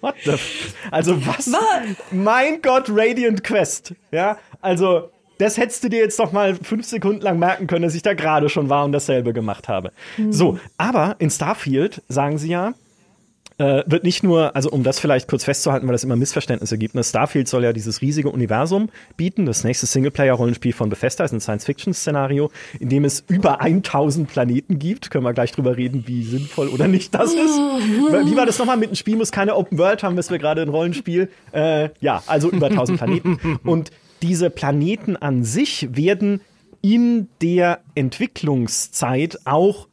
what 0.00 0.14
the 0.24 0.32
f 0.32 0.74
Also 0.90 1.16
was? 1.26 1.50
Mein 2.10 2.60
Gott, 2.62 2.86
Radiant 2.88 3.44
Quest. 3.44 3.94
Ja, 4.10 4.38
also 4.60 5.10
das 5.38 5.56
hättest 5.58 5.82
du 5.82 5.88
dir 5.88 5.98
jetzt 5.98 6.18
doch 6.18 6.32
mal 6.32 6.54
fünf 6.54 6.86
Sekunden 6.86 7.20
lang 7.20 7.38
merken 7.38 7.66
können, 7.66 7.82
dass 7.82 7.94
ich 7.94 8.02
da 8.02 8.14
gerade 8.14 8.48
schon 8.48 8.68
war 8.68 8.84
und 8.84 8.92
dasselbe 8.92 9.32
gemacht 9.32 9.68
habe. 9.68 9.92
So, 10.30 10.58
aber 10.78 11.16
in 11.18 11.30
Starfield 11.30 12.02
sagen 12.08 12.38
sie 12.38 12.50
ja, 12.50 12.74
äh, 13.58 13.82
wird 13.86 14.04
nicht 14.04 14.22
nur, 14.22 14.56
also 14.56 14.70
um 14.70 14.82
das 14.82 14.98
vielleicht 14.98 15.28
kurz 15.28 15.44
festzuhalten, 15.44 15.86
weil 15.86 15.92
das 15.92 16.04
immer 16.04 16.16
Missverständnisse 16.16 16.76
gibt, 16.76 16.94
ne? 16.94 17.04
Starfield 17.04 17.48
soll 17.48 17.62
ja 17.64 17.72
dieses 17.72 18.00
riesige 18.00 18.30
Universum 18.30 18.90
bieten. 19.16 19.46
Das 19.46 19.64
nächste 19.64 19.86
Singleplayer-Rollenspiel 19.86 20.72
von 20.72 20.88
Bethesda 20.88 21.24
ist 21.24 21.32
ein 21.32 21.40
Science-Fiction-Szenario, 21.40 22.50
in 22.80 22.88
dem 22.88 23.04
es 23.04 23.24
über 23.28 23.60
1000 23.60 24.28
Planeten 24.28 24.78
gibt. 24.78 25.10
Können 25.10 25.24
wir 25.24 25.32
gleich 25.34 25.52
drüber 25.52 25.76
reden, 25.76 26.04
wie 26.06 26.24
sinnvoll 26.24 26.68
oder 26.68 26.88
nicht 26.88 27.14
das 27.14 27.32
ist. 27.32 27.36
Wie 27.36 28.36
war 28.36 28.46
das 28.46 28.58
nochmal? 28.58 28.76
Mit 28.76 28.90
dem 28.90 28.96
Spiel 28.96 29.16
muss 29.16 29.30
keine 29.30 29.54
Open 29.54 29.78
World 29.78 30.02
haben, 30.02 30.16
wissen 30.16 30.32
wir 30.32 30.38
gerade 30.38 30.62
ein 30.62 30.68
Rollenspiel. 30.68 31.28
Äh, 31.52 31.90
ja, 32.00 32.22
also 32.26 32.50
über 32.50 32.66
1000 32.66 32.98
Planeten. 32.98 33.60
Und 33.64 33.90
diese 34.22 34.50
Planeten 34.50 35.16
an 35.16 35.44
sich 35.44 35.88
werden 35.92 36.40
in 36.80 37.28
der 37.40 37.80
Entwicklungszeit 37.94 39.38
auch 39.44 39.88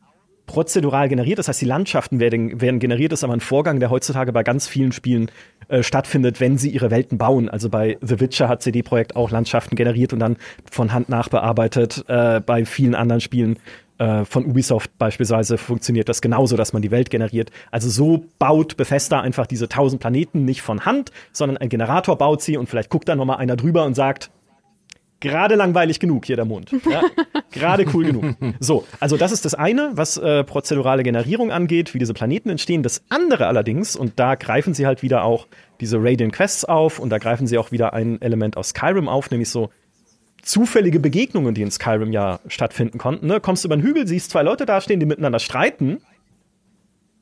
prozedural 0.52 1.08
generiert. 1.08 1.39
Das 1.39 1.47
heißt, 1.47 1.62
die 1.62 1.66
Landschaften 1.66 2.20
werden, 2.20 2.60
werden 2.60 2.82
generiert. 2.82 3.14
Das 3.14 3.22
ist 3.22 3.24
aber 3.24 3.34
ein 3.34 3.39
Vorgang, 3.39 3.80
der 3.80 3.89
heutzutage 3.89 4.34
bei 4.34 4.43
ganz 4.43 4.68
vielen 4.68 4.91
Spielen 4.91 5.32
äh, 5.70 5.82
stattfindet, 5.82 6.41
wenn 6.41 6.58
sie 6.58 6.70
ihre 6.70 6.91
Welten 6.91 7.18
bauen. 7.18 7.47
Also 7.47 7.70
bei 7.70 7.97
The 8.02 8.20
Witcher 8.20 8.49
hat 8.49 8.62
CD 8.62 8.84
Projekt 8.84 9.16
auch 9.16 9.32
Landschaften 9.32 9.78
generiert 9.78 10.12
und 10.12 10.20
dann 10.20 10.36
von 10.70 10.91
Hand 10.91 11.08
nachbearbeitet. 11.08 12.04
Äh, 12.10 12.41
bei 12.41 12.66
vielen 12.66 12.95
anderen 12.95 13.22
Spielen 13.22 13.60
äh, 13.97 14.26
von 14.26 14.45
Ubisoft 14.45 14.97
beispielsweise 14.97 15.58
funktioniert 15.58 16.10
das 16.10 16.22
genauso, 16.22 16.58
dass 16.58 16.74
man 16.74 16.82
die 16.82 16.91
Welt 16.91 17.10
generiert. 17.10 17.49
Also 17.72 17.89
so 17.89 18.26
baut 18.38 18.76
Bethesda 18.76 19.22
einfach 19.22 19.47
diese 19.47 19.70
tausend 19.70 20.02
Planeten 20.02 20.43
nicht 20.43 20.62
von 20.62 20.86
Hand, 20.86 21.14
sondern 21.32 21.56
ein 21.56 21.70
Generator 21.70 22.18
baut 22.18 22.41
sie 22.41 22.58
und 22.58 22.68
vielleicht 22.68 22.89
guckt 22.89 23.08
dann 23.08 23.20
noch 23.20 23.26
mal 23.26 23.38
einer 23.38 23.56
drüber 23.56 23.86
und 23.86 23.93
sagt, 23.93 24.32
gerade 25.22 25.56
langweilig 25.56 26.00
genug 26.00 26.26
hier 26.26 26.36
der 26.36 26.46
Mond. 26.46 26.72
Ja? 26.92 27.04
gerade 27.52 27.86
cool 27.94 28.06
genug. 28.06 28.36
So, 28.60 28.86
also 29.00 29.16
das 29.16 29.32
ist 29.32 29.46
das 29.46 29.54
eine, 29.56 29.92
was 29.94 30.18
äh, 30.18 30.44
prozedurale 30.44 31.04
Generierung 31.04 31.52
angeht, 31.52 31.94
wie 31.94 32.00
diese 32.00 32.14
Planeten 32.14 32.50
entstehen. 32.50 32.84
Das 32.84 33.04
andere 33.08 33.48
allerdings, 33.48 33.96
und 33.96 34.20
da 34.20 34.36
greifen 34.36 34.74
sie 34.74 34.86
halt 34.86 35.04
wieder 35.04 35.24
auch 35.24 35.48
diese 35.80 35.98
Radiant 36.00 36.34
Quests 36.34 36.66
auf 36.66 37.00
und 37.00 37.10
da 37.10 37.18
greifen 37.18 37.48
sie 37.48 37.58
auch 37.58 37.72
wieder 37.72 37.94
ein 37.94 38.22
Element 38.22 38.58
aus 38.58 38.70
Skyrim 38.70 39.08
auf, 39.08 39.32
nämlich 39.32 39.50
so 39.50 39.70
zufällige 40.42 41.00
Begegnungen, 41.00 41.54
die 41.54 41.62
in 41.62 41.72
Skyrim 41.72 42.12
ja 42.12 42.40
stattfinden 42.48 42.98
konnten. 42.98 43.28
Ne? 43.28 43.40
Kommst 43.40 43.64
über 43.64 43.76
einen 43.76 43.84
Hügel, 43.84 44.08
siehst 44.08 44.32
zwei 44.32 44.44
Leute 44.44 44.66
dastehen, 44.66 45.00
die 45.00 45.06
miteinander 45.06 45.40
streiten. 45.40 46.02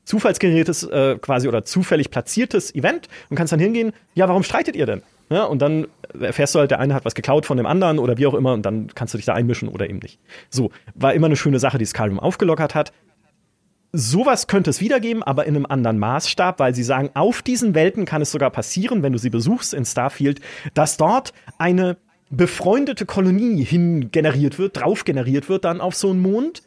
Zufallsgeneriertes 0.04 0.84
äh, 0.84 1.18
quasi 1.20 1.46
oder 1.46 1.64
zufällig 1.64 2.10
platziertes 2.10 2.74
Event 2.74 3.08
und 3.28 3.36
kannst 3.36 3.52
dann 3.52 3.60
hingehen, 3.60 3.92
ja, 4.14 4.28
warum 4.28 4.42
streitet 4.42 4.74
ihr 4.74 4.86
denn? 4.86 5.02
Ja, 5.32 5.44
und 5.44 5.62
dann 5.62 5.86
erfährst 6.18 6.54
du 6.54 6.58
halt, 6.58 6.72
der 6.72 6.80
eine 6.80 6.92
hat 6.92 7.04
was 7.04 7.14
geklaut 7.14 7.46
von 7.46 7.56
dem 7.56 7.66
anderen 7.66 8.00
oder 8.00 8.18
wie 8.18 8.26
auch 8.26 8.34
immer 8.34 8.52
und 8.52 8.62
dann 8.62 8.88
kannst 8.94 9.14
du 9.14 9.18
dich 9.18 9.26
da 9.26 9.34
einmischen 9.34 9.68
oder 9.68 9.88
eben 9.88 10.00
nicht. 10.00 10.18
So, 10.48 10.72
war 10.94 11.14
immer 11.14 11.26
eine 11.26 11.36
schöne 11.36 11.60
Sache, 11.60 11.78
die 11.78 11.84
Skyrim 11.84 12.18
aufgelockert 12.18 12.74
hat. 12.74 12.92
sowas 13.92 14.46
könnte 14.46 14.70
es 14.70 14.80
wiedergeben, 14.80 15.22
aber 15.22 15.46
in 15.46 15.56
einem 15.56 15.66
anderen 15.66 15.98
Maßstab, 15.98 16.58
weil 16.58 16.74
sie 16.74 16.82
sagen, 16.82 17.10
auf 17.14 17.42
diesen 17.42 17.74
Welten 17.74 18.04
kann 18.04 18.22
es 18.22 18.30
sogar 18.30 18.50
passieren, 18.50 19.02
wenn 19.02 19.12
du 19.12 19.18
sie 19.18 19.30
besuchst 19.30 19.74
in 19.74 19.84
Starfield, 19.84 20.40
dass 20.74 20.96
dort 20.96 21.32
eine 21.58 21.96
befreundete 22.30 23.06
Kolonie 23.06 23.64
hingeneriert 23.64 24.58
wird, 24.58 24.76
drauf 24.76 25.04
generiert 25.04 25.48
wird 25.48 25.64
dann 25.64 25.80
auf 25.80 25.94
so 25.94 26.10
einen 26.10 26.20
Mond. 26.20 26.62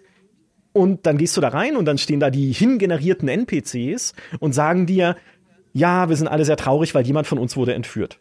Und 0.73 1.05
dann 1.05 1.17
gehst 1.17 1.37
du 1.37 1.41
da 1.41 1.49
rein 1.49 1.77
und 1.77 1.85
dann 1.85 1.97
stehen 1.97 2.19
da 2.19 2.29
die 2.29 2.51
hingenerierten 2.51 3.29
NPCs 3.29 4.13
und 4.39 4.53
sagen 4.53 4.85
dir, 4.85 5.15
ja, 5.71 6.09
wir 6.09 6.15
sind 6.15 6.27
alle 6.27 6.45
sehr 6.45 6.57
traurig, 6.57 6.95
weil 6.95 7.05
jemand 7.05 7.27
von 7.27 7.37
uns 7.37 7.55
wurde 7.55 7.73
entführt. 7.73 8.19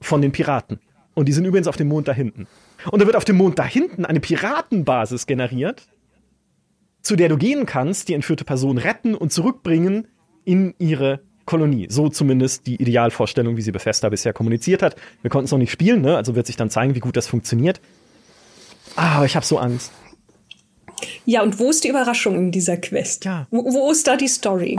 Von 0.00 0.22
den 0.22 0.32
Piraten. 0.32 0.80
Und 1.14 1.26
die 1.26 1.32
sind 1.32 1.44
übrigens 1.44 1.66
auf 1.66 1.76
dem 1.76 1.88
Mond 1.88 2.06
da 2.06 2.12
hinten. 2.12 2.46
Und 2.90 3.02
da 3.02 3.06
wird 3.06 3.16
auf 3.16 3.24
dem 3.24 3.36
Mond 3.36 3.58
da 3.58 3.64
hinten 3.64 4.04
eine 4.04 4.20
Piratenbasis 4.20 5.26
generiert, 5.26 5.88
zu 7.02 7.16
der 7.16 7.28
du 7.28 7.36
gehen 7.36 7.66
kannst, 7.66 8.08
die 8.08 8.14
entführte 8.14 8.44
Person 8.44 8.78
retten 8.78 9.14
und 9.14 9.32
zurückbringen 9.32 10.08
in 10.44 10.74
ihre 10.78 11.20
Kolonie. 11.44 11.86
So 11.90 12.08
zumindest 12.08 12.66
die 12.66 12.76
Idealvorstellung, 12.76 13.56
wie 13.56 13.62
sie 13.62 13.72
Bethesda 13.72 14.08
bisher 14.10 14.32
kommuniziert 14.32 14.82
hat. 14.82 14.96
Wir 15.22 15.30
konnten 15.30 15.46
es 15.46 15.50
noch 15.50 15.58
nicht 15.58 15.72
spielen, 15.72 16.02
ne? 16.02 16.16
also 16.16 16.34
wird 16.34 16.46
sich 16.46 16.56
dann 16.56 16.70
zeigen, 16.70 16.94
wie 16.94 17.00
gut 17.00 17.16
das 17.16 17.26
funktioniert. 17.26 17.80
Ah, 18.96 19.16
aber 19.16 19.26
ich 19.26 19.34
habe 19.34 19.46
so 19.46 19.58
Angst. 19.58 19.90
Ja, 21.24 21.42
und 21.42 21.58
wo 21.58 21.70
ist 21.70 21.84
die 21.84 21.88
Überraschung 21.88 22.36
in 22.36 22.52
dieser 22.52 22.76
Quest? 22.76 23.24
Ja. 23.24 23.46
Wo, 23.50 23.64
wo 23.64 23.90
ist 23.90 24.06
da 24.06 24.16
die 24.16 24.28
Story? 24.28 24.78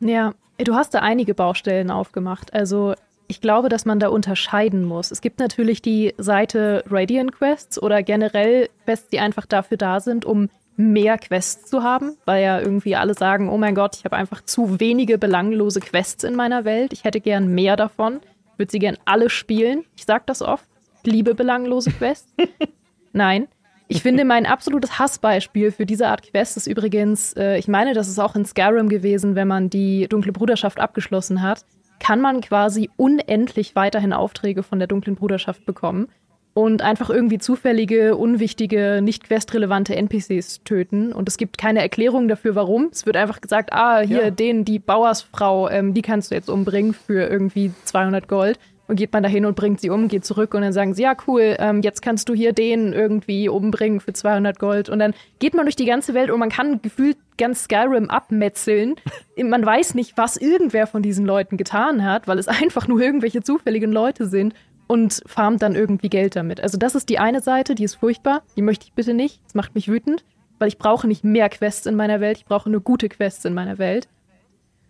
Ja, 0.00 0.34
du 0.58 0.74
hast 0.74 0.94
da 0.94 1.00
einige 1.00 1.34
Baustellen 1.34 1.90
aufgemacht. 1.90 2.52
Also 2.52 2.94
ich 3.30 3.40
glaube, 3.40 3.68
dass 3.68 3.84
man 3.84 4.00
da 4.00 4.08
unterscheiden 4.08 4.84
muss. 4.84 5.12
Es 5.12 5.20
gibt 5.20 5.38
natürlich 5.38 5.80
die 5.80 6.14
Seite 6.18 6.82
Radiant 6.90 7.30
Quests 7.32 7.80
oder 7.80 8.02
generell 8.02 8.68
Quests, 8.84 9.08
die 9.08 9.20
einfach 9.20 9.46
dafür 9.46 9.76
da 9.76 10.00
sind, 10.00 10.24
um 10.24 10.50
mehr 10.76 11.16
Quests 11.16 11.70
zu 11.70 11.84
haben, 11.84 12.16
weil 12.24 12.42
ja 12.42 12.58
irgendwie 12.58 12.96
alle 12.96 13.14
sagen, 13.14 13.48
oh 13.48 13.56
mein 13.56 13.76
Gott, 13.76 13.96
ich 13.96 14.04
habe 14.04 14.16
einfach 14.16 14.42
zu 14.42 14.80
wenige 14.80 15.16
belanglose 15.16 15.78
Quests 15.78 16.24
in 16.24 16.34
meiner 16.34 16.64
Welt. 16.64 16.92
Ich 16.92 17.04
hätte 17.04 17.20
gern 17.20 17.54
mehr 17.54 17.76
davon. 17.76 18.20
Ich 18.52 18.58
würde 18.58 18.72
sie 18.72 18.78
gern 18.80 18.98
alle 19.04 19.30
spielen. 19.30 19.84
Ich 19.96 20.06
sage 20.06 20.24
das 20.26 20.42
oft. 20.42 20.64
Ich 21.04 21.12
liebe 21.12 21.34
belanglose 21.34 21.92
Quests. 21.92 22.34
Nein. 23.12 23.46
Ich 23.86 24.02
finde, 24.02 24.24
mein 24.24 24.46
absolutes 24.46 24.98
Hassbeispiel 24.98 25.72
für 25.72 25.86
diese 25.86 26.08
Art 26.08 26.22
Quest 26.22 26.56
ist 26.56 26.66
übrigens, 26.66 27.32
äh, 27.34 27.58
ich 27.58 27.68
meine, 27.68 27.92
das 27.92 28.08
ist 28.08 28.18
auch 28.18 28.36
in 28.36 28.44
Skyrim 28.44 28.88
gewesen, 28.88 29.34
wenn 29.34 29.48
man 29.48 29.68
die 29.68 30.06
Dunkle 30.08 30.32
Bruderschaft 30.32 30.78
abgeschlossen 30.78 31.42
hat, 31.42 31.64
kann 32.00 32.20
man 32.20 32.40
quasi 32.40 32.90
unendlich 32.96 33.76
weiterhin 33.76 34.12
Aufträge 34.12 34.62
von 34.62 34.78
der 34.80 34.88
Dunklen 34.88 35.14
Bruderschaft 35.16 35.64
bekommen 35.64 36.08
und 36.52 36.82
einfach 36.82 37.10
irgendwie 37.10 37.38
zufällige, 37.38 38.16
unwichtige, 38.16 39.00
nicht 39.02 39.24
questrelevante 39.24 39.94
NPCs 39.94 40.62
töten. 40.64 41.12
Und 41.12 41.28
es 41.28 41.36
gibt 41.36 41.58
keine 41.58 41.80
Erklärung 41.80 42.26
dafür, 42.26 42.56
warum. 42.56 42.88
Es 42.90 43.06
wird 43.06 43.16
einfach 43.16 43.40
gesagt, 43.40 43.72
ah, 43.72 44.00
hier, 44.00 44.24
Ja. 44.24 44.30
den, 44.30 44.64
die 44.64 44.80
Bauersfrau, 44.80 45.68
ähm, 45.68 45.94
die 45.94 46.02
kannst 46.02 46.30
du 46.32 46.34
jetzt 46.34 46.50
umbringen 46.50 46.92
für 46.92 47.28
irgendwie 47.30 47.72
200 47.84 48.26
Gold. 48.26 48.58
Und 48.90 48.96
geht 48.96 49.12
man 49.12 49.22
dahin 49.22 49.46
und 49.46 49.54
bringt 49.54 49.80
sie 49.80 49.88
um, 49.88 50.08
geht 50.08 50.24
zurück 50.24 50.52
und 50.52 50.62
dann 50.62 50.72
sagen 50.72 50.94
sie, 50.94 51.04
ja, 51.04 51.14
cool, 51.28 51.54
ähm, 51.60 51.80
jetzt 51.80 52.02
kannst 52.02 52.28
du 52.28 52.34
hier 52.34 52.52
den 52.52 52.92
irgendwie 52.92 53.48
umbringen 53.48 54.00
für 54.00 54.12
200 54.12 54.58
Gold. 54.58 54.88
Und 54.88 54.98
dann 54.98 55.14
geht 55.38 55.54
man 55.54 55.64
durch 55.64 55.76
die 55.76 55.84
ganze 55.84 56.12
Welt 56.12 56.28
und 56.28 56.40
man 56.40 56.48
kann 56.48 56.82
gefühlt 56.82 57.16
ganz 57.38 57.62
Skyrim 57.62 58.10
abmetzeln. 58.10 58.96
man 59.44 59.64
weiß 59.64 59.94
nicht, 59.94 60.18
was 60.18 60.36
irgendwer 60.36 60.88
von 60.88 61.02
diesen 61.02 61.24
Leuten 61.24 61.56
getan 61.56 62.04
hat, 62.04 62.26
weil 62.26 62.40
es 62.40 62.48
einfach 62.48 62.88
nur 62.88 63.00
irgendwelche 63.00 63.42
zufälligen 63.42 63.92
Leute 63.92 64.26
sind 64.26 64.54
und 64.88 65.22
farmt 65.24 65.62
dann 65.62 65.76
irgendwie 65.76 66.08
Geld 66.08 66.34
damit. 66.34 66.60
Also 66.60 66.76
das 66.76 66.96
ist 66.96 67.10
die 67.10 67.20
eine 67.20 67.40
Seite, 67.40 67.76
die 67.76 67.84
ist 67.84 67.94
furchtbar, 67.94 68.42
die 68.56 68.62
möchte 68.62 68.86
ich 68.86 68.92
bitte 68.92 69.14
nicht. 69.14 69.40
Das 69.44 69.54
macht 69.54 69.76
mich 69.76 69.86
wütend, 69.86 70.24
weil 70.58 70.66
ich 70.66 70.78
brauche 70.78 71.06
nicht 71.06 71.22
mehr 71.22 71.48
Quests 71.48 71.86
in 71.86 71.94
meiner 71.94 72.20
Welt, 72.20 72.38
ich 72.38 72.44
brauche 72.44 72.68
nur 72.68 72.80
gute 72.80 73.08
Quests 73.08 73.44
in 73.44 73.54
meiner 73.54 73.78
Welt. 73.78 74.08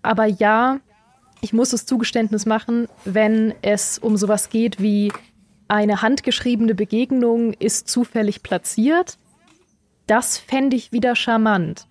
Aber 0.01 0.25
ja, 0.25 0.81
ich 1.41 1.53
muss 1.53 1.71
das 1.71 1.87
Zugeständnis 1.87 2.47
machen, 2.47 2.89
wenn 3.05 3.55
es 3.63 3.99
um 3.99 4.17
sowas 4.17 4.51
geht 4.51 4.81
wie 4.81 5.13
eine 5.69 6.03
handgeschriebene 6.03 6.75
Begegnung 6.75 7.53
ist 7.55 7.89
zufällig 7.89 8.43
platziert. 8.43 9.19
Das 10.07 10.37
fände 10.37 10.77
ich 10.77 10.93
wieder 10.93 11.15
charmant. 11.15 11.87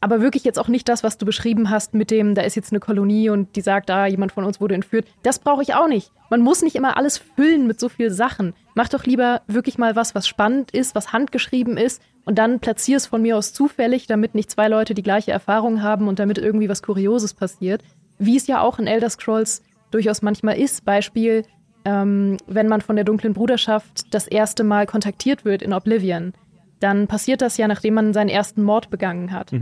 Aber 0.00 0.20
wirklich 0.20 0.44
jetzt 0.44 0.58
auch 0.58 0.68
nicht 0.68 0.88
das, 0.88 1.02
was 1.02 1.18
du 1.18 1.26
beschrieben 1.26 1.70
hast 1.70 1.94
mit 1.94 2.10
dem, 2.10 2.34
da 2.34 2.42
ist 2.42 2.54
jetzt 2.54 2.70
eine 2.70 2.80
Kolonie 2.80 3.30
und 3.30 3.56
die 3.56 3.62
sagt, 3.62 3.90
ah, 3.90 4.06
jemand 4.06 4.30
von 4.32 4.44
uns 4.44 4.60
wurde 4.60 4.74
entführt. 4.74 5.06
Das 5.22 5.38
brauche 5.38 5.62
ich 5.62 5.74
auch 5.74 5.88
nicht. 5.88 6.12
Man 6.30 6.42
muss 6.42 6.62
nicht 6.62 6.76
immer 6.76 6.96
alles 6.96 7.18
füllen 7.18 7.66
mit 7.66 7.80
so 7.80 7.88
viel 7.88 8.10
Sachen. 8.10 8.54
Mach 8.74 8.88
doch 8.88 9.04
lieber 9.04 9.42
wirklich 9.48 9.78
mal 9.78 9.96
was, 9.96 10.14
was 10.14 10.28
spannend 10.28 10.70
ist, 10.70 10.94
was 10.94 11.12
handgeschrieben 11.12 11.76
ist 11.76 12.02
und 12.24 12.38
dann 12.38 12.60
platzier 12.60 12.98
es 12.98 13.06
von 13.06 13.22
mir 13.22 13.36
aus 13.36 13.52
zufällig, 13.52 14.06
damit 14.06 14.34
nicht 14.34 14.50
zwei 14.50 14.68
Leute 14.68 14.94
die 14.94 15.02
gleiche 15.02 15.32
Erfahrung 15.32 15.82
haben 15.82 16.08
und 16.08 16.18
damit 16.18 16.38
irgendwie 16.38 16.68
was 16.68 16.82
Kurioses 16.82 17.34
passiert. 17.34 17.82
Wie 18.18 18.36
es 18.36 18.46
ja 18.46 18.60
auch 18.60 18.78
in 18.78 18.86
Elder 18.86 19.10
Scrolls 19.10 19.62
durchaus 19.90 20.22
manchmal 20.22 20.58
ist. 20.58 20.84
Beispiel, 20.84 21.44
ähm, 21.84 22.36
wenn 22.46 22.68
man 22.68 22.80
von 22.80 22.96
der 22.96 23.04
dunklen 23.04 23.32
Bruderschaft 23.32 24.12
das 24.12 24.26
erste 24.26 24.64
Mal 24.64 24.86
kontaktiert 24.86 25.44
wird 25.44 25.62
in 25.62 25.72
Oblivion, 25.72 26.32
dann 26.80 27.06
passiert 27.06 27.40
das 27.40 27.56
ja, 27.56 27.68
nachdem 27.68 27.94
man 27.94 28.12
seinen 28.12 28.28
ersten 28.28 28.62
Mord 28.62 28.90
begangen 28.90 29.32
hat. 29.32 29.52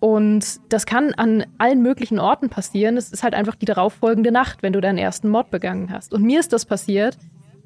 Und 0.00 0.60
das 0.68 0.84
kann 0.84 1.14
an 1.14 1.44
allen 1.58 1.80
möglichen 1.80 2.18
Orten 2.18 2.48
passieren. 2.48 2.96
Es 2.96 3.12
ist 3.12 3.22
halt 3.22 3.34
einfach 3.34 3.54
die 3.54 3.66
darauffolgende 3.66 4.32
Nacht, 4.32 4.62
wenn 4.62 4.72
du 4.72 4.80
deinen 4.80 4.98
ersten 4.98 5.28
Mord 5.28 5.50
begangen 5.50 5.90
hast. 5.92 6.12
Und 6.12 6.22
mir 6.22 6.40
ist 6.40 6.52
das 6.52 6.66
passiert, 6.66 7.16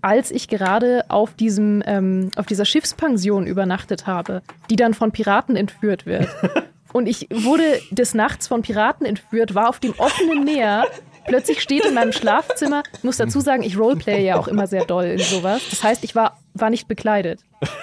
als 0.03 0.31
ich 0.31 0.47
gerade 0.47 1.05
auf 1.09 1.35
diesem, 1.35 1.83
ähm, 1.87 2.31
auf 2.37 2.45
dieser 2.45 2.66
Schiffspension 2.66 3.47
übernachtet 3.47 4.07
habe, 4.07 4.43
die 4.68 4.77
dann 4.77 4.93
von 4.93 5.12
Piraten 5.12 5.57
entführt 5.57 6.05
wird. 6.05 6.29
Und 6.97 7.09
ich 7.09 7.28
wurde 7.30 7.78
des 7.90 8.14
Nachts 8.14 8.49
von 8.49 8.62
Piraten 8.62 9.05
entführt, 9.05 9.55
war 9.55 9.68
auf 9.68 9.80
dem 9.80 9.92
offenen 9.99 10.44
Meer. 10.44 10.86
Plötzlich 11.26 11.61
steht 11.61 11.84
in 11.84 11.92
meinem 11.92 12.12
Schlafzimmer, 12.12 12.84
muss 13.03 13.18
dazu 13.18 13.40
sagen, 13.40 13.62
ich 13.62 13.78
roleplay 13.78 14.24
ja 14.24 14.38
auch 14.38 14.49
immer 14.49 14.66
sehr 14.66 14.86
doll 14.86 15.05
in 15.05 15.18
sowas. 15.18 15.61
Das 15.68 15.84
heißt, 15.84 16.05
ich 16.05 16.14
war, 16.14 16.38
war 16.55 16.70
nicht 16.70 16.88
bekleidet. 16.88 17.40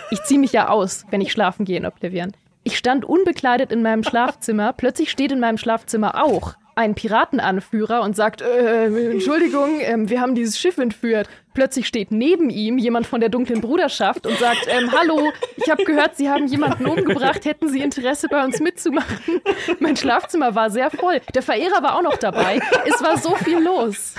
Ich 0.10 0.24
ziehe 0.24 0.40
mich 0.40 0.52
ja 0.52 0.70
aus, 0.70 1.06
wenn 1.12 1.22
ich 1.22 1.32
schlafen 1.32 1.64
gehe 1.64 1.78
in 1.78 1.86
Oblivion. 1.86 2.32
Ich 2.64 2.76
stand 2.76 3.06
unbekleidet 3.06 3.72
in 3.72 3.84
meinem 3.84 4.04
Schlafzimmer. 4.04 4.74
Plötzlich 4.74 5.12
steht 5.12 5.32
in 5.32 5.40
meinem 5.40 5.60
Schlafzimmer 5.60 6.24
auch 6.24 6.56
ein 6.76 6.96
Piratenanführer 6.96 8.02
und 8.02 8.16
sagt, 8.16 8.42
äh, 8.42 9.12
Entschuldigung, 9.12 9.80
ähm, 9.82 10.10
wir 10.10 10.22
haben 10.22 10.36
dieses 10.36 10.60
Schiff 10.60 10.78
entführt. 10.78 11.30
Plötzlich 11.54 11.88
steht 11.88 12.12
neben 12.12 12.50
ihm 12.50 12.78
jemand 12.78 13.06
von 13.06 13.20
der 13.20 13.30
dunklen 13.30 13.62
Bruderschaft 13.62 14.26
und 14.26 14.38
sagt, 14.40 14.68
ähm, 14.68 14.92
hallo, 14.92 15.32
ich 15.56 15.70
habe 15.70 15.84
gehört, 15.84 16.18
Sie 16.18 16.30
haben 16.30 16.48
jemanden 16.48 16.86
umgebracht, 16.86 17.46
hätten 17.46 17.70
Sie 17.70 17.82
Interesse 17.82 18.28
bei 18.28 18.44
uns 18.44 18.60
mitzumachen? 18.60 19.42
Mein 19.80 19.96
Schlafzimmer 19.96 20.56
war 20.56 20.72
sehr 20.72 20.90
voll. 20.90 21.22
Der 21.34 21.44
Verehrer 21.44 21.84
war 21.84 21.98
auch 21.98 22.02
noch 22.02 22.18
dabei. 22.18 22.60
Es 22.86 23.02
war 23.04 23.18
so 23.18 23.36
viel 23.36 23.60
los. 23.60 24.16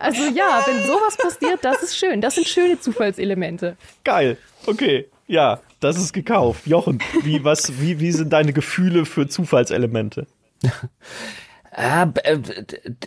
Also 0.00 0.24
ja, 0.24 0.62
wenn 0.66 0.84
sowas 0.86 1.16
passiert, 1.16 1.64
das 1.64 1.82
ist 1.82 1.96
schön. 1.96 2.20
Das 2.20 2.34
sind 2.34 2.46
schöne 2.46 2.80
Zufallselemente. 2.80 3.76
Geil. 4.04 4.36
Okay. 4.66 5.06
Ja, 5.26 5.60
das 5.80 5.96
ist 5.96 6.12
gekauft. 6.12 6.66
Jochen, 6.66 6.98
wie, 7.22 7.42
was, 7.44 7.80
wie, 7.80 8.00
wie 8.00 8.12
sind 8.12 8.32
deine 8.32 8.52
Gefühle 8.52 9.06
für 9.06 9.28
Zufallselemente? 9.28 10.26
Ah, 11.74 12.06
äh, 12.24 12.36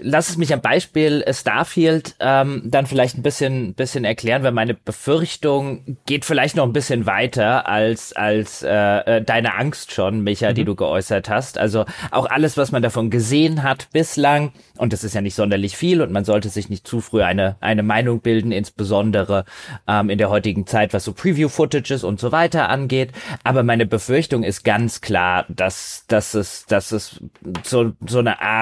lass 0.01 0.29
es 0.29 0.37
mich 0.37 0.51
am 0.51 0.59
Beispiel 0.59 1.21
äh, 1.21 1.35
Starfield 1.35 2.15
ähm, 2.19 2.63
dann 2.65 2.87
vielleicht 2.87 3.15
ein 3.15 3.21
bisschen, 3.21 3.75
bisschen 3.75 4.05
erklären, 4.05 4.41
weil 4.41 4.53
meine 4.53 4.73
Befürchtung 4.73 5.97
geht 6.07 6.25
vielleicht 6.25 6.55
noch 6.55 6.63
ein 6.63 6.73
bisschen 6.73 7.05
weiter 7.05 7.67
als, 7.67 8.13
als 8.13 8.63
äh, 8.63 8.69
äh, 8.69 9.21
deine 9.21 9.53
Angst 9.53 9.91
schon, 9.91 10.21
Micha, 10.21 10.53
die 10.53 10.65
du 10.65 10.73
geäußert 10.73 11.29
hast. 11.29 11.59
Also 11.59 11.85
auch 12.09 12.27
alles, 12.27 12.57
was 12.57 12.71
man 12.71 12.81
davon 12.81 13.11
gesehen 13.11 13.61
hat 13.61 13.89
bislang, 13.93 14.51
und 14.79 14.93
das 14.93 15.03
ist 15.03 15.13
ja 15.13 15.21
nicht 15.21 15.35
sonderlich 15.35 15.77
viel 15.77 16.01
und 16.01 16.11
man 16.11 16.25
sollte 16.25 16.49
sich 16.49 16.67
nicht 16.67 16.87
zu 16.87 17.01
früh 17.01 17.21
eine, 17.21 17.57
eine 17.59 17.83
Meinung 17.83 18.21
bilden, 18.21 18.51
insbesondere 18.51 19.45
ähm, 19.87 20.09
in 20.09 20.17
der 20.17 20.31
heutigen 20.31 20.65
Zeit, 20.65 20.91
was 20.91 21.03
so 21.03 21.13
Preview-Footages 21.13 22.03
und 22.03 22.19
so 22.19 22.31
weiter 22.31 22.67
angeht. 22.69 23.11
Aber 23.43 23.61
meine 23.61 23.85
Befürchtung 23.85 24.41
ist 24.41 24.63
ganz 24.63 25.01
klar, 25.01 25.45
dass, 25.49 26.05
dass 26.07 26.33
es, 26.33 26.65
dass 26.65 26.91
es 26.91 27.21
so, 27.63 27.93
so 28.07 28.17
eine 28.17 28.41
Art 28.41 28.54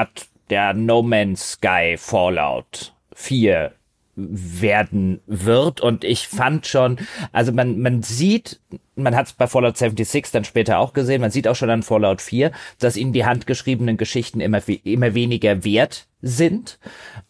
der 0.50 0.74
No 0.74 1.02
Man's 1.02 1.54
Sky 1.54 1.96
Fallout 1.98 2.94
4 3.16 3.74
werden 4.16 5.22
wird. 5.26 5.82
Und 5.82 6.04
ich 6.04 6.28
fand 6.28 6.68
schon, 6.68 7.00
also 7.32 7.52
man 7.52 7.80
man 7.80 8.04
sieht, 8.04 8.60
man 8.96 9.16
hat 9.16 9.28
es 9.28 9.34
bei 9.34 9.48
Fallout 9.48 9.78
76 9.78 10.32
dann 10.32 10.44
später 10.44 10.78
auch 10.78 10.94
gesehen, 10.94 11.22
man 11.22 11.32
sieht 11.32 11.48
auch 11.48 11.56
schon 11.56 11.72
an 11.72 11.82
Fallout 11.82 12.22
4, 12.22 12.52
dass 12.80 12.96
ihnen 12.96 13.14
die 13.14 13.26
handgeschriebenen 13.26 13.98
Geschichten 13.98 14.40
immer 14.40 14.62
immer 14.84 15.16
weniger 15.16 15.64
wert 15.64 16.06
sind, 16.22 16.80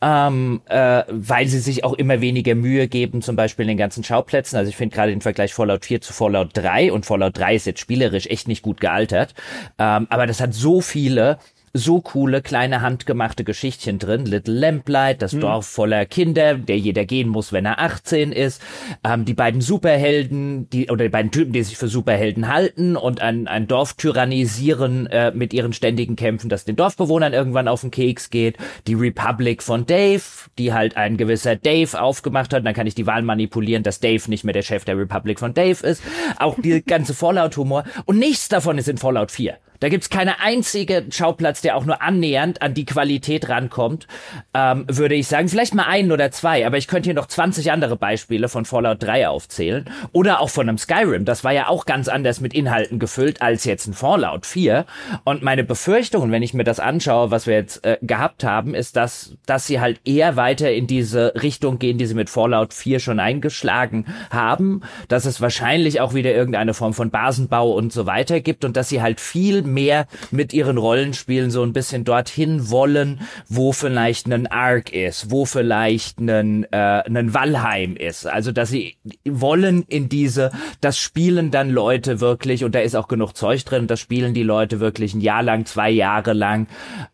ähm, 0.02 0.62
äh, 0.68 1.04
weil 1.08 1.48
sie 1.48 1.60
sich 1.60 1.84
auch 1.84 1.94
immer 1.94 2.22
weniger 2.22 2.54
Mühe 2.54 2.88
geben, 2.88 3.22
zum 3.22 3.36
Beispiel 3.36 3.64
in 3.64 3.70
den 3.70 3.78
ganzen 3.78 4.04
Schauplätzen. 4.04 4.58
Also 4.58 4.70
ich 4.70 4.76
finde 4.76 4.94
gerade 4.94 5.12
den 5.12 5.22
Vergleich 5.22 5.54
Fallout 5.54 5.86
4 5.86 6.02
zu 6.02 6.12
Fallout 6.12 6.50
3 6.54 6.92
und 6.92 7.06
Fallout 7.06 7.38
3 7.38 7.56
ist 7.56 7.66
jetzt 7.66 7.80
spielerisch 7.80 8.28
echt 8.28 8.50
nicht 8.50 8.62
gut 8.62 8.82
gealtert, 8.82 9.34
ähm, 9.80 10.08
aber 10.10 10.28
das 10.28 10.42
hat 10.42 10.54
so 10.54 10.82
viele 10.82 11.40
so 11.76 12.02
coole 12.02 12.44
kleine 12.44 12.82
handgemachte 12.82 13.44
Geschichtchen 13.44 13.98
drin. 13.98 14.26
Little 14.26 14.54
Lamplight, 14.54 15.24
das 15.24 15.34
mhm. 15.34 15.42
Dorf 15.42 15.66
voller 15.66 16.06
Kinder, 16.06 16.54
der 16.54 16.78
jeder 16.78 17.06
gehen 17.06 17.28
muss, 17.28 17.52
wenn 17.52 17.66
er 17.66 17.80
18 17.80 18.32
ist. 18.32 18.62
Ähm, 19.04 19.26
die 19.26 19.34
beiden 19.34 19.60
Superhelden, 19.60 20.70
die 20.70 20.92
oder 20.92 21.06
die 21.06 21.10
beiden 21.10 21.32
Typen, 21.32 21.52
die 21.52 21.64
sich 21.64 21.76
für 21.76 21.88
Superhelden 21.88 22.48
halten 22.48 22.96
und 22.96 23.22
ein, 23.22 23.48
ein 23.48 23.68
Dorf 23.68 23.94
tyrannisieren 23.96 25.08
äh, 25.08 25.32
mit 25.32 25.52
ihren 25.52 25.74
ständigen 25.74 26.16
Kämpfen, 26.16 26.48
das 26.48 26.64
den 26.64 26.76
Dorfbewohnern 26.76 27.34
irgendwann 27.34 27.68
auf 27.68 27.82
den 27.82 27.90
Keks 27.90 28.30
geht. 28.30 28.58
Die 28.86 28.94
Republic 28.94 29.64
von 29.64 29.88
Dave, 29.88 30.22
die 30.60 30.74
halt 30.74 30.96
ein 30.96 31.18
gewisser 31.18 31.56
Dave 31.56 32.00
aufgemacht 32.00 32.54
hat. 32.54 32.64
Dann 32.64 32.76
kann 32.76 32.86
ich 32.86 32.96
die 32.96 33.08
Wahl 33.08 33.24
manipulieren, 33.24 33.82
dass 33.82 34.00
Dave 34.00 34.30
nicht 34.30 34.44
mehr 34.44 34.54
der 34.54 34.62
Chef 34.62 34.86
der 34.86 34.98
Republic 34.98 35.40
von 35.40 35.56
Dave 35.56 35.86
ist. 35.88 36.04
Auch 36.38 36.56
die 36.62 36.82
ganze 36.86 37.16
Fallout-Humor. 37.16 37.84
Und 38.06 38.20
nichts 38.20 38.48
davon 38.48 38.78
ist 38.78 38.90
in 38.90 39.00
Fallout 39.00 39.32
4. 39.32 39.58
Da 39.84 39.90
gibt's 39.90 40.10
keine 40.10 40.40
einzige 40.40 41.04
Schauplatz, 41.10 41.60
der 41.60 41.76
auch 41.76 41.84
nur 41.84 42.02
annähernd 42.02 42.62
an 42.62 42.74
die 42.74 42.86
Qualität 42.86 43.50
rankommt, 43.50 44.08
ähm, 44.54 44.86
würde 44.88 45.14
ich 45.14 45.28
sagen. 45.28 45.50
Vielleicht 45.50 45.76
mal 45.76 45.88
einen 45.88 46.14
oder 46.14 46.32
zwei, 46.32 46.66
aber 46.66 46.78
ich 46.78 46.88
könnte 46.88 47.08
hier 47.08 47.14
noch 47.14 47.26
20 47.26 47.70
andere 47.70 47.98
Beispiele 47.98 48.48
von 48.48 48.64
Fallout 48.64 49.04
3 49.04 49.28
aufzählen. 49.28 49.90
Oder 50.14 50.40
auch 50.40 50.50
von 50.50 50.70
einem 50.70 50.78
Skyrim. 50.78 51.26
Das 51.26 51.44
war 51.44 51.52
ja 51.52 51.68
auch 51.68 51.86
ganz 51.86 52.08
anders 52.08 52.40
mit 52.40 52.54
Inhalten 52.54 52.98
gefüllt 52.98 53.42
als 53.42 53.66
jetzt 53.66 53.86
ein 53.88 53.94
Fallout 53.94 54.46
4. 54.46 54.86
Und 55.26 55.44
meine 55.44 55.66
Befürchtung, 55.66 56.32
wenn 56.32 56.44
ich 56.44 56.54
mir 56.54 56.64
das 56.64 56.80
anschaue, 56.80 57.30
was 57.30 57.46
wir 57.46 57.56
jetzt 57.56 57.84
äh, 57.84 57.98
gehabt 58.02 58.46
haben, 58.46 58.76
ist, 58.76 58.96
dass, 58.96 59.36
dass 59.46 59.68
sie 59.68 59.82
halt 59.82 60.00
eher 60.06 60.38
weiter 60.38 60.72
in 60.72 60.88
diese 60.88 61.34
Richtung 61.44 61.78
gehen, 61.78 61.98
die 61.98 62.06
sie 62.06 62.16
mit 62.16 62.30
Fallout 62.30 62.74
4 62.74 63.02
schon 63.02 63.20
eingeschlagen 63.20 64.06
haben. 64.30 64.80
Dass 65.10 65.26
es 65.26 65.42
wahrscheinlich 65.42 66.00
auch 66.00 66.14
wieder 66.14 66.32
irgendeine 66.32 66.74
Form 66.74 66.94
von 66.94 67.10
Basenbau 67.10 67.74
und 67.74 67.92
so 67.92 68.06
weiter 68.06 68.40
gibt 68.40 68.64
und 68.64 68.78
dass 68.78 68.88
sie 68.88 69.02
halt 69.02 69.20
viel 69.20 69.73
mehr 69.74 70.08
mit 70.32 70.54
ihren 70.54 70.78
Rollenspielen 70.78 71.52
so 71.52 71.64
ein 71.64 71.74
bisschen 71.74 72.04
dorthin 72.04 72.70
wollen, 72.70 73.22
wo 73.48 73.72
vielleicht 73.72 74.28
ein 74.28 74.48
Ark 74.48 74.94
ist, 74.94 75.32
wo 75.32 75.46
vielleicht 75.46 76.20
ein, 76.20 76.66
äh, 76.72 77.04
ein 77.06 77.34
Valheim 77.34 77.96
ist. 77.96 78.28
Also, 78.28 78.52
dass 78.52 78.70
sie 78.70 78.96
wollen 79.26 79.84
in 79.88 80.10
diese, 80.10 80.52
das 80.82 80.98
spielen 80.98 81.52
dann 81.52 81.70
Leute 81.70 82.20
wirklich, 82.20 82.64
und 82.64 82.76
da 82.76 82.80
ist 82.80 82.96
auch 82.96 83.08
genug 83.08 83.36
Zeug 83.36 83.64
drin, 83.66 83.88
das 83.88 84.00
spielen 84.00 84.34
die 84.34 84.44
Leute 84.44 84.80
wirklich 84.80 85.14
ein 85.14 85.22
Jahr 85.22 85.44
lang, 85.44 85.66
zwei 85.66 85.90
Jahre 85.90 86.34
lang. 86.34 86.68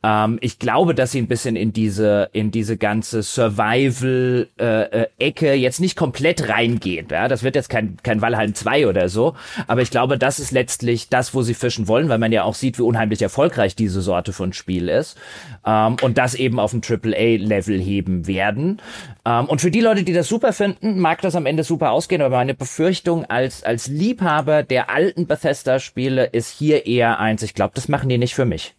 Ähm, 0.03 0.37
ich 0.41 0.59
glaube, 0.59 0.95
dass 0.95 1.11
sie 1.11 1.19
ein 1.19 1.27
bisschen 1.27 1.55
in 1.55 1.73
diese, 1.73 2.29
in 2.33 2.51
diese 2.51 2.77
ganze 2.77 3.23
Survival-Ecke 3.23 5.47
äh, 5.47 5.55
jetzt 5.55 5.79
nicht 5.79 5.95
komplett 5.95 6.49
reingehen. 6.49 7.07
Ja? 7.09 7.27
Das 7.27 7.43
wird 7.43 7.55
jetzt 7.55 7.69
kein, 7.69 7.97
kein 8.03 8.21
Valheim 8.21 8.53
2 8.53 8.87
oder 8.87 9.09
so, 9.09 9.35
aber 9.67 9.81
ich 9.81 9.91
glaube, 9.91 10.17
das 10.17 10.39
ist 10.39 10.51
letztlich 10.51 11.09
das, 11.09 11.33
wo 11.33 11.41
sie 11.41 11.53
fischen 11.53 11.87
wollen, 11.87 12.09
weil 12.09 12.17
man 12.17 12.31
ja 12.31 12.38
auch 12.43 12.55
sieht, 12.55 12.77
wie 12.77 12.83
unheimlich 12.83 13.21
erfolgreich 13.21 13.75
diese 13.75 14.01
Sorte 14.01 14.33
von 14.33 14.53
Spiel 14.53 14.89
ist 14.89 15.17
ähm, 15.65 15.97
und 16.01 16.17
das 16.17 16.35
eben 16.35 16.59
auf 16.59 16.73
ein 16.73 16.81
AAA-Level 16.87 17.79
heben 17.79 18.27
werden. 18.27 18.81
Ähm, 19.25 19.45
und 19.45 19.61
für 19.61 19.71
die 19.71 19.81
Leute, 19.81 20.03
die 20.03 20.13
das 20.13 20.27
super 20.27 20.53
finden, 20.53 20.99
mag 20.99 21.21
das 21.21 21.35
am 21.35 21.45
Ende 21.45 21.63
super 21.63 21.91
ausgehen, 21.91 22.21
aber 22.21 22.37
meine 22.37 22.53
Befürchtung 22.53 23.25
als, 23.25 23.63
als 23.63 23.87
Liebhaber 23.87 24.63
der 24.63 24.89
alten 24.89 25.27
Bethesda-Spiele 25.27 26.25
ist 26.25 26.49
hier 26.49 26.85
eher 26.85 27.19
eins, 27.19 27.43
ich 27.43 27.53
glaube, 27.53 27.73
das 27.75 27.87
machen 27.87 28.09
die 28.09 28.17
nicht 28.17 28.35
für 28.35 28.45
mich. 28.45 28.75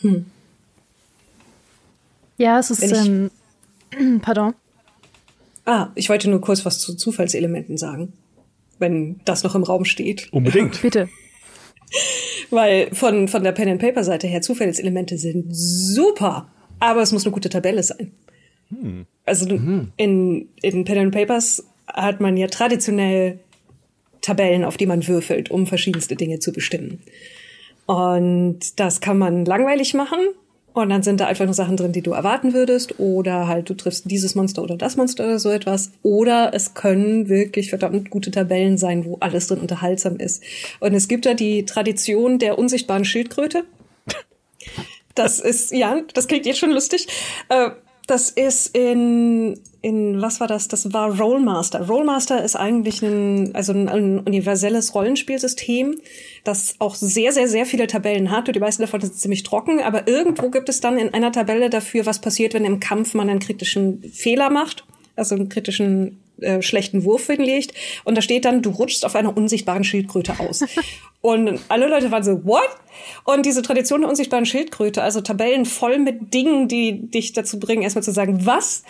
Hm. 0.00 0.26
Ja, 2.36 2.58
es 2.58 2.70
ist, 2.70 2.82
ähm, 2.82 3.30
pardon. 4.22 4.54
Ah, 5.64 5.90
ich 5.96 6.08
wollte 6.08 6.30
nur 6.30 6.40
kurz 6.40 6.64
was 6.64 6.78
zu 6.78 6.94
Zufallselementen 6.94 7.76
sagen, 7.76 8.14
wenn 8.78 9.20
das 9.24 9.42
noch 9.42 9.54
im 9.54 9.64
Raum 9.64 9.84
steht. 9.84 10.32
Unbedingt. 10.32 10.80
Bitte. 10.80 11.08
Weil 12.50 12.94
von, 12.94 13.28
von 13.28 13.42
der 13.42 13.52
Pen 13.52 13.68
and 13.68 13.80
Paper 13.80 14.04
Seite 14.04 14.26
her 14.26 14.42
Zufallselemente 14.42 15.18
sind 15.18 15.46
super, 15.50 16.50
aber 16.80 17.02
es 17.02 17.12
muss 17.12 17.24
eine 17.24 17.32
gute 17.32 17.48
Tabelle 17.48 17.82
sein. 17.82 18.12
Hm. 18.70 19.06
Also 19.24 19.48
mhm. 19.48 19.92
in, 19.96 20.48
in 20.62 20.84
Pen 20.84 20.98
and 20.98 21.12
Papers 21.12 21.64
hat 21.86 22.20
man 22.20 22.36
ja 22.36 22.46
traditionell 22.46 23.38
Tabellen, 24.20 24.64
auf 24.64 24.76
die 24.76 24.86
man 24.86 25.06
würfelt, 25.06 25.50
um 25.50 25.66
verschiedenste 25.66 26.16
Dinge 26.16 26.38
zu 26.38 26.52
bestimmen. 26.52 27.00
Und 27.86 28.78
das 28.78 29.00
kann 29.00 29.18
man 29.18 29.44
langweilig 29.44 29.94
machen, 29.94 30.18
und 30.82 30.90
dann 30.90 31.02
sind 31.02 31.20
da 31.20 31.26
einfach 31.26 31.44
nur 31.44 31.54
Sachen 31.54 31.76
drin, 31.76 31.92
die 31.92 32.02
du 32.02 32.12
erwarten 32.12 32.54
würdest. 32.54 32.98
Oder 32.98 33.46
halt, 33.48 33.68
du 33.68 33.74
triffst 33.74 34.10
dieses 34.10 34.34
Monster 34.34 34.62
oder 34.62 34.76
das 34.76 34.96
Monster 34.96 35.24
oder 35.24 35.38
so 35.38 35.50
etwas. 35.50 35.92
Oder 36.02 36.52
es 36.54 36.74
können 36.74 37.28
wirklich 37.28 37.70
verdammt 37.70 38.10
gute 38.10 38.30
Tabellen 38.30 38.78
sein, 38.78 39.04
wo 39.04 39.16
alles 39.20 39.46
drin 39.46 39.60
unterhaltsam 39.60 40.16
ist. 40.16 40.42
Und 40.80 40.94
es 40.94 41.08
gibt 41.08 41.26
da 41.26 41.34
die 41.34 41.64
Tradition 41.64 42.38
der 42.38 42.58
unsichtbaren 42.58 43.04
Schildkröte. 43.04 43.64
Das 45.14 45.40
ist, 45.40 45.72
ja, 45.72 46.00
das 46.14 46.28
klingt 46.28 46.46
jetzt 46.46 46.58
schon 46.58 46.70
lustig. 46.70 47.08
Das 48.08 48.30
ist 48.30 48.74
in, 48.74 49.60
in, 49.82 50.22
was 50.22 50.40
war 50.40 50.46
das? 50.46 50.66
Das 50.66 50.94
war 50.94 51.20
Rollmaster. 51.20 51.86
Rollmaster 51.86 52.42
ist 52.42 52.56
eigentlich 52.56 53.02
ein, 53.02 53.54
also 53.54 53.74
ein, 53.74 53.86
ein 53.86 54.20
universelles 54.20 54.94
Rollenspielsystem, 54.94 56.00
das 56.42 56.76
auch 56.78 56.94
sehr, 56.94 57.32
sehr, 57.32 57.48
sehr 57.48 57.66
viele 57.66 57.86
Tabellen 57.86 58.30
hat. 58.30 58.48
Und 58.48 58.56
die 58.56 58.60
meisten 58.60 58.80
davon 58.80 59.02
sind 59.02 59.14
ziemlich 59.14 59.42
trocken. 59.42 59.82
Aber 59.82 60.08
irgendwo 60.08 60.48
gibt 60.48 60.70
es 60.70 60.80
dann 60.80 60.96
in 60.96 61.12
einer 61.12 61.32
Tabelle 61.32 61.68
dafür, 61.68 62.06
was 62.06 62.18
passiert, 62.18 62.54
wenn 62.54 62.64
im 62.64 62.80
Kampf 62.80 63.12
man 63.12 63.28
einen 63.28 63.40
kritischen 63.40 64.02
Fehler 64.10 64.48
macht. 64.48 64.86
Also 65.14 65.34
einen 65.34 65.50
kritischen 65.50 66.18
äh, 66.40 66.62
schlechten 66.62 67.04
Wurf 67.04 67.26
hinlegt. 67.26 67.74
Und 68.04 68.16
da 68.16 68.22
steht 68.22 68.44
dann, 68.44 68.62
du 68.62 68.70
rutschst 68.70 69.04
auf 69.04 69.14
einer 69.14 69.36
unsichtbaren 69.36 69.84
Schildkröte 69.84 70.38
aus. 70.38 70.64
und 71.20 71.60
alle 71.68 71.88
Leute 71.88 72.10
waren 72.10 72.22
so, 72.22 72.44
what? 72.44 72.68
Und 73.24 73.46
diese 73.46 73.62
Tradition 73.62 74.00
der 74.00 74.10
unsichtbaren 74.10 74.46
Schildkröte, 74.46 75.02
also 75.02 75.20
Tabellen 75.20 75.66
voll 75.66 75.98
mit 75.98 76.34
Dingen, 76.34 76.68
die 76.68 77.10
dich 77.10 77.32
dazu 77.32 77.58
bringen, 77.58 77.82
erstmal 77.82 78.02
zu 78.02 78.12
sagen, 78.12 78.46
was? 78.46 78.82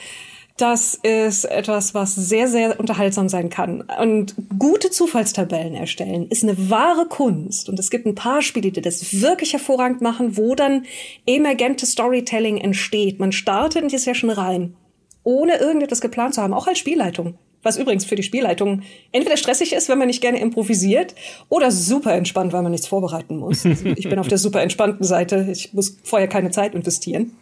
Das 0.58 0.96
ist 0.96 1.44
etwas, 1.44 1.94
was 1.94 2.16
sehr, 2.16 2.48
sehr 2.48 2.80
unterhaltsam 2.80 3.28
sein 3.28 3.48
kann. 3.48 3.82
Und 4.00 4.34
gute 4.58 4.90
Zufallstabellen 4.90 5.74
erstellen 5.74 6.26
ist 6.30 6.42
eine 6.42 6.68
wahre 6.68 7.06
Kunst. 7.06 7.68
Und 7.68 7.78
es 7.78 7.90
gibt 7.90 8.06
ein 8.06 8.16
paar 8.16 8.42
Spiele, 8.42 8.72
die 8.72 8.82
das 8.82 9.20
wirklich 9.20 9.52
hervorragend 9.52 10.00
machen, 10.00 10.36
wo 10.36 10.56
dann 10.56 10.84
emergentes 11.26 11.92
Storytelling 11.92 12.58
entsteht. 12.58 13.20
Man 13.20 13.30
startet 13.30 13.82
in 13.82 13.88
die 13.88 13.98
Session 13.98 14.30
rein 14.30 14.74
ohne 15.22 15.56
irgendetwas 15.56 16.00
geplant 16.00 16.34
zu 16.34 16.42
haben, 16.42 16.54
auch 16.54 16.66
als 16.66 16.78
Spielleitung. 16.78 17.38
Was 17.62 17.76
übrigens 17.76 18.04
für 18.04 18.14
die 18.14 18.22
Spielleitung 18.22 18.82
entweder 19.10 19.36
stressig 19.36 19.72
ist, 19.72 19.88
wenn 19.88 19.98
man 19.98 20.06
nicht 20.06 20.20
gerne 20.20 20.40
improvisiert, 20.40 21.14
oder 21.48 21.70
super 21.70 22.14
entspannt, 22.14 22.52
weil 22.52 22.62
man 22.62 22.70
nichts 22.70 22.86
vorbereiten 22.86 23.36
muss. 23.36 23.66
Also 23.66 23.86
ich 23.86 24.08
bin 24.08 24.18
auf 24.18 24.28
der 24.28 24.38
super 24.38 24.62
entspannten 24.62 25.04
Seite. 25.04 25.48
Ich 25.50 25.72
muss 25.72 25.96
vorher 26.04 26.28
keine 26.28 26.50
Zeit 26.50 26.74
investieren. 26.74 27.32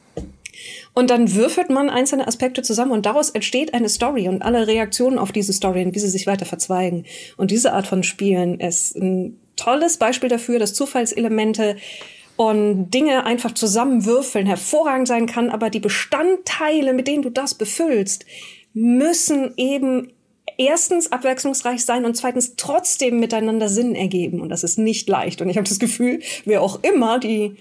Und 0.95 1.11
dann 1.11 1.35
würfelt 1.35 1.69
man 1.69 1.91
einzelne 1.91 2.27
Aspekte 2.27 2.63
zusammen 2.63 2.93
und 2.93 3.05
daraus 3.05 3.29
entsteht 3.31 3.75
eine 3.75 3.91
Story 3.91 4.29
und 4.29 4.41
alle 4.41 4.67
Reaktionen 4.67 5.19
auf 5.19 5.33
diese 5.33 5.53
Story 5.53 5.85
und 5.85 5.95
wie 5.95 5.99
sie 5.99 6.09
sich 6.09 6.27
weiter 6.27 6.47
verzweigen. 6.47 7.05
Und 7.37 7.51
diese 7.51 7.75
Art 7.75 7.87
von 7.87 8.03
Spielen 8.03 8.59
ist 8.61 8.97
ein 8.97 9.39
tolles 9.57 9.99
Beispiel 9.99 10.31
dafür, 10.31 10.59
dass 10.59 10.73
Zufallselemente 10.73 11.77
und 12.37 12.91
Dinge 12.91 13.25
einfach 13.25 13.53
zusammenwürfeln 13.53 14.47
hervorragend 14.47 15.09
sein 15.09 15.27
kann, 15.27 15.51
aber 15.51 15.71
die 15.71 15.81
Bestandteile, 15.81 16.93
mit 16.93 17.09
denen 17.09 17.23
du 17.23 17.31
das 17.31 17.55
befüllst, 17.55 18.27
müssen 18.75 19.55
eben 19.57 20.13
erstens 20.59 21.13
abwechslungsreich 21.13 21.85
sein 21.85 22.05
und 22.05 22.17
zweitens 22.17 22.55
trotzdem 22.57 23.19
miteinander 23.21 23.69
Sinn 23.69 23.95
ergeben. 23.95 24.41
Und 24.41 24.51
das 24.51 24.65
ist 24.65 24.79
nicht 24.79 25.09
leicht. 25.09 25.41
Und 25.41 25.49
ich 25.49 25.57
habe 25.57 25.69
das 25.69 25.79
Gefühl, 25.79 26.21
wer 26.45 26.63
auch 26.63 26.83
immer 26.83 27.19
die 27.19 27.57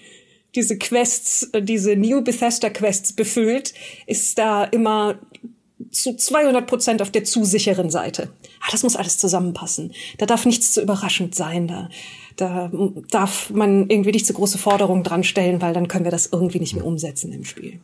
diese 0.56 0.78
Quests, 0.78 1.50
äh, 1.52 1.62
diese 1.62 1.96
New 1.96 2.22
Bethesda 2.22 2.70
Quests 2.70 3.14
befüllt, 3.14 3.74
ist 4.08 4.38
da 4.38 4.64
immer 4.64 5.20
zu 5.92 6.16
200 6.16 6.66
Prozent 6.66 7.02
auf 7.02 7.12
der 7.12 7.26
zu 7.26 7.44
sicheren 7.44 7.90
Seite. 7.90 8.30
Ah, 8.62 8.70
das 8.72 8.84
muss 8.84 8.96
alles 8.96 9.18
zusammenpassen. 9.18 9.94
Da 10.18 10.26
darf 10.26 10.46
nichts 10.46 10.72
zu 10.72 10.82
überraschend 10.82 11.36
sein. 11.36 11.68
Da 11.68 11.90
da 12.36 12.72
darf 13.10 13.50
man 13.50 13.90
irgendwie 13.90 14.12
nicht 14.12 14.26
zu 14.26 14.34
große 14.34 14.58
Forderungen 14.58 15.04
dran 15.04 15.24
stellen, 15.24 15.62
weil 15.62 15.74
dann 15.74 15.88
können 15.88 16.06
wir 16.06 16.12
das 16.12 16.28
irgendwie 16.32 16.60
nicht 16.60 16.76
mehr 16.76 16.86
umsetzen 16.86 17.32
im 17.32 17.46
Spiel. 17.46 17.80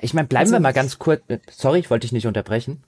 Ich 0.00 0.14
meine, 0.14 0.28
bleiben 0.28 0.42
also, 0.42 0.54
wir 0.54 0.60
mal 0.60 0.72
ganz 0.72 0.98
kurz. 0.98 1.22
Sorry, 1.50 1.78
ich 1.78 1.90
wollte 1.90 2.04
dich 2.04 2.12
nicht 2.12 2.26
unterbrechen. 2.26 2.82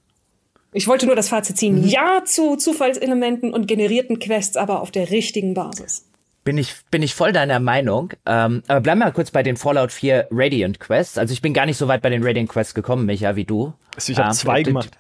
Ich 0.73 0.89
wollte 0.89 1.07
nur 1.07 1.17
das 1.17 1.29
Fazit 1.29 1.57
ziehen. 1.57 1.81
Mhm. 1.81 1.89
Ja 1.89 2.23
zu 2.25 2.57
Zufallselementen 2.57 3.55
und 3.55 3.67
generierten 3.67 4.19
Quests, 4.19 4.57
aber 4.57 4.83
auf 4.83 4.91
der 4.91 5.11
richtigen 5.11 5.55
Basis. 5.55 6.05
Bin 6.45 6.59
ich, 6.59 6.75
bin 6.91 7.03
ich 7.03 7.15
voll 7.15 7.33
deiner 7.33 7.59
Meinung. 7.59 8.13
Ähm, 8.27 8.63
aber 8.69 8.81
bleiben 8.81 9.01
wir 9.01 9.07
mal 9.07 9.13
kurz 9.13 9.31
bei 9.31 9.43
den 9.43 9.57
Fallout 9.57 9.91
4 9.91 10.29
Radiant 10.31 10.79
Quests. 10.79 11.19
Also 11.19 11.33
ich 11.33 11.43
bin 11.43 11.55
gar 11.55 11.67
nicht 11.67 11.79
so 11.79 11.89
weit 11.89 12.03
bei 12.03 12.11
den 12.11 12.23
Radiant 12.23 12.49
Quests 12.49 12.75
gekommen, 12.75 13.07
Micha, 13.07 13.35
wie 13.37 13.45
du. 13.45 13.73
Also 13.95 14.13
ich 14.13 14.19
habe 14.19 14.29
ähm, 14.29 14.35
zwei 14.35 14.63
gemacht. 14.63 14.91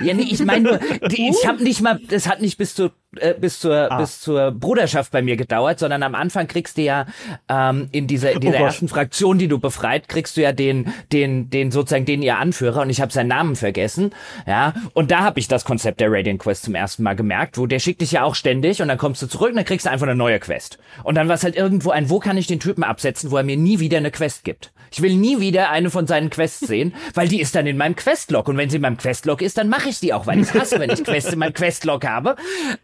Ja, 0.00 0.14
nee, 0.14 0.26
ich 0.30 0.44
meine 0.44 0.64
nur, 0.68 1.08
die, 1.08 1.28
ich 1.28 1.46
habe 1.46 1.62
nicht 1.62 1.80
mal, 1.80 2.00
das 2.08 2.28
hat 2.28 2.40
nicht 2.40 2.58
bis 2.58 2.74
zur 2.74 2.92
äh, 3.20 3.34
bis 3.38 3.60
zur 3.60 3.90
ah. 3.90 3.98
bis 3.98 4.20
zur 4.20 4.52
Bruderschaft 4.52 5.12
bei 5.12 5.22
mir 5.22 5.36
gedauert, 5.36 5.78
sondern 5.78 6.02
am 6.02 6.14
Anfang 6.14 6.46
kriegst 6.46 6.76
du 6.76 6.82
ja 6.82 7.06
ähm, 7.48 7.88
in 7.92 8.06
dieser 8.06 8.32
in 8.32 8.40
dieser 8.40 8.60
oh 8.60 8.64
ersten 8.64 8.88
Fraktion, 8.88 9.38
die 9.38 9.48
du 9.48 9.58
befreit, 9.58 10.08
kriegst 10.08 10.36
du 10.36 10.42
ja 10.42 10.52
den 10.52 10.92
den 11.12 11.50
den 11.50 11.70
sozusagen 11.70 12.04
den 12.04 12.22
ihr 12.22 12.38
Anführer 12.38 12.82
und 12.82 12.90
ich 12.90 13.00
habe 13.00 13.12
seinen 13.12 13.28
Namen 13.28 13.56
vergessen, 13.56 14.14
ja 14.46 14.74
und 14.94 15.10
da 15.10 15.20
habe 15.20 15.40
ich 15.40 15.48
das 15.48 15.64
Konzept 15.64 16.00
der 16.00 16.10
Radiant 16.10 16.40
Quest 16.40 16.64
zum 16.64 16.74
ersten 16.74 17.02
Mal 17.02 17.16
gemerkt, 17.16 17.58
wo 17.58 17.66
der 17.66 17.78
schickt 17.78 18.00
dich 18.00 18.12
ja 18.12 18.22
auch 18.24 18.34
ständig 18.34 18.82
und 18.82 18.88
dann 18.88 18.98
kommst 18.98 19.22
du 19.22 19.26
zurück 19.26 19.50
und 19.50 19.56
dann 19.56 19.64
kriegst 19.64 19.86
du 19.86 19.90
einfach 19.90 20.06
eine 20.06 20.16
neue 20.16 20.38
Quest 20.38 20.78
und 21.04 21.14
dann 21.14 21.28
war 21.28 21.34
es 21.34 21.44
halt 21.44 21.56
irgendwo 21.56 21.90
ein, 21.90 22.10
wo 22.10 22.18
kann 22.18 22.36
ich 22.36 22.46
den 22.46 22.60
Typen 22.60 22.84
absetzen, 22.84 23.30
wo 23.30 23.36
er 23.36 23.42
mir 23.42 23.56
nie 23.56 23.80
wieder 23.80 23.98
eine 23.98 24.10
Quest 24.10 24.44
gibt. 24.44 24.72
Ich 24.90 25.02
will 25.02 25.16
nie 25.16 25.40
wieder 25.40 25.70
eine 25.70 25.90
von 25.90 26.06
seinen 26.06 26.30
Quests 26.30 26.60
sehen, 26.66 26.94
weil 27.14 27.28
die 27.28 27.40
ist 27.40 27.54
dann 27.54 27.66
in 27.66 27.76
meinem 27.76 27.96
Questlog. 27.96 28.48
Und 28.48 28.56
wenn 28.56 28.70
sie 28.70 28.76
in 28.76 28.82
meinem 28.82 28.96
Questlog 28.96 29.42
ist, 29.42 29.58
dann 29.58 29.68
mache 29.68 29.88
ich 29.88 30.00
die 30.00 30.12
auch, 30.12 30.26
weil 30.26 30.40
ich 30.40 30.52
hasse, 30.54 30.78
wenn 30.78 30.90
ich 30.90 31.04
Quests 31.04 31.32
in 31.32 31.38
meinem 31.38 31.52
Questlog 31.52 32.06
habe, 32.06 32.36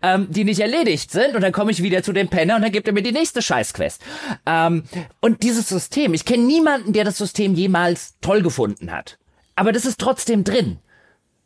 ähm, 0.03 0.22
die 0.31 0.45
nicht 0.45 0.61
erledigt 0.61 1.11
sind. 1.11 1.35
Und 1.35 1.43
dann 1.43 1.53
komme 1.53 1.71
ich 1.71 1.83
wieder 1.83 2.03
zu 2.03 2.13
dem 2.13 2.29
Penner 2.29 2.57
und 2.57 2.63
dann 2.63 2.73
gibt 2.73 2.87
er 2.87 2.95
mir 2.95 3.03
die 3.03 3.13
nächste 3.13 3.43
Scheißquest. 3.43 4.03
Ähm, 4.47 4.85
und 5.21 5.43
dieses 5.43 5.69
System, 5.69 6.15
ich 6.15 6.25
kenne 6.25 6.45
niemanden, 6.45 6.93
der 6.93 7.05
das 7.05 7.19
System 7.19 7.55
jemals 7.55 8.15
toll 8.21 8.43
gefunden 8.43 8.93
hat. 8.93 9.19
Aber 9.55 9.73
das 9.73 9.85
ist 9.85 10.01
trotzdem 10.01 10.45
drin. 10.45 10.79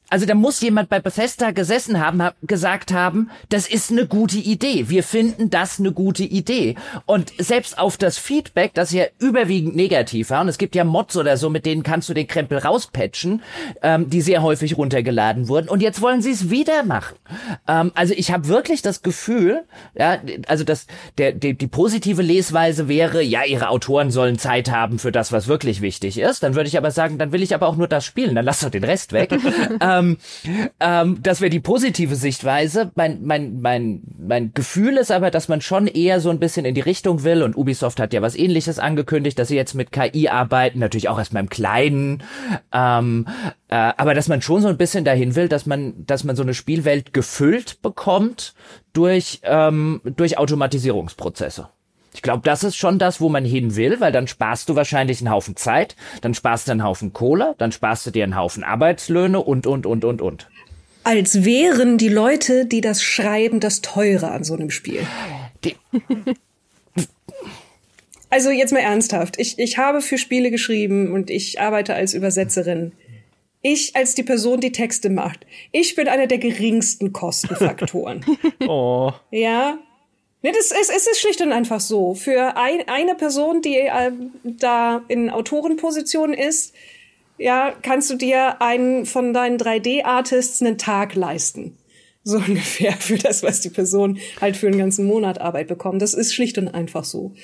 Also 0.09 0.25
da 0.25 0.35
muss 0.35 0.61
jemand 0.61 0.89
bei 0.89 1.01
Bethesda 1.01 1.51
gesessen 1.51 1.99
haben, 1.99 2.23
hab, 2.23 2.37
gesagt 2.43 2.93
haben, 2.93 3.31
das 3.49 3.67
ist 3.67 3.91
eine 3.91 4.07
gute 4.07 4.39
Idee. 4.39 4.89
Wir 4.89 5.03
finden 5.03 5.51
das 5.51 5.81
eine 5.81 5.91
gute 5.91 6.23
Idee. 6.23 6.77
Und 7.07 7.33
selbst 7.39 7.79
auf 7.79 7.97
das 7.97 8.17
Feedback, 8.17 8.73
das 8.75 8.93
ja 8.93 9.05
überwiegend 9.19 9.75
negativ 9.75 10.31
war, 10.31 10.43
und 10.43 10.49
es 10.49 10.59
gibt 10.59 10.77
ja 10.77 10.85
Mods 10.85 11.17
oder 11.17 11.37
so, 11.37 11.51
mit 11.51 11.67
denen 11.67 11.83
kannst 11.83 12.09
du 12.09 12.15
den 12.15 12.29
Krempel 12.29 12.59
rauspatchen, 12.59 13.43
ähm, 13.83 14.09
die 14.09 14.21
sehr 14.21 14.43
häufig 14.43 14.77
runtergeladen 14.77 15.49
wurden. 15.49 15.69
Und 15.69 15.83
jetzt 15.83 16.01
wollen 16.01 16.23
sie 16.23 16.31
es 16.31 16.51
wieder 16.51 16.85
machen. 16.85 17.17
Ähm, 17.67 17.91
also 17.95 18.15
ich 18.17 18.31
habe 18.31 18.47
wirklich 18.47 18.83
das 18.83 19.03
Gefühl, 19.03 19.65
ja, 19.99 20.19
also 20.47 20.63
das, 20.63 20.87
der, 21.19 21.33
die, 21.33 21.55
die 21.55 21.67
positive 21.67 22.23
Lesweise 22.23 22.87
wäre, 22.87 23.23
ja, 23.23 23.45
ihre 23.45 23.71
Autoren 23.71 24.13
sollen 24.13 24.39
Zeit 24.39 24.71
haben 24.71 25.01
für 25.01 25.11
das, 25.11 25.33
was 25.33 25.49
wirklich 25.49 25.81
wichtig 25.81 26.19
ist. 26.19 26.45
Dann 26.45 26.55
würde 26.55 26.69
ich 26.69 26.79
aber 26.79 26.93
sagen, 26.93 27.19
dann 27.19 27.33
will 27.33 27.43
ich 27.43 27.55
aber 27.55 27.67
auch 27.67 27.77
nur 27.77 27.89
das 27.89 28.05
spielen, 28.05 28.37
dann 28.37 28.45
lass 28.45 28.61
doch 28.61 28.71
den 28.71 28.85
Rest 28.85 29.13
weg. 29.13 29.33
ähm, 29.81 29.96
ähm, 30.81 31.19
das 31.23 31.41
wäre 31.41 31.51
die 31.51 31.61
positive 31.61 32.17
Sichtweise. 32.17 32.91
Mein, 32.95 33.25
mein, 33.25 33.61
mein, 33.61 34.03
mein 34.19 34.53
Gefühl 34.55 34.97
ist 34.97 35.11
aber, 35.11 35.31
dass 35.31 35.49
man 35.49 35.61
schon 35.61 35.87
eher 35.87 36.21
so 36.21 36.31
ein 36.31 36.39
bisschen 36.39 36.65
in 36.65 36.75
die 36.75 36.81
Richtung 36.81 37.25
will 37.25 37.43
und 37.43 37.57
Ubisoft 37.57 38.01
hat 38.01 38.13
ja 38.13 38.23
was 38.23 38.37
ähnliches 38.37 38.79
angekündigt, 38.79 39.39
dass 39.39 39.49
sie 39.49 39.57
jetzt 39.57 39.75
mit 39.75 39.93
KI 39.93 40.29
arbeiten, 40.29 40.79
natürlich 40.79 41.09
auch 41.09 41.19
erstmal 41.19 41.43
im 41.43 41.49
Kleinen, 41.49 42.23
ähm, 42.73 43.27
äh, 43.69 43.75
aber 43.75 44.15
dass 44.15 44.29
man 44.29 44.43
schon 44.43 44.63
so 44.63 44.69
ein 44.69 44.77
bisschen 44.77 45.05
dahin 45.05 45.35
will, 45.37 45.49
dass 45.49 45.67
man, 45.67 45.95
dass 46.07 46.25
man 46.25 46.37
so 46.37 46.43
eine 46.43 46.55
Spielwelt 46.55 47.13
gefüllt 47.13 47.83
bekommt 47.83 48.55
durch, 48.93 49.41
ähm, 49.43 50.01
durch 50.05 50.39
Automatisierungsprozesse. 50.39 51.69
Ich 52.17 52.23
glaube, 52.23 52.41
das 52.45 52.65
ist 52.65 52.77
schon 52.77 52.99
das, 52.99 53.21
wo 53.21 53.29
man 53.29 53.45
hin 53.45 53.77
will, 53.77 54.01
weil 54.01 54.11
dann 54.11 54.27
sparst 54.27 54.71
du 54.71 54.75
wahrscheinlich 54.75 55.21
einen 55.21 55.31
Haufen 55.31 55.55
Zeit, 55.55 55.97
dann 56.23 56.33
sparst 56.33 56.67
du 56.67 56.73
einen 56.73 56.83
Haufen 56.83 57.13
Kohle, 57.13 57.55
dann 57.59 57.73
sparst 57.73 58.07
du 58.07 58.11
dir 58.11 58.25
einen 58.25 58.37
Haufen 58.37 58.65
Arbeitslöhne 58.65 59.39
und, 59.39 59.67
und, 59.67 59.85
und, 59.85 60.03
und, 60.03 60.23
und. 60.23 60.49
Als 61.05 61.45
wären 61.45 61.99
die 61.99 62.09
Leute, 62.09 62.65
die 62.65 62.81
das 62.81 63.03
schreiben, 63.03 63.61
das 63.61 63.83
Teure 63.83 64.31
an 64.31 64.45
so 64.45 64.55
einem 64.55 64.71
Spiel. 64.71 65.07
Die 65.63 65.77
also 68.31 68.51
jetzt 68.51 68.73
mal 68.73 68.81
ernsthaft. 68.81 69.39
Ich, 69.39 69.59
ich 69.59 69.77
habe 69.77 70.01
für 70.01 70.17
Spiele 70.17 70.51
geschrieben 70.51 71.13
und 71.13 71.29
ich 71.29 71.61
arbeite 71.61 71.95
als 71.95 72.15
Übersetzerin. 72.15 72.93
Ich 73.61 73.95
als 73.95 74.15
die 74.15 74.23
Person, 74.23 74.61
die 74.61 74.73
Texte 74.73 75.11
macht. 75.11 75.47
Ich 75.71 75.97
bin 75.97 76.09
einer 76.09 76.27
der 76.27 76.39
geringsten 76.39 77.13
Kostenfaktoren. 77.13 78.25
oh. 78.67 79.13
Ja, 79.31 79.79
Nee, 80.47 80.53
das 80.53 80.71
ist, 80.71 80.91
es 80.95 81.09
ist 81.09 81.19
schlicht 81.19 81.41
und 81.41 81.51
einfach 81.51 81.81
so. 81.81 82.15
Für 82.15 82.57
ein, 82.57 82.87
eine 82.87 83.17
Person, 83.17 83.63
die 83.63 83.79
äh, 83.79 84.13
da 84.45 85.03
in 85.09 85.29
Autorenposition 85.29 86.33
ist, 86.33 86.73
ja, 87.37 87.75
kannst 87.83 88.11
du 88.11 88.15
dir 88.15 88.63
einen 88.63 89.07
von 89.07 89.33
deinen 89.33 89.59
3D-Artists 89.59 90.63
einen 90.63 90.79
Tag 90.79 91.17
leisten. 91.17 91.77
So 92.23 92.37
ungefähr 92.47 92.93
für 92.93 93.19
das, 93.19 93.43
was 93.43 93.61
die 93.61 93.71
Person 93.71 94.21
halt 94.41 94.57
für 94.57 94.69
einen 94.69 94.79
ganzen 94.79 95.07
Monat 95.07 95.41
Arbeit 95.41 95.67
bekommt. 95.67 96.01
Das 96.01 96.15
ist 96.15 96.33
schlicht 96.33 96.59
und 96.59 96.69
einfach 96.69 97.03
so. 97.03 97.35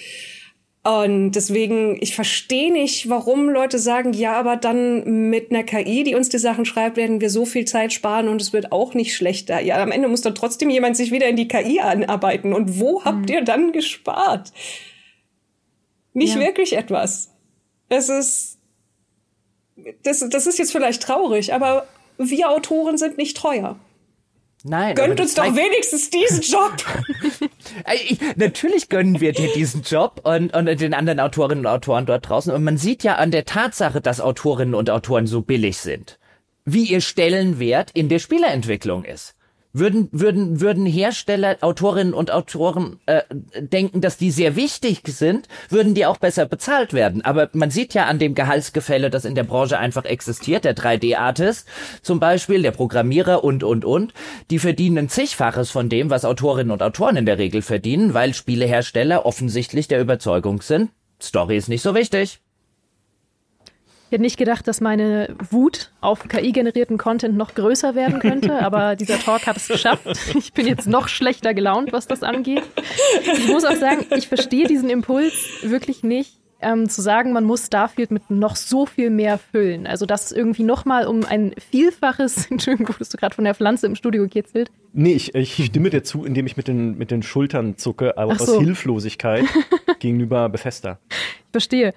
Und 0.84 1.32
deswegen, 1.32 1.96
ich 2.00 2.16
verstehe 2.16 2.72
nicht, 2.72 3.08
warum 3.08 3.48
Leute 3.48 3.78
sagen, 3.78 4.12
ja, 4.12 4.32
aber 4.34 4.56
dann 4.56 5.30
mit 5.30 5.52
einer 5.52 5.62
KI, 5.62 6.02
die 6.02 6.16
uns 6.16 6.28
die 6.28 6.38
Sachen 6.38 6.64
schreibt, 6.64 6.96
werden 6.96 7.20
wir 7.20 7.30
so 7.30 7.44
viel 7.44 7.64
Zeit 7.66 7.92
sparen 7.92 8.26
und 8.28 8.42
es 8.42 8.52
wird 8.52 8.72
auch 8.72 8.92
nicht 8.94 9.14
schlechter. 9.14 9.60
Ja, 9.60 9.80
am 9.80 9.92
Ende 9.92 10.08
muss 10.08 10.22
dann 10.22 10.34
trotzdem 10.34 10.70
jemand 10.70 10.96
sich 10.96 11.12
wieder 11.12 11.28
in 11.28 11.36
die 11.36 11.46
KI 11.46 11.78
anarbeiten. 11.78 12.52
Und 12.52 12.80
wo 12.80 12.98
mhm. 12.98 13.04
habt 13.04 13.30
ihr 13.30 13.42
dann 13.42 13.70
gespart? 13.70 14.52
Nicht 16.14 16.34
ja. 16.34 16.40
wirklich 16.40 16.76
etwas. 16.76 17.30
Es 17.88 18.08
ist, 18.08 18.58
das, 20.02 20.28
das 20.28 20.46
ist 20.48 20.58
jetzt 20.58 20.72
vielleicht 20.72 21.02
traurig, 21.02 21.54
aber 21.54 21.86
wir 22.18 22.50
Autoren 22.50 22.98
sind 22.98 23.18
nicht 23.18 23.36
treuer. 23.36 23.78
Nein. 24.64 24.94
Gönnt 24.94 25.20
uns 25.20 25.34
doch 25.34 25.44
wenigstens 25.54 26.10
diesen 26.10 26.40
Job. 26.40 26.74
ich, 27.94 28.18
natürlich 28.36 28.88
gönnen 28.88 29.20
wir 29.20 29.32
dir 29.32 29.52
diesen 29.52 29.82
Job 29.82 30.20
und, 30.24 30.54
und 30.54 30.66
den 30.80 30.94
anderen 30.94 31.20
Autorinnen 31.20 31.66
und 31.66 31.72
Autoren 31.72 32.06
dort 32.06 32.28
draußen. 32.28 32.52
Und 32.52 32.64
man 32.64 32.76
sieht 32.76 33.02
ja 33.02 33.16
an 33.16 33.30
der 33.30 33.44
Tatsache, 33.44 34.00
dass 34.00 34.20
Autorinnen 34.20 34.74
und 34.74 34.90
Autoren 34.90 35.26
so 35.26 35.42
billig 35.42 35.78
sind, 35.78 36.18
wie 36.64 36.84
ihr 36.84 37.00
Stellenwert 37.00 37.90
in 37.92 38.08
der 38.08 38.18
Spielerentwicklung 38.18 39.04
ist. 39.04 39.34
Würden, 39.74 40.08
würden, 40.12 40.60
würden 40.60 40.84
Hersteller, 40.84 41.56
Autorinnen 41.62 42.12
und 42.12 42.30
Autoren 42.30 43.00
äh, 43.06 43.22
denken, 43.58 44.02
dass 44.02 44.18
die 44.18 44.30
sehr 44.30 44.54
wichtig 44.54 45.00
sind, 45.06 45.48
würden 45.70 45.94
die 45.94 46.04
auch 46.04 46.18
besser 46.18 46.44
bezahlt 46.44 46.92
werden. 46.92 47.24
Aber 47.24 47.48
man 47.54 47.70
sieht 47.70 47.94
ja 47.94 48.04
an 48.04 48.18
dem 48.18 48.34
Gehaltsgefälle, 48.34 49.08
das 49.08 49.24
in 49.24 49.34
der 49.34 49.44
Branche 49.44 49.78
einfach 49.78 50.04
existiert, 50.04 50.64
der 50.64 50.76
3D-Artist 50.76 51.66
zum 52.02 52.20
Beispiel, 52.20 52.60
der 52.60 52.72
Programmierer 52.72 53.42
und, 53.42 53.64
und, 53.64 53.86
und, 53.86 54.12
die 54.50 54.58
verdienen 54.58 55.08
zigfaches 55.08 55.70
von 55.70 55.88
dem, 55.88 56.10
was 56.10 56.26
Autorinnen 56.26 56.70
und 56.70 56.82
Autoren 56.82 57.16
in 57.16 57.26
der 57.26 57.38
Regel 57.38 57.62
verdienen, 57.62 58.12
weil 58.12 58.34
Spielehersteller 58.34 59.24
offensichtlich 59.24 59.88
der 59.88 60.02
Überzeugung 60.02 60.60
sind, 60.60 60.90
Story 61.22 61.56
ist 61.56 61.68
nicht 61.68 61.82
so 61.82 61.94
wichtig. 61.94 62.41
Ich 64.12 64.14
hätte 64.14 64.24
nicht 64.24 64.36
gedacht, 64.36 64.68
dass 64.68 64.82
meine 64.82 65.34
Wut 65.48 65.90
auf 66.02 66.28
KI-generierten 66.28 66.98
Content 66.98 67.34
noch 67.34 67.54
größer 67.54 67.94
werden 67.94 68.18
könnte, 68.20 68.58
aber 68.60 68.94
dieser 68.94 69.18
Talk 69.18 69.46
hat 69.46 69.56
es 69.56 69.68
geschafft. 69.68 70.06
Ich 70.34 70.52
bin 70.52 70.66
jetzt 70.66 70.86
noch 70.86 71.08
schlechter 71.08 71.54
gelaunt, 71.54 71.94
was 71.94 72.08
das 72.08 72.22
angeht. 72.22 72.62
Ich 73.22 73.48
muss 73.48 73.64
auch 73.64 73.74
sagen, 73.74 74.04
ich 74.14 74.28
verstehe 74.28 74.66
diesen 74.66 74.90
Impuls 74.90 75.32
wirklich 75.62 76.02
nicht, 76.02 76.36
ähm, 76.60 76.90
zu 76.90 77.00
sagen, 77.00 77.32
man 77.32 77.44
muss 77.44 77.68
Starfield 77.68 78.10
mit 78.10 78.30
noch 78.30 78.56
so 78.56 78.84
viel 78.84 79.08
mehr 79.08 79.38
füllen. 79.38 79.86
Also 79.86 80.04
das 80.04 80.30
irgendwie 80.30 80.64
nochmal 80.64 81.06
um 81.06 81.24
ein 81.24 81.54
Vielfaches, 81.70 82.46
Entschuldigung, 82.50 82.90
wurdest 82.90 83.14
du 83.14 83.16
gerade 83.16 83.34
von 83.34 83.44
der 83.44 83.54
Pflanze 83.54 83.86
im 83.86 83.94
Studio 83.94 84.24
gekitzelt? 84.24 84.70
Nee, 84.92 85.14
ich, 85.14 85.34
ich 85.34 85.64
stimme 85.64 85.88
dir 85.88 86.02
zu, 86.02 86.26
indem 86.26 86.44
ich 86.44 86.58
mit 86.58 86.68
den, 86.68 86.98
mit 86.98 87.10
den 87.10 87.22
Schultern 87.22 87.78
zucke, 87.78 88.18
aber 88.18 88.36
so. 88.36 88.56
aus 88.56 88.60
Hilflosigkeit 88.60 89.46
gegenüber 90.00 90.50
Bethesda. 90.50 90.98
Ich 91.08 91.52
verstehe 91.52 91.94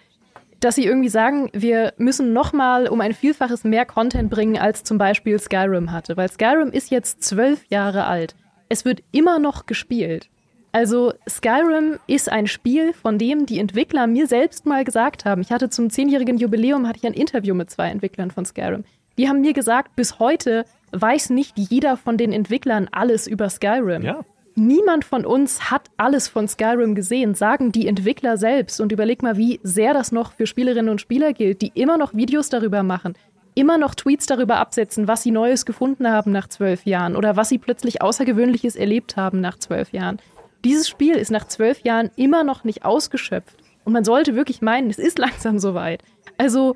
dass 0.65 0.75
sie 0.75 0.85
irgendwie 0.85 1.09
sagen, 1.09 1.49
wir 1.53 1.93
müssen 1.97 2.33
nochmal 2.33 2.87
um 2.87 2.99
ein 2.99 3.13
Vielfaches 3.13 3.63
mehr 3.63 3.85
Content 3.85 4.31
bringen, 4.31 4.57
als 4.57 4.83
zum 4.83 4.97
Beispiel 4.97 5.37
Skyrim 5.37 5.91
hatte. 5.91 6.17
Weil 6.17 6.27
Skyrim 6.27 6.71
ist 6.71 6.89
jetzt 6.89 7.23
zwölf 7.23 7.63
Jahre 7.69 8.05
alt. 8.05 8.35
Es 8.67 8.83
wird 8.83 9.03
immer 9.11 9.37
noch 9.37 9.67
gespielt. 9.67 10.29
Also 10.71 11.13
Skyrim 11.29 11.99
ist 12.07 12.31
ein 12.31 12.47
Spiel, 12.47 12.93
von 12.93 13.19
dem 13.19 13.45
die 13.45 13.59
Entwickler 13.59 14.07
mir 14.07 14.25
selbst 14.25 14.65
mal 14.65 14.83
gesagt 14.83 15.23
haben. 15.23 15.41
Ich 15.41 15.51
hatte 15.51 15.69
zum 15.69 15.91
zehnjährigen 15.91 16.37
Jubiläum 16.37 16.87
hatte 16.87 16.97
ich 16.97 17.05
ein 17.05 17.13
Interview 17.13 17.53
mit 17.53 17.69
zwei 17.69 17.89
Entwicklern 17.89 18.31
von 18.31 18.43
Skyrim. 18.43 18.83
Die 19.19 19.29
haben 19.29 19.41
mir 19.41 19.53
gesagt, 19.53 19.95
bis 19.95 20.17
heute 20.17 20.65
weiß 20.91 21.29
nicht 21.29 21.57
jeder 21.57 21.95
von 21.95 22.17
den 22.17 22.33
Entwicklern 22.33 22.89
alles 22.91 23.27
über 23.27 23.49
Skyrim. 23.49 24.01
Ja. 24.01 24.25
Niemand 24.57 25.03
von 25.03 25.25
uns 25.25 25.69
hat 25.69 25.89
alles 25.97 26.29
von 26.29 26.47
Skyrim 26.47 26.95
gesehen, 26.95 27.35
sagen 27.35 27.73
die 27.73 27.87
Entwickler 27.87 28.37
selbst. 28.37 28.79
Und 28.79 28.93
überleg 28.93 29.21
mal, 29.21 29.35
wie 29.35 29.59
sehr 29.63 29.93
das 29.93 30.13
noch 30.13 30.31
für 30.31 30.47
Spielerinnen 30.47 30.89
und 30.89 31.01
Spieler 31.01 31.33
gilt, 31.33 31.61
die 31.61 31.73
immer 31.75 31.97
noch 31.97 32.13
Videos 32.13 32.47
darüber 32.47 32.81
machen, 32.81 33.15
immer 33.53 33.77
noch 33.77 33.95
Tweets 33.95 34.27
darüber 34.27 34.55
absetzen, 34.55 35.09
was 35.09 35.23
sie 35.23 35.31
Neues 35.31 35.65
gefunden 35.65 36.09
haben 36.09 36.31
nach 36.31 36.47
zwölf 36.47 36.85
Jahren 36.85 37.17
oder 37.17 37.35
was 37.35 37.49
sie 37.49 37.57
plötzlich 37.57 38.01
Außergewöhnliches 38.01 38.77
erlebt 38.77 39.17
haben 39.17 39.41
nach 39.41 39.57
zwölf 39.57 39.91
Jahren. 39.91 40.19
Dieses 40.63 40.87
Spiel 40.87 41.15
ist 41.15 41.31
nach 41.31 41.47
zwölf 41.47 41.81
Jahren 41.81 42.09
immer 42.15 42.45
noch 42.45 42.63
nicht 42.63 42.85
ausgeschöpft. 42.85 43.57
Und 43.83 43.91
man 43.91 44.05
sollte 44.05 44.35
wirklich 44.35 44.61
meinen, 44.61 44.89
es 44.89 44.99
ist 44.99 45.19
langsam 45.19 45.59
soweit. 45.59 46.01
Also 46.37 46.75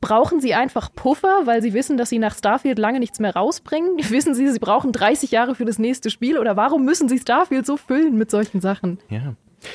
brauchen 0.00 0.40
sie 0.40 0.54
einfach 0.54 0.90
Puffer, 0.94 1.42
weil 1.44 1.62
sie 1.62 1.74
wissen, 1.74 1.96
dass 1.96 2.08
sie 2.08 2.18
nach 2.18 2.36
Starfield 2.36 2.78
lange 2.78 2.98
nichts 2.98 3.18
mehr 3.18 3.34
rausbringen? 3.34 3.98
Wissen 4.10 4.34
sie, 4.34 4.48
sie 4.48 4.58
brauchen 4.58 4.92
30 4.92 5.30
Jahre 5.30 5.54
für 5.54 5.64
das 5.64 5.78
nächste 5.78 6.10
Spiel? 6.10 6.38
Oder 6.38 6.56
warum 6.56 6.84
müssen 6.84 7.08
sie 7.08 7.18
Starfield 7.18 7.66
so 7.66 7.76
füllen 7.76 8.16
mit 8.16 8.30
solchen 8.30 8.60
Sachen? 8.60 8.98
Ja, 9.08 9.34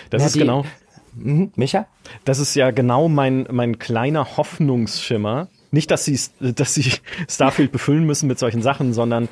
das 0.10 0.22
ja, 0.22 0.28
ist 0.28 0.38
genau. 0.38 0.66
Mhm. 1.14 1.52
Micha? 1.56 1.88
Das 2.26 2.40
ist 2.40 2.56
ja 2.56 2.72
genau 2.72 3.10
mein, 3.10 3.48
mein 3.52 3.80
kleiner 3.80 4.38
Hoffnungsschimmer, 4.38 5.50
nicht, 5.72 5.90
dass 5.90 6.06
sie, 6.06 6.20
dass 6.40 6.74
sie 6.74 6.92
Starfield 7.30 7.72
befüllen 7.72 8.06
müssen 8.06 8.28
mit 8.28 8.40
solchen 8.40 8.62
Sachen, 8.62 8.94
sondern 8.94 9.30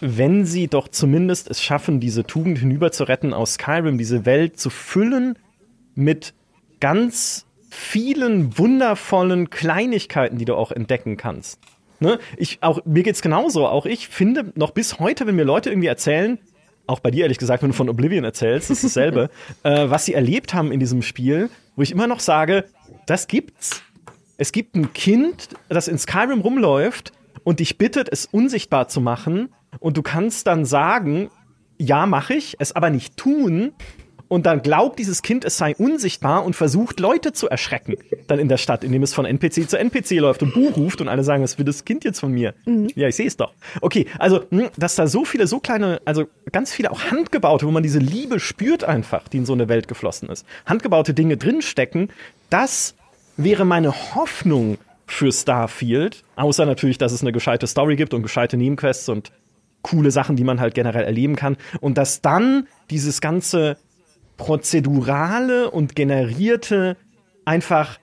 wenn 0.00 0.44
sie 0.44 0.68
doch 0.68 0.88
zumindest 0.88 1.48
es 1.50 1.62
schaffen, 1.62 2.00
diese 2.00 2.24
Tugend 2.24 2.58
hinüberzuretten 2.58 3.32
aus 3.32 3.54
Skyrim, 3.54 3.96
diese 3.96 4.26
Welt 4.26 4.58
zu 4.58 4.68
füllen 4.68 5.38
mit 5.94 6.34
ganz 6.80 7.46
vielen 7.74 8.56
wundervollen 8.56 9.50
Kleinigkeiten, 9.50 10.38
die 10.38 10.44
du 10.44 10.54
auch 10.54 10.70
entdecken 10.70 11.16
kannst. 11.16 11.58
Ne? 12.00 12.18
Ich, 12.36 12.58
auch, 12.62 12.84
mir 12.84 13.02
geht's 13.02 13.22
genauso. 13.22 13.66
Auch 13.66 13.86
ich 13.86 14.08
finde 14.08 14.52
noch 14.54 14.70
bis 14.70 14.98
heute, 14.98 15.26
wenn 15.26 15.36
mir 15.36 15.44
Leute 15.44 15.70
irgendwie 15.70 15.88
erzählen, 15.88 16.38
auch 16.86 17.00
bei 17.00 17.10
dir 17.10 17.22
ehrlich 17.22 17.38
gesagt, 17.38 17.62
wenn 17.62 17.70
du 17.70 17.76
von 17.76 17.88
Oblivion 17.88 18.24
erzählst, 18.24 18.70
ist 18.70 18.84
dasselbe, 18.84 19.30
äh, 19.62 19.88
was 19.88 20.04
sie 20.04 20.14
erlebt 20.14 20.54
haben 20.54 20.72
in 20.72 20.80
diesem 20.80 21.02
Spiel, 21.02 21.50
wo 21.76 21.82
ich 21.82 21.92
immer 21.92 22.06
noch 22.06 22.20
sage, 22.20 22.64
das 23.06 23.26
gibt's. 23.26 23.82
Es 24.36 24.52
gibt 24.52 24.74
ein 24.76 24.92
Kind, 24.92 25.48
das 25.68 25.88
in 25.88 25.98
Skyrim 25.98 26.40
rumläuft 26.40 27.12
und 27.44 27.60
dich 27.60 27.78
bittet, 27.78 28.08
es 28.10 28.26
unsichtbar 28.26 28.88
zu 28.88 29.00
machen 29.00 29.52
und 29.78 29.96
du 29.96 30.02
kannst 30.02 30.46
dann 30.46 30.64
sagen, 30.64 31.30
ja, 31.78 32.06
mache 32.06 32.34
ich, 32.34 32.56
es 32.58 32.72
aber 32.72 32.90
nicht 32.90 33.16
tun 33.16 33.72
und 34.28 34.46
dann 34.46 34.62
glaubt 34.62 34.98
dieses 34.98 35.22
Kind, 35.22 35.44
es 35.44 35.58
sei 35.58 35.74
unsichtbar 35.76 36.44
und 36.44 36.56
versucht, 36.56 37.00
Leute 37.00 37.32
zu 37.32 37.48
erschrecken, 37.48 37.96
dann 38.26 38.38
in 38.38 38.48
der 38.48 38.56
Stadt, 38.56 38.84
indem 38.84 39.02
es 39.02 39.14
von 39.14 39.24
NPC 39.24 39.68
zu 39.68 39.78
NPC 39.78 40.12
läuft 40.12 40.42
und 40.42 40.54
Buch 40.54 40.76
ruft 40.76 41.00
und 41.00 41.08
alle 41.08 41.24
sagen, 41.24 41.42
was 41.42 41.58
will 41.58 41.64
das 41.64 41.84
Kind 41.84 42.04
jetzt 42.04 42.20
von 42.20 42.32
mir? 42.32 42.54
Mhm. 42.64 42.88
Ja, 42.94 43.08
ich 43.08 43.16
sehe 43.16 43.26
es 43.26 43.36
doch. 43.36 43.52
Okay, 43.80 44.06
also, 44.18 44.44
hm, 44.50 44.68
dass 44.76 44.94
da 44.94 45.06
so 45.06 45.24
viele, 45.24 45.46
so 45.46 45.60
kleine, 45.60 46.00
also 46.04 46.26
ganz 46.52 46.72
viele 46.72 46.90
auch 46.90 47.10
handgebaute, 47.10 47.66
wo 47.66 47.70
man 47.70 47.82
diese 47.82 47.98
Liebe 47.98 48.40
spürt 48.40 48.84
einfach, 48.84 49.28
die 49.28 49.38
in 49.38 49.46
so 49.46 49.52
eine 49.52 49.68
Welt 49.68 49.88
geflossen 49.88 50.28
ist, 50.28 50.46
handgebaute 50.66 51.14
Dinge 51.14 51.36
drinstecken, 51.36 52.08
das 52.50 52.94
wäre 53.36 53.64
meine 53.64 53.92
Hoffnung 54.14 54.78
für 55.06 55.32
Starfield, 55.32 56.24
außer 56.36 56.66
natürlich, 56.66 56.98
dass 56.98 57.12
es 57.12 57.20
eine 57.20 57.32
gescheite 57.32 57.66
Story 57.66 57.96
gibt 57.96 58.14
und 58.14 58.22
gescheite 58.22 58.56
Nebenquests 58.56 59.08
und 59.08 59.32
coole 59.82 60.10
Sachen, 60.10 60.36
die 60.36 60.44
man 60.44 60.60
halt 60.60 60.74
generell 60.74 61.04
erleben 61.04 61.36
kann 61.36 61.56
und 61.80 61.98
dass 61.98 62.22
dann 62.22 62.66
dieses 62.90 63.20
ganze 63.20 63.76
prozedurale 64.36 65.70
und 65.70 65.94
generierte 65.94 66.96
einfach 67.44 67.98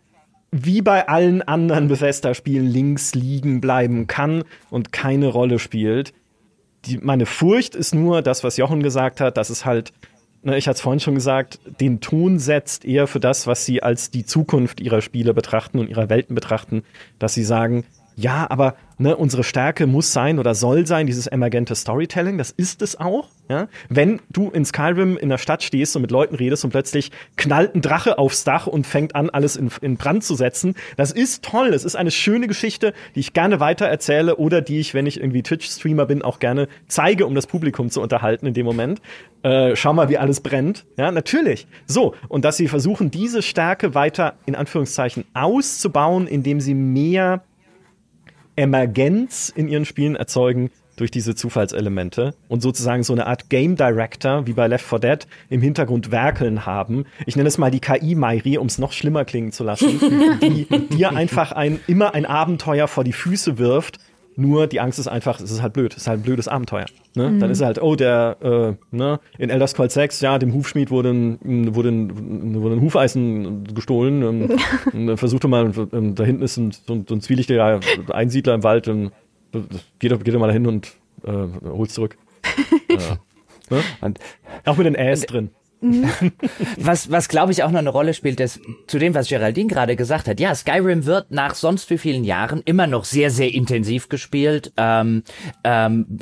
wie 0.51 0.81
bei 0.81 1.07
allen 1.07 1.41
anderen 1.41 1.87
Bethesda-Spielen 1.87 2.67
links 2.67 3.15
liegen 3.15 3.61
bleiben 3.61 4.07
kann 4.07 4.43
und 4.69 4.91
keine 4.91 5.27
Rolle 5.27 5.59
spielt. 5.59 6.13
Die, 6.85 6.97
meine 6.97 7.25
Furcht 7.25 7.75
ist 7.75 7.95
nur 7.95 8.21
das, 8.21 8.43
was 8.43 8.57
Jochen 8.57 8.83
gesagt 8.83 9.21
hat, 9.21 9.37
dass 9.37 9.49
es 9.49 9.65
halt, 9.65 9.93
ne, 10.43 10.57
ich 10.57 10.67
hatte 10.67 10.75
es 10.75 10.81
vorhin 10.81 10.99
schon 10.99 11.15
gesagt, 11.15 11.59
den 11.79 12.01
Ton 12.01 12.37
setzt 12.37 12.83
eher 12.83 13.07
für 13.07 13.21
das, 13.21 13.47
was 13.47 13.65
sie 13.65 13.81
als 13.81 14.11
die 14.11 14.25
Zukunft 14.25 14.81
ihrer 14.81 15.01
Spiele 15.01 15.33
betrachten 15.33 15.79
und 15.79 15.89
ihrer 15.89 16.09
Welten 16.09 16.35
betrachten, 16.35 16.83
dass 17.17 17.33
sie 17.33 17.43
sagen, 17.43 17.85
ja, 18.21 18.45
aber 18.49 18.75
ne, 18.97 19.15
unsere 19.15 19.43
Stärke 19.43 19.87
muss 19.87 20.13
sein 20.13 20.39
oder 20.39 20.53
soll 20.53 20.85
sein, 20.85 21.07
dieses 21.07 21.27
emergente 21.27 21.75
Storytelling, 21.75 22.37
das 22.37 22.51
ist 22.51 22.81
es 22.81 22.99
auch. 22.99 23.29
Ja? 23.49 23.67
Wenn 23.89 24.21
du 24.29 24.49
in 24.51 24.63
Skyrim 24.63 25.17
in 25.17 25.29
der 25.29 25.39
Stadt 25.39 25.63
stehst 25.63 25.95
und 25.95 26.03
mit 26.03 26.11
Leuten 26.11 26.35
redest 26.35 26.63
und 26.63 26.69
plötzlich 26.69 27.11
knallt 27.35 27.75
ein 27.75 27.81
Drache 27.81 28.17
aufs 28.17 28.43
Dach 28.43 28.67
und 28.67 28.85
fängt 28.85 29.15
an, 29.15 29.29
alles 29.29 29.55
in, 29.55 29.71
in 29.81 29.97
Brand 29.97 30.23
zu 30.23 30.35
setzen, 30.35 30.75
das 30.97 31.11
ist 31.11 31.43
toll. 31.43 31.69
Es 31.69 31.83
ist 31.83 31.95
eine 31.95 32.11
schöne 32.11 32.47
Geschichte, 32.47 32.93
die 33.15 33.21
ich 33.21 33.33
gerne 33.33 33.59
weiter 33.59 33.87
erzähle 33.87 34.35
oder 34.35 34.61
die 34.61 34.79
ich, 34.79 34.93
wenn 34.93 35.07
ich 35.07 35.19
irgendwie 35.19 35.41
Twitch-Streamer 35.41 36.05
bin, 36.05 36.21
auch 36.21 36.39
gerne 36.39 36.67
zeige, 36.87 37.25
um 37.25 37.35
das 37.35 37.47
Publikum 37.47 37.89
zu 37.89 38.01
unterhalten 38.01 38.45
in 38.45 38.53
dem 38.53 38.65
Moment. 38.65 39.01
Äh, 39.43 39.75
schau 39.75 39.93
mal, 39.93 40.09
wie 40.09 40.19
alles 40.19 40.41
brennt. 40.41 40.85
Ja, 40.97 41.11
natürlich. 41.11 41.67
So, 41.87 42.13
und 42.27 42.45
dass 42.45 42.57
sie 42.57 42.67
versuchen, 42.67 43.09
diese 43.09 43.41
Stärke 43.41 43.95
weiter 43.95 44.35
in 44.45 44.55
Anführungszeichen 44.55 45.25
auszubauen, 45.33 46.27
indem 46.27 46.61
sie 46.61 46.75
mehr 46.75 47.41
Emergenz 48.61 49.51
in 49.53 49.67
ihren 49.67 49.85
Spielen 49.85 50.15
erzeugen 50.15 50.71
durch 50.95 51.09
diese 51.09 51.33
Zufallselemente 51.33 52.35
und 52.47 52.61
sozusagen 52.61 53.03
so 53.03 53.13
eine 53.13 53.25
Art 53.25 53.49
Game 53.49 53.75
Director 53.75 54.45
wie 54.45 54.53
bei 54.53 54.67
Left 54.67 54.85
4 54.85 54.99
Dead 54.99 55.27
im 55.49 55.61
Hintergrund 55.61 56.11
werkeln 56.11 56.65
haben. 56.65 57.05
Ich 57.25 57.35
nenne 57.35 57.47
es 57.47 57.57
mal 57.57 57.71
die 57.71 57.79
KI 57.79 58.13
Mairi, 58.13 58.57
um 58.57 58.67
es 58.67 58.77
noch 58.77 58.91
schlimmer 58.91 59.25
klingen 59.25 59.51
zu 59.51 59.63
lassen, 59.63 59.99
die 60.41 60.67
dir 60.89 61.15
einfach 61.15 61.53
ein 61.53 61.79
immer 61.87 62.13
ein 62.13 62.25
Abenteuer 62.25 62.87
vor 62.87 63.03
die 63.03 63.13
Füße 63.13 63.57
wirft 63.57 63.99
nur 64.35 64.67
die 64.67 64.79
Angst 64.79 64.99
ist 64.99 65.07
einfach, 65.07 65.39
es 65.39 65.51
ist 65.51 65.61
halt 65.61 65.73
blöd, 65.73 65.93
es 65.93 66.03
ist 66.03 66.07
halt 66.07 66.21
ein 66.21 66.23
blödes 66.23 66.47
Abenteuer. 66.47 66.85
Ne? 67.15 67.29
Mhm. 67.29 67.39
Dann 67.39 67.51
ist 67.51 67.61
halt, 67.61 67.81
oh, 67.81 67.95
der, 67.95 68.37
äh, 68.41 68.95
ne, 68.95 69.19
in 69.37 69.49
Elder 69.49 69.67
Scrolls 69.67 69.93
6, 69.93 70.21
ja, 70.21 70.39
dem 70.39 70.53
Hufschmied 70.53 70.89
wurde 70.91 71.09
ein, 71.09 71.75
wurde 71.75 71.89
ein, 71.89 72.61
wurde 72.61 72.75
ein 72.75 72.81
Hufeisen 72.81 73.65
gestohlen. 73.73 74.21
Ähm, 74.21 74.59
und 74.93 75.07
dann 75.07 75.17
versuchte 75.17 75.47
mal, 75.47 75.71
ähm, 75.91 76.15
da 76.15 76.23
hinten 76.23 76.43
ist 76.43 76.57
ein, 76.57 76.71
so, 76.71 76.93
ein, 76.93 77.05
so 77.07 77.15
ein 77.15 77.21
zwielichtiger 77.21 77.79
Einsiedler 78.11 78.53
im 78.53 78.63
Wald, 78.63 78.87
und, 78.87 79.11
geht, 79.99 80.23
geht 80.23 80.39
mal 80.39 80.47
dahin 80.47 80.67
und 80.67 80.93
äh, 81.23 81.47
hol's 81.65 81.93
zurück. 81.93 82.17
ja. 82.89 83.17
ne? 83.69 83.83
und, 84.01 84.19
Auch 84.65 84.77
mit 84.77 84.85
den 84.85 84.95
Äs 84.95 85.21
drin. 85.21 85.49
Mhm. 85.81 86.09
was, 86.77 87.11
was 87.11 87.27
glaube 87.27 87.51
ich 87.51 87.63
auch 87.63 87.71
noch 87.71 87.79
eine 87.79 87.89
Rolle 87.89 88.13
spielt, 88.13 88.39
ist 88.39 88.61
zu 88.87 88.99
dem, 88.99 89.13
was 89.13 89.27
Geraldine 89.27 89.67
gerade 89.67 89.95
gesagt 89.95 90.27
hat. 90.27 90.39
Ja, 90.39 90.55
Skyrim 90.55 91.05
wird 91.05 91.31
nach 91.31 91.55
sonst 91.55 91.89
wie 91.89 91.97
vielen 91.97 92.23
Jahren 92.23 92.61
immer 92.65 92.87
noch 92.87 93.03
sehr, 93.03 93.31
sehr 93.31 93.53
intensiv 93.53 94.07
gespielt. 94.07 94.71
Ähm, 94.77 95.23
ähm, 95.63 96.19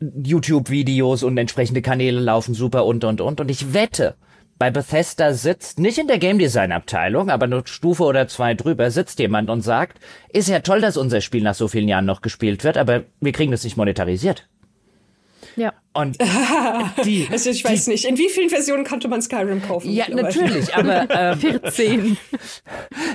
YouTube-Videos 0.00 1.22
und 1.22 1.36
entsprechende 1.38 1.82
Kanäle 1.82 2.20
laufen 2.20 2.54
super 2.54 2.86
und, 2.86 3.04
und, 3.04 3.20
und. 3.20 3.40
Und 3.40 3.50
ich 3.50 3.74
wette, 3.74 4.16
bei 4.58 4.70
Bethesda 4.70 5.34
sitzt, 5.34 5.78
nicht 5.78 5.98
in 5.98 6.06
der 6.06 6.18
Game 6.18 6.38
Design 6.38 6.72
Abteilung, 6.72 7.30
aber 7.30 7.46
eine 7.46 7.62
Stufe 7.66 8.04
oder 8.04 8.28
zwei 8.28 8.54
drüber, 8.54 8.90
sitzt 8.90 9.18
jemand 9.18 9.50
und 9.50 9.60
sagt, 9.60 9.98
ist 10.32 10.48
ja 10.48 10.60
toll, 10.60 10.80
dass 10.80 10.96
unser 10.96 11.20
Spiel 11.20 11.42
nach 11.42 11.54
so 11.54 11.68
vielen 11.68 11.88
Jahren 11.88 12.04
noch 12.04 12.22
gespielt 12.22 12.62
wird, 12.64 12.78
aber 12.78 13.02
wir 13.20 13.32
kriegen 13.32 13.50
das 13.50 13.64
nicht 13.64 13.76
monetarisiert. 13.76 14.48
Ja. 15.56 15.72
Und 15.94 16.16
die, 17.04 17.28
also 17.30 17.50
ich 17.50 17.64
weiß 17.64 17.84
die, 17.84 17.90
nicht, 17.90 18.06
in 18.06 18.16
wie 18.16 18.30
vielen 18.30 18.48
Versionen 18.48 18.84
konnte 18.84 19.08
man 19.08 19.20
Skyrim 19.20 19.60
kaufen? 19.60 19.90
Ja, 19.90 20.06
natürlich, 20.08 20.74
aber 20.74 21.10
äh, 21.32 21.36
14. 21.36 22.16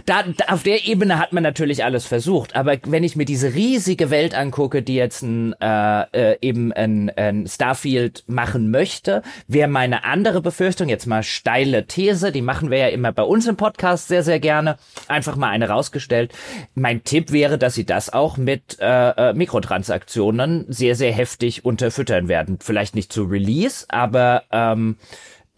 Da, 0.05 0.23
da, 0.23 0.45
auf 0.49 0.61
der 0.61 0.85
Ebene 0.85 1.17
hat 1.17 1.33
man 1.33 1.41
natürlich 1.41 1.83
alles 1.83 2.05
versucht. 2.05 2.55
Aber 2.55 2.77
wenn 2.85 3.03
ich 3.03 3.15
mir 3.15 3.25
diese 3.25 3.55
riesige 3.55 4.11
Welt 4.11 4.35
angucke, 4.35 4.83
die 4.83 4.93
jetzt 4.93 5.23
ein, 5.23 5.53
äh, 5.59 6.01
äh, 6.33 6.37
eben 6.41 6.71
ein, 6.71 7.09
ein 7.15 7.47
Starfield 7.47 8.23
machen 8.27 8.69
möchte, 8.69 9.23
wäre 9.47 9.67
meine 9.67 10.03
andere 10.03 10.41
Befürchtung, 10.41 10.87
jetzt 10.87 11.07
mal 11.07 11.23
steile 11.23 11.87
These, 11.87 12.31
die 12.31 12.43
machen 12.43 12.69
wir 12.69 12.77
ja 12.77 12.87
immer 12.89 13.11
bei 13.11 13.23
uns 13.23 13.47
im 13.47 13.55
Podcast 13.55 14.07
sehr, 14.07 14.21
sehr 14.21 14.39
gerne, 14.39 14.77
einfach 15.07 15.35
mal 15.35 15.49
eine 15.49 15.69
rausgestellt. 15.69 16.31
Mein 16.75 17.03
Tipp 17.03 17.31
wäre, 17.31 17.57
dass 17.57 17.73
sie 17.73 17.85
das 17.85 18.13
auch 18.13 18.37
mit 18.37 18.77
äh, 18.79 19.09
äh 19.09 19.33
Mikrotransaktionen 19.33 20.65
sehr, 20.67 20.95
sehr 20.95 21.11
heftig 21.11 21.65
unterfüttern 21.65 22.27
werden 22.27 22.59
vielleicht 22.67 22.93
nicht 22.93 23.11
zu 23.11 23.23
Release, 23.23 23.85
aber 23.89 24.43
ähm, 24.51 24.97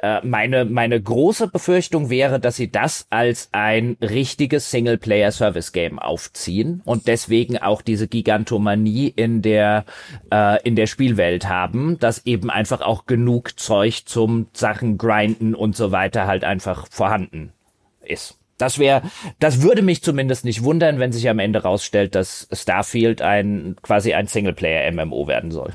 äh, 0.01 0.25
meine, 0.25 0.63
meine 0.63 1.01
große 1.01 1.47
Befürchtung 1.47 2.09
wäre, 2.09 2.39
dass 2.39 2.55
sie 2.55 2.71
das 2.71 3.07
als 3.09 3.49
ein 3.51 3.97
richtiges 4.01 4.71
Singleplayer-Service-Game 4.71 5.99
aufziehen 5.99 6.81
und 6.85 7.07
deswegen 7.07 7.57
auch 7.57 7.81
diese 7.81 8.07
Gigantomanie 8.07 9.09
in 9.13 9.41
der, 9.41 9.85
äh, 10.31 10.61
in 10.63 10.75
der 10.75 10.87
Spielwelt 10.87 11.49
haben, 11.49 11.99
dass 11.99 12.25
eben 12.25 12.49
einfach 12.49 12.81
auch 12.81 13.07
genug 13.07 13.59
Zeug 13.59 14.03
zum 14.05 14.47
Sachen 14.53 14.97
grinden 14.97 15.53
und 15.53 15.75
so 15.75 15.91
weiter 15.91 16.27
halt 16.27 16.45
einfach 16.45 16.87
vorhanden 16.89 17.51
ist. 18.01 18.37
Das 18.57 18.77
wäre, 18.77 19.01
das 19.39 19.61
würde 19.61 19.81
mich 19.81 20.03
zumindest 20.03 20.43
nicht 20.43 20.63
wundern, 20.63 20.99
wenn 20.99 21.13
sich 21.13 21.29
am 21.29 21.39
Ende 21.39 21.63
rausstellt, 21.63 22.15
dass 22.15 22.47
Starfield 22.51 23.21
ein 23.21 23.77
quasi 23.81 24.13
ein 24.13 24.27
Singleplayer-MMO 24.27 25.27
werden 25.27 25.51
soll. 25.51 25.73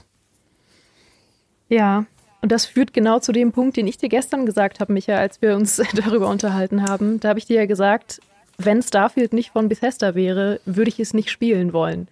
Ja, 1.69 2.07
und 2.43 2.53
das 2.53 2.66
führt 2.66 2.93
genau 2.93 3.20
zu 3.20 3.32
dem 3.32 3.53
Punkt, 3.53 3.77
den 3.77 3.86
ich 3.86 3.97
dir 3.97 4.11
gestern 4.11 4.45
gesagt 4.45 4.81
habe, 4.81 4.93
Micha, 4.93 5.15
als 5.15 5.41
wir 5.41 5.57
uns 5.57 5.77
darüber 5.95 6.28
unterhalten 6.28 6.82
haben. 6.82 7.19
Da 7.20 7.31
habe 7.31 7.39
ich 7.39 7.47
dir 7.47 7.57
ja 7.57 7.66
gesagt, 7.66 8.20
wenn 8.59 8.82
Starfield 8.82 9.32
nicht 9.32 9.51
von 9.51 9.69
Bethesda 9.69 10.15
wäre, 10.15 10.61
würde 10.66 10.91
ich 10.91 11.01
es 11.01 11.15
nicht 11.15 11.31
spielen 11.31 11.73
wollen. 11.73 12.09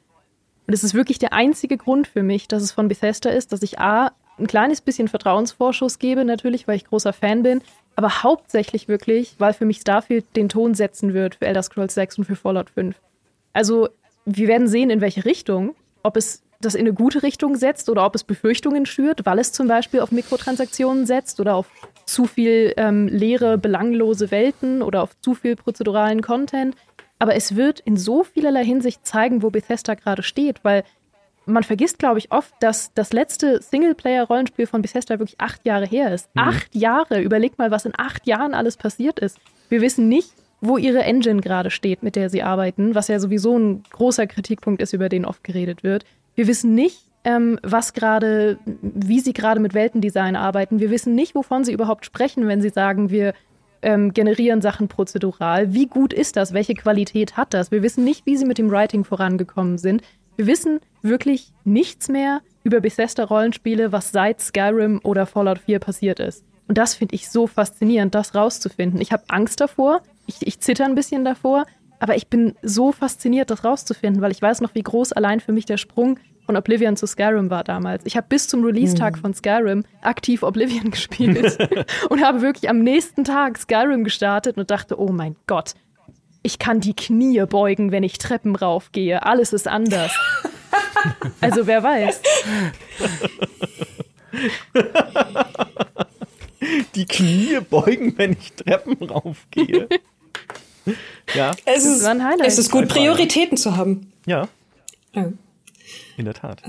Und 0.67 0.75
es 0.75 0.85
ist 0.85 0.95
wirklich 0.95 1.19
der 1.19 1.33
einzige 1.33 1.77
Grund 1.77 2.07
für 2.07 2.23
mich, 2.23 2.49
dass 2.49 2.63
es 2.63 2.73
von 2.73 2.89
Bethesda 2.89 3.31
ist, 3.31 3.53
dass 3.53 3.63
ich 3.63 3.79
A, 3.79 4.13
ein 4.39 4.47
kleines 4.47 4.81
bisschen 4.81 5.09
Vertrauensvorschuss 5.09 5.99
gebe, 5.99 6.25
natürlich, 6.25 6.67
weil 6.67 6.77
ich 6.77 6.87
großer 6.87 7.13
Fan 7.13 7.43
bin, 7.43 7.61
aber 7.95 8.23
hauptsächlich 8.23 8.89
wirklich, 8.89 9.35
weil 9.39 9.53
für 9.53 9.67
mich 9.67 9.81
Starfield 9.81 10.25
den 10.35 10.49
Ton 10.49 10.75
setzen 10.75 11.13
wird 11.13 11.37
für 11.37 11.47
Elder 11.47 11.63
Scrolls 11.63 11.95
6 11.95 12.19
und 12.19 12.25
für 12.25 12.37
Fallout 12.37 12.71
5. 12.71 12.97
Also, 13.53 13.91
wir 14.25 14.49
werden 14.49 14.69
sehen, 14.69 14.89
in 14.89 15.01
welche 15.01 15.25
Richtung, 15.25 15.75
ob 16.03 16.17
es 16.17 16.43
das 16.65 16.75
in 16.75 16.83
eine 16.83 16.95
gute 16.95 17.23
Richtung 17.23 17.57
setzt 17.57 17.89
oder 17.89 18.05
ob 18.05 18.15
es 18.15 18.25
Befürchtungen 18.25 18.87
schürt, 18.87 19.27
weil 19.27 19.39
es 19.39 19.53
zum 19.53 19.69
Beispiel 19.69 20.01
auf 20.01 20.13
Mikrotransaktionen 20.13 21.07
setzt 21.07 21.41
oder 21.41 21.55
auf 21.55 21.67
zu 22.07 22.27
viel 22.27 22.73
ähm, 22.77 23.09
leere, 23.09 23.59
belanglose 23.59 24.31
Welten 24.31 24.83
oder 24.83 25.03
auf 25.03 25.19
zu 25.21 25.35
viel 25.35 25.57
prozeduralen 25.57 26.23
Content. 26.23 26.77
Aber 27.19 27.35
es 27.35 27.55
wird 27.55 27.81
in 27.81 27.97
so 27.97 28.25
vielerlei 28.25 28.65
Hinsicht 28.65 29.07
zeigen, 29.07 29.43
wo 29.43 29.51
Bethesda 29.51 29.95
gerade 29.95 30.23
steht, 30.23 30.65
weil 30.65 30.85
man 31.47 31.63
vergisst, 31.63 31.99
glaube 31.99 32.19
ich, 32.19 32.31
oft, 32.31 32.55
dass 32.61 32.93
das 32.95 33.13
letzte 33.13 33.61
Singleplayer-Rollenspiel 33.63 34.67
von 34.67 34.83
Bethesda 34.83 35.19
wirklich 35.19 35.41
acht 35.41 35.65
Jahre 35.65 35.87
her 35.87 36.13
ist. 36.13 36.29
Mhm. 36.35 36.43
Acht 36.43 36.75
Jahre! 36.75 37.21
Überleg 37.21 37.59
mal, 37.59 37.71
was 37.71 37.85
in 37.85 37.93
acht 37.97 38.27
Jahren 38.27 38.55
alles 38.55 38.77
passiert 38.77 39.19
ist. 39.19 39.39
Wir 39.69 39.81
wissen 39.81 40.09
nicht, 40.09 40.33
wo 40.61 40.77
ihre 40.77 41.03
Engine 41.03 41.41
gerade 41.41 41.71
steht, 41.71 42.03
mit 42.03 42.15
der 42.15 42.31
sie 42.31 42.43
arbeiten, 42.43 42.95
was 42.95 43.09
ja 43.09 43.19
sowieso 43.19 43.59
ein 43.59 43.83
großer 43.91 44.27
Kritikpunkt 44.27 44.81
ist, 44.81 44.93
über 44.93 45.09
den 45.09 45.25
oft 45.25 45.43
geredet 45.43 45.83
wird. 45.83 46.05
Wir 46.35 46.47
wissen 46.47 46.75
nicht, 46.75 47.07
ähm, 47.25 47.59
was 47.63 47.93
gerade, 47.93 48.59
wie 48.65 49.21
sie 49.21 49.33
gerade 49.33 49.61
mit 49.61 49.75
Weltendesign 49.75 50.37
arbeiten. 50.37 50.81
Wir 50.81 50.91
wissen 50.91 51.15
nicht, 51.15 51.35
wovon 51.35 51.65
sie 51.65 51.73
überhaupt 51.73 52.05
sprechen, 52.05 52.49
wenn 52.49 52.61
sie 52.61 52.71
sagen, 52.71 53.11
wir 53.11 53.35
ähm, 53.83 54.13
generieren 54.13 54.63
Sachen 54.63 54.89
prozedural. 54.89 55.73
Wie 55.73 55.87
gut 55.87 56.13
ist 56.13 56.37
das? 56.37 56.53
Welche 56.53 56.75
Qualität 56.75 57.37
hat 57.37 57.55
das? 57.55 57.71
Wir 57.71 57.83
wissen 57.83 58.05
nicht, 58.05 58.27
wie 58.27 58.37
sie 58.37 58.45
mit 58.45 58.59
dem 58.59 58.71
Writing 58.71 59.05
vorangekommen 59.05 59.79
sind. 59.79 60.03
Wir 60.37 60.47
wissen 60.47 60.81
wirklich 61.03 61.53
nichts 61.65 62.09
mehr 62.09 62.41
über 62.65 62.81
Bethesda-Rollenspiele, 62.81 63.93
was 63.93 64.13
seit 64.13 64.41
Skyrim 64.41 65.01
oder 65.03 65.27
Fallout 65.27 65.59
4 65.59 65.79
passiert 65.79 66.21
ist. 66.21 66.45
Und 66.69 66.79
das 66.79 66.95
finde 66.95 67.15
ich 67.15 67.29
so 67.29 67.47
faszinierend, 67.47 68.15
das 68.15 68.35
rauszufinden. 68.35 69.01
Ich 69.01 69.13
habe 69.13 69.25
Angst 69.29 69.61
davor, 69.61 70.01
ich, 70.27 70.47
ich 70.47 70.61
zitter 70.61 70.85
ein 70.85 70.95
bisschen 70.95 71.25
davor, 71.25 71.67
aber 72.03 72.17
ich 72.17 72.27
bin 72.27 72.57
so 72.63 72.91
fasziniert, 72.91 73.49
das 73.51 73.63
rauszufinden, 73.63 74.23
weil 74.23 74.33
ich 74.33 74.43
weiß 74.43 74.61
noch, 74.61 74.75
wie 74.75 74.83
groß 74.83 75.13
allein 75.13 75.39
für 75.39 75.53
mich 75.53 75.67
der 75.67 75.77
Sprung 75.77 76.19
von 76.45 76.57
Oblivion 76.57 76.97
zu 76.97 77.07
Skyrim 77.07 77.49
war 77.49 77.63
damals. 77.63 78.05
Ich 78.07 78.17
habe 78.17 78.27
bis 78.29 78.49
zum 78.49 78.65
Release-Tag 78.65 79.15
mhm. 79.15 79.21
von 79.21 79.35
Skyrim 79.35 79.85
aktiv 80.01 80.43
Oblivion 80.43 80.91
gespielt 80.91 81.57
und 82.09 82.21
habe 82.21 82.43
wirklich 82.43 82.69
am 82.69 82.81
nächsten 82.81 83.23
Tag 83.23 83.57
Skyrim 83.57 84.03
gestartet 84.03 84.57
und 84.57 84.69
dachte, 84.73 84.99
oh 84.99 85.13
mein 85.13 85.37
Gott, 85.47 85.75
ich 86.43 86.59
kann 86.59 86.81
die 86.81 86.97
Knie 86.97 87.45
beugen, 87.47 87.93
wenn 87.93 88.03
ich 88.03 88.19
Treppen 88.19 88.57
raufgehe. 88.57 89.25
Alles 89.25 89.53
ist 89.53 89.69
anders. 89.69 90.11
also 91.41 91.69
wer 91.69 91.85
weiß. 91.85 92.21
Die 96.97 97.07
Knie 97.07 97.61
beugen, 97.61 98.19
wenn 98.19 98.33
ich 98.33 98.55
Treppen 98.55 99.09
raufgehe. 99.09 99.89
ja. 101.35 101.53
Es 101.65 101.85
ist, 101.85 102.07
es 102.45 102.59
ist 102.59 102.71
gut, 102.71 102.89
Prioritäten 102.89 103.57
zu 103.57 103.77
haben. 103.77 104.13
Ja. 104.27 104.49
ja. 105.15 105.33
In 106.17 106.25
der 106.25 106.35
Tat. 106.35 106.63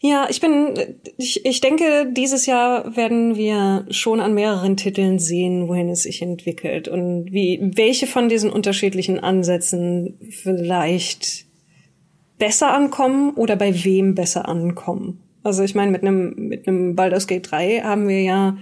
Ja, 0.00 0.26
ich 0.28 0.40
bin, 0.40 0.74
ich, 1.16 1.44
ich 1.46 1.60
denke, 1.60 2.10
dieses 2.10 2.46
Jahr 2.46 2.96
werden 2.96 3.36
wir 3.36 3.86
schon 3.90 4.20
an 4.20 4.34
mehreren 4.34 4.76
Titeln 4.76 5.18
sehen, 5.18 5.68
wohin 5.68 5.88
es 5.88 6.02
sich 6.02 6.22
entwickelt 6.22 6.88
und 6.88 7.32
wie, 7.32 7.60
welche 7.76 8.08
von 8.08 8.28
diesen 8.28 8.50
unterschiedlichen 8.50 9.20
Ansätzen 9.20 10.18
vielleicht 10.28 11.44
besser 12.38 12.72
ankommen 12.72 13.34
oder 13.34 13.54
bei 13.54 13.84
wem 13.84 14.16
besser 14.16 14.48
ankommen. 14.48 15.20
Also 15.44 15.62
ich 15.62 15.74
meine, 15.74 15.92
mit 15.92 16.02
einem, 16.02 16.34
mit 16.36 16.66
einem 16.66 16.96
Baldur's 16.96 17.28
Gate 17.28 17.50
3 17.50 17.82
haben 17.82 18.08
wir 18.08 18.22
ja 18.22 18.58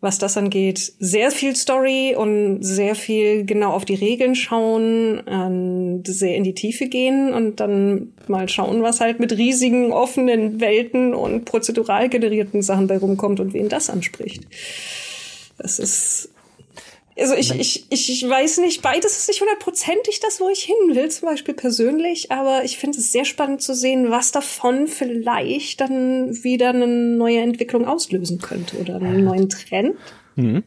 was 0.00 0.18
das 0.18 0.36
angeht, 0.38 0.94
sehr 0.98 1.30
viel 1.30 1.54
Story 1.54 2.14
und 2.16 2.62
sehr 2.62 2.94
viel 2.94 3.44
genau 3.44 3.72
auf 3.72 3.84
die 3.84 3.94
Regeln 3.94 4.34
schauen, 4.34 5.22
ähm, 5.26 6.02
sehr 6.06 6.36
in 6.36 6.44
die 6.44 6.54
Tiefe 6.54 6.86
gehen 6.88 7.34
und 7.34 7.60
dann 7.60 8.12
mal 8.26 8.48
schauen, 8.48 8.82
was 8.82 9.00
halt 9.00 9.20
mit 9.20 9.36
riesigen 9.36 9.92
offenen 9.92 10.60
Welten 10.60 11.14
und 11.14 11.44
prozedural 11.44 12.08
generierten 12.08 12.62
Sachen 12.62 12.86
bei 12.86 12.96
rumkommt 12.96 13.40
und 13.40 13.52
wen 13.52 13.68
das 13.68 13.90
anspricht. 13.90 14.46
Das 15.58 15.78
ist 15.78 16.30
also 17.20 17.34
ich, 17.34 17.84
ich, 17.90 18.10
ich 18.10 18.28
weiß 18.28 18.58
nicht, 18.58 18.82
beides 18.82 19.16
ist 19.16 19.28
nicht 19.28 19.40
hundertprozentig 19.40 20.20
das, 20.20 20.40
wo 20.40 20.48
ich 20.48 20.62
hin 20.62 20.94
will, 20.94 21.10
zum 21.10 21.28
Beispiel 21.28 21.54
persönlich, 21.54 22.32
aber 22.32 22.64
ich 22.64 22.78
finde 22.78 22.98
es 22.98 23.12
sehr 23.12 23.24
spannend 23.24 23.62
zu 23.62 23.74
sehen, 23.74 24.10
was 24.10 24.32
davon 24.32 24.88
vielleicht 24.88 25.80
dann 25.80 26.42
wieder 26.42 26.70
eine 26.70 26.86
neue 26.86 27.40
Entwicklung 27.40 27.86
auslösen 27.86 28.38
könnte 28.40 28.78
oder 28.78 28.96
einen 28.96 29.24
neuen 29.24 29.48
Trend. 29.48 29.96
Mhm 30.36 30.64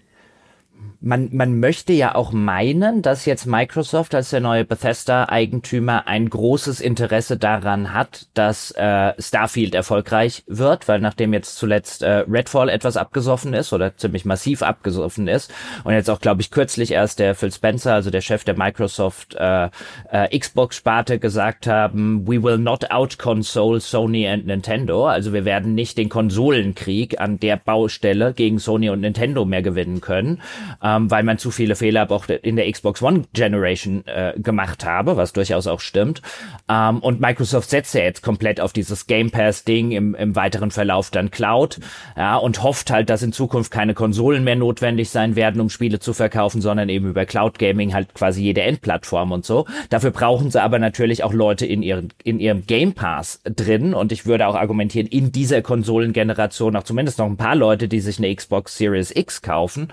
man, 1.03 1.29
man 1.33 1.59
möchte 1.59 1.91
ja 1.91 2.15
auch 2.15 2.31
meinen, 2.31 3.01
dass 3.01 3.25
jetzt 3.25 3.45
Microsoft 3.45 4.15
als 4.15 4.29
der 4.29 4.39
neue 4.39 4.63
Bethesda-Eigentümer 4.63 6.07
ein 6.07 6.29
großes 6.29 6.79
Interesse 6.79 7.35
daran 7.35 7.93
hat, 7.93 8.27
dass 8.33 8.71
äh, 8.71 9.11
Starfield 9.19 9.75
erfolgreich 9.75 10.43
wird, 10.47 10.87
weil 10.87 11.01
nachdem 11.01 11.33
jetzt 11.33 11.57
zuletzt 11.57 12.03
äh, 12.03 12.23
Redfall 12.29 12.69
etwas 12.69 12.95
abgesoffen 12.95 13.53
ist 13.53 13.73
oder 13.73 13.97
ziemlich 13.97 14.23
massiv 14.23 14.61
abgesoffen 14.63 15.27
ist 15.27 15.53
und 15.83 15.93
jetzt 15.93 16.09
auch, 16.09 16.21
glaube 16.21 16.41
ich, 16.41 16.51
kürzlich 16.51 16.91
erst 16.91 17.19
der 17.19 17.35
Phil 17.35 17.51
Spencer, 17.51 17.93
also 17.93 18.09
der 18.09 18.21
Chef 18.21 18.45
der 18.45 18.57
Microsoft 18.57 19.35
äh, 19.35 19.69
äh, 20.09 20.39
Xbox-Sparte, 20.39 21.19
gesagt 21.19 21.67
haben, 21.67 22.25
we 22.25 22.41
will 22.41 22.57
not 22.57 22.89
out-console 22.91 23.81
Sony 23.81 24.25
and 24.25 24.45
Nintendo, 24.45 25.07
also 25.07 25.33
wir 25.33 25.43
werden 25.43 25.75
nicht 25.75 25.97
den 25.97 26.07
Konsolenkrieg 26.07 27.19
an 27.19 27.41
der 27.41 27.57
Baustelle 27.57 28.33
gegen 28.33 28.57
Sony 28.57 28.89
und 28.89 29.01
Nintendo 29.01 29.43
mehr 29.43 29.61
gewinnen 29.61 29.99
können. 29.99 30.41
Äh, 30.81 30.92
ähm, 30.93 31.11
weil 31.11 31.23
man 31.23 31.37
zu 31.37 31.51
viele 31.51 31.75
Fehler 31.75 32.09
auch 32.11 32.27
in 32.27 32.55
der 32.55 32.71
Xbox 32.71 33.01
One 33.01 33.23
Generation 33.33 34.05
äh, 34.07 34.33
gemacht 34.37 34.85
habe, 34.85 35.17
was 35.17 35.33
durchaus 35.33 35.67
auch 35.67 35.79
stimmt. 35.79 36.21
Ähm, 36.69 36.99
und 36.99 37.19
Microsoft 37.19 37.69
setzt 37.69 37.93
ja 37.93 38.01
jetzt 38.01 38.21
komplett 38.21 38.59
auf 38.59 38.73
dieses 38.73 39.07
Game 39.07 39.31
Pass 39.31 39.63
Ding 39.63 39.91
im, 39.91 40.15
im 40.15 40.35
weiteren 40.35 40.71
Verlauf 40.71 41.11
dann 41.11 41.31
Cloud, 41.31 41.79
ja, 42.15 42.37
und 42.37 42.63
hofft 42.63 42.91
halt, 42.91 43.09
dass 43.09 43.23
in 43.23 43.33
Zukunft 43.33 43.71
keine 43.71 43.93
Konsolen 43.93 44.43
mehr 44.43 44.55
notwendig 44.55 45.09
sein 45.09 45.35
werden, 45.35 45.61
um 45.61 45.69
Spiele 45.69 45.99
zu 45.99 46.13
verkaufen, 46.13 46.61
sondern 46.61 46.89
eben 46.89 47.09
über 47.09 47.25
Cloud 47.25 47.59
Gaming 47.59 47.93
halt 47.93 48.13
quasi 48.13 48.43
jede 48.43 48.61
Endplattform 48.61 49.31
und 49.31 49.45
so. 49.45 49.65
Dafür 49.89 50.11
brauchen 50.11 50.51
sie 50.51 50.61
aber 50.61 50.79
natürlich 50.79 51.23
auch 51.23 51.33
Leute 51.33 51.65
in 51.65 51.81
ihren 51.81 52.09
in 52.23 52.39
ihrem 52.39 52.65
Game 52.65 52.93
Pass 52.93 53.41
drin 53.43 53.93
und 53.93 54.11
ich 54.11 54.25
würde 54.25 54.47
auch 54.47 54.55
argumentieren, 54.55 55.07
in 55.07 55.31
dieser 55.31 55.61
Konsolengeneration 55.61 56.75
auch 56.75 56.83
zumindest 56.83 57.19
noch 57.19 57.25
ein 57.25 57.37
paar 57.37 57.55
Leute, 57.55 57.87
die 57.87 57.99
sich 57.99 58.17
eine 58.17 58.33
Xbox 58.33 58.77
Series 58.77 59.11
X 59.15 59.41
kaufen. 59.41 59.91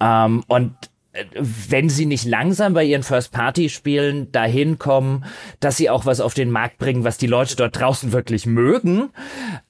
Ähm, 0.00 0.35
ähm, 0.36 0.44
und 0.48 0.74
äh, 1.16 1.24
wenn 1.68 1.88
sie 1.88 2.06
nicht 2.06 2.24
langsam 2.24 2.74
bei 2.74 2.84
ihren 2.84 3.02
First-Party-Spielen 3.02 4.32
dahin 4.32 4.78
kommen, 4.78 5.24
dass 5.60 5.76
sie 5.76 5.90
auch 5.90 6.06
was 6.06 6.20
auf 6.20 6.34
den 6.34 6.50
Markt 6.50 6.78
bringen, 6.78 7.04
was 7.04 7.18
die 7.18 7.26
Leute 7.26 7.56
dort 7.56 7.78
draußen 7.78 8.12
wirklich 8.12 8.46
mögen, 8.46 9.10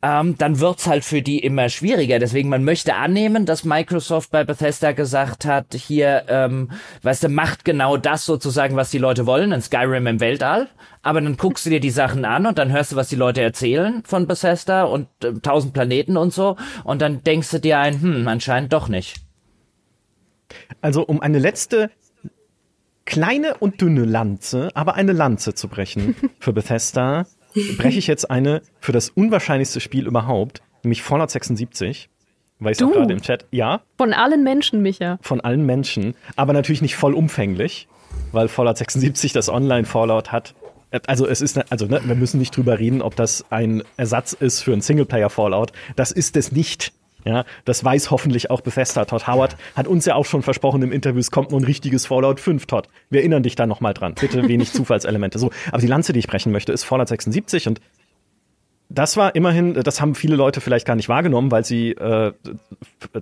ähm, 0.03 0.37
dann 0.39 0.61
wird's 0.61 0.87
halt 0.87 1.05
für 1.05 1.23
die 1.23 1.39
immer 1.39 1.69
schwieriger. 1.69 2.19
Deswegen, 2.19 2.49
man 2.49 2.65
möchte 2.65 2.95
annehmen, 2.95 3.47
dass 3.47 3.65
Microsoft 3.65 4.31
bei 4.31 4.45
Bethesda 4.45 4.93
gesagt 4.93 5.45
hat, 5.45 5.75
hier, 5.75 6.25
ähm, 6.29 6.71
weißt 7.03 7.25
du, 7.25 7.29
macht 7.29 7.65
genau 7.65 7.97
das 7.97 8.25
sozusagen, 8.27 8.77
was 8.77 8.91
die 8.91 8.99
Leute 8.99 9.27
wollen, 9.27 9.53
ein 9.53 9.63
Skyrim 9.63 10.07
im 10.07 10.21
Weltall. 10.21 10.69
Aber 11.03 11.21
dann 11.21 11.37
guckst 11.37 11.65
du 11.65 11.71
dir 11.71 11.79
die 11.79 11.91
Sachen 11.91 12.25
an 12.25 12.47
und 12.47 12.59
dann 12.59 12.73
hörst 12.73 12.91
du, 12.91 12.97
was 12.97 13.09
die 13.09 13.17
Leute 13.17 13.41
erzählen 13.41 14.03
von 14.05 14.27
Bethesda 14.27 14.85
und 14.85 15.07
äh, 15.23 15.35
tausend 15.35 15.73
Planeten 15.73 16.17
und 16.17 16.33
so. 16.33 16.57
Und 16.83 17.01
dann 17.01 17.23
denkst 17.23 17.51
du 17.53 17.61
dir 17.61 17.79
ein, 17.79 18.01
hm, 18.01 18.29
anscheinend 18.29 18.73
doch 18.73 18.89
nicht. 18.89 19.26
Also 20.81 21.03
um 21.03 21.21
eine 21.21 21.39
letzte 21.39 21.91
kleine 23.05 23.57
und 23.59 23.81
dünne 23.81 24.05
Lanze, 24.05 24.71
aber 24.75 24.95
eine 24.95 25.13
Lanze 25.13 25.55
zu 25.55 25.69
brechen 25.69 26.17
für 26.41 26.53
Bethesda, 26.53 27.27
breche 27.77 27.99
ich 27.99 28.07
jetzt 28.07 28.31
eine 28.31 28.63
für 28.81 28.93
das 28.93 29.11
unwahrscheinlichste 29.11 29.81
Spiel 29.81 30.07
überhaupt, 30.07 30.61
nämlich 30.83 31.03
Fallout 31.03 31.31
76. 31.31 32.11
Weil 32.59 32.73
ich 32.73 32.83
auch 32.83 32.91
gerade 32.91 33.13
im 33.13 33.21
Chat, 33.21 33.47
ja. 33.51 33.83
Von 33.99 34.15
allen 34.15 34.43
Menschen, 34.43 34.81
Micha. 34.83 35.19
Von 35.21 35.43
allen 35.43 35.67
Menschen, 35.67 36.15
aber 36.37 36.53
natürlich 36.55 36.81
nicht 36.81 36.97
vollumfänglich, 36.97 37.87
weil 38.33 38.49
Fallout 38.49 38.79
76 38.79 39.33
das 39.33 39.49
Online-Fallout 39.49 40.33
hat. 40.33 40.55
Also 41.07 41.27
es 41.27 41.43
ist, 41.43 41.71
also 41.71 41.87
ne, 41.87 42.01
wir 42.05 42.15
müssen 42.15 42.39
nicht 42.39 42.57
drüber 42.57 42.79
reden, 42.79 43.03
ob 43.03 43.15
das 43.17 43.45
ein 43.51 43.83
Ersatz 43.97 44.33
ist 44.33 44.63
für 44.63 44.73
ein 44.73 44.81
Singleplayer-Fallout. 44.81 45.73
Das 45.97 46.13
ist 46.13 46.37
es 46.37 46.53
nicht. 46.53 46.93
Ja, 47.27 47.45
das 47.65 47.85
weiß 47.85 48.13
hoffentlich 48.13 48.51
auch 48.51 48.61
Bethesda. 48.61 49.05
Todd 49.05 49.27
Howard 49.27 49.57
hat 49.75 49.89
uns 49.89 50.07
ja 50.07 50.15
auch 50.15 50.25
schon 50.25 50.43
versprochen 50.43 50.81
im 50.83 50.93
Interview, 50.93 51.19
es 51.19 51.33
kommt 51.33 51.51
nur 51.51 51.59
ein 51.59 51.65
richtiges 51.65 52.07
Fallout 52.07 52.39
5, 52.39 52.67
Todd. 52.67 52.89
Wir 53.11 53.21
erinnern 53.21 53.43
dich 53.43 53.57
da 53.57 53.67
nochmal 53.67 53.95
dran. 53.95 54.15
Bitte 54.15 54.47
wenig 54.47 54.73
Zufallselemente. 54.73 55.41
So, 55.41 55.51
aber 55.73 55.81
die 55.81 55.89
Lanze, 55.89 56.13
die 56.13 56.21
ich 56.21 56.29
brechen 56.29 56.53
möchte, 56.53 56.71
ist 56.73 56.85
Fallout 56.85 57.09
76 57.09 57.67
und 57.67 57.81
das 58.89 59.17
war 59.17 59.35
immerhin, 59.35 59.75
das 59.75 60.01
haben 60.01 60.15
viele 60.15 60.37
Leute 60.37 60.61
vielleicht 60.61 60.87
gar 60.87 60.95
nicht 60.95 61.09
wahrgenommen, 61.09 61.51
weil 61.51 61.65
sie 61.65 61.91
äh, 61.91 62.33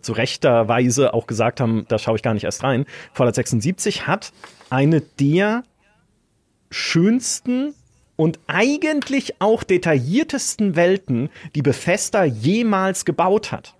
zu 0.02 0.12
rechter 0.12 0.68
Weise 0.68 1.14
auch 1.14 1.26
gesagt 1.26 1.59
haben, 1.59 1.86
da 1.89 1.98
schaue 1.98 2.16
ich 2.16 2.22
gar 2.22 2.35
nicht 2.35 2.44
erst 2.44 2.62
rein. 2.62 2.85
Fallout 3.14 3.35
76 3.36 4.06
hat 4.06 4.35
eine 4.68 5.01
der 5.01 5.64
schönsten 6.70 7.72
und 8.16 8.39
eigentlich 8.47 9.40
auch 9.40 9.62
detailliertesten 9.62 10.76
Welten, 10.76 11.31
die 11.55 11.62
Bethesda 11.62 12.24
jemals 12.24 13.06
gebaut 13.06 13.51
hat. 13.51 13.74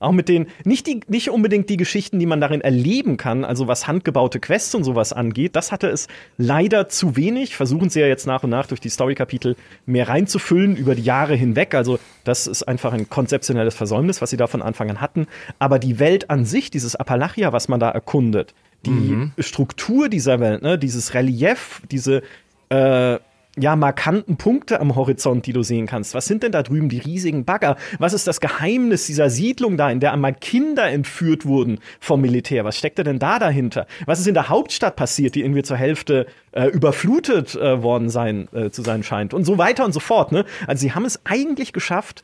Auch 0.00 0.12
mit 0.12 0.30
den, 0.30 0.46
nicht, 0.64 0.86
die, 0.86 1.00
nicht 1.08 1.28
unbedingt 1.28 1.68
die 1.68 1.76
Geschichten, 1.76 2.18
die 2.18 2.24
man 2.24 2.40
darin 2.40 2.62
erleben 2.62 3.18
kann, 3.18 3.44
also 3.44 3.68
was 3.68 3.86
handgebaute 3.86 4.40
Quests 4.40 4.74
und 4.74 4.82
sowas 4.82 5.12
angeht, 5.12 5.54
das 5.54 5.72
hatte 5.72 5.88
es 5.88 6.08
leider 6.38 6.88
zu 6.88 7.16
wenig. 7.16 7.54
Versuchen 7.54 7.90
sie 7.90 8.00
ja 8.00 8.06
jetzt 8.06 8.26
nach 8.26 8.42
und 8.42 8.48
nach 8.48 8.66
durch 8.66 8.80
die 8.80 8.88
Story-Kapitel 8.88 9.56
mehr 9.84 10.08
reinzufüllen 10.08 10.74
über 10.74 10.94
die 10.94 11.02
Jahre 11.02 11.34
hinweg. 11.34 11.74
Also, 11.74 11.98
das 12.24 12.46
ist 12.46 12.62
einfach 12.62 12.94
ein 12.94 13.10
konzeptionelles 13.10 13.74
Versäumnis, 13.74 14.22
was 14.22 14.30
sie 14.30 14.38
da 14.38 14.46
von 14.46 14.62
Anfang 14.62 14.88
an 14.88 15.02
hatten. 15.02 15.26
Aber 15.58 15.78
die 15.78 15.98
Welt 15.98 16.30
an 16.30 16.46
sich, 16.46 16.70
dieses 16.70 16.96
Appalachia, 16.96 17.52
was 17.52 17.68
man 17.68 17.78
da 17.78 17.90
erkundet, 17.90 18.54
die 18.86 18.90
mhm. 18.90 19.32
Struktur 19.38 20.08
dieser 20.08 20.40
Welt, 20.40 20.62
ne, 20.62 20.78
dieses 20.78 21.12
Relief, 21.12 21.82
diese, 21.90 22.22
äh, 22.70 23.18
ja, 23.58 23.74
markanten 23.74 24.36
Punkte 24.36 24.80
am 24.80 24.94
Horizont, 24.94 25.46
die 25.46 25.52
du 25.52 25.62
sehen 25.62 25.86
kannst. 25.86 26.14
Was 26.14 26.26
sind 26.26 26.42
denn 26.42 26.52
da 26.52 26.62
drüben 26.62 26.88
die 26.88 26.98
riesigen 26.98 27.44
Bagger? 27.44 27.76
Was 27.98 28.12
ist 28.12 28.26
das 28.26 28.40
Geheimnis 28.40 29.06
dieser 29.06 29.28
Siedlung 29.28 29.76
da, 29.76 29.90
in 29.90 30.00
der 30.00 30.12
einmal 30.12 30.34
Kinder 30.34 30.88
entführt 30.88 31.44
wurden 31.44 31.80
vom 31.98 32.20
Militär? 32.20 32.64
Was 32.64 32.78
steckt 32.78 32.98
denn 32.98 33.18
da 33.18 33.38
dahinter? 33.38 33.86
Was 34.06 34.20
ist 34.20 34.28
in 34.28 34.34
der 34.34 34.48
Hauptstadt 34.48 34.94
passiert, 34.94 35.34
die 35.34 35.40
irgendwie 35.40 35.62
zur 35.62 35.76
Hälfte 35.76 36.26
äh, 36.52 36.66
überflutet 36.66 37.56
äh, 37.56 37.82
worden 37.82 38.08
sein, 38.08 38.48
äh, 38.52 38.70
zu 38.70 38.82
sein 38.82 39.02
scheint? 39.02 39.34
Und 39.34 39.44
so 39.44 39.58
weiter 39.58 39.84
und 39.84 39.92
so 39.92 40.00
fort. 40.00 40.30
Ne? 40.30 40.44
Also 40.66 40.82
sie 40.82 40.92
haben 40.92 41.04
es 41.04 41.20
eigentlich 41.24 41.72
geschafft, 41.72 42.22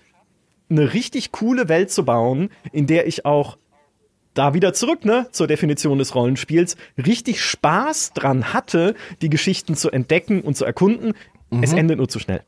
eine 0.68 0.94
richtig 0.94 1.32
coole 1.32 1.68
Welt 1.68 1.90
zu 1.90 2.04
bauen, 2.04 2.50
in 2.72 2.86
der 2.86 3.06
ich 3.06 3.24
auch 3.24 3.58
da 4.36 4.54
wieder 4.54 4.72
zurück, 4.72 5.04
ne, 5.04 5.26
zur 5.32 5.46
Definition 5.46 5.98
des 5.98 6.14
Rollenspiels, 6.14 6.76
richtig 7.04 7.40
Spaß 7.40 8.12
dran 8.12 8.52
hatte, 8.52 8.94
die 9.22 9.30
Geschichten 9.30 9.74
zu 9.74 9.90
entdecken 9.90 10.42
und 10.42 10.56
zu 10.56 10.64
erkunden. 10.64 11.14
Mhm. 11.50 11.62
Es 11.62 11.72
endet 11.72 11.98
nur 11.98 12.08
zu 12.08 12.18
schnell. 12.18 12.42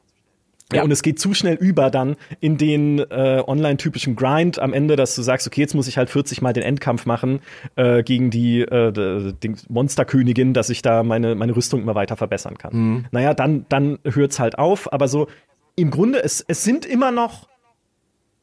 Ja. 0.70 0.82
Und 0.82 0.90
es 0.90 1.02
geht 1.02 1.18
zu 1.18 1.32
schnell 1.32 1.54
über 1.54 1.90
dann 1.90 2.16
in 2.40 2.58
den 2.58 2.98
äh, 2.98 3.42
online-typischen 3.46 4.16
Grind 4.16 4.58
am 4.58 4.74
Ende, 4.74 4.96
dass 4.96 5.14
du 5.14 5.22
sagst, 5.22 5.46
okay, 5.46 5.62
jetzt 5.62 5.74
muss 5.74 5.88
ich 5.88 5.96
halt 5.96 6.10
40 6.10 6.42
Mal 6.42 6.52
den 6.52 6.62
Endkampf 6.62 7.06
machen 7.06 7.40
äh, 7.76 8.02
gegen 8.02 8.30
die, 8.30 8.60
äh, 8.60 9.32
die 9.42 9.54
Monsterkönigin, 9.68 10.52
dass 10.52 10.68
ich 10.68 10.82
da 10.82 11.02
meine, 11.02 11.34
meine 11.36 11.56
Rüstung 11.56 11.80
immer 11.80 11.94
weiter 11.94 12.16
verbessern 12.16 12.58
kann. 12.58 12.74
Mhm. 12.74 13.04
Naja, 13.12 13.32
dann, 13.32 13.64
dann 13.70 13.98
hört's 14.04 14.38
halt 14.38 14.58
auf. 14.58 14.92
Aber 14.92 15.08
so 15.08 15.28
im 15.74 15.90
Grunde, 15.90 16.22
es, 16.22 16.44
es 16.46 16.64
sind 16.64 16.84
immer 16.84 17.12
noch 17.12 17.48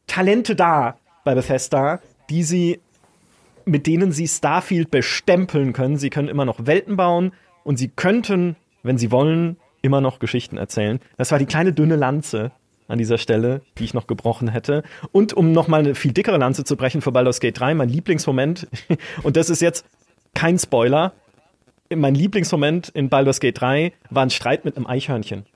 Talente 0.08 0.56
da 0.56 0.98
bei 1.24 1.36
Bethesda, 1.36 2.00
die 2.28 2.42
sie 2.42 2.80
mit 3.66 3.86
denen 3.86 4.12
sie 4.12 4.26
Starfield 4.26 4.90
bestempeln 4.90 5.72
können. 5.72 5.98
Sie 5.98 6.08
können 6.08 6.28
immer 6.28 6.44
noch 6.44 6.66
Welten 6.66 6.96
bauen 6.96 7.32
und 7.64 7.76
sie 7.76 7.88
könnten, 7.88 8.56
wenn 8.82 8.96
sie 8.96 9.10
wollen, 9.10 9.58
immer 9.82 10.00
noch 10.00 10.18
Geschichten 10.18 10.56
erzählen. 10.56 11.00
Das 11.18 11.32
war 11.32 11.38
die 11.38 11.46
kleine 11.46 11.72
dünne 11.72 11.96
Lanze 11.96 12.52
an 12.88 12.98
dieser 12.98 13.18
Stelle, 13.18 13.62
die 13.78 13.84
ich 13.84 13.94
noch 13.94 14.06
gebrochen 14.06 14.48
hätte. 14.48 14.84
Und 15.12 15.32
um 15.32 15.52
noch 15.52 15.68
mal 15.68 15.80
eine 15.80 15.94
viel 15.94 16.12
dickere 16.12 16.38
Lanze 16.38 16.64
zu 16.64 16.76
brechen 16.76 17.02
für 17.02 17.12
Baldur's 17.12 17.40
Gate 17.40 17.58
3, 17.58 17.74
mein 17.74 17.88
Lieblingsmoment, 17.88 18.68
und 19.22 19.36
das 19.36 19.50
ist 19.50 19.60
jetzt 19.60 19.84
kein 20.34 20.58
Spoiler, 20.58 21.12
mein 21.94 22.14
Lieblingsmoment 22.14 22.88
in 22.90 23.08
Baldur's 23.08 23.40
Gate 23.40 23.60
3 23.60 23.92
war 24.10 24.22
ein 24.22 24.30
Streit 24.30 24.64
mit 24.64 24.76
einem 24.76 24.86
Eichhörnchen. 24.86 25.46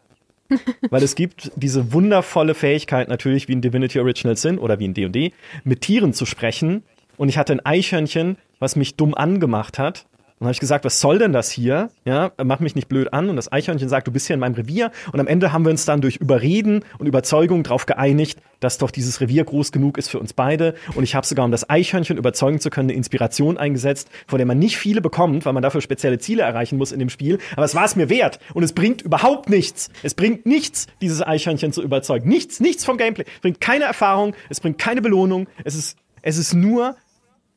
Weil 0.90 1.02
es 1.02 1.14
gibt 1.14 1.52
diese 1.54 1.92
wundervolle 1.92 2.54
Fähigkeit 2.54 3.08
natürlich, 3.08 3.46
wie 3.46 3.52
in 3.52 3.60
Divinity 3.60 4.00
Original 4.00 4.36
Sin 4.36 4.58
oder 4.58 4.78
wie 4.80 4.86
in 4.86 4.94
D&D, 4.94 5.32
mit 5.62 5.80
Tieren 5.80 6.12
zu 6.12 6.26
sprechen 6.26 6.82
und 7.20 7.28
ich 7.28 7.36
hatte 7.36 7.52
ein 7.52 7.60
Eichhörnchen, 7.66 8.38
was 8.60 8.76
mich 8.76 8.96
dumm 8.96 9.14
angemacht 9.14 9.78
hat. 9.78 10.06
Und 10.38 10.46
habe 10.46 10.54
ich 10.54 10.60
gesagt, 10.60 10.86
was 10.86 11.00
soll 11.00 11.18
denn 11.18 11.34
das 11.34 11.50
hier? 11.50 11.90
Ja, 12.06 12.32
mach 12.42 12.60
mich 12.60 12.74
nicht 12.74 12.88
blöd 12.88 13.12
an. 13.12 13.28
Und 13.28 13.36
das 13.36 13.52
Eichhörnchen 13.52 13.90
sagt, 13.90 14.06
du 14.06 14.10
bist 14.10 14.26
hier 14.26 14.32
in 14.32 14.40
meinem 14.40 14.54
Revier. 14.54 14.90
Und 15.12 15.20
am 15.20 15.26
Ende 15.26 15.52
haben 15.52 15.66
wir 15.66 15.70
uns 15.70 15.84
dann 15.84 16.00
durch 16.00 16.16
Überreden 16.16 16.82
und 16.98 17.06
Überzeugung 17.06 17.62
darauf 17.62 17.84
geeinigt, 17.84 18.40
dass 18.60 18.78
doch 18.78 18.90
dieses 18.90 19.20
Revier 19.20 19.44
groß 19.44 19.70
genug 19.70 19.98
ist 19.98 20.08
für 20.08 20.18
uns 20.18 20.32
beide. 20.32 20.76
Und 20.94 21.04
ich 21.04 21.14
habe 21.14 21.26
sogar, 21.26 21.44
um 21.44 21.50
das 21.50 21.68
Eichhörnchen 21.68 22.16
überzeugen 22.16 22.58
zu 22.58 22.70
können, 22.70 22.88
eine 22.88 22.96
Inspiration 22.96 23.58
eingesetzt, 23.58 24.08
von 24.26 24.38
der 24.38 24.46
man 24.46 24.58
nicht 24.58 24.78
viele 24.78 25.02
bekommt, 25.02 25.44
weil 25.44 25.52
man 25.52 25.62
dafür 25.62 25.82
spezielle 25.82 26.18
Ziele 26.18 26.42
erreichen 26.42 26.78
muss 26.78 26.90
in 26.90 27.00
dem 27.00 27.10
Spiel. 27.10 27.38
Aber 27.54 27.66
es 27.66 27.74
war 27.74 27.84
es 27.84 27.96
mir 27.96 28.08
wert. 28.08 28.38
Und 28.54 28.62
es 28.62 28.72
bringt 28.72 29.02
überhaupt 29.02 29.50
nichts. 29.50 29.90
Es 30.02 30.14
bringt 30.14 30.46
nichts, 30.46 30.86
dieses 31.02 31.20
Eichhörnchen 31.20 31.74
zu 31.74 31.82
überzeugen. 31.82 32.30
Nichts, 32.30 32.60
nichts 32.60 32.86
vom 32.86 32.96
Gameplay. 32.96 33.26
Es 33.26 33.40
bringt 33.42 33.60
keine 33.60 33.84
Erfahrung. 33.84 34.34
Es 34.48 34.60
bringt 34.60 34.78
keine 34.78 35.02
Belohnung. 35.02 35.48
Es 35.64 35.74
ist, 35.74 35.98
es 36.22 36.38
ist 36.38 36.54
nur 36.54 36.96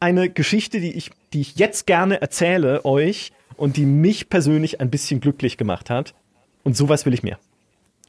eine 0.03 0.29
Geschichte, 0.29 0.81
die 0.81 0.91
ich, 0.91 1.11
die 1.31 1.39
ich 1.39 1.55
jetzt 1.55 1.87
gerne 1.87 2.21
erzähle 2.21 2.83
euch 2.83 3.31
und 3.55 3.77
die 3.77 3.85
mich 3.85 4.29
persönlich 4.29 4.81
ein 4.81 4.89
bisschen 4.89 5.21
glücklich 5.21 5.57
gemacht 5.57 5.89
hat. 5.89 6.13
Und 6.63 6.75
sowas 6.75 7.05
will 7.05 7.13
ich 7.13 7.23
mehr. 7.23 7.39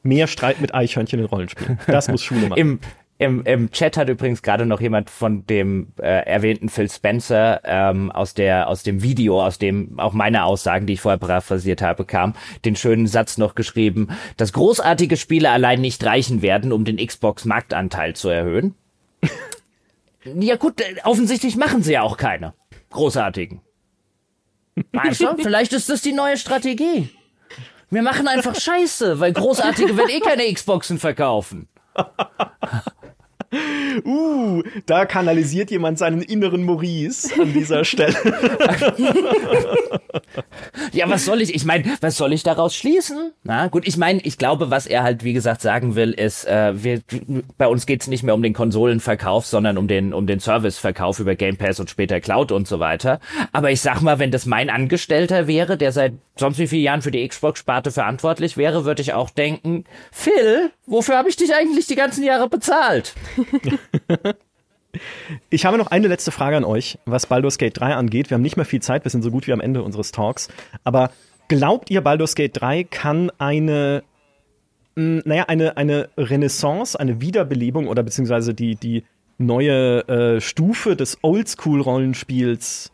Mehr 0.02 0.26
Streit 0.26 0.60
mit 0.60 0.74
Eichhörnchen 0.74 1.20
in 1.20 1.24
Rollenspielen. 1.26 1.78
Das 1.86 2.08
muss 2.08 2.22
Schule 2.22 2.48
machen. 2.48 2.58
Im, 2.58 2.80
im, 3.16 3.44
Im 3.44 3.70
Chat 3.70 3.96
hat 3.96 4.08
übrigens 4.08 4.42
gerade 4.42 4.66
noch 4.66 4.80
jemand 4.80 5.08
von 5.08 5.46
dem 5.46 5.92
äh, 6.00 6.26
erwähnten 6.26 6.68
Phil 6.68 6.90
Spencer 6.90 7.60
ähm, 7.64 8.10
aus 8.10 8.34
der 8.34 8.68
aus 8.68 8.82
dem 8.82 9.04
Video, 9.04 9.40
aus 9.40 9.58
dem 9.58 10.00
auch 10.00 10.12
meine 10.12 10.44
Aussagen, 10.44 10.86
die 10.88 10.94
ich 10.94 11.00
vorher 11.00 11.18
paraphrasiert 11.18 11.80
habe, 11.80 12.04
kam, 12.04 12.34
den 12.64 12.74
schönen 12.74 13.06
Satz 13.06 13.38
noch 13.38 13.54
geschrieben, 13.54 14.08
dass 14.36 14.52
großartige 14.52 15.16
Spiele 15.16 15.50
allein 15.50 15.80
nicht 15.80 16.04
reichen 16.04 16.42
werden, 16.42 16.72
um 16.72 16.84
den 16.84 16.96
Xbox 16.96 17.44
Marktanteil 17.44 18.16
zu 18.16 18.30
erhöhen. 18.30 18.74
Ja 20.24 20.56
gut, 20.56 20.80
äh, 20.80 20.96
offensichtlich 21.04 21.56
machen 21.56 21.82
sie 21.82 21.92
ja 21.92 22.02
auch 22.02 22.16
keine 22.16 22.54
großartigen. 22.90 23.60
Weißt 24.92 25.20
du, 25.20 25.36
vielleicht 25.42 25.72
ist 25.72 25.88
das 25.88 26.02
die 26.02 26.12
neue 26.12 26.36
Strategie. 26.36 27.10
Wir 27.90 28.02
machen 28.02 28.26
einfach 28.26 28.58
Scheiße, 28.58 29.20
weil 29.20 29.32
großartige 29.32 29.96
werden 29.96 30.10
eh 30.10 30.20
keine 30.20 30.52
Xboxen 30.52 30.98
verkaufen. 30.98 31.68
Uh, 34.04 34.62
da 34.86 35.04
kanalisiert 35.04 35.70
jemand 35.70 35.98
seinen 35.98 36.22
inneren 36.22 36.64
Maurice 36.64 37.30
an 37.40 37.52
dieser 37.52 37.84
Stelle. 37.84 38.14
ja, 40.92 41.08
was 41.08 41.24
soll 41.24 41.40
ich? 41.40 41.54
Ich 41.54 41.64
meine, 41.64 41.84
was 42.00 42.16
soll 42.16 42.32
ich 42.32 42.42
daraus 42.42 42.74
schließen? 42.74 43.32
Na 43.42 43.68
gut, 43.68 43.86
ich 43.86 43.96
meine, 43.96 44.20
ich 44.22 44.38
glaube, 44.38 44.70
was 44.70 44.86
er 44.86 45.02
halt 45.02 45.24
wie 45.24 45.32
gesagt 45.32 45.62
sagen 45.62 45.94
will, 45.94 46.10
ist, 46.12 46.46
äh, 46.46 46.72
wir, 46.82 47.02
bei 47.56 47.68
uns 47.68 47.86
geht's 47.86 48.08
nicht 48.08 48.22
mehr 48.22 48.34
um 48.34 48.42
den 48.42 48.52
Konsolenverkauf, 48.52 49.46
sondern 49.46 49.78
um 49.78 49.88
den 49.88 50.12
um 50.12 50.26
den 50.26 50.40
Serviceverkauf 50.40 51.20
über 51.20 51.34
Game 51.36 51.56
Pass 51.56 51.80
und 51.80 51.90
später 51.90 52.20
Cloud 52.20 52.52
und 52.52 52.66
so 52.66 52.80
weiter. 52.80 53.20
Aber 53.52 53.70
ich 53.70 53.80
sag 53.80 54.00
mal, 54.02 54.18
wenn 54.18 54.30
das 54.30 54.46
mein 54.46 54.70
Angestellter 54.70 55.46
wäre, 55.46 55.76
der 55.76 55.92
seit 55.92 56.14
sonst 56.36 56.58
wie 56.58 56.66
vielen 56.66 56.82
Jahren 56.82 57.02
für 57.02 57.10
die 57.10 57.26
Xbox-Sparte 57.26 57.90
verantwortlich 57.90 58.56
wäre, 58.56 58.84
würde 58.84 59.02
ich 59.02 59.12
auch 59.12 59.30
denken, 59.30 59.84
Phil, 60.12 60.70
wofür 60.86 61.16
habe 61.16 61.28
ich 61.28 61.36
dich 61.36 61.54
eigentlich 61.54 61.86
die 61.86 61.94
ganzen 61.94 62.24
Jahre 62.24 62.48
bezahlt? 62.48 63.14
Ich 65.50 65.64
habe 65.64 65.78
noch 65.78 65.88
eine 65.88 66.08
letzte 66.08 66.30
Frage 66.30 66.56
an 66.56 66.64
euch, 66.64 66.98
was 67.04 67.26
Baldur's 67.26 67.58
Gate 67.58 67.78
3 67.78 67.94
angeht. 67.94 68.30
Wir 68.30 68.36
haben 68.36 68.42
nicht 68.42 68.56
mehr 68.56 68.64
viel 68.64 68.80
Zeit, 68.80 69.04
wir 69.04 69.10
sind 69.10 69.22
so 69.22 69.30
gut 69.30 69.46
wie 69.48 69.52
am 69.52 69.60
Ende 69.60 69.82
unseres 69.82 70.12
Talks. 70.12 70.48
Aber 70.84 71.10
glaubt 71.48 71.90
ihr, 71.90 72.00
Baldur's 72.00 72.34
Gate 72.34 72.52
3 72.60 72.84
kann 72.84 73.30
eine, 73.38 74.04
mh, 74.94 75.22
naja, 75.24 75.44
eine, 75.48 75.76
eine 75.76 76.10
Renaissance, 76.16 76.98
eine 76.98 77.20
Wiederbelebung 77.20 77.88
oder 77.88 78.02
beziehungsweise 78.02 78.54
die, 78.54 78.76
die 78.76 79.04
neue 79.38 80.06
äh, 80.08 80.40
Stufe 80.40 80.96
des 80.96 81.18
Oldschool-Rollenspiels 81.22 82.92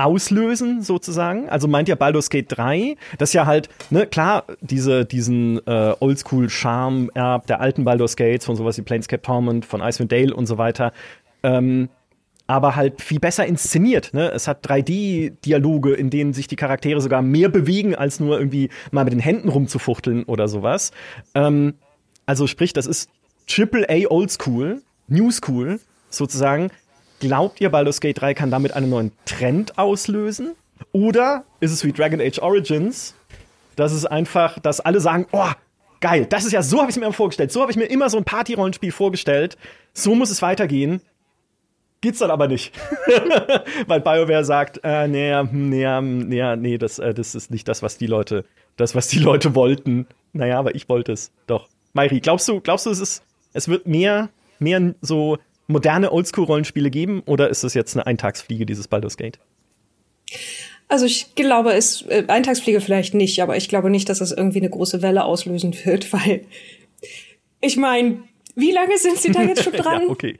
auslösen, 0.00 0.82
sozusagen. 0.82 1.48
Also 1.48 1.68
meint 1.68 1.88
ja 1.88 1.94
Baldur's 1.94 2.30
Gate 2.30 2.46
3, 2.48 2.96
das 3.18 3.32
ja 3.32 3.46
halt, 3.46 3.68
ne, 3.90 4.06
klar, 4.06 4.44
diese, 4.60 5.04
diesen 5.04 5.64
äh, 5.66 5.94
Oldschool-Charme 5.98 7.10
erbt 7.14 7.48
der 7.50 7.60
alten 7.60 7.84
Baldur's 7.84 8.16
Gates 8.16 8.44
von 8.46 8.56
sowas 8.56 8.78
wie 8.78 8.82
Planescape 8.82 9.22
Torment, 9.22 9.64
von 9.64 9.80
Icewind 9.80 10.12
Dale 10.12 10.34
und 10.34 10.46
so 10.46 10.58
weiter. 10.58 10.92
Ähm, 11.42 11.88
aber 12.46 12.74
halt 12.74 13.00
viel 13.00 13.20
besser 13.20 13.46
inszeniert. 13.46 14.12
Ne? 14.12 14.28
Es 14.32 14.48
hat 14.48 14.66
3D-Dialoge, 14.66 15.94
in 15.94 16.10
denen 16.10 16.32
sich 16.32 16.48
die 16.48 16.56
Charaktere 16.56 17.00
sogar 17.00 17.22
mehr 17.22 17.48
bewegen, 17.48 17.94
als 17.94 18.18
nur 18.18 18.38
irgendwie 18.38 18.70
mal 18.90 19.04
mit 19.04 19.12
den 19.12 19.20
Händen 19.20 19.48
rumzufuchteln 19.48 20.24
oder 20.24 20.48
sowas. 20.48 20.90
Ähm, 21.34 21.74
also 22.26 22.48
sprich, 22.48 22.72
das 22.72 22.86
ist 22.86 23.08
Triple 23.46 23.86
A 23.88 24.10
Oldschool, 24.10 24.82
New 25.06 25.30
School 25.30 25.78
sozusagen, 26.08 26.70
Glaubt 27.20 27.60
ihr, 27.60 27.68
Baldur's 27.70 28.00
Gate 28.00 28.20
3 28.20 28.34
kann 28.34 28.50
damit 28.50 28.72
einen 28.72 28.88
neuen 28.88 29.12
Trend 29.26 29.78
auslösen? 29.78 30.56
Oder 30.92 31.44
ist 31.60 31.70
es 31.70 31.84
wie 31.84 31.92
Dragon 31.92 32.20
Age 32.20 32.40
Origins, 32.40 33.14
dass 33.76 33.92
es 33.92 34.06
einfach, 34.06 34.58
dass 34.58 34.80
alle 34.80 35.00
sagen, 35.00 35.26
oh, 35.32 35.50
geil, 36.00 36.26
das 36.26 36.46
ist 36.46 36.52
ja, 36.52 36.62
so 36.62 36.78
habe 36.78 36.90
ich 36.90 36.96
es 36.96 36.98
mir 36.98 37.06
immer 37.06 37.14
vorgestellt. 37.14 37.52
So 37.52 37.60
habe 37.60 37.70
ich 37.70 37.76
mir 37.76 37.84
immer 37.84 38.08
so 38.08 38.16
ein 38.16 38.24
Party-Rollenspiel 38.24 38.90
vorgestellt. 38.90 39.58
So 39.92 40.14
muss 40.14 40.30
es 40.30 40.40
weitergehen. 40.40 41.02
Geht's 42.00 42.20
dann 42.20 42.30
aber 42.30 42.48
nicht. 42.48 42.74
Weil 43.86 44.00
BioWare 44.00 44.44
sagt, 44.44 44.80
äh, 44.82 45.06
nee, 45.06 45.42
nee, 45.52 46.00
nee, 46.00 46.56
nee, 46.56 46.78
das, 46.78 46.98
äh, 46.98 47.12
das 47.12 47.34
ist 47.34 47.50
nicht 47.50 47.68
das, 47.68 47.82
was 47.82 47.98
die 47.98 48.06
Leute, 48.06 48.46
das, 48.78 48.94
was 48.94 49.08
die 49.08 49.18
Leute 49.18 49.54
wollten. 49.54 50.06
Naja, 50.32 50.58
aber 50.58 50.74
ich 50.74 50.88
wollte 50.88 51.12
es. 51.12 51.30
Doch. 51.46 51.68
Mairi, 51.92 52.20
glaubst 52.20 52.48
du, 52.48 52.60
glaubst 52.60 52.86
du, 52.86 52.90
es 52.90 53.00
ist, 53.00 53.22
es 53.52 53.68
wird 53.68 53.86
mehr, 53.86 54.30
mehr 54.58 54.94
so 55.02 55.36
moderne 55.70 56.12
Oldschool-Rollenspiele 56.12 56.90
geben 56.90 57.22
oder 57.26 57.48
ist 57.48 57.64
das 57.64 57.74
jetzt 57.74 57.96
eine 57.96 58.06
Eintagsfliege, 58.06 58.66
dieses 58.66 58.88
Baldur's 58.88 59.16
Gate? 59.16 59.38
Also 60.88 61.06
ich 61.06 61.34
glaube, 61.36 61.72
es 61.72 62.02
äh, 62.02 62.24
Eintagsfliege 62.26 62.80
vielleicht 62.80 63.14
nicht, 63.14 63.40
aber 63.40 63.56
ich 63.56 63.68
glaube 63.68 63.90
nicht, 63.90 64.08
dass 64.08 64.18
das 64.18 64.32
irgendwie 64.32 64.58
eine 64.58 64.70
große 64.70 65.02
Welle 65.02 65.24
auslösen 65.24 65.74
wird, 65.84 66.12
weil 66.12 66.44
ich 67.60 67.76
meine, 67.76 68.24
wie 68.56 68.72
lange 68.72 68.98
sind 68.98 69.18
sie 69.18 69.30
da 69.30 69.42
jetzt 69.42 69.62
schon 69.62 69.72
dran? 69.74 70.02
ja, 70.02 70.08
okay. 70.08 70.38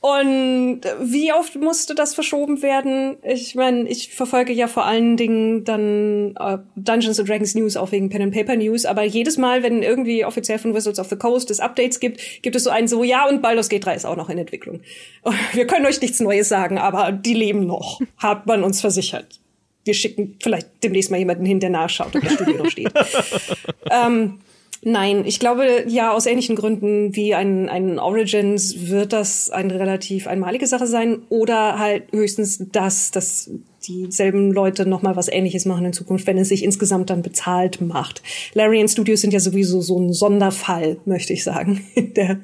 Und 0.00 0.80
wie 1.00 1.32
oft 1.32 1.56
musste 1.56 1.94
das 1.94 2.14
verschoben 2.14 2.62
werden? 2.62 3.16
Ich 3.22 3.54
meine, 3.54 3.88
ich 3.88 4.14
verfolge 4.14 4.52
ja 4.52 4.66
vor 4.66 4.84
allen 4.84 5.16
Dingen 5.16 5.64
dann 5.64 6.34
äh, 6.38 6.58
Dungeons 6.76 7.18
and 7.18 7.28
Dragons 7.28 7.54
News 7.54 7.76
auch 7.76 7.92
wegen 7.92 8.08
Pen 8.10 8.22
and 8.22 8.34
Paper 8.34 8.56
News, 8.56 8.84
aber 8.84 9.02
jedes 9.04 9.36
Mal, 9.38 9.62
wenn 9.62 9.82
irgendwie 9.82 10.24
offiziell 10.24 10.58
von 10.58 10.74
Wizards 10.74 10.98
of 10.98 11.08
the 11.08 11.16
Coast 11.16 11.50
es 11.50 11.60
Updates 11.60 12.00
gibt, 12.00 12.20
gibt 12.42 12.56
es 12.56 12.64
so 12.64 12.70
einen 12.70 12.88
so, 12.88 13.04
ja, 13.04 13.28
und 13.28 13.42
Baldur's 13.42 13.68
Gate 13.68 13.84
3 13.84 13.94
ist 13.94 14.04
auch 14.06 14.16
noch 14.16 14.28
in 14.28 14.38
Entwicklung. 14.38 14.80
Wir 15.52 15.66
können 15.66 15.86
euch 15.86 16.00
nichts 16.00 16.20
Neues 16.20 16.48
sagen, 16.48 16.78
aber 16.78 17.12
die 17.12 17.34
leben 17.34 17.66
noch, 17.66 18.00
hat 18.16 18.46
man 18.46 18.64
uns 18.64 18.80
versichert. 18.80 19.40
wir 19.84 19.94
schicken 19.94 20.36
vielleicht 20.42 20.68
demnächst 20.82 21.10
mal 21.10 21.18
jemanden 21.18 21.44
hin, 21.44 21.60
der 21.60 21.70
nachschaut, 21.70 22.14
ob 22.14 22.22
das 22.22 22.34
Studio 22.34 22.58
noch 22.58 22.70
steht. 22.70 22.92
ähm, 23.90 24.40
Nein, 24.82 25.24
ich 25.26 25.38
glaube, 25.38 25.84
ja, 25.88 26.12
aus 26.12 26.24
ähnlichen 26.24 26.56
Gründen 26.56 27.14
wie 27.14 27.34
ein, 27.34 27.68
ein 27.68 27.98
Origins 27.98 28.88
wird 28.88 29.12
das 29.12 29.50
eine 29.50 29.78
relativ 29.78 30.26
einmalige 30.26 30.66
Sache 30.66 30.86
sein 30.86 31.18
oder 31.28 31.78
halt 31.78 32.04
höchstens 32.12 32.64
das, 32.72 33.10
dass 33.10 33.50
dieselben 33.86 34.52
Leute 34.52 34.86
nochmal 34.86 35.16
was 35.16 35.28
ähnliches 35.28 35.66
machen 35.66 35.84
in 35.84 35.92
Zukunft, 35.92 36.26
wenn 36.26 36.38
es 36.38 36.48
sich 36.48 36.64
insgesamt 36.64 37.10
dann 37.10 37.20
bezahlt 37.20 37.82
macht. 37.82 38.22
Larian 38.54 38.88
Studios 38.88 39.20
sind 39.20 39.34
ja 39.34 39.40
sowieso 39.40 39.82
so 39.82 39.98
ein 39.98 40.14
Sonderfall, 40.14 40.96
möchte 41.04 41.34
ich 41.34 41.44
sagen, 41.44 41.84
in 41.94 42.14
der, 42.14 42.40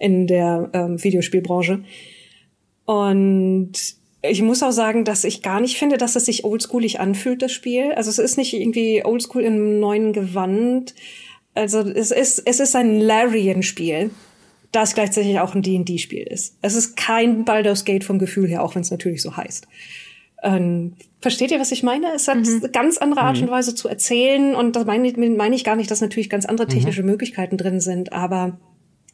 in 0.00 0.26
der 0.26 0.70
ähm, 0.72 1.02
Videospielbranche. 1.02 1.84
Und 2.84 3.72
ich 4.22 4.42
muss 4.42 4.62
auch 4.64 4.72
sagen, 4.72 5.04
dass 5.04 5.22
ich 5.22 5.40
gar 5.40 5.60
nicht 5.60 5.76
finde, 5.76 5.98
dass 5.98 6.16
es 6.16 6.26
sich 6.26 6.44
oldschoolig 6.44 6.98
anfühlt, 6.98 7.42
das 7.42 7.52
Spiel. 7.52 7.92
Also 7.92 8.10
es 8.10 8.18
ist 8.18 8.38
nicht 8.38 8.54
irgendwie 8.54 9.04
oldschool 9.04 9.42
im 9.42 9.78
neuen 9.78 10.12
Gewand 10.12 10.94
also 11.56 11.80
es 11.80 12.10
ist, 12.10 12.42
es 12.44 12.60
ist 12.60 12.76
ein 12.76 13.00
Larian-Spiel, 13.00 14.10
das 14.72 14.94
gleichzeitig 14.94 15.40
auch 15.40 15.54
ein 15.54 15.62
D&D-Spiel 15.62 16.22
ist. 16.22 16.56
Es 16.62 16.74
ist 16.74 16.96
kein 16.96 17.44
Baldur's 17.44 17.84
Gate 17.84 18.04
vom 18.04 18.18
Gefühl 18.18 18.48
her, 18.48 18.62
auch 18.62 18.74
wenn 18.74 18.82
es 18.82 18.90
natürlich 18.90 19.22
so 19.22 19.36
heißt. 19.36 19.66
Ähm, 20.42 20.92
versteht 21.20 21.50
ihr, 21.50 21.58
was 21.58 21.72
ich 21.72 21.82
meine? 21.82 22.12
Es 22.14 22.28
hat 22.28 22.38
mhm. 22.38 22.60
eine 22.62 22.70
ganz 22.70 22.98
andere 22.98 23.22
Art 23.22 23.38
mhm. 23.38 23.44
und 23.44 23.50
Weise 23.50 23.74
zu 23.74 23.88
erzählen 23.88 24.54
und 24.54 24.76
das 24.76 24.84
meine, 24.84 25.12
meine 25.30 25.56
ich 25.56 25.64
gar 25.64 25.76
nicht, 25.76 25.90
dass 25.90 26.00
natürlich 26.00 26.28
ganz 26.28 26.44
andere 26.44 26.68
technische 26.68 27.02
mhm. 27.02 27.10
Möglichkeiten 27.10 27.56
drin 27.56 27.80
sind, 27.80 28.12
aber 28.12 28.58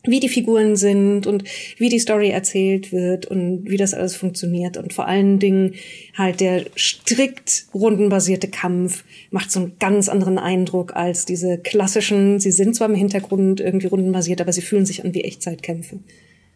wie 0.04 0.20
die 0.20 0.28
Figuren 0.28 0.76
sind 0.76 1.26
und 1.26 1.44
wie 1.78 1.88
die 1.88 2.00
Story 2.00 2.30
erzählt 2.30 2.92
wird 2.92 3.26
und 3.26 3.70
wie 3.70 3.76
das 3.76 3.94
alles 3.94 4.16
funktioniert. 4.16 4.76
Und 4.76 4.92
vor 4.92 5.06
allen 5.06 5.38
Dingen 5.38 5.74
halt 6.14 6.40
der 6.40 6.64
strikt 6.76 7.66
rundenbasierte 7.72 8.48
Kampf 8.48 9.04
macht 9.30 9.50
so 9.52 9.60
einen 9.60 9.78
ganz 9.78 10.08
anderen 10.08 10.38
Eindruck 10.38 10.96
als 10.96 11.24
diese 11.24 11.58
klassischen, 11.58 12.40
sie 12.40 12.50
sind 12.50 12.74
zwar 12.74 12.88
im 12.88 12.96
Hintergrund 12.96 13.60
irgendwie 13.60 13.86
rundenbasiert, 13.86 14.40
aber 14.40 14.52
sie 14.52 14.62
fühlen 14.62 14.86
sich 14.86 15.04
an 15.04 15.14
wie 15.14 15.22
Echtzeitkämpfe. 15.22 16.00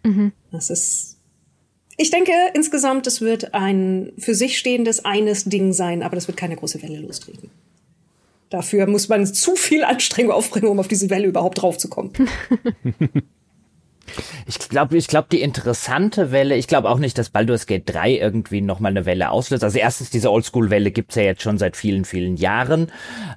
Mhm. 0.03 0.33
Das 0.51 0.71
ist, 0.71 1.19
ich 1.97 2.11
denke 2.11 2.33
insgesamt, 2.55 3.07
es 3.07 3.21
wird 3.21 3.55
ein 3.55 4.13
für 4.19 4.35
sich 4.35 4.59
stehendes 4.59 5.05
eines 5.05 5.45
Ding 5.45 5.73
sein, 5.73 6.03
aber 6.03 6.17
das 6.17 6.27
wird 6.27 6.37
keine 6.37 6.57
große 6.57 6.83
Welle 6.83 6.99
lostreten. 6.99 7.51
Dafür 8.51 8.87
muss 8.87 9.09
man 9.09 9.27
zu 9.27 9.57
viel 9.57 9.83
Anstrengung 9.83 10.33
aufbringen, 10.33 10.69
um 10.69 10.79
auf 10.79 10.89
diese 10.89 11.11
Welle 11.11 11.27
überhaupt 11.27 11.63
draufzukommen. 11.63 12.13
Ich 14.47 14.59
glaube, 14.59 14.97
ich 14.97 15.09
glaube, 15.09 15.29
die 15.31 15.41
interessante 15.41 16.33
Welle, 16.33 16.57
ich 16.57 16.67
glaube 16.67 16.89
auch 16.89 16.99
nicht, 16.99 17.19
dass 17.19 17.31
Baldur's 17.31 17.67
Gate 17.67 17.83
3 17.87 18.17
irgendwie 18.17 18.61
nochmal 18.61 18.91
eine 18.91 19.07
Welle 19.07 19.31
auslöst. 19.31 19.65
Also 19.65 19.79
erstens, 19.79 20.11
diese 20.11 20.31
Oldschool-Welle 20.31 20.91
gibt's 20.91 21.15
ja 21.15 21.23
jetzt 21.23 21.43
schon 21.43 21.59
seit 21.59 21.77
vielen, 21.77 22.05
vielen 22.05 22.37
Jahren. 22.37 22.93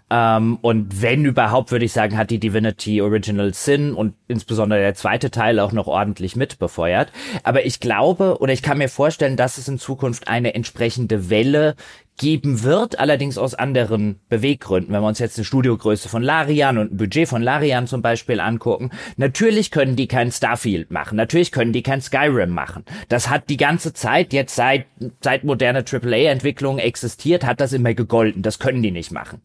Ähm, 0.09 0.57
und 0.61 1.01
wenn 1.01 1.25
überhaupt, 1.25 1.71
würde 1.71 1.85
ich 1.85 1.93
sagen, 1.93 2.17
hat 2.17 2.29
die 2.29 2.39
Divinity 2.39 3.01
Original 3.01 3.53
Sin 3.53 3.93
und 3.93 4.13
insbesondere 4.27 4.79
der 4.79 4.95
zweite 4.95 5.31
Teil 5.31 5.59
auch 5.59 5.71
noch 5.71 5.87
ordentlich 5.87 6.35
mitbefeuert. 6.35 7.11
Aber 7.43 7.65
ich 7.65 7.79
glaube, 7.79 8.37
oder 8.39 8.53
ich 8.53 8.61
kann 8.61 8.77
mir 8.77 8.89
vorstellen, 8.89 9.37
dass 9.37 9.57
es 9.57 9.67
in 9.67 9.79
Zukunft 9.79 10.27
eine 10.27 10.53
entsprechende 10.55 11.29
Welle 11.29 11.75
geben 12.19 12.63
wird, 12.63 12.99
allerdings 12.99 13.39
aus 13.39 13.55
anderen 13.55 14.19
Beweggründen. 14.29 14.93
Wenn 14.93 15.01
wir 15.01 15.07
uns 15.07 15.17
jetzt 15.17 15.37
eine 15.37 15.45
Studiogröße 15.45 16.09
von 16.09 16.21
Larian 16.21 16.77
und 16.77 16.93
ein 16.93 16.97
Budget 16.97 17.27
von 17.27 17.41
Larian 17.41 17.87
zum 17.87 18.03
Beispiel 18.03 18.39
angucken, 18.39 18.91
natürlich 19.17 19.71
können 19.71 19.95
die 19.95 20.07
kein 20.07 20.31
Starfield 20.31 20.91
machen, 20.91 21.15
natürlich 21.15 21.51
können 21.51 21.73
die 21.73 21.81
kein 21.81 22.01
Skyrim 22.01 22.51
machen. 22.51 22.85
Das 23.07 23.29
hat 23.29 23.49
die 23.49 23.57
ganze 23.57 23.93
Zeit, 23.93 24.33
jetzt 24.33 24.55
seit, 24.55 24.85
seit 25.21 25.43
moderne 25.43 25.83
AAA-Entwicklung 25.89 26.77
existiert, 26.77 27.45
hat 27.45 27.61
das 27.61 27.73
immer 27.73 27.93
gegolten. 27.93 28.43
Das 28.43 28.59
können 28.59 28.83
die 28.83 28.91
nicht 28.91 29.11
machen 29.11 29.41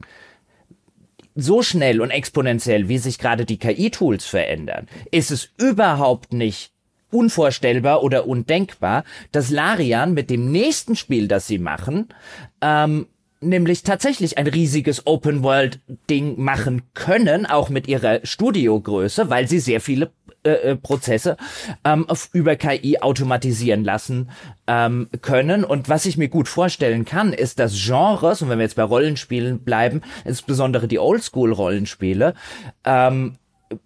so 1.36 1.62
schnell 1.62 2.01
und 2.01 2.10
exponentiell, 2.10 2.88
wie 2.88 2.98
sich 2.98 3.18
gerade 3.18 3.44
die 3.44 3.59
KI-Tools 3.59 4.24
verändern, 4.24 4.86
ist 5.10 5.32
es 5.32 5.51
überhaupt 5.59 6.32
nicht 6.32 6.73
unvorstellbar 7.15 8.03
oder 8.03 8.27
undenkbar, 8.27 9.05
dass 9.32 9.51
Larian 9.51 10.15
mit 10.15 10.31
dem 10.31 10.51
nächsten 10.51 10.97
Spiel, 10.97 11.28
das 11.28 11.47
sie 11.47 11.59
machen, 11.59 12.09
ähm, 12.61 13.07
nämlich 13.41 13.82
tatsächlich 13.82 14.39
ein 14.39 14.47
riesiges 14.47 15.07
Open-World-Ding 15.07 16.41
machen 16.41 16.82
können, 16.95 17.47
auch 17.47 17.69
mit 17.69 17.86
ihrer 17.86 18.20
Studiogröße, 18.24 19.31
weil 19.31 19.49
sie 19.49 19.61
sehr 19.61 19.81
viele 19.81 20.11
äh, 20.45 20.51
äh 20.51 20.77
Prozesse 20.77 21.36
ähm, 21.85 22.07
über 22.32 22.57
KI 22.57 22.99
automatisieren 22.99 23.85
lassen 23.85 24.31
ähm, 24.66 25.09
können. 25.20 25.65
Und 25.65 25.89
was 25.89 26.07
ich 26.07 26.16
mir 26.16 26.28
gut 26.28 26.49
vorstellen 26.49 27.05
kann, 27.05 27.32
ist, 27.32 27.59
dass 27.59 27.74
Genres, 27.74 28.43
und 28.43 28.49
wenn 28.49 28.59
wir 28.59 28.65
jetzt 28.65 28.77
bei 28.77 28.82
Rollenspielen 28.82 29.61
bleiben, 29.61 30.03
insbesondere 30.24 30.89
die 30.89 30.99
Oldschool-Rollenspiele, 30.99 32.35
ähm, 32.85 33.36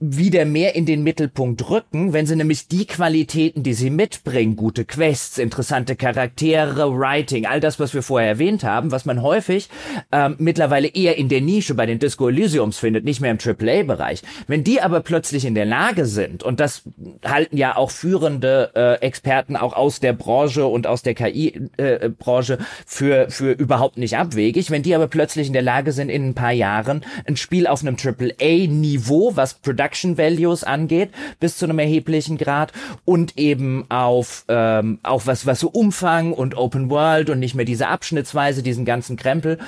wieder 0.01 0.45
mehr 0.45 0.75
in 0.75 0.87
den 0.87 1.03
Mittelpunkt 1.03 1.69
rücken, 1.71 2.13
wenn 2.13 2.27
sie 2.27 2.37
nämlich 2.37 2.69
die 2.69 2.87
Qualitäten, 2.87 3.63
die 3.63 3.75
sie 3.75 3.91
mitbringen, 3.91 4.57
gute 4.57 4.85
Quests, 4.85 5.39
interessante 5.39 5.97
Charaktere, 5.97 6.93
Writing, 6.99 7.47
all 7.47 7.61
das, 7.61 7.81
was 7.81 7.95
wir 7.95 8.03
vorher 8.03 8.29
erwähnt 8.29 8.65
haben, 8.65 8.91
was 8.91 9.05
man 9.05 9.23
häufig 9.23 9.69
ähm, 10.13 10.37
mittlerweile 10.39 10.89
eher 10.89 11.17
in 11.17 11.29
der 11.29 11.41
Nische 11.41 11.75
bei 11.75 11.87
den 11.87 11.99
Disco 11.99 12.29
Elysiums 12.29 12.79
findet, 12.79 13.05
nicht 13.05 13.21
mehr 13.21 13.31
im 13.31 13.39
AAA-Bereich. 13.39 14.23
Wenn 14.47 14.65
die 14.65 14.81
aber 14.81 15.01
plötzlich 15.01 15.45
in 15.45 15.55
der 15.55 15.67
Lage 15.67 16.07
sind, 16.07 16.43
und 16.43 16.61
das 16.61 16.83
halten 17.25 17.57
ja 17.57 17.77
auch 17.77 17.91
führende 17.91 18.71
äh, 18.75 18.95
Experten 19.05 19.57
auch 19.57 19.75
aus 19.75 20.01
der 20.01 20.13
Branche 20.13 20.67
und 20.67 20.87
aus 20.87 21.03
der 21.03 21.15
KI-Branche 21.15 22.55
äh, 22.55 22.65
für, 22.87 23.31
für 23.31 23.53
überhaupt 23.53 23.99
nicht 23.99 24.17
abwegig, 24.17 24.71
wenn 24.71 24.83
die 24.83 24.95
aber 24.95 25.09
plötzlich 25.09 25.47
in 25.47 25.53
der 25.53 25.63
Lage 25.63 25.93
sind, 25.93 26.09
in 26.09 26.29
ein 26.29 26.35
paar 26.35 26.53
Jahren 26.53 27.05
ein 27.27 27.37
Spiel 27.37 27.67
auf 27.67 27.83
einem 27.83 27.97
AAA-Niveau, 27.97 29.33
was 29.35 29.55
Production 29.79 30.19
Values 30.19 30.65
angeht, 30.65 31.11
bis 31.39 31.57
zu 31.57 31.65
einem 31.65 31.79
erheblichen 31.79 32.37
Grad 32.37 32.73
und 33.05 33.39
eben 33.39 33.89
auf, 33.89 34.45
ähm, 34.49 34.99
auf 35.05 35.29
was, 35.29 35.47
was 35.47 35.61
so 35.61 35.69
Umfang 35.69 36.33
und 36.33 36.57
Open 36.57 36.91
World 36.91 37.31
und 37.31 37.39
nicht 37.39 37.55
mehr 37.55 37.65
diese 37.65 37.87
Abschnittsweise, 37.87 38.65
diesen 38.65 38.85
ganzen 38.85 39.17
Krempel, 39.17 39.59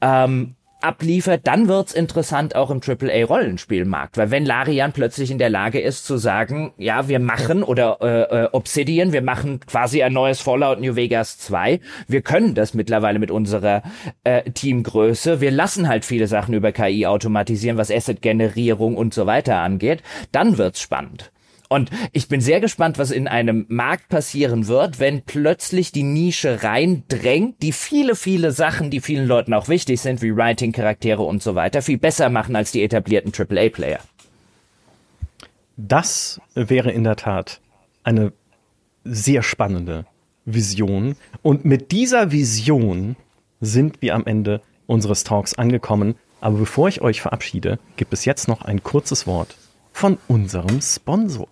ähm, 0.00 0.54
abliefert, 0.80 1.46
dann 1.46 1.68
wird's 1.68 1.92
interessant 1.92 2.54
auch 2.54 2.70
im 2.70 2.80
AAA-Rollenspielmarkt. 2.80 4.16
Weil 4.16 4.30
wenn 4.30 4.46
Larian 4.46 4.92
plötzlich 4.92 5.30
in 5.30 5.38
der 5.38 5.50
Lage 5.50 5.80
ist 5.80 6.06
zu 6.06 6.16
sagen, 6.16 6.72
ja, 6.76 7.08
wir 7.08 7.18
machen, 7.18 7.62
oder 7.62 7.98
äh, 8.00 8.44
äh, 8.44 8.48
Obsidian, 8.52 9.12
wir 9.12 9.22
machen 9.22 9.60
quasi 9.60 10.02
ein 10.02 10.12
neues 10.12 10.40
Fallout 10.40 10.80
New 10.80 10.96
Vegas 10.96 11.38
2, 11.38 11.80
wir 12.06 12.22
können 12.22 12.54
das 12.54 12.74
mittlerweile 12.74 13.18
mit 13.18 13.30
unserer 13.30 13.82
äh, 14.24 14.50
Teamgröße, 14.50 15.40
wir 15.40 15.50
lassen 15.50 15.88
halt 15.88 16.04
viele 16.04 16.26
Sachen 16.26 16.54
über 16.54 16.72
KI 16.72 17.06
automatisieren, 17.06 17.76
was 17.76 17.90
Asset-Generierung 17.90 18.96
und 18.96 19.14
so 19.14 19.26
weiter 19.26 19.56
angeht, 19.56 20.02
dann 20.32 20.58
wird's 20.58 20.80
spannend. 20.80 21.30
Und 21.68 21.90
ich 22.12 22.28
bin 22.28 22.40
sehr 22.40 22.60
gespannt, 22.60 22.98
was 22.98 23.10
in 23.10 23.28
einem 23.28 23.66
Markt 23.68 24.08
passieren 24.08 24.68
wird, 24.68 25.00
wenn 25.00 25.22
plötzlich 25.22 25.92
die 25.92 26.02
Nische 26.02 26.62
reindrängt, 26.62 27.62
die 27.62 27.72
viele, 27.72 28.16
viele 28.16 28.52
Sachen, 28.52 28.90
die 28.90 29.00
vielen 29.00 29.26
Leuten 29.26 29.52
auch 29.52 29.68
wichtig 29.68 30.00
sind, 30.00 30.22
wie 30.22 30.34
Writing, 30.34 30.72
Charaktere 30.72 31.22
und 31.22 31.42
so 31.42 31.54
weiter, 31.54 31.82
viel 31.82 31.98
besser 31.98 32.30
machen 32.30 32.56
als 32.56 32.72
die 32.72 32.82
etablierten 32.82 33.32
AAA-Player. 33.36 34.00
Das 35.76 36.40
wäre 36.54 36.90
in 36.90 37.04
der 37.04 37.16
Tat 37.16 37.60
eine 38.02 38.32
sehr 39.04 39.42
spannende 39.42 40.06
Vision. 40.46 41.16
Und 41.42 41.66
mit 41.66 41.92
dieser 41.92 42.32
Vision 42.32 43.16
sind 43.60 44.00
wir 44.00 44.14
am 44.14 44.26
Ende 44.26 44.62
unseres 44.86 45.22
Talks 45.22 45.54
angekommen. 45.54 46.14
Aber 46.40 46.58
bevor 46.58 46.88
ich 46.88 47.00
euch 47.00 47.20
verabschiede, 47.20 47.78
gibt 47.96 48.12
es 48.12 48.24
jetzt 48.24 48.48
noch 48.48 48.62
ein 48.62 48.82
kurzes 48.82 49.26
Wort 49.26 49.56
von 49.92 50.18
unserem 50.28 50.80
Sponsor. 50.80 51.48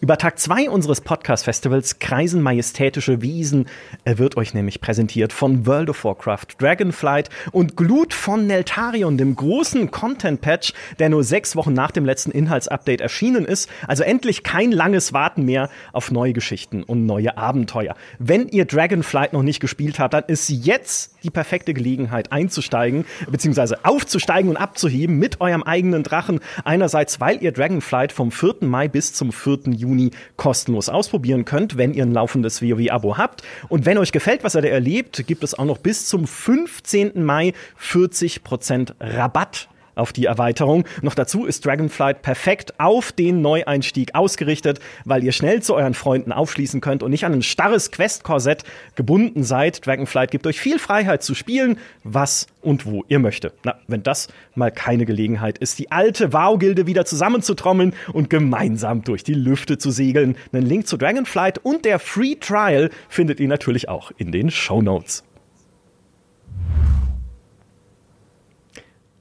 Über 0.00 0.16
Tag 0.18 0.38
2 0.38 0.70
unseres 0.70 1.00
Podcast-Festivals 1.00 1.98
kreisen 1.98 2.42
majestätische 2.42 3.22
Wiesen. 3.22 3.66
Er 4.04 4.18
wird 4.18 4.36
euch 4.36 4.54
nämlich 4.54 4.80
präsentiert 4.80 5.32
von 5.32 5.66
World 5.66 5.90
of 5.90 6.04
Warcraft, 6.04 6.46
Dragonflight 6.58 7.28
und 7.50 7.76
Glut 7.76 8.14
von 8.14 8.46
Neltarion, 8.46 9.18
dem 9.18 9.34
großen 9.34 9.90
Content-Patch, 9.90 10.74
der 11.00 11.08
nur 11.08 11.24
sechs 11.24 11.56
Wochen 11.56 11.72
nach 11.72 11.90
dem 11.90 12.04
letzten 12.04 12.30
Inhaltsupdate 12.30 13.00
erschienen 13.00 13.44
ist. 13.44 13.68
Also 13.88 14.04
endlich 14.04 14.44
kein 14.44 14.70
langes 14.70 15.12
Warten 15.12 15.44
mehr 15.44 15.70
auf 15.92 16.12
neue 16.12 16.34
Geschichten 16.34 16.84
und 16.84 17.04
neue 17.04 17.36
Abenteuer. 17.36 17.96
Wenn 18.20 18.46
ihr 18.46 18.66
Dragonflight 18.66 19.32
noch 19.32 19.42
nicht 19.42 19.58
gespielt 19.58 19.98
habt, 19.98 20.14
dann 20.14 20.24
ist 20.28 20.50
jetzt 20.50 21.16
die 21.24 21.30
perfekte 21.30 21.74
Gelegenheit 21.74 22.30
einzusteigen, 22.30 23.04
beziehungsweise 23.28 23.84
aufzusteigen 23.84 24.50
und 24.50 24.56
abzuheben 24.56 25.18
mit 25.18 25.40
eurem 25.40 25.64
eigenen 25.64 26.04
Drachen. 26.04 26.40
Einerseits, 26.64 27.18
weil 27.18 27.42
ihr 27.42 27.50
Dragonflight 27.50 28.12
vom 28.12 28.30
4. 28.30 28.56
Mai 28.60 28.86
bis 28.86 29.12
zum 29.12 29.32
4. 29.32 29.79
Juni 29.80 30.10
kostenlos 30.36 30.88
ausprobieren 30.88 31.44
könnt, 31.44 31.76
wenn 31.76 31.94
ihr 31.94 32.04
ein 32.04 32.12
laufendes 32.12 32.62
WoW-Abo 32.62 33.16
habt. 33.16 33.42
Und 33.68 33.86
wenn 33.86 33.98
euch 33.98 34.12
gefällt, 34.12 34.44
was 34.44 34.54
ihr 34.54 34.62
da 34.62 34.68
erlebt, 34.68 35.24
gibt 35.26 35.42
es 35.42 35.58
auch 35.58 35.64
noch 35.64 35.78
bis 35.78 36.06
zum 36.06 36.26
15. 36.26 37.24
Mai 37.24 37.54
40% 37.80 38.94
Rabatt 39.00 39.68
auf 40.00 40.12
die 40.12 40.24
Erweiterung. 40.24 40.84
Noch 41.02 41.14
dazu 41.14 41.44
ist 41.44 41.64
Dragonflight 41.64 42.22
perfekt 42.22 42.80
auf 42.80 43.12
den 43.12 43.42
Neueinstieg 43.42 44.14
ausgerichtet, 44.14 44.80
weil 45.04 45.22
ihr 45.22 45.32
schnell 45.32 45.62
zu 45.62 45.74
euren 45.74 45.94
Freunden 45.94 46.32
aufschließen 46.32 46.80
könnt 46.80 47.02
und 47.02 47.10
nicht 47.10 47.24
an 47.24 47.34
ein 47.34 47.42
starres 47.42 47.90
Quest-Korsett 47.92 48.64
gebunden 48.96 49.44
seid. 49.44 49.86
Dragonflight 49.86 50.30
gibt 50.30 50.46
euch 50.46 50.60
viel 50.60 50.78
Freiheit 50.78 51.22
zu 51.22 51.34
spielen, 51.34 51.78
was 52.02 52.46
und 52.62 52.86
wo 52.86 53.04
ihr 53.08 53.18
möchtet. 53.18 53.54
Na, 53.64 53.76
wenn 53.86 54.02
das 54.02 54.28
mal 54.54 54.70
keine 54.70 55.04
Gelegenheit 55.04 55.58
ist, 55.58 55.78
die 55.78 55.92
alte 55.92 56.32
WoW-Gilde 56.32 56.86
wieder 56.86 57.04
zusammenzutrommeln 57.04 57.94
und 58.12 58.30
gemeinsam 58.30 59.02
durch 59.02 59.22
die 59.22 59.34
Lüfte 59.34 59.78
zu 59.78 59.90
segeln. 59.90 60.36
Einen 60.52 60.66
Link 60.66 60.86
zu 60.86 60.96
Dragonflight 60.96 61.58
und 61.58 61.84
der 61.84 61.98
Free 61.98 62.36
Trial 62.36 62.90
findet 63.08 63.40
ihr 63.40 63.48
natürlich 63.48 63.88
auch 63.88 64.10
in 64.16 64.32
den 64.32 64.50
Show 64.50 64.82
Notes. 64.82 65.24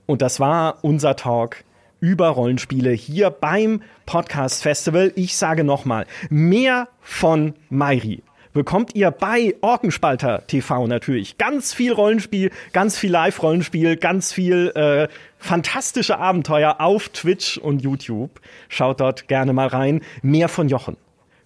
Und 0.09 0.23
das 0.23 0.39
war 0.39 0.79
unser 0.81 1.15
Talk 1.15 1.57
über 1.99 2.29
Rollenspiele 2.29 2.89
hier 2.89 3.29
beim 3.29 3.83
Podcast 4.07 4.63
Festival. 4.63 5.11
Ich 5.15 5.37
sage 5.37 5.63
nochmal, 5.63 6.07
mehr 6.31 6.87
von 6.99 7.53
Mairi 7.69 8.23
bekommt 8.51 8.95
ihr 8.95 9.11
bei 9.11 9.53
Orkenspalter 9.61 10.47
TV 10.47 10.87
natürlich. 10.87 11.37
Ganz 11.37 11.75
viel 11.75 11.93
Rollenspiel, 11.93 12.49
ganz 12.73 12.97
viel 12.97 13.11
Live-Rollenspiel, 13.11 13.97
ganz 13.97 14.33
viel 14.33 14.69
äh, 14.73 15.09
fantastische 15.37 16.17
Abenteuer 16.17 16.77
auf 16.79 17.09
Twitch 17.09 17.59
und 17.59 17.83
YouTube. 17.83 18.41
Schaut 18.67 19.01
dort 19.01 19.27
gerne 19.27 19.53
mal 19.53 19.67
rein. 19.67 20.01
Mehr 20.23 20.49
von 20.49 20.69
Jochen 20.69 20.97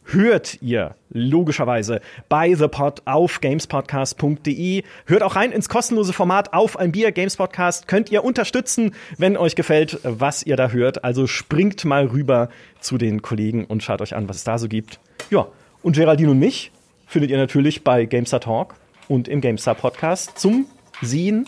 hört 0.06 0.62
ihr 0.62 0.96
logischerweise 1.10 2.02
bei 2.30 2.54
The 2.54 2.68
Pod 2.68 3.02
auf 3.06 3.42
gamespodcast.de. 3.42 4.84
Hört 5.06 5.24
auch 5.24 5.36
rein 5.36 5.52
ins 5.52 5.70
kostenlose 5.70 6.14
Format 6.14 6.54
auf 6.54 6.78
ein 6.78 6.92
Bier 6.92 7.12
Games 7.12 7.38
Podcast. 7.38 7.88
Könnt 7.88 8.12
ihr 8.12 8.24
unterstützen, 8.24 8.94
wenn 9.18 9.38
euch 9.38 9.56
gefällt, 9.56 10.00
was 10.04 10.44
ihr 10.44 10.56
da 10.56 10.70
hört. 10.70 11.04
Also 11.04 11.28
springt 11.28 11.86
mal 11.86 12.06
rüber 12.08 12.50
zu 12.80 12.98
den 12.98 13.22
Kollegen 13.22 13.66
und 13.66 13.84
schaut 13.84 14.02
euch 14.02 14.16
an, 14.16 14.28
was 14.28 14.38
es 14.38 14.44
da 14.44 14.58
so 14.58 14.68
gibt. 14.68 15.00
Ja, 15.30 15.48
und 15.82 15.96
Geraldine 15.96 16.32
und 16.32 16.40
mich 16.40 16.72
findet 17.08 17.32
ihr 17.32 17.38
natürlich 17.38 17.84
bei 17.84 18.06
Gamestar 18.06 18.40
Talk 18.40 18.76
und 19.08 19.28
im 19.28 19.42
Gamestar 19.42 19.76
Podcast 19.76 20.40
zum 20.40 20.66
Sehen 21.02 21.48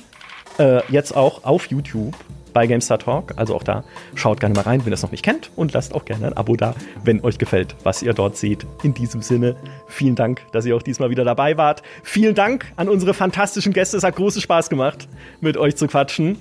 äh, 0.59 0.81
jetzt 0.91 1.15
auch 1.15 1.43
auf 1.43 1.67
YouTube 1.67 2.15
bei 2.55 2.65
GameStar 2.67 2.97
Talk. 2.97 3.33
Also 3.35 3.53
auch 3.53 3.63
da 3.63 3.83
schaut 4.15 4.39
gerne 4.39 4.55
mal 4.55 4.61
rein, 4.61 4.79
wenn 4.79 4.87
ihr 4.87 4.91
das 4.91 5.03
noch 5.03 5.11
nicht 5.11 5.23
kennt 5.23 5.51
und 5.57 5.73
lasst 5.73 5.93
auch 5.93 6.05
gerne 6.05 6.27
ein 6.27 6.33
Abo 6.33 6.55
da, 6.55 6.73
wenn 7.03 7.21
euch 7.21 7.37
gefällt, 7.37 7.75
was 7.83 8.01
ihr 8.01 8.13
dort 8.13 8.37
seht. 8.37 8.65
In 8.81 8.93
diesem 8.93 9.21
Sinne, 9.21 9.57
vielen 9.87 10.15
Dank, 10.15 10.41
dass 10.53 10.65
ihr 10.65 10.75
auch 10.75 10.81
diesmal 10.81 11.09
wieder 11.09 11.25
dabei 11.25 11.57
wart. 11.57 11.83
Vielen 12.01 12.33
Dank 12.33 12.65
an 12.77 12.87
unsere 12.87 13.13
fantastischen 13.13 13.73
Gäste. 13.73 13.97
Es 13.97 14.03
hat 14.03 14.15
großen 14.15 14.41
Spaß 14.41 14.69
gemacht, 14.69 15.09
mit 15.41 15.57
euch 15.57 15.75
zu 15.75 15.87
quatschen. 15.87 16.37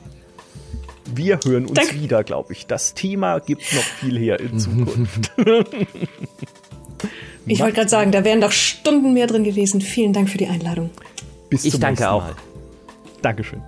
Wir 1.12 1.40
hören 1.44 1.66
uns 1.66 1.74
Danke. 1.74 2.00
wieder, 2.00 2.22
glaube 2.22 2.52
ich. 2.52 2.68
Das 2.68 2.94
Thema 2.94 3.40
gibt 3.40 3.74
noch 3.74 3.82
viel 3.82 4.16
her 4.16 4.38
in 4.38 4.56
Zukunft. 4.56 5.32
ich 7.46 7.58
wollte 7.58 7.74
gerade 7.74 7.90
sagen, 7.90 8.12
da 8.12 8.22
wären 8.22 8.40
doch 8.40 8.52
Stunden 8.52 9.14
mehr 9.14 9.26
drin 9.26 9.42
gewesen. 9.42 9.80
Vielen 9.80 10.12
Dank 10.12 10.30
für 10.30 10.38
die 10.38 10.46
Einladung. 10.46 10.90
Bis 11.50 11.62
zum 11.62 11.72
ich 11.72 11.80
danke 11.80 12.08
auch. 12.08 12.22
Mal. 12.22 12.36
Dankeschön. 13.20 13.60